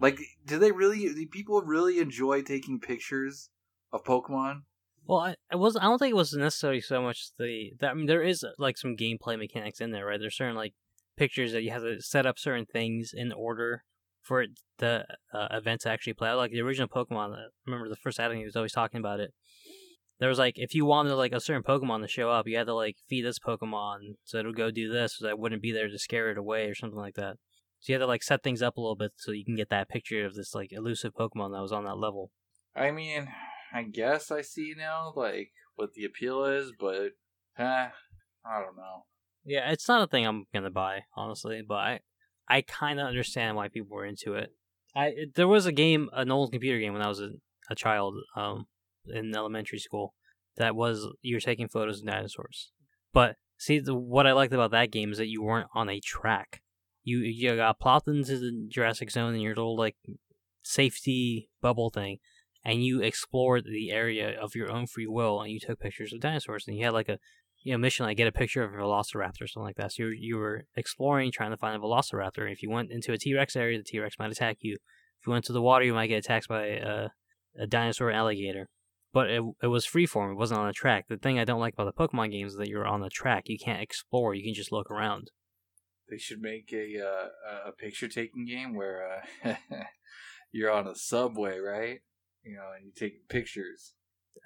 Like 0.00 0.18
do 0.46 0.58
they 0.58 0.72
really 0.72 1.12
do 1.14 1.26
people 1.26 1.60
really 1.62 1.98
enjoy 1.98 2.42
taking 2.42 2.80
pictures 2.80 3.50
of 3.92 4.04
Pokemon? 4.04 4.62
Well, 5.06 5.34
I, 5.50 5.56
was 5.56 5.76
I 5.76 5.82
don't 5.82 5.98
think 5.98 6.12
it 6.12 6.16
was 6.16 6.32
necessarily 6.32 6.80
so 6.80 7.02
much 7.02 7.28
the 7.38 7.72
that 7.80 7.90
I 7.90 7.94
mean 7.94 8.06
there 8.06 8.22
is 8.22 8.44
like 8.58 8.78
some 8.78 8.96
gameplay 8.96 9.38
mechanics 9.38 9.80
in 9.80 9.90
there, 9.90 10.06
right? 10.06 10.18
There's 10.18 10.36
certain 10.36 10.56
like 10.56 10.72
pictures 11.16 11.52
that 11.52 11.62
you 11.62 11.70
have 11.70 11.82
to 11.82 12.00
set 12.00 12.26
up 12.26 12.38
certain 12.38 12.66
things 12.66 13.12
in 13.14 13.32
order 13.32 13.84
for 14.24 14.42
it, 14.42 14.50
the 14.78 15.04
uh, 15.32 15.48
event 15.52 15.82
to 15.82 15.90
actually 15.90 16.14
play 16.14 16.30
out. 16.30 16.38
Like 16.38 16.50
the 16.50 16.62
original 16.62 16.88
Pokemon, 16.88 17.36
I 17.36 17.44
remember 17.66 17.88
the 17.88 17.96
first 17.96 18.18
outing 18.18 18.38
he 18.38 18.44
was 18.44 18.56
always 18.56 18.72
talking 18.72 18.98
about 18.98 19.20
it 19.20 19.32
there 20.18 20.28
was 20.28 20.38
like 20.38 20.54
if 20.56 20.74
you 20.74 20.84
wanted 20.84 21.14
like 21.14 21.32
a 21.32 21.40
certain 21.40 21.62
Pokemon 21.62 22.02
to 22.02 22.08
show 22.08 22.30
up, 22.30 22.46
you 22.46 22.56
had 22.56 22.66
to 22.66 22.74
like 22.74 22.96
feed 23.08 23.24
this 23.24 23.38
Pokemon 23.38 24.16
so 24.24 24.38
it'll 24.38 24.52
go 24.52 24.70
do 24.70 24.90
this, 24.90 25.16
so 25.16 25.26
that 25.26 25.38
wouldn't 25.38 25.62
be 25.62 25.72
there 25.72 25.88
to 25.88 25.98
scare 25.98 26.30
it 26.30 26.38
away 26.38 26.66
or 26.66 26.74
something 26.74 26.98
like 26.98 27.14
that. 27.14 27.36
So 27.80 27.92
you 27.92 27.94
had 27.94 28.04
to 28.04 28.06
like 28.06 28.22
set 28.22 28.42
things 28.42 28.62
up 28.62 28.76
a 28.76 28.80
little 28.80 28.96
bit 28.96 29.12
so 29.16 29.32
you 29.32 29.44
can 29.44 29.56
get 29.56 29.70
that 29.70 29.88
picture 29.88 30.24
of 30.24 30.34
this 30.34 30.54
like 30.54 30.72
elusive 30.72 31.14
Pokemon 31.14 31.52
that 31.52 31.62
was 31.62 31.72
on 31.72 31.84
that 31.84 31.98
level. 31.98 32.30
I 32.76 32.90
mean, 32.90 33.28
I 33.72 33.82
guess 33.82 34.30
I 34.30 34.42
see 34.42 34.74
now 34.76 35.12
like 35.14 35.50
what 35.74 35.92
the 35.94 36.04
appeal 36.04 36.44
is, 36.44 36.72
but 36.78 37.10
eh, 37.58 37.88
I 38.46 38.60
don't 38.60 38.76
know. 38.76 39.04
Yeah, 39.44 39.70
it's 39.70 39.88
not 39.88 40.02
a 40.02 40.06
thing 40.06 40.26
I'm 40.26 40.44
gonna 40.54 40.70
buy 40.70 41.00
honestly, 41.16 41.62
but 41.66 41.74
I 41.74 42.00
I 42.48 42.62
kind 42.62 43.00
of 43.00 43.06
understand 43.06 43.56
why 43.56 43.68
people 43.68 43.96
were 43.96 44.04
into 44.04 44.34
it. 44.34 44.50
I 44.96 45.12
there 45.34 45.48
was 45.48 45.66
a 45.66 45.72
game, 45.72 46.08
an 46.12 46.30
old 46.30 46.52
computer 46.52 46.78
game 46.78 46.92
when 46.92 47.02
I 47.02 47.08
was 47.08 47.20
a, 47.20 47.30
a 47.70 47.74
child. 47.74 48.14
Um, 48.36 48.66
in 49.06 49.34
elementary 49.34 49.78
school 49.78 50.14
that 50.56 50.76
was 50.76 51.06
you 51.22 51.36
were 51.36 51.40
taking 51.40 51.68
photos 51.68 52.00
of 52.00 52.06
dinosaurs. 52.06 52.70
But 53.12 53.36
see, 53.58 53.80
the, 53.80 53.94
what 53.94 54.26
I 54.26 54.32
liked 54.32 54.52
about 54.52 54.70
that 54.72 54.90
game 54.90 55.12
is 55.12 55.18
that 55.18 55.28
you 55.28 55.42
weren't 55.42 55.68
on 55.74 55.88
a 55.88 56.00
track. 56.00 56.62
You 57.02 57.18
you 57.18 57.56
got 57.56 57.80
plopped 57.80 58.08
into 58.08 58.38
the 58.38 58.66
Jurassic 58.68 59.10
Zone 59.10 59.34
in 59.34 59.40
your 59.40 59.54
little 59.54 59.76
like 59.76 59.96
safety 60.62 61.48
bubble 61.60 61.90
thing, 61.90 62.18
and 62.64 62.84
you 62.84 63.02
explored 63.02 63.64
the 63.64 63.90
area 63.90 64.38
of 64.40 64.54
your 64.54 64.70
own 64.70 64.86
free 64.86 65.06
will, 65.06 65.40
and 65.40 65.50
you 65.50 65.60
took 65.60 65.80
pictures 65.80 66.12
of 66.12 66.20
dinosaurs, 66.20 66.66
and 66.66 66.76
you 66.76 66.84
had 66.84 66.94
like 66.94 67.08
a 67.08 67.18
you 67.64 67.72
know 67.72 67.78
mission 67.78 68.06
like 68.06 68.16
get 68.16 68.28
a 68.28 68.32
picture 68.32 68.62
of 68.62 68.72
a 68.72 68.76
velociraptor 68.76 69.42
or 69.42 69.46
something 69.46 69.66
like 69.66 69.76
that. 69.76 69.92
So 69.92 70.04
you 70.04 70.08
you 70.10 70.36
were 70.36 70.64
exploring, 70.76 71.32
trying 71.32 71.50
to 71.50 71.56
find 71.56 71.76
a 71.76 71.84
velociraptor. 71.84 72.50
If 72.50 72.62
you 72.62 72.70
went 72.70 72.92
into 72.92 73.12
a 73.12 73.18
T 73.18 73.34
Rex 73.34 73.56
area, 73.56 73.78
the 73.78 73.84
T 73.84 73.98
Rex 73.98 74.16
might 74.18 74.30
attack 74.30 74.58
you. 74.60 74.74
If 74.74 75.26
you 75.26 75.32
went 75.32 75.44
to 75.46 75.52
the 75.52 75.62
water, 75.62 75.84
you 75.84 75.94
might 75.94 76.08
get 76.08 76.18
attacked 76.18 76.48
by 76.48 76.66
a, 76.66 77.08
a 77.58 77.66
dinosaur 77.66 78.10
alligator 78.10 78.68
but 79.14 79.30
it, 79.30 79.42
it 79.62 79.68
was 79.68 79.86
freeform. 79.86 80.32
It 80.32 80.38
wasn't 80.38 80.60
on 80.60 80.68
a 80.68 80.72
track. 80.72 81.06
The 81.08 81.16
thing 81.16 81.38
I 81.38 81.44
don't 81.44 81.60
like 81.60 81.74
about 81.74 81.94
the 81.94 82.08
Pokemon 82.08 82.32
games 82.32 82.52
is 82.52 82.58
that 82.58 82.68
you're 82.68 82.86
on 82.86 83.00
the 83.00 83.08
track. 83.08 83.44
You 83.46 83.56
can't 83.56 83.80
explore. 83.80 84.34
You 84.34 84.42
can 84.42 84.54
just 84.54 84.72
look 84.72 84.90
around. 84.90 85.30
They 86.10 86.18
should 86.18 86.42
make 86.42 86.70
a 86.72 86.98
uh, 87.00 87.68
a 87.68 87.72
picture 87.72 88.08
taking 88.08 88.44
game 88.44 88.74
where 88.74 89.22
uh, 89.44 89.54
you're 90.52 90.72
on 90.72 90.88
a 90.88 90.96
subway, 90.96 91.58
right? 91.58 92.00
You 92.42 92.56
know, 92.56 92.72
and 92.76 92.84
you 92.84 92.92
take 92.94 93.28
pictures. 93.28 93.94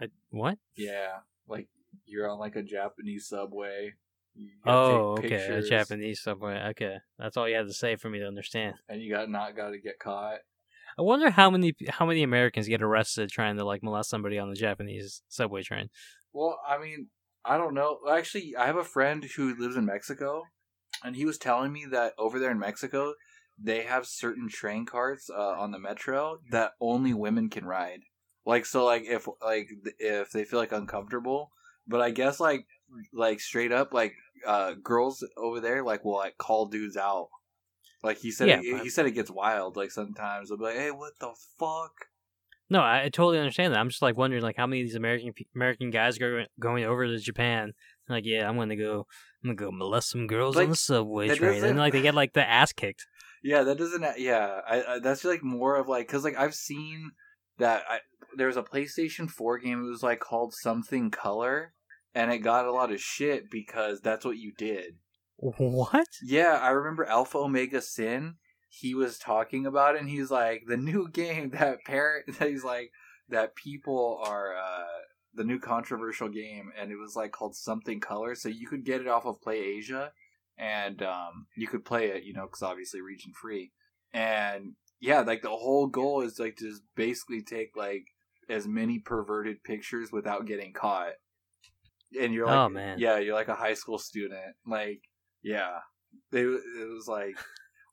I, 0.01 0.09
what? 0.31 0.59
Yeah, 0.77 1.21
like 1.49 1.69
you're 2.07 2.30
on 2.30 2.38
like 2.38 2.57
a 2.57 2.62
Japanese 2.62 3.28
subway. 3.28 3.94
You 4.34 4.51
oh, 4.66 5.16
okay, 5.18 5.49
a 5.49 5.62
Japanese 5.62 6.22
subway. 6.22 6.62
Okay, 6.70 6.96
that's 7.18 7.36
all 7.36 7.49
you 7.49 7.57
had 7.57 7.66
to 7.66 7.74
say 7.74 7.96
for 7.96 8.09
me 8.09 8.20
to 8.20 8.26
understand. 8.26 8.74
And 8.88 9.03
you 9.03 9.12
got 9.12 9.28
not 9.28 9.57
got 9.57 9.70
to 9.70 9.78
get 9.78 9.99
caught. 9.99 10.38
I 10.99 11.03
wonder 11.03 11.30
how 11.30 11.51
many 11.51 11.74
how 11.88 12.07
many 12.07 12.22
Americans 12.22 12.68
get 12.68 12.82
arrested 12.82 13.30
trying 13.30 13.57
to 13.57 13.64
like 13.64 13.82
molest 13.82 14.11
somebody 14.11 14.38
on 14.38 14.51
the 14.51 14.57
Japanese 14.57 15.22
subway 15.28 15.62
train. 15.62 15.90
Well, 16.32 16.59
I 16.68 16.78
mean, 16.78 17.09
I 17.44 17.57
don't 17.57 17.74
know. 17.74 17.99
Actually, 18.11 18.55
I 18.57 18.66
have 18.66 18.76
a 18.76 18.84
friend 18.84 19.24
who 19.24 19.57
lives 19.57 19.76
in 19.76 19.86
Mexico, 19.86 20.44
and 21.05 21.16
he 21.16 21.24
was 21.24 21.38
telling 21.38 21.72
me 21.72 21.86
that 21.90 22.14
over 22.18 22.38
there 22.38 22.51
in 22.51 22.59
Mexico, 22.59 23.14
they 23.61 23.82
have 23.82 24.07
certain 24.07 24.49
train 24.49 24.86
carts 24.86 25.30
uh, 25.30 25.53
on 25.53 25.70
the 25.70 25.78
metro 25.78 26.38
that 26.51 26.72
only 26.80 27.14
women 27.14 27.49
can 27.49 27.64
ride. 27.64 28.01
Like 28.44 28.66
so, 28.66 28.84
like 28.84 29.05
if 29.05 29.28
like 29.44 29.68
if 29.99 30.30
they 30.30 30.44
feel 30.44 30.59
like 30.59 30.72
uncomfortable, 30.72 31.51
but 31.89 32.01
I 32.01 32.11
guess 32.11 32.39
like 32.39 32.66
like 33.12 33.41
straight 33.41 33.72
up 33.72 33.93
like 33.93 34.14
uh 34.47 34.74
girls 34.82 35.26
over 35.36 35.61
there 35.61 35.82
like 35.82 36.05
will 36.05 36.16
like 36.16 36.39
call 36.39 36.66
dudes 36.66 36.97
out. 36.97 37.28
Like 38.03 38.18
he 38.18 38.30
said, 38.30 38.49
yeah, 38.49 38.61
it, 38.62 38.82
he 38.82 38.91
said 38.91 39.07
it 39.07 39.12
gets 39.12 39.30
wild. 39.30 39.76
Like 39.76 39.91
sometimes 39.91 40.49
they'll 40.49 40.59
be 40.59 40.64
like, 40.64 40.76
"Hey, 40.76 40.93
what 40.93 41.18
the 41.18 41.32
fuck." 41.59 41.93
No, 42.70 42.80
I, 42.80 43.05
I 43.05 43.09
totally 43.09 43.39
understand 43.39 43.72
that. 43.72 43.80
I'm 43.80 43.89
just 43.89 44.03
like 44.03 44.16
wondering, 44.16 44.43
like, 44.43 44.57
how 44.57 44.66
many 44.66 44.82
of 44.82 44.86
these 44.86 44.95
American 44.95 45.32
American 45.55 45.91
guys 45.91 46.20
are 46.20 46.47
going 46.61 46.84
over 46.84 47.07
to 47.07 47.18
Japan? 47.18 47.72
Like, 48.09 48.24
yeah, 48.24 48.49
I'm 48.49 48.57
gonna 48.57 48.76
go, 48.76 49.07
I'm 49.43 49.49
gonna 49.49 49.57
go 49.57 49.72
molest 49.72 50.11
some 50.11 50.26
girls 50.26 50.57
like, 50.57 50.64
on 50.64 50.70
the 50.70 50.76
subway 50.76 51.34
train, 51.34 51.64
and 51.64 51.78
like 51.78 51.93
they 51.93 52.03
get 52.03 52.14
like 52.14 52.34
the 52.34 52.49
ass 52.49 52.72
kicked. 52.72 53.07
Yeah, 53.43 53.62
that 53.64 53.78
doesn't. 53.78 54.05
Yeah, 54.18 54.61
I, 54.66 54.82
I 54.82 54.99
that's 55.01 55.24
like 55.24 55.43
more 55.43 55.76
of 55.76 55.89
like 55.89 56.07
because 56.07 56.24
like 56.24 56.36
I've 56.36 56.55
seen 56.55 57.12
that 57.59 57.82
I, 57.89 57.99
there 58.36 58.47
was 58.47 58.57
a 58.57 58.62
PlayStation 58.62 59.30
Four 59.30 59.59
game. 59.59 59.84
It 59.84 59.89
was 59.89 60.03
like 60.03 60.20
called 60.20 60.55
something 60.55 61.11
Color, 61.11 61.72
and 62.15 62.33
it 62.33 62.39
got 62.39 62.67
a 62.67 62.73
lot 62.73 62.93
of 62.93 63.01
shit 63.01 63.51
because 63.51 64.01
that's 64.01 64.25
what 64.25 64.39
you 64.39 64.53
did. 64.57 64.97
What? 65.37 66.09
Yeah, 66.23 66.59
I 66.61 66.71
remember 66.71 67.05
Alpha 67.05 67.39
Omega 67.39 67.81
Sin 67.81 68.35
he 68.69 68.95
was 68.95 69.19
talking 69.19 69.67
about 69.67 69.95
it 69.95 70.01
and 70.01 70.11
he's 70.11 70.31
like 70.31 70.65
the 70.67 70.77
new 70.77 71.09
game 71.13 71.51
that 71.51 71.85
parent 71.85 72.25
he's 72.39 72.65
like 72.65 72.91
that 73.29 73.55
people 73.55 74.23
are 74.25 74.57
uh 74.57 74.85
the 75.35 75.45
new 75.45 75.59
controversial 75.59 76.29
game 76.29 76.73
and 76.79 76.91
it 76.91 76.97
was 76.97 77.15
like 77.15 77.33
called 77.33 77.55
something 77.55 78.01
color 78.01 78.35
so 78.35 78.49
you 78.49 78.67
could 78.67 78.85
get 78.85 79.01
it 79.01 79.07
off 79.07 79.27
of 79.27 79.41
play 79.41 79.59
asia 79.59 80.11
and 80.57 81.03
um 81.03 81.47
you 81.57 81.67
could 81.67 81.85
play 81.85 82.07
it 82.07 82.25
you 82.25 82.33
know 82.33 82.47
because 82.47 82.63
obviously 82.63 83.01
region 83.01 83.33
free 83.41 83.71
and 84.13 84.73
yeah 85.01 85.21
like 85.21 85.43
the 85.43 85.49
whole 85.49 85.87
goal 85.87 86.23
is 86.23 86.39
like 86.39 86.57
to 86.57 86.69
just 86.71 86.83
basically 86.97 87.43
take 87.43 87.77
like 87.77 88.07
as 88.49 88.67
many 88.67 88.99
perverted 88.99 89.63
pictures 89.63 90.11
without 90.11 90.47
getting 90.47 90.73
caught 90.73 91.13
and 92.21 92.33
you're 92.33 92.47
like 92.47 92.57
oh, 92.57 92.69
man. 92.69 92.99
yeah 92.99 93.19
you're 93.19 93.35
like 93.35 93.49
a 93.49 93.55
high 93.55 93.75
school 93.75 93.99
student 93.99 94.55
like 94.67 95.03
yeah 95.43 95.79
it, 96.33 96.47
it 96.47 96.89
was 96.95 97.07
like 97.07 97.37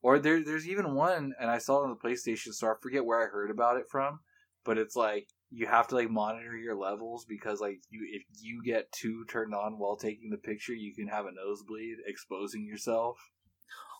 or 0.06 0.20
there, 0.20 0.44
there's 0.44 0.68
even 0.68 0.94
one, 0.94 1.34
and 1.40 1.50
I 1.50 1.58
saw 1.58 1.82
it 1.82 1.86
on 1.86 1.90
the 1.90 2.08
PlayStation 2.08 2.54
Store. 2.54 2.76
I 2.76 2.80
forget 2.80 3.04
where 3.04 3.24
I 3.24 3.26
heard 3.26 3.50
about 3.50 3.78
it 3.78 3.88
from, 3.90 4.20
but 4.64 4.78
it's 4.78 4.96
like 4.96 5.28
you 5.50 5.66
have 5.66 5.88
to 5.88 5.96
like 5.96 6.12
monitor 6.12 6.56
your 6.56 6.76
levels 6.76 7.26
because 7.26 7.60
like 7.60 7.80
you 7.90 8.08
if 8.14 8.22
you 8.40 8.62
get 8.64 8.92
too 8.92 9.26
turned 9.28 9.56
on 9.56 9.80
while 9.80 9.96
taking 9.96 10.30
the 10.30 10.38
picture, 10.38 10.76
you 10.76 10.94
can 10.94 11.08
have 11.08 11.26
a 11.26 11.32
nosebleed, 11.32 11.98
exposing 12.06 12.66
yourself. 12.66 13.18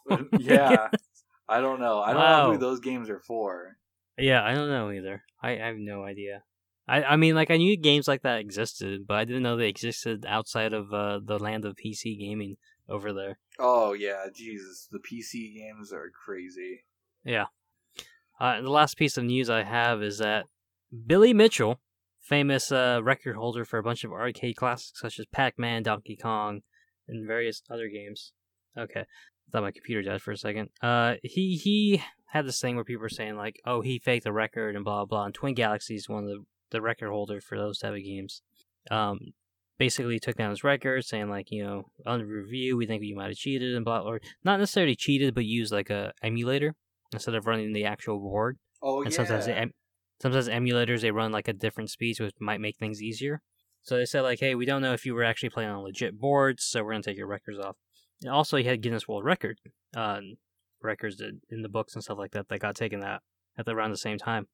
Oh 0.08 0.24
yeah, 0.40 0.90
I 1.50 1.62
don't 1.62 1.80
know. 1.80 2.00
I 2.00 2.14
don't 2.14 2.22
wow. 2.22 2.46
know 2.46 2.52
who 2.52 2.60
those 2.60 2.80
games 2.80 3.10
are 3.10 3.22
for. 3.22 3.76
Yeah, 4.20 4.46
I 4.46 4.54
don't 4.54 4.70
know 4.70 4.92
either. 4.92 5.24
I, 5.42 5.54
I 5.54 5.66
have 5.66 5.78
no 5.78 6.04
idea. 6.04 6.44
I, 6.88 7.04
I 7.04 7.16
mean, 7.16 7.36
like 7.36 7.50
I 7.50 7.58
knew 7.58 7.76
games 7.78 8.08
like 8.08 8.22
that 8.22 8.40
existed, 8.40 9.08
but 9.08 9.16
I 9.16 9.26
didn't 9.26 9.44
know 9.44 9.58
they 9.58 9.70
existed 9.70 10.26
outside 10.28 10.74
of 10.74 10.94
uh, 10.94 11.20
the 11.24 11.40
land 11.40 11.66
of 11.66 11.76
PC 11.76 12.20
gaming 12.20 12.58
over 12.88 13.12
there. 13.12 13.40
Oh 13.60 13.94
yeah, 13.94 14.26
Jesus, 14.34 14.88
the 14.92 15.00
PC 15.00 15.56
games 15.56 15.92
are 15.92 16.12
crazy. 16.26 16.84
Yeah. 17.24 17.46
Uh, 18.40 18.62
the 18.62 18.70
last 18.70 18.98
piece 18.98 19.18
of 19.18 19.24
news 19.24 19.50
I 19.50 19.64
have 19.64 20.04
is 20.04 20.20
that 20.20 20.46
Billy 21.08 21.34
Mitchell, 21.34 21.80
famous 22.22 22.72
uh, 22.72 23.00
record 23.02 23.36
holder 23.36 23.66
for 23.66 23.80
a 23.80 23.84
bunch 23.84 24.04
of 24.04 24.12
arcade 24.12 24.58
classics 24.58 25.00
such 25.00 25.20
as 25.20 25.26
Pac-Man, 25.28 25.84
Donkey 25.84 26.18
Kong, 26.22 26.62
and 27.08 27.28
various 27.28 27.64
other 27.70 27.88
games. 27.88 28.34
Okay, 28.78 29.02
I 29.02 29.52
thought 29.52 29.64
my 29.64 29.72
computer 29.72 30.04
died 30.04 30.22
for 30.22 30.32
a 30.32 30.38
second. 30.38 30.70
Uh, 30.82 31.16
he 31.24 31.56
he 31.56 32.04
had 32.28 32.46
this 32.46 32.60
thing 32.60 32.76
where 32.76 32.84
people 32.84 33.02
were 33.02 33.10
saying 33.10 33.38
like, 33.38 33.60
"Oh, 33.66 33.82
he 33.82 33.98
faked 33.98 34.26
the 34.26 34.34
record" 34.34 34.76
and 34.76 34.86
blah 34.86 35.06
blah. 35.06 35.26
And 35.26 35.34
Twin 35.34 35.56
Galaxies 35.56 36.10
one 36.10 36.26
of 36.26 36.30
the 36.30 36.44
the 36.72 36.82
record 36.82 37.10
holder 37.10 37.42
for 37.42 37.58
those 37.58 37.80
type 37.80 37.94
of 37.94 38.04
games. 38.04 38.42
Um, 38.92 39.20
basically 39.78 40.20
took 40.20 40.36
down 40.36 40.50
his 40.50 40.64
record, 40.64 41.04
saying 41.06 41.30
like, 41.30 41.52
you 41.52 41.64
know, 41.64 41.84
under 42.06 42.26
review, 42.26 42.78
we 42.78 42.86
think 42.86 43.04
you 43.04 43.16
might 43.16 43.28
have 43.28 43.36
cheated 43.36 43.76
and 43.76 43.86
blah, 43.86 44.00
or 44.00 44.22
not 44.44 44.60
necessarily 44.60 44.96
cheated, 44.96 45.34
but 45.36 45.46
used 45.46 45.74
like 45.74 45.90
a 45.90 46.12
emulator 46.22 46.76
instead 47.14 47.36
of 47.36 47.48
running 47.48 47.74
the 47.74 47.86
actual 47.86 48.20
board. 48.20 48.58
Oh 48.82 49.02
and 49.02 49.12
yeah. 49.12 49.18
Sometimes 49.18 49.46
they, 49.46 49.66
sometimes 50.22 50.48
emulators 50.48 51.02
they 51.02 51.12
run 51.12 51.32
like 51.32 51.48
a 51.48 51.54
different 51.54 51.90
speeds, 51.90 52.20
which 52.20 52.34
might 52.40 52.62
make 52.62 52.78
things 52.78 53.02
easier. 53.02 53.42
So 53.84 53.98
they 53.98 54.06
said 54.06 54.22
like, 54.22 54.40
hey, 54.40 54.56
we 54.56 54.66
don't 54.66 54.82
know 54.82 54.94
if 54.94 55.06
you 55.06 55.14
were 55.14 55.24
actually 55.24 55.50
playing 55.50 55.70
on 55.70 55.84
legit 55.84 56.20
boards, 56.20 56.64
so 56.64 56.84
we're 56.84 56.92
gonna 56.92 57.04
take 57.04 57.18
your 57.18 57.28
records 57.28 57.60
off. 57.60 57.76
And 58.22 58.32
also, 58.32 58.58
he 58.58 58.64
had 58.64 58.82
Guinness 58.82 59.08
World 59.08 59.26
Record 59.26 59.60
uh, 59.96 60.22
records 60.82 61.22
in 61.22 61.62
the 61.62 61.70
books 61.70 61.94
and 61.94 62.04
stuff 62.04 62.18
like 62.18 62.32
that 62.32 62.48
that 62.48 62.60
got 62.60 62.76
taken 62.76 63.04
out 63.04 63.22
at 63.58 63.66
the, 63.66 63.76
around 63.76 63.92
the 63.92 63.98
same 63.98 64.18
time. 64.18 64.48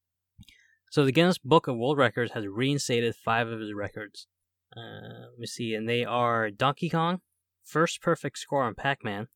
So 0.92 1.06
the 1.06 1.14
Guinness 1.14 1.38
Book 1.38 1.68
of 1.68 1.78
World 1.78 1.98
Records 1.98 2.34
has 2.34 2.46
reinstated 2.46 3.16
five 3.16 3.48
of 3.48 3.62
his 3.62 3.74
records. 3.74 4.28
Uh, 4.76 5.30
let 5.32 5.40
me 5.40 5.48
see, 5.48 5.74
and 5.74 5.88
they 5.88 6.04
are 6.04 6.52
Donkey 6.52 6.90
Kong, 6.90 7.22
first 7.64 8.02
perfect 8.02 8.38
score 8.38 8.64
on 8.64 8.76
Pac 8.76 9.02
Man, 9.02 9.30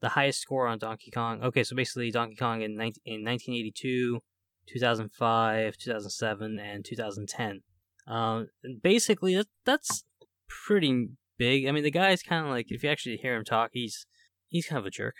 the 0.00 0.10
highest 0.10 0.40
score 0.40 0.68
on 0.68 0.78
Donkey 0.78 1.10
Kong. 1.10 1.42
Okay, 1.42 1.64
so 1.64 1.74
basically 1.74 2.12
Donkey 2.12 2.36
Kong 2.36 2.62
in, 2.62 2.76
19, 2.76 3.02
in 3.04 3.24
1982, 3.24 4.20
2005, 4.68 5.76
2007, 5.78 6.58
and 6.60 6.84
2010. 6.84 7.62
Um, 8.06 8.46
basically, 8.80 9.34
that, 9.34 9.48
that's 9.64 10.04
pretty 10.48 11.08
big. 11.36 11.66
I 11.66 11.72
mean, 11.72 11.82
the 11.82 11.90
guy's 11.90 12.22
kind 12.22 12.46
of 12.46 12.52
like, 12.52 12.66
if 12.68 12.84
you 12.84 12.88
actually 12.88 13.16
hear 13.16 13.34
him 13.34 13.44
talk, 13.44 13.70
he's 13.72 14.06
he's 14.46 14.68
kind 14.68 14.78
of 14.78 14.86
a 14.86 14.90
jerk. 14.90 15.16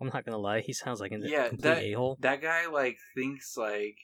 I'm 0.00 0.10
not 0.14 0.24
gonna 0.24 0.38
lie, 0.38 0.60
he 0.60 0.72
sounds 0.72 1.00
like 1.00 1.10
a 1.10 1.18
yeah, 1.18 1.48
complete 1.48 1.92
a 1.92 1.92
hole. 1.94 2.18
That 2.20 2.40
guy 2.40 2.68
like 2.68 2.98
thinks 3.16 3.56
like, 3.56 3.96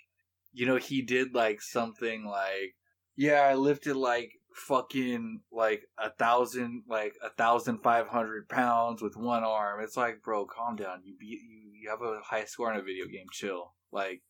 you 0.52 0.66
know, 0.66 0.76
he 0.76 1.02
did 1.02 1.34
like 1.34 1.62
something 1.62 2.24
like, 2.24 2.74
yeah, 3.16 3.40
I 3.40 3.54
lifted 3.54 3.96
like 3.96 4.32
fucking 4.54 5.40
like 5.50 5.84
a 5.98 6.10
thousand 6.10 6.82
like 6.88 7.14
a 7.22 7.30
thousand 7.30 7.78
five 7.78 8.08
hundred 8.08 8.48
pounds 8.48 9.02
with 9.02 9.16
one 9.16 9.44
arm. 9.44 9.82
It's 9.82 9.96
like, 9.96 10.22
bro, 10.22 10.46
calm 10.46 10.76
down. 10.76 11.00
You 11.04 11.14
beat 11.18 11.40
you, 11.40 11.72
you 11.82 11.90
have 11.90 12.02
a 12.02 12.20
high 12.22 12.44
score 12.44 12.72
in 12.72 12.78
a 12.78 12.82
video 12.82 13.06
game. 13.06 13.26
Chill. 13.32 13.72
Like 13.90 14.22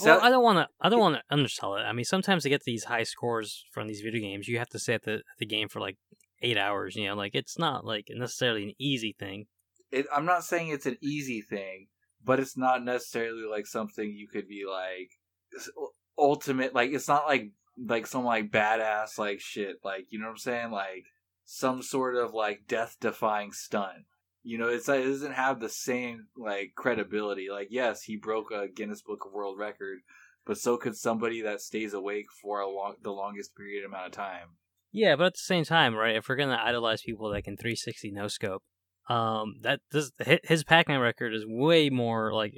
well, 0.00 0.18
that... 0.18 0.24
I 0.24 0.30
don't 0.30 0.44
want 0.44 0.58
to. 0.58 0.68
I 0.80 0.88
don't 0.88 1.00
want 1.00 1.16
to 1.16 1.22
undersell 1.30 1.76
it. 1.76 1.80
I 1.80 1.92
mean, 1.92 2.04
sometimes 2.04 2.44
to 2.44 2.48
get 2.48 2.62
these 2.64 2.84
high 2.84 3.02
scores 3.02 3.64
from 3.72 3.88
these 3.88 4.00
video 4.00 4.20
games, 4.20 4.48
you 4.48 4.58
have 4.58 4.68
to 4.70 4.78
stay 4.78 4.94
at 4.94 5.04
the 5.04 5.22
the 5.38 5.46
game 5.46 5.68
for 5.68 5.80
like 5.80 5.96
eight 6.42 6.56
hours. 6.56 6.96
You 6.96 7.08
know, 7.08 7.14
like 7.14 7.34
it's 7.34 7.58
not 7.58 7.84
like 7.84 8.06
necessarily 8.10 8.64
an 8.64 8.74
easy 8.78 9.14
thing. 9.18 9.46
It, 9.90 10.06
I'm 10.14 10.26
not 10.26 10.44
saying 10.44 10.68
it's 10.68 10.86
an 10.86 10.98
easy 11.02 11.40
thing, 11.40 11.88
but 12.24 12.38
it's 12.38 12.56
not 12.56 12.84
necessarily 12.84 13.44
like 13.50 13.66
something 13.66 14.12
you 14.14 14.28
could 14.28 14.46
be 14.46 14.64
like 14.68 15.10
ultimate. 16.18 16.74
Like 16.74 16.90
it's 16.92 17.08
not 17.08 17.26
like 17.26 17.50
like 17.78 18.06
some 18.06 18.24
like 18.24 18.50
badass 18.50 19.18
like 19.18 19.40
shit 19.40 19.76
like 19.82 20.06
you 20.10 20.18
know 20.18 20.26
what 20.26 20.32
i'm 20.32 20.38
saying? 20.38 20.70
Like 20.70 21.06
some 21.44 21.82
sort 21.82 22.16
of 22.16 22.34
like 22.34 22.66
death 22.68 22.96
defying 23.00 23.52
stunt. 23.52 24.04
You 24.42 24.58
know 24.58 24.68
it's 24.68 24.88
like, 24.88 25.00
it 25.00 25.08
doesn't 25.08 25.32
have 25.32 25.60
the 25.60 25.68
same 25.68 26.26
like 26.36 26.72
credibility. 26.76 27.48
Like 27.50 27.68
yes 27.70 28.02
he 28.02 28.16
broke 28.16 28.50
a 28.52 28.68
guinness 28.68 29.02
book 29.02 29.24
of 29.26 29.32
world 29.32 29.58
record 29.58 29.98
but 30.46 30.58
so 30.58 30.76
could 30.76 30.96
somebody 30.96 31.42
that 31.42 31.60
stays 31.60 31.94
awake 31.94 32.26
for 32.42 32.60
a 32.60 32.68
long 32.68 32.94
the 33.02 33.10
longest 33.12 33.56
period 33.56 33.84
amount 33.84 34.06
of 34.06 34.12
time. 34.12 34.56
Yeah 34.92 35.16
but 35.16 35.26
at 35.26 35.34
the 35.34 35.38
same 35.38 35.64
time 35.64 35.94
right 35.94 36.16
if 36.16 36.28
we're 36.28 36.36
gonna 36.36 36.60
idolize 36.62 37.02
people 37.02 37.30
that 37.30 37.44
can 37.44 37.56
360 37.56 38.10
no 38.10 38.28
scope 38.28 38.62
um 39.08 39.56
that 39.62 39.80
this 39.90 40.12
his 40.44 40.64
pac-man 40.64 41.00
record 41.00 41.34
is 41.34 41.44
way 41.46 41.90
more 41.90 42.32
like 42.32 42.54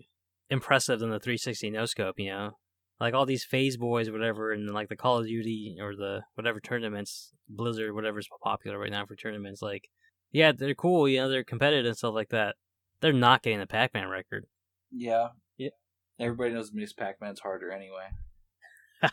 impressive 0.50 1.00
than 1.00 1.10
the 1.10 1.18
360 1.18 1.70
no 1.70 1.86
scope 1.86 2.16
you 2.18 2.30
know 2.30 2.52
like 3.00 3.14
all 3.14 3.26
these 3.26 3.44
FaZe 3.44 3.76
boys 3.76 4.08
or 4.08 4.12
whatever 4.12 4.52
and 4.52 4.70
like 4.70 4.88
the 4.88 4.96
call 4.96 5.18
of 5.18 5.26
duty 5.26 5.76
or 5.80 5.94
the 5.94 6.22
whatever 6.34 6.60
tournaments 6.60 7.32
blizzard 7.48 7.94
whatever's 7.94 8.28
popular 8.42 8.78
right 8.78 8.90
now 8.90 9.04
for 9.04 9.16
tournaments 9.16 9.62
like 9.62 9.88
yeah 10.30 10.52
they're 10.52 10.74
cool 10.74 11.08
you 11.08 11.18
know 11.18 11.28
they're 11.28 11.44
competitive 11.44 11.86
and 11.86 11.96
stuff 11.96 12.14
like 12.14 12.30
that 12.30 12.56
they're 13.00 13.12
not 13.12 13.42
getting 13.42 13.58
the 13.58 13.66
pac-man 13.66 14.08
record 14.08 14.46
yeah 14.90 15.28
yeah 15.58 15.70
everybody 16.18 16.54
knows 16.54 16.70
miss 16.72 16.92
pac-man's 16.92 17.40
harder 17.40 17.70
anyway 17.70 18.08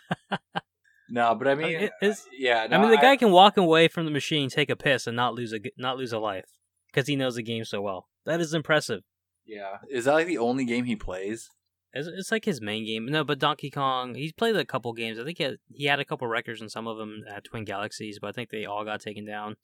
no 1.10 1.36
but 1.36 1.48
i 1.48 1.56
mean 1.56 1.76
it 1.76 1.92
is, 2.02 2.22
uh, 2.22 2.30
yeah 2.38 2.68
no, 2.68 2.78
i 2.78 2.82
mean 2.82 2.92
the 2.92 2.98
guy 2.98 3.16
can 3.18 3.32
walk 3.32 3.58
away 3.58 3.88
from 3.88 4.06
the 4.06 4.12
machine 4.12 4.50
take 4.50 4.70
a 4.70 4.76
piss 4.76 5.08
and 5.08 5.18
not 5.18 5.34
lose 5.34 5.52
a 5.52 5.60
not 5.78 5.98
lose 5.98 6.14
a 6.14 6.20
life 6.20 6.46
because 6.92 7.08
he 7.08 7.16
knows 7.16 7.36
the 7.36 7.44
game 7.44 7.66
so 7.66 7.82
well 7.82 8.08
That 8.26 8.42
is 8.42 8.54
impressive. 8.54 9.02
Yeah. 9.46 9.78
Is 9.90 10.06
that 10.06 10.14
like 10.14 10.28
the 10.28 10.38
only 10.38 10.66
game 10.66 10.86
he 10.86 10.96
plays? 10.96 11.50
It's, 11.94 12.08
it's 12.08 12.32
like 12.32 12.46
his 12.46 12.62
main 12.62 12.86
game. 12.86 13.06
No, 13.06 13.24
but 13.24 13.40
Donkey 13.40 13.70
Kong, 13.70 14.16
he's 14.16 14.34
played 14.34 14.56
a 14.56 14.66
couple 14.66 14.94
games. 14.94 15.20
I 15.20 15.24
think 15.24 15.38
he 15.38 15.44
had, 15.44 15.58
he 15.74 15.86
had 15.86 16.00
a 16.00 16.06
couple 16.06 16.28
records 16.28 16.62
in 16.62 16.70
some 16.70 16.88
of 16.88 16.98
them 16.98 17.24
at 17.28 17.44
Twin 17.44 17.66
Galaxies, 17.66 18.20
but 18.20 18.28
I 18.28 18.32
think 18.32 18.50
they 18.50 18.66
all 18.66 18.86
got 18.86 19.02
taken 19.02 19.26
down 19.26 19.56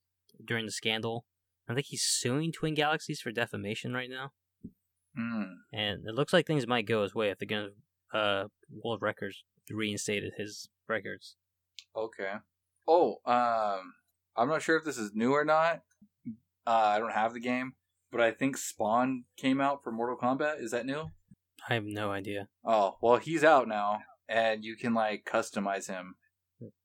during 0.44 0.66
the 0.66 0.72
scandal. 0.72 1.26
I 1.68 1.74
think 1.74 1.88
he's 1.88 2.04
suing 2.04 2.52
Twin 2.52 2.74
Galaxies 2.74 3.22
for 3.22 3.32
defamation 3.32 3.94
right 3.94 4.10
now. 4.10 4.32
Hmm. 5.16 5.44
And 5.74 6.08
it 6.08 6.14
looks 6.14 6.34
like 6.34 6.46
things 6.46 6.68
might 6.68 6.88
go 6.88 7.04
his 7.04 7.16
way 7.16 7.30
if 7.30 7.38
they're 7.38 7.48
going 7.48 7.70
to 8.12 8.18
uh, 8.18 8.48
World 8.84 9.02
Records 9.02 9.44
reinstated 9.70 10.34
his 10.38 10.70
records. 10.88 11.36
Okay. 11.96 12.34
Oh, 12.88 13.18
um, 13.26 13.94
I'm 14.36 14.50
not 14.50 14.62
sure 14.62 14.78
if 14.78 14.84
this 14.84 14.98
is 14.98 15.12
new 15.14 15.32
or 15.32 15.46
not. 15.46 15.82
Uh, 16.68 16.94
I 16.96 17.00
don't 17.00 17.14
have 17.14 17.34
the 17.34 17.40
game, 17.40 17.74
but 18.12 18.22
I 18.22 18.32
think 18.32 18.58
Spawn 18.58 19.24
came 19.38 19.62
out 19.62 19.84
for 19.84 19.92
Mortal 19.92 20.18
Kombat. 20.18 20.62
Is 20.62 20.72
that 20.72 20.86
new? 20.86 21.12
I 21.70 21.74
have 21.74 21.86
no 21.86 22.12
idea. 22.12 22.48
Oh, 22.64 22.98
well, 23.02 23.18
he's 23.18 23.44
out 23.44 23.68
now, 23.68 24.00
and 24.30 24.64
you 24.64 24.76
can 24.76 24.94
like 24.94 25.28
customize 25.30 25.88
him. 25.88 26.16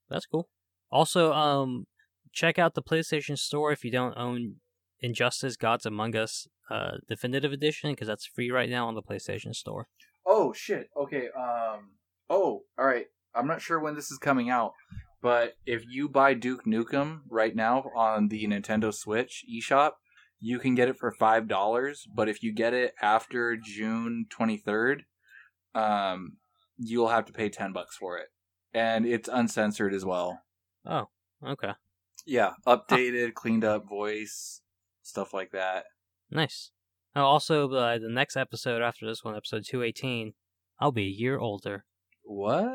That's 0.09 0.27
cool. 0.27 0.49
Also, 0.91 1.33
um, 1.33 1.87
check 2.33 2.59
out 2.59 2.75
the 2.75 2.83
PlayStation 2.83 3.39
Store 3.39 3.73
if 3.73 3.85
you 3.85 3.91
don't 3.91 4.17
own 4.17 4.57
Injustice: 5.01 5.57
Gods 5.57 5.87
Among 5.87 6.17
Us 6.17 6.47
uh, 6.71 6.99
Definitive 7.09 7.53
Edition 7.53 7.93
because 7.93 8.09
that's 8.09 8.27
free 8.27 8.51
right 8.51 8.69
now 8.69 8.89
on 8.89 8.95
the 8.95 9.03
PlayStation 9.03 9.55
Store. 9.55 9.89
Oh 10.27 10.53
shit. 10.53 10.89
Okay. 10.97 11.29
Um. 11.37 11.93
Oh, 12.29 12.63
all 12.79 12.87
right. 12.87 13.07
I'm 13.35 13.47
not 13.47 13.61
sure 13.61 13.79
when 13.79 13.95
this 13.95 14.11
is 14.11 14.19
coming 14.19 14.51
out, 14.51 14.73
but 15.23 15.55
if 15.67 15.85
you 15.89 16.09
buy 16.09 16.35
Duke 16.35 16.65
Nukem 16.65 17.21
right 17.29 17.55
now 17.55 17.91
on 17.95 18.29
the 18.29 18.45
Nintendo 18.47 18.93
Switch 18.93 19.45
eShop, 19.53 19.93
you 20.41 20.59
can 20.59 20.75
get 20.75 20.89
it 20.89 20.97
for 20.99 21.13
five 21.13 21.47
dollars. 21.49 22.07
But 22.13 22.29
if 22.29 22.43
you 22.43 22.53
get 22.53 22.75
it 22.75 22.95
after 23.03 23.57
June 23.57 24.27
23rd, 24.31 25.03
um, 25.75 26.39
you'll 26.77 27.09
have 27.09 27.27
to 27.27 27.33
pay 27.33 27.49
ten 27.49 27.73
bucks 27.73 27.97
for 27.97 28.19
it, 28.19 28.29
and 28.73 29.07
it's 29.07 29.29
uncensored 29.29 29.95
as 29.95 30.05
well. 30.05 30.41
Oh, 30.87 31.09
okay, 31.47 31.73
Yeah, 32.27 32.53
updated, 32.67 33.35
cleaned 33.35 33.65
up 33.65 33.87
voice, 33.89 34.63
stuff 35.03 35.33
like 35.35 35.51
that. 35.53 35.85
nice. 36.31 36.71
Oh, 37.17 37.23
also, 37.25 37.69
uh, 37.73 37.99
the 37.99 38.09
next 38.09 38.37
episode 38.37 38.83
after 38.83 39.05
this 39.07 39.25
one, 39.25 39.35
episode 39.37 39.65
two 39.69 39.83
eighteen, 39.83 40.35
I'll 40.79 40.93
be 40.93 41.05
a 41.07 41.11
year 41.11 41.39
older. 41.39 41.85
What? 42.23 42.71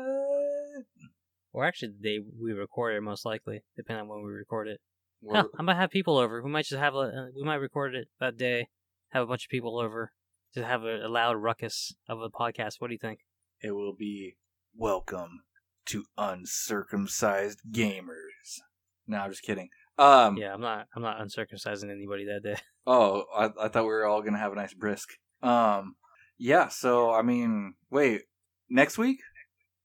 Or 1.52 1.64
actually, 1.64 1.92
the 1.98 2.02
day 2.18 2.18
we 2.40 2.52
record 2.52 2.94
it, 2.94 3.00
most 3.00 3.24
likely, 3.24 3.62
depending 3.76 4.02
on 4.02 4.08
when 4.08 4.22
we 4.24 4.30
record 4.30 4.68
it. 4.68 4.80
We're- 5.22 5.40
Huh, 5.42 5.48
I 5.58 5.62
might 5.62 5.76
have 5.76 5.90
people 5.90 6.18
over. 6.18 6.42
We 6.42 6.50
might 6.50 6.66
just 6.66 6.78
have 6.80 6.94
a. 6.94 6.98
Uh, 6.98 7.26
we 7.34 7.42
might 7.44 7.56
record 7.56 7.94
it 7.94 8.08
that 8.20 8.36
day. 8.36 8.68
Have 9.10 9.22
a 9.22 9.26
bunch 9.26 9.44
of 9.44 9.50
people 9.50 9.78
over. 9.78 10.12
Just 10.54 10.66
have 10.66 10.82
a, 10.84 11.06
a 11.06 11.08
loud 11.08 11.36
ruckus 11.36 11.94
of 12.08 12.20
a 12.20 12.28
podcast. 12.30 12.74
What 12.78 12.88
do 12.88 12.94
you 12.94 12.98
think? 12.98 13.20
it 13.62 13.70
will 13.70 13.94
be 13.94 14.36
welcome 14.76 15.40
to 15.86 16.04
uncircumcised 16.18 17.60
gamers. 17.72 18.60
No, 19.06 19.18
I'm 19.18 19.30
just 19.30 19.42
kidding. 19.42 19.68
Um. 19.98 20.36
Yeah, 20.36 20.52
I'm 20.52 20.60
not. 20.60 20.86
I'm 20.94 21.02
not 21.02 21.18
uncircumcising 21.20 21.90
anybody 21.90 22.26
that 22.26 22.42
day. 22.42 22.56
Oh, 22.88 23.24
I, 23.36 23.46
I 23.62 23.66
thought 23.68 23.82
we 23.82 23.88
were 23.88 24.06
all 24.06 24.22
gonna 24.22 24.38
have 24.38 24.52
a 24.52 24.56
nice 24.56 24.72
brisk. 24.74 25.08
Um. 25.42 25.96
Yeah. 26.38 26.68
So 26.68 27.10
I 27.12 27.22
mean, 27.22 27.74
wait. 27.90 28.22
Next 28.70 28.96
week 28.98 29.18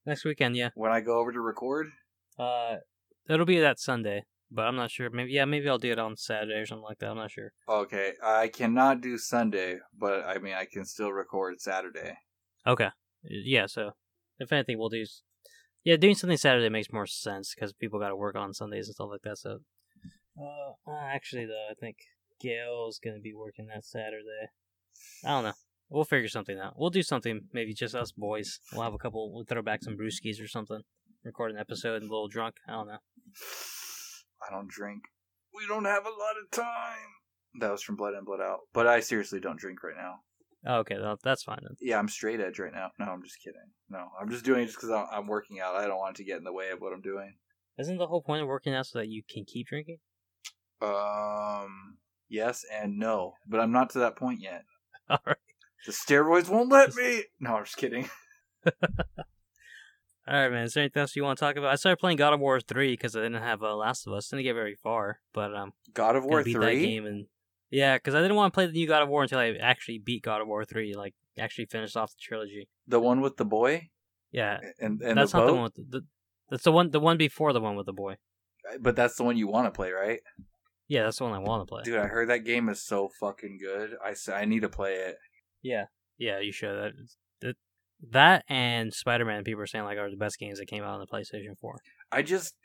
Next 0.05 0.23
weekend, 0.25 0.55
yeah. 0.55 0.69
when 0.75 0.91
I 0.91 1.01
go 1.01 1.17
over 1.19 1.32
to 1.32 1.39
record. 1.41 1.88
Uh, 2.38 2.75
it'll 3.29 3.45
be 3.47 3.59
that 3.59 3.79
Sunday, 3.79 4.25
but 4.52 4.64
I'm 4.64 4.76
not 4.76 4.91
sure. 4.91 5.10
Maybe 5.10 5.32
yeah, 5.32 5.45
maybe 5.45 5.70
I'll 5.70 5.78
do 5.78 5.91
it 5.91 5.99
on 5.99 6.18
Saturday 6.18 6.60
or 6.60 6.66
something 6.66 6.84
like 6.84 6.99
that. 6.99 7.10
I'm 7.10 7.18
not 7.18 7.32
sure. 7.32 7.54
Okay, 7.70 8.14
I 8.24 8.49
cannot 8.49 9.02
do 9.02 9.18
Sunday, 9.18 9.78
but 9.97 10.26
I 10.26 10.38
mean 10.39 10.54
I 10.54 10.66
can 10.66 10.86
still 10.86 11.12
record 11.12 11.62
Saturday. 11.62 12.18
Okay. 12.68 12.89
Yeah. 13.24 13.68
So 13.68 13.91
if 14.39 14.52
anything, 14.52 14.78
we'll 14.78 14.89
do. 14.89 15.06
Yeah, 15.84 15.95
doing 15.95 16.16
something 16.16 16.38
Saturday 16.38 16.70
makes 16.70 16.91
more 16.91 17.08
sense 17.08 17.56
because 17.56 17.74
people 17.74 17.99
got 17.99 18.10
to 18.10 18.16
work 18.16 18.36
on 18.36 18.54
Sundays 18.54 18.88
and 18.88 18.95
stuff 18.95 19.10
like 19.10 19.22
that. 19.24 19.38
So, 19.38 19.60
uh, 20.39 20.91
uh, 20.91 21.06
actually, 21.08 21.45
though, 21.45 21.68
I 21.72 21.74
think 21.74 21.97
Gail's 22.39 22.99
gonna 23.04 23.20
be 23.20 23.34
working 23.34 23.68
that 23.68 23.86
Saturday. 23.86 24.49
I 25.26 25.30
don't 25.30 25.43
know. 25.45 25.54
We'll 25.89 26.04
figure 26.06 26.30
something 26.30 26.60
out. 26.60 26.76
We'll 26.78 26.89
do 26.89 27.04
something. 27.04 27.41
Maybe 27.52 27.74
just 27.74 27.95
us 27.95 28.12
boys. 28.12 28.60
We'll 28.72 28.84
have 28.84 28.93
a 28.93 28.97
couple. 28.97 29.34
We'll 29.34 29.45
throw 29.45 29.62
back 29.62 29.84
some 29.84 29.97
brewskis 29.97 30.41
or 30.41 30.47
something. 30.47 30.82
Record 31.24 31.52
an 31.52 31.58
episode 31.58 32.02
and 32.02 32.10
a 32.10 32.14
little 32.14 32.28
drunk. 32.28 32.56
I 32.68 32.74
don't 32.74 32.88
know. 32.88 32.97
I 34.47 34.51
don't 34.53 34.69
drink. 34.69 35.03
We 35.53 35.67
don't 35.67 35.85
have 35.85 36.05
a 36.05 36.09
lot 36.09 36.35
of 36.41 36.51
time. 36.51 37.09
That 37.59 37.71
was 37.71 37.83
from 37.83 37.97
Blood 37.97 38.13
In 38.17 38.23
Blood 38.23 38.41
Out, 38.41 38.59
but 38.73 38.87
I 38.87 39.01
seriously 39.01 39.39
don't 39.39 39.59
drink 39.59 39.83
right 39.83 39.97
now. 39.97 40.19
Oh, 40.65 40.79
okay, 40.79 40.97
well, 40.99 41.19
that's 41.23 41.43
fine 41.43 41.59
then. 41.63 41.75
Yeah, 41.81 41.97
I'm 41.97 42.07
straight 42.07 42.39
edge 42.39 42.59
right 42.59 42.73
now. 42.73 42.91
No, 42.99 43.05
I'm 43.05 43.23
just 43.23 43.41
kidding. 43.43 43.59
No, 43.89 44.09
I'm 44.19 44.29
just 44.29 44.45
doing 44.45 44.61
it 44.61 44.67
just 44.67 44.79
because 44.79 44.91
I'm 45.11 45.27
working 45.27 45.59
out. 45.59 45.75
I 45.75 45.87
don't 45.87 45.97
want 45.97 46.15
it 46.15 46.21
to 46.21 46.23
get 46.23 46.37
in 46.37 46.43
the 46.43 46.53
way 46.53 46.69
of 46.69 46.79
what 46.79 46.93
I'm 46.93 47.01
doing. 47.01 47.33
Isn't 47.79 47.97
the 47.97 48.07
whole 48.07 48.21
point 48.21 48.43
of 48.43 48.47
working 48.47 48.75
out 48.75 48.85
so 48.85 48.99
that 48.99 49.07
you 49.07 49.23
can 49.27 49.43
keep 49.43 49.67
drinking? 49.67 49.97
Um, 50.81 51.97
yes 52.29 52.63
and 52.71 52.97
no, 52.97 53.33
but 53.47 53.59
I'm 53.59 53.71
not 53.71 53.89
to 53.91 53.99
that 53.99 54.15
point 54.15 54.39
yet. 54.39 54.63
All 55.09 55.19
right. 55.25 55.37
The 55.85 55.91
steroids 55.91 56.49
won't 56.49 56.71
let 56.71 56.95
me. 56.95 57.23
No, 57.39 57.55
I'm 57.55 57.65
just 57.65 57.77
kidding. 57.77 58.09
All 60.28 60.36
right, 60.36 60.51
man. 60.51 60.63
Is 60.65 60.74
there 60.74 60.84
anything 60.84 61.01
else 61.01 61.15
you 61.15 61.24
want 61.24 61.39
to 61.39 61.45
talk 61.45 61.55
about? 61.55 61.72
I 61.72 61.76
started 61.76 61.97
playing 61.97 62.17
God 62.17 62.34
of 62.34 62.39
War 62.39 62.59
three 62.59 62.93
because 62.93 63.15
I 63.15 63.22
didn't 63.22 63.41
have 63.41 63.63
uh, 63.63 63.76
Last 63.76 64.05
of 64.05 64.13
Us. 64.13 64.28
Didn't 64.30 64.43
get 64.43 64.53
very 64.53 64.76
far, 64.76 65.19
but 65.34 65.55
um, 65.55 65.74
God 65.93 66.15
of 66.15 66.24
War 66.26 66.43
beat 66.43 66.53
that 66.53 66.61
three. 66.61 66.86
game 66.86 67.05
and 67.05 67.26
yeah, 67.72 67.97
because 67.97 68.13
I 68.13 68.22
didn't 68.22 68.36
want 68.36 68.53
to 68.53 68.55
play 68.55 68.65
the 68.67 68.74
new 68.74 68.88
God 68.88 69.01
of 69.01 69.09
War 69.09 69.24
until 69.24 69.39
I 69.39 69.53
actually 69.59 69.97
beat 69.97 70.24
God 70.24 70.41
of 70.41 70.47
War 70.47 70.63
three, 70.65 70.93
like 70.93 71.15
actually 71.39 71.65
finished 71.65 71.97
off 71.97 72.11
the 72.11 72.19
trilogy. 72.22 72.67
The 72.88 72.99
one 72.99 73.22
with 73.22 73.38
the 73.38 73.45
boy 73.45 73.89
Yeah, 74.32 74.59
and 74.80 75.01
and 75.01 75.17
that's 75.17 75.32
the 75.32 75.39
not 75.39 75.45
boat. 75.45 75.47
the 75.47 75.53
one 75.53 75.63
with 75.63 75.76
the, 75.76 75.86
the. 75.89 76.01
That's 76.49 76.63
the 76.63 76.72
one. 76.72 76.91
The 76.91 76.99
one 76.99 77.17
before 77.17 77.53
the 77.53 77.61
one 77.61 77.76
with 77.76 77.86
the 77.86 77.93
boy. 77.93 78.15
But 78.80 78.95
that's 78.95 79.15
the 79.15 79.24
one 79.24 79.38
you 79.38 79.47
want 79.47 79.65
to 79.67 79.72
play, 79.72 79.91
right? 79.91 80.19
Yeah, 80.88 81.03
that's 81.03 81.17
the 81.17 81.24
one 81.24 81.34
I 81.34 81.39
want 81.39 81.65
to 81.65 81.72
play. 81.72 81.82
Dude, 81.84 81.97
I 81.97 82.07
heard 82.07 82.30
that 82.30 82.43
game 82.43 82.67
is 82.69 82.84
so 82.84 83.09
fucking 83.19 83.57
good. 83.57 83.95
I 84.03 84.13
I 84.32 84.45
need 84.45 84.61
to 84.61 84.69
play 84.69 84.95
it. 84.95 85.15
Yeah, 85.63 85.86
yeah, 86.17 86.39
you 86.39 86.51
should. 86.51 86.93
That, 88.10 88.43
and 88.49 88.93
Spider 88.93 89.26
Man. 89.26 89.43
People 89.43 89.62
are 89.62 89.68
saying 89.68 89.86
like 89.86 89.97
are 89.97 90.10
the 90.10 90.18
best 90.18 90.39
games 90.39 90.60
that 90.60 90.68
came 90.68 90.84
out 90.84 90.93
on 90.93 90.99
the 90.99 91.08
PlayStation 91.08 91.58
Four. 91.60 91.78
I 92.12 92.24
just 92.24 92.56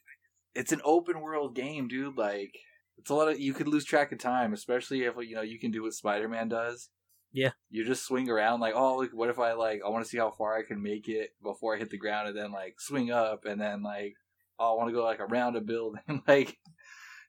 it's 0.55 0.72
an 0.72 0.80
open 0.84 1.20
world 1.20 1.55
game, 1.55 1.89
dude. 1.89 2.16
Like 2.16 2.59
it's 2.99 3.11
a 3.11 3.14
lot 3.14 3.28
of 3.28 3.39
you 3.39 3.53
could 3.53 3.68
lose 3.68 3.84
track 3.84 4.12
of 4.12 4.18
time, 4.18 4.53
especially 4.53 5.03
if 5.03 5.14
you 5.18 5.34
know 5.34 5.43
you 5.43 5.59
can 5.59 5.70
do 5.70 5.82
what 5.82 5.93
Spider 5.93 6.28
Man 6.28 6.49
does. 6.49 6.89
Yeah. 7.32 7.51
You 7.68 7.84
just 7.84 8.07
swing 8.07 8.30
around 8.30 8.61
like, 8.61 8.74
oh 8.74 8.97
look, 8.97 9.11
what 9.12 9.28
if 9.28 9.39
I 9.39 9.53
like 9.53 9.80
I 9.84 9.91
want 9.91 10.05
to 10.05 10.09
see 10.09 10.18
how 10.18 10.30
far 10.30 10.57
I 10.57 10.62
can 10.62 10.82
make 10.82 11.09
it 11.09 11.30
before 11.43 11.75
I 11.75 11.79
hit 11.79 11.91
the 11.91 11.99
ground 11.99 12.29
and 12.29 12.37
then 12.37 12.50
like 12.50 12.76
swing 12.79 13.11
up 13.11 13.45
and 13.45 13.61
then 13.61 13.83
like 13.83 14.14
oh, 14.58 14.72
I 14.72 14.76
want 14.76 14.88
to 14.88 14.95
go 14.95 15.04
like 15.04 15.21
around 15.21 15.57
a 15.57 15.61
building. 15.61 16.00
like 16.29 16.57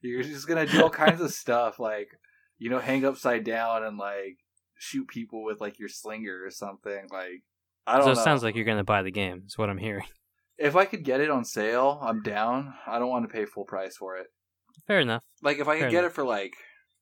you're 0.02 0.22
just 0.22 0.48
gonna 0.48 0.66
do 0.66 0.82
all 0.82 0.90
kinds 0.90 1.20
of 1.20 1.32
stuff, 1.32 1.78
like 1.78 2.08
you 2.58 2.70
know, 2.70 2.78
hang 2.78 3.04
upside 3.04 3.44
down 3.44 3.84
and 3.84 3.98
like 3.98 4.38
shoot 4.78 5.08
people 5.08 5.44
with 5.44 5.60
like 5.60 5.78
your 5.78 5.88
slinger 5.88 6.42
or 6.44 6.50
something. 6.50 7.06
Like 7.12 7.42
I 7.88 7.94
don't 7.94 8.02
So 8.02 8.12
know. 8.12 8.20
it 8.20 8.24
sounds 8.24 8.42
like 8.42 8.54
you're 8.54 8.64
gonna 8.64 8.84
buy 8.84 9.02
the 9.02 9.10
game. 9.10 9.42
Is 9.46 9.56
what 9.58 9.70
I'm 9.70 9.78
hearing. 9.78 10.06
if 10.58 10.76
I 10.76 10.84
could 10.84 11.04
get 11.04 11.20
it 11.20 11.30
on 11.30 11.44
sale, 11.44 11.98
I'm 12.02 12.22
down. 12.22 12.74
I 12.86 12.98
don't 12.98 13.08
want 13.10 13.28
to 13.28 13.32
pay 13.32 13.44
full 13.44 13.64
price 13.64 13.96
for 13.96 14.16
it. 14.16 14.26
Fair 14.86 15.00
enough. 15.00 15.22
Like 15.42 15.58
if 15.58 15.68
I 15.68 15.74
could 15.74 15.82
Fair 15.82 15.90
get 15.90 15.98
enough. 16.00 16.12
it 16.12 16.14
for 16.14 16.24
like 16.24 16.52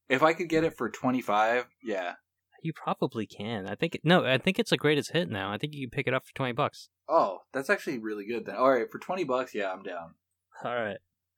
if 0.09 0.23
I 0.23 0.33
could 0.33 0.49
get 0.49 0.65
it 0.65 0.77
for 0.77 0.89
25, 0.89 1.67
yeah. 1.83 2.15
You 2.63 2.73
probably 2.73 3.27
can. 3.27 3.67
I 3.69 3.75
think 3.75 4.01
no. 4.03 4.25
I 4.25 4.39
think 4.39 4.59
it's 4.59 4.73
a 4.73 4.77
greatest 4.77 5.13
hit 5.13 5.29
now. 5.29 5.53
I 5.53 5.59
think 5.59 5.75
you 5.75 5.87
can 5.87 5.97
pick 5.97 6.07
it 6.09 6.15
up 6.15 6.25
for 6.27 6.35
twenty 6.35 6.53
bucks. 6.53 6.89
Oh, 7.09 7.41
that's 7.53 7.71
actually 7.71 7.99
really 7.99 8.27
good 8.27 8.47
then. 8.47 8.57
All 8.57 8.71
right, 8.71 8.91
for 8.91 8.99
20 8.99 9.23
bucks, 9.23 9.55
yeah, 9.55 9.71
I'm 9.71 9.85
down. 9.85 10.15
All 10.65 10.75
right. 10.75 10.97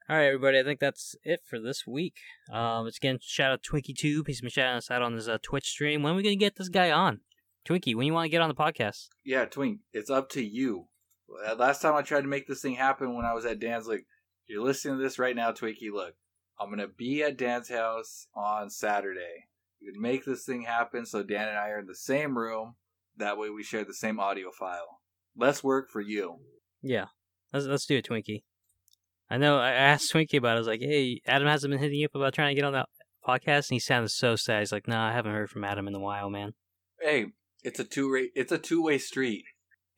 All 0.09 0.17
right, 0.17 0.25
everybody. 0.25 0.59
I 0.59 0.63
think 0.65 0.81
that's 0.81 1.15
it 1.25 1.41
for 1.47 1.61
this 1.61 1.87
week. 1.87 2.15
Um, 2.51 2.87
it's 2.87 2.97
again 2.97 3.19
shout 3.21 3.53
out 3.53 3.61
Twinkie 3.63 3.95
Tube. 3.95 4.27
He's 4.29 4.41
been 4.41 4.49
shouting 4.49 4.79
us 4.79 4.91
out 4.91 5.03
on 5.03 5.13
his 5.13 5.29
uh, 5.29 5.37
Twitch 5.43 5.67
stream. 5.69 6.03
When 6.03 6.15
are 6.15 6.17
we 6.17 6.23
gonna 6.23 6.37
get 6.37 6.57
this 6.57 6.71
guy 6.71 6.91
on? 6.91 7.21
Twinkie, 7.69 7.95
when 7.95 8.07
you 8.07 8.15
want 8.15 8.25
to 8.27 8.31
get 8.31 8.41
on 8.41 8.49
the 8.49 8.55
podcast? 8.55 9.09
Yeah, 9.25 9.45
Twink, 9.45 9.81
it's 9.93 10.11
up 10.11 10.31
to 10.31 10.43
you. 10.43 10.87
Uh, 11.47 11.55
Last 11.55 11.83
time 11.83 11.95
I 11.95 12.03
tried 12.03 12.23
to 12.23 12.29
make 12.29 12.47
this 12.47 12.63
thing 12.63 12.75
happen 12.75 13.15
when 13.15 13.27
I 13.27 13.35
was 13.35 13.45
at 13.45 13.61
Dan's 13.61 13.87
like, 13.87 14.07
you're 14.47 14.63
listening 14.65 14.97
to 14.97 15.03
this 15.03 15.19
right 15.19 15.37
now, 15.37 15.53
Twinkie, 15.53 15.93
look. 15.93 16.15
I'm 16.59 16.69
going 16.69 16.79
to 16.79 16.89
be 16.89 17.23
at 17.23 17.37
Dan's 17.37 17.69
house 17.69 18.27
on 18.35 18.71
Saturday. 18.71 19.49
You 19.81 19.93
can 19.93 20.01
make 20.01 20.25
this 20.25 20.45
thing 20.45 20.63
happen 20.63 21.05
so 21.07 21.23
Dan 21.23 21.49
and 21.49 21.59
I 21.59 21.69
are 21.69 21.79
in 21.79 21.87
the 21.87 21.95
same 21.95 22.37
room. 22.37 22.75
That 23.19 23.39
way 23.39 23.51
we 23.51 23.63
share 23.63 23.85
the 23.85 23.95
same 23.95 24.19
audio 24.19 24.51
file. 24.51 25.01
Less 25.37 25.63
work 25.63 25.91
for 25.91 26.01
you. 26.01 26.39
Yeah, 26.83 27.07
let's 27.53 27.67
let's 27.67 27.87
do 27.87 27.97
it, 27.99 28.09
Twinkie. 28.09 28.43
I 29.31 29.37
know. 29.37 29.59
I 29.59 29.71
asked 29.71 30.13
Twinkie 30.13 30.39
about. 30.39 30.53
it. 30.53 30.57
I 30.57 30.59
was 30.59 30.67
like, 30.67 30.81
"Hey, 30.81 31.21
Adam 31.27 31.47
hasn't 31.47 31.71
been 31.71 31.81
hitting 31.81 31.99
you 31.99 32.07
up 32.07 32.15
about 32.15 32.35
trying 32.35 32.51
to 32.51 32.61
get 32.61 32.65
on 32.65 32.73
that 32.73 32.89
podcast," 33.27 33.71
and 33.71 33.77
he 33.77 33.79
sounded 33.81 34.11
so 34.11 34.35
sad. 34.37 34.61
He's 34.61 34.73
like, 34.73 34.89
"Nah, 34.89 35.09
I 35.09 35.13
haven't 35.13 35.33
heard 35.33 35.51
from 35.51 35.65
Adam 35.65 35.87
in 35.87 35.95
a 35.95 36.01
while, 36.01 36.31
man." 36.31 36.55
Hey, 37.01 37.27
it's 37.63 37.81
a 37.81 37.85
two 37.85 38.13
way 38.13 38.31
it's 38.35 38.53
a 38.53 38.59
two 38.59 38.83
way 38.83 38.99
street. 38.99 39.45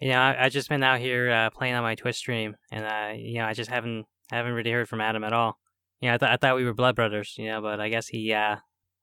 You 0.01 0.11
know, 0.11 0.19
I, 0.19 0.47
I 0.47 0.49
just 0.49 0.69
been 0.69 0.83
out 0.83 0.99
here 0.99 1.31
uh, 1.31 1.51
playing 1.51 1.75
on 1.75 1.83
my 1.83 1.95
Twitch 1.95 2.17
stream, 2.17 2.57
and 2.73 2.85
uh, 2.85 3.13
you 3.17 3.39
know, 3.39 3.47
I 3.47 3.53
just 3.53 3.71
haven't 3.71 4.07
haven't 4.31 4.53
really 4.53 4.71
heard 4.71 4.89
from 4.89 5.01
Adam 5.01 5.25
at 5.25 5.33
all. 5.33 5.59
You 6.01 6.09
know, 6.09 6.15
I 6.15 6.19
thought 6.19 6.31
I 6.31 6.37
thought 6.37 6.57
we 6.57 6.65
were 6.65 6.75
blood 6.75 6.97
brothers, 6.97 7.35
you 7.37 7.47
know, 7.47 7.61
but 7.61 7.81
I 7.81 7.89
guess 7.89 8.09
he 8.09 8.33
uh, 8.33 8.57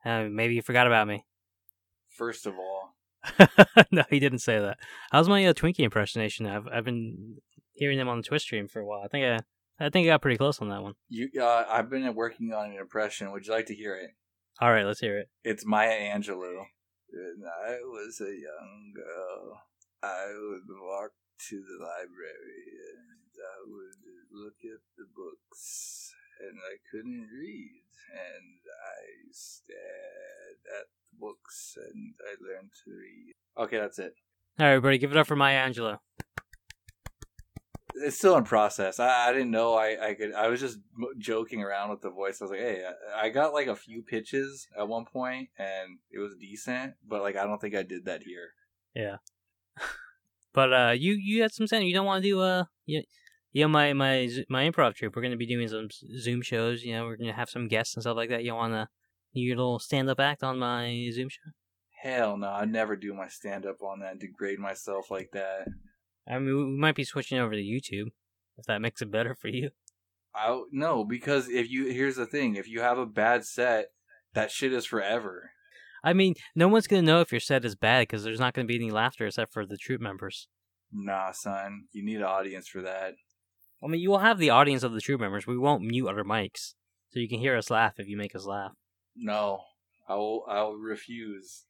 uh 0.03 0.23
maybe 0.23 0.55
he 0.55 0.61
forgot 0.61 0.88
about 0.88 1.07
me. 1.07 1.25
First 2.09 2.47
of 2.47 2.55
all, 2.55 2.95
no, 3.91 4.03
he 4.09 4.19
didn't 4.19 4.39
say 4.39 4.59
that. 4.59 4.79
How's 5.11 5.29
my 5.29 5.45
uh, 5.45 5.53
Twinkie 5.53 5.79
impersonation? 5.79 6.47
I've 6.47 6.67
I've 6.67 6.85
been 6.85 7.38
hearing 7.73 7.99
them 7.99 8.09
on 8.09 8.17
the 8.17 8.23
Twitch 8.23 8.43
stream 8.43 8.67
for 8.67 8.79
a 8.79 8.85
while. 8.85 9.01
I 9.03 9.07
think 9.07 9.23
I 9.23 9.85
I 9.85 9.89
think 9.89 10.05
I 10.05 10.09
got 10.09 10.21
pretty 10.23 10.38
close 10.38 10.59
on 10.59 10.69
that 10.69 10.81
one. 10.81 10.93
you 11.09 11.29
uh, 11.39 11.65
I've 11.69 11.89
been 11.89 12.13
working 12.15 12.53
on 12.53 12.71
an 12.71 12.77
impression. 12.77 13.31
Would 13.31 13.45
you 13.45 13.53
like 13.53 13.67
to 13.67 13.75
hear 13.75 13.95
it? 13.95 14.11
All 14.59 14.71
right, 14.71 14.85
let's 14.85 14.99
hear 14.99 15.19
it. 15.19 15.29
It's 15.43 15.63
Maya 15.63 15.91
Angelou. 15.91 16.63
When 17.11 17.43
I 17.47 17.79
was 17.84 18.21
a 18.21 18.35
young 18.35 18.93
girl, 18.95 19.63
I 20.03 20.27
would 20.27 20.67
walk 20.69 21.11
to 21.49 21.55
the 21.55 21.84
library 21.84 22.67
and 22.95 23.31
I 23.38 23.59
would 23.65 24.03
look 24.31 24.57
at 24.63 24.81
the 24.97 25.05
books, 25.15 26.13
and 26.41 26.57
I 26.57 26.77
couldn't 26.91 27.29
read, 27.31 27.84
and 28.11 28.59
I 28.67 29.31
stared 29.31 30.59
at 30.79 30.88
the 31.11 31.17
books, 31.19 31.77
and 31.77 32.13
I 32.21 32.35
learned 32.41 32.71
to 32.85 32.91
read. 32.91 33.34
Okay, 33.57 33.77
that's 33.77 33.99
it. 33.99 34.15
All 34.59 34.65
right, 34.65 34.73
everybody, 34.73 34.97
give 34.97 35.11
it 35.11 35.17
up 35.17 35.27
for 35.27 35.35
Maya 35.35 35.67
Angelou. 35.67 35.99
It's 38.03 38.18
still 38.18 38.38
in 38.38 38.44
process. 38.44 38.99
I, 38.99 39.30
I 39.30 39.34
didn't 39.34 39.52
know 39.52 39.74
I, 39.74 40.10
I 40.10 40.14
could. 40.14 40.34
I 40.34 40.48
was 40.48 40.60
just 40.60 40.80
joking 41.18 41.64
around 41.64 41.90
with 41.90 42.02
the 42.02 42.10
voice. 42.10 42.41
I 42.41 42.45
was 42.45 42.52
like, 42.52 42.60
"Hey, 42.60 42.84
I, 43.15 43.26
I 43.26 43.30
got 43.30 43.53
like 43.53 43.68
a 43.68 43.76
few 43.76 44.02
pitches 44.02 44.68
at 44.78 44.88
one 44.88 45.06
point, 45.06 45.49
and 45.57 45.99
it 46.11 46.19
was 46.19 46.36
decent, 46.40 46.94
but 47.07 47.22
like 47.22 47.36
I 47.36 47.45
don't 47.45 47.60
think 47.60 47.76
I 47.76 47.84
did 47.84 48.06
that 48.06 48.24
here." 48.24 48.49
Yeah. 48.95 49.18
but 50.53 50.74
uh, 50.74 50.94
you 50.98 51.14
you 51.14 51.41
had 51.41 51.52
some 51.52 51.68
sense. 51.68 51.86
You 51.86 51.94
don't 51.94 52.06
want 52.06 52.24
to 52.24 52.30
do 52.30 52.41
uh, 52.41 52.65
you, 52.86 53.03
you 53.52 53.64
know 53.64 53.68
my 53.69 53.94
my 53.94 54.30
my 54.49 54.69
improv 54.69 54.95
troupe. 54.95 55.15
We're 55.15 55.22
gonna 55.22 55.38
be 55.38 55.48
doing 55.48 55.68
some 55.68 55.90
Zoom 56.19 56.41
shows. 56.41 56.84
You 56.84 56.94
know, 56.94 57.06
we're 57.06 57.18
gonna 57.18 57.34
have 57.34 57.49
some 57.49 57.68
guests 57.68 57.95
and 57.95 58.03
stuff 58.03 58.18
like 58.18 58.30
that. 58.30 58.44
You 58.44 58.56
want 58.56 58.74
to 58.74 58.88
your 59.34 59.57
little 59.57 59.80
stand 59.80 60.10
up 60.10 60.19
act 60.19 60.44
on 60.44 60.60
my 60.60 61.10
Zoom 61.11 61.30
show? 61.30 61.52
Hell 62.02 62.38
no, 62.38 62.49
I'd 62.49 62.72
never 62.72 62.95
do 62.95 63.14
my 63.14 63.28
stand 63.28 63.65
up 63.65 63.82
on 63.82 63.99
that 63.99 64.11
and 64.11 64.19
degrade 64.19 64.60
myself 64.60 65.10
like 65.10 65.32
that. 65.34 65.68
I 66.29 66.39
mean, 66.39 66.55
we 66.55 66.77
might 66.77 66.95
be 66.95 67.03
switching 67.03 67.39
over 67.39 67.53
to 67.53 67.61
YouTube 67.61 68.11
if 68.57 68.65
that 68.65 68.81
makes 68.81 69.01
it 69.01 69.11
better 69.11 69.35
for 69.35 69.47
you. 69.47 69.69
I 70.35 70.61
no, 70.71 71.03
because 71.03 71.49
if 71.49 71.69
you 71.69 71.85
here's 71.87 72.15
the 72.15 72.25
thing, 72.25 72.55
if 72.55 72.67
you 72.67 72.81
have 72.81 72.97
a 72.97 73.05
bad 73.05 73.45
set, 73.45 73.91
that 74.33 74.51
shit 74.51 74.73
is 74.73 74.85
forever. 74.85 75.51
I 76.03 76.13
mean, 76.13 76.35
no 76.55 76.67
one's 76.67 76.87
gonna 76.87 77.01
know 77.01 77.21
if 77.21 77.31
your 77.31 77.41
set 77.41 77.65
is 77.65 77.75
bad 77.75 78.01
because 78.01 78.23
there's 78.23 78.39
not 78.39 78.53
gonna 78.53 78.67
be 78.67 78.75
any 78.75 78.91
laughter 78.91 79.25
except 79.25 79.53
for 79.53 79.65
the 79.65 79.77
troupe 79.77 80.01
members. 80.01 80.47
Nah, 80.91 81.31
son, 81.31 81.85
you 81.91 82.03
need 82.03 82.17
an 82.17 82.23
audience 82.23 82.67
for 82.67 82.81
that. 82.81 83.15
I 83.83 83.87
mean, 83.87 84.01
you 84.01 84.09
will 84.09 84.19
have 84.19 84.39
the 84.39 84.49
audience 84.49 84.83
of 84.83 84.93
the 84.93 85.01
troupe 85.01 85.21
members. 85.21 85.47
We 85.47 85.57
won't 85.57 85.83
mute 85.83 86.07
other 86.07 86.23
mics, 86.23 86.73
so 87.09 87.19
you 87.19 87.29
can 87.29 87.39
hear 87.39 87.57
us 87.57 87.69
laugh 87.69 87.95
if 87.97 88.07
you 88.07 88.17
make 88.17 88.35
us 88.35 88.45
laugh. 88.45 88.73
No, 89.15 89.61
I 90.07 90.15
will. 90.15 90.45
I 90.47 90.63
will 90.63 90.77
refuse. 90.77 91.63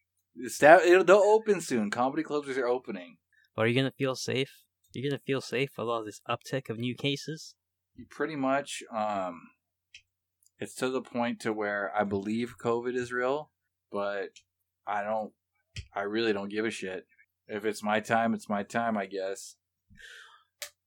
Stab, 0.48 0.82
it'll, 0.86 1.04
they'll 1.04 1.18
open 1.18 1.62
soon. 1.62 1.90
Comedy 1.90 2.24
clubs 2.24 2.50
are 2.58 2.68
opening. 2.68 3.18
Are 3.58 3.68
you 3.68 3.76
gonna 3.76 3.92
feel 3.92 4.16
safe? 4.16 4.52
You're 4.94 5.10
gonna 5.10 5.22
feel 5.26 5.42
safe 5.42 5.72
with 5.78 5.88
all 5.88 6.04
this 6.06 6.22
uptick 6.30 6.70
of 6.70 6.78
new 6.78 6.96
cases. 6.96 7.56
You 7.96 8.06
pretty 8.10 8.36
much. 8.36 8.84
Um, 8.96 9.42
it's 10.60 10.76
to 10.76 10.90
the 10.90 11.02
point 11.02 11.40
to 11.42 11.54
where 11.54 11.92
I 11.96 12.04
believe 12.04 12.56
COVID 12.64 12.96
is 12.96 13.12
real, 13.12 13.52
but 13.92 14.30
I 14.86 15.04
don't. 15.04 15.34
I 15.96 16.02
really 16.02 16.34
don't 16.34 16.50
give 16.50 16.66
a 16.66 16.72
shit. 16.72 17.06
If 17.48 17.66
it's 17.66 17.84
my 17.84 18.00
time, 18.00 18.34
it's 18.34 18.50
my 18.50 18.64
time. 18.64 18.98
I 18.98 19.06
guess. 19.08 19.56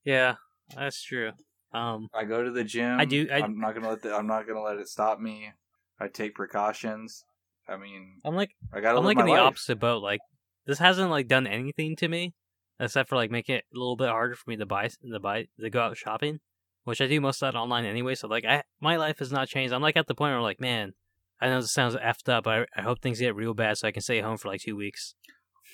Yeah, 0.04 0.36
that's 0.74 1.02
true. 1.02 1.32
Um, 1.72 2.08
I 2.14 2.24
go 2.24 2.42
to 2.42 2.50
the 2.50 2.64
gym. 2.64 2.98
I 2.98 3.04
do- 3.04 3.28
I- 3.30 3.40
I'm 3.42 3.58
not 3.58 3.74
gonna 3.74 3.88
let. 3.90 4.02
The, 4.02 4.14
I'm 4.14 4.26
not 4.26 4.46
gonna 4.46 4.62
let 4.62 4.78
it 4.78 4.88
stop 4.88 5.20
me. 5.20 5.52
I 6.00 6.08
take 6.08 6.34
precautions. 6.34 7.24
I 7.68 7.76
mean, 7.76 8.20
I'm 8.24 8.34
like 8.34 8.50
I 8.72 8.80
gotta 8.80 8.98
I'm 8.98 9.04
like 9.04 9.18
in 9.18 9.26
the 9.26 9.32
life. 9.32 9.40
opposite 9.40 9.78
boat. 9.78 10.02
Like 10.02 10.20
this 10.66 10.78
hasn't 10.78 11.10
like 11.10 11.28
done 11.28 11.46
anything 11.46 11.94
to 11.96 12.08
me, 12.08 12.34
except 12.80 13.08
for 13.08 13.16
like 13.16 13.30
making 13.30 13.56
it 13.56 13.64
a 13.74 13.78
little 13.78 13.96
bit 13.96 14.08
harder 14.08 14.34
for 14.34 14.50
me 14.50 14.56
to 14.56 14.66
buy 14.66 14.88
to 14.88 15.20
buy 15.20 15.46
to 15.60 15.70
go 15.70 15.82
out 15.82 15.96
shopping, 15.96 16.40
which 16.84 17.00
I 17.00 17.06
do 17.06 17.20
most 17.20 17.42
of 17.42 17.52
that 17.52 17.58
online 17.58 17.84
anyway. 17.84 18.14
So 18.14 18.26
like, 18.26 18.44
I 18.44 18.64
my 18.80 18.96
life 18.96 19.18
has 19.18 19.30
not 19.30 19.48
changed. 19.48 19.72
I'm 19.72 19.82
like 19.82 19.96
at 19.96 20.06
the 20.06 20.14
point 20.14 20.32
where 20.32 20.40
like, 20.40 20.60
man, 20.60 20.94
I 21.40 21.48
know 21.48 21.60
this 21.60 21.72
sounds 21.72 21.94
effed 21.94 22.28
up, 22.28 22.44
but 22.44 22.68
I, 22.74 22.80
I 22.80 22.82
hope 22.82 23.00
things 23.00 23.20
get 23.20 23.36
real 23.36 23.54
bad 23.54 23.78
so 23.78 23.86
I 23.86 23.92
can 23.92 24.02
stay 24.02 24.20
home 24.20 24.38
for 24.38 24.48
like 24.48 24.62
two 24.62 24.76
weeks. 24.76 25.14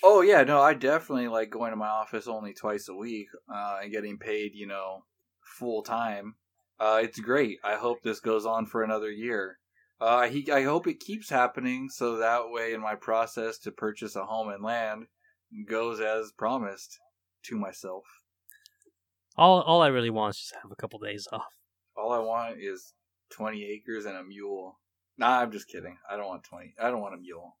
Oh 0.03 0.21
yeah, 0.21 0.43
no, 0.43 0.61
I 0.61 0.73
definitely 0.73 1.27
like 1.27 1.49
going 1.49 1.71
to 1.71 1.77
my 1.77 1.87
office 1.87 2.27
only 2.27 2.53
twice 2.53 2.87
a 2.87 2.93
week 2.93 3.27
uh, 3.51 3.79
and 3.81 3.91
getting 3.91 4.19
paid, 4.19 4.51
you 4.53 4.67
know, 4.67 5.05
full 5.57 5.81
time. 5.81 6.35
Uh, 6.79 6.99
it's 7.01 7.19
great. 7.19 7.57
I 7.63 7.75
hope 7.75 8.03
this 8.03 8.19
goes 8.19 8.45
on 8.45 8.67
for 8.67 8.83
another 8.83 9.09
year. 9.09 9.57
Uh, 9.99 10.27
he, 10.27 10.51
I 10.51 10.63
hope 10.63 10.85
it 10.85 10.99
keeps 10.99 11.31
happening 11.31 11.89
so 11.89 12.17
that 12.17 12.51
way, 12.51 12.73
in 12.73 12.81
my 12.81 12.93
process 12.93 13.57
to 13.59 13.71
purchase 13.71 14.15
a 14.15 14.25
home 14.25 14.49
and 14.49 14.63
land, 14.63 15.07
goes 15.67 15.99
as 15.99 16.31
promised 16.37 16.97
to 17.45 17.57
myself. 17.57 18.03
All 19.37 19.61
all 19.61 19.81
I 19.81 19.87
really 19.87 20.09
want 20.09 20.35
is 20.35 20.39
just 20.39 20.53
to 20.53 20.59
have 20.63 20.71
a 20.71 20.75
couple 20.75 20.99
days 20.99 21.27
off. 21.31 21.45
All 21.95 22.11
I 22.11 22.19
want 22.19 22.57
is 22.59 22.93
twenty 23.29 23.65
acres 23.65 24.05
and 24.05 24.17
a 24.17 24.23
mule. 24.23 24.79
Nah, 25.17 25.41
I'm 25.41 25.51
just 25.51 25.67
kidding. 25.67 25.97
I 26.09 26.17
don't 26.17 26.27
want 26.27 26.43
twenty. 26.43 26.73
I 26.81 26.89
don't 26.89 27.01
want 27.01 27.15
a 27.15 27.17
mule. 27.17 27.57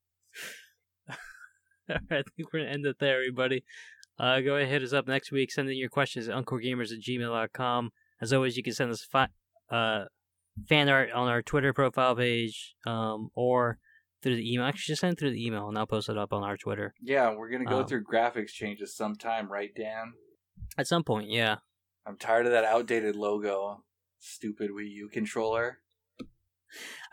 I 1.89 2.23
think 2.35 2.51
we're 2.51 2.59
gonna 2.59 2.71
end 2.71 2.85
it 2.85 2.97
there, 2.99 3.17
everybody. 3.17 3.63
Uh, 4.19 4.41
go 4.41 4.55
ahead 4.55 4.63
and 4.63 4.71
hit 4.71 4.83
us 4.83 4.93
up 4.93 5.07
next 5.07 5.31
week. 5.31 5.51
Send 5.51 5.69
in 5.69 5.77
your 5.77 5.89
questions 5.89 6.27
at 6.27 6.35
unclegamers 6.35 6.91
at 6.91 7.01
gmail.com. 7.01 7.91
As 8.19 8.33
always, 8.33 8.57
you 8.57 8.63
can 8.63 8.73
send 8.73 8.89
us 8.91 9.03
fi- 9.03 9.27
uh, 9.69 10.05
fan 10.67 10.89
art 10.89 11.11
on 11.11 11.27
our 11.27 11.43
Twitter 11.43 11.73
profile 11.73 12.15
page 12.15 12.75
um, 12.85 13.29
or 13.35 13.77
through 14.21 14.35
the 14.35 14.53
email. 14.53 14.65
Actually, 14.65 14.91
just 14.93 15.01
send 15.01 15.13
it 15.13 15.19
through 15.19 15.31
the 15.31 15.45
email 15.45 15.67
and 15.67 15.77
I'll 15.77 15.87
post 15.87 16.09
it 16.09 16.17
up 16.17 16.33
on 16.33 16.43
our 16.43 16.57
Twitter. 16.57 16.93
Yeah, 17.01 17.33
we're 17.35 17.49
gonna 17.49 17.65
go 17.65 17.81
Um, 17.81 17.87
through 17.87 18.03
graphics 18.03 18.49
changes 18.49 18.95
sometime, 18.95 19.51
right, 19.51 19.71
Dan? 19.75 20.13
At 20.77 20.87
some 20.87 21.03
point, 21.03 21.29
yeah. 21.29 21.57
I'm 22.05 22.17
tired 22.17 22.45
of 22.45 22.51
that 22.51 22.63
outdated 22.65 23.15
logo. 23.15 23.83
Stupid 24.19 24.71
Wii 24.71 24.89
U 24.91 25.09
controller. 25.11 25.79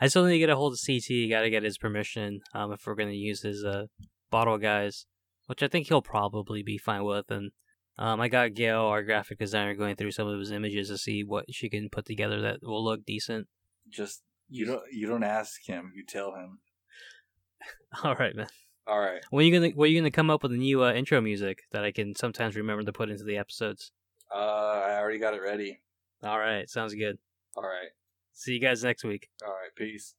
I 0.00 0.08
still 0.08 0.24
need 0.24 0.32
to 0.32 0.38
get 0.38 0.50
a 0.50 0.56
hold 0.56 0.72
of 0.72 0.80
CT. 0.84 1.28
Got 1.30 1.42
to 1.42 1.50
get 1.50 1.62
his 1.62 1.78
permission 1.78 2.40
um, 2.54 2.72
if 2.72 2.86
we're 2.86 2.94
going 2.94 3.10
to 3.10 3.14
use 3.16 3.42
his 3.42 3.64
uh, 3.64 3.86
bottle 4.30 4.58
guys, 4.58 5.06
which 5.46 5.62
I 5.62 5.68
think 5.68 5.86
he'll 5.88 6.02
probably 6.02 6.62
be 6.62 6.78
fine 6.78 7.04
with. 7.04 7.30
And 7.30 7.52
um, 7.98 8.20
I 8.20 8.28
got 8.28 8.54
Gail, 8.54 8.80
our 8.80 9.02
graphic 9.02 9.38
designer, 9.38 9.74
going 9.74 9.96
through 9.96 10.12
some 10.12 10.26
of 10.26 10.38
his 10.38 10.50
images 10.50 10.88
to 10.88 10.98
see 10.98 11.22
what 11.22 11.44
she 11.52 11.68
can 11.68 11.88
put 11.90 12.04
together 12.04 12.40
that 12.40 12.58
will 12.62 12.82
look 12.84 13.04
decent. 13.04 13.46
Just 13.88 14.22
you 14.48 14.66
don't 14.66 14.82
you 14.92 15.06
don't 15.06 15.22
ask 15.24 15.66
him, 15.66 15.92
you 15.94 16.04
tell 16.04 16.34
him. 16.34 16.58
All 18.04 18.14
right, 18.14 18.34
man. 18.34 18.48
All 18.86 18.98
right. 18.98 19.22
When 19.30 19.44
are 19.44 19.48
you 19.48 19.52
gonna 19.52 19.72
when 19.74 19.88
are 19.88 19.90
you 19.92 20.00
gonna 20.00 20.10
come 20.10 20.30
up 20.30 20.42
with 20.42 20.52
a 20.52 20.56
new 20.56 20.82
uh, 20.82 20.92
intro 20.92 21.20
music 21.20 21.62
that 21.72 21.84
I 21.84 21.92
can 21.92 22.14
sometimes 22.14 22.56
remember 22.56 22.82
to 22.82 22.92
put 22.92 23.10
into 23.10 23.24
the 23.24 23.38
episodes? 23.38 23.92
Uh 24.34 24.38
I 24.38 24.98
already 24.98 25.18
got 25.18 25.34
it 25.34 25.42
ready. 25.42 25.80
All 26.22 26.38
right, 26.38 26.68
sounds 26.68 26.94
good. 26.94 27.18
All 27.56 27.62
right. 27.62 27.90
See 28.32 28.52
you 28.52 28.60
guys 28.60 28.82
next 28.82 29.04
week. 29.04 29.28
All 29.46 29.52
right. 29.52 29.74
Peace. 29.76 30.14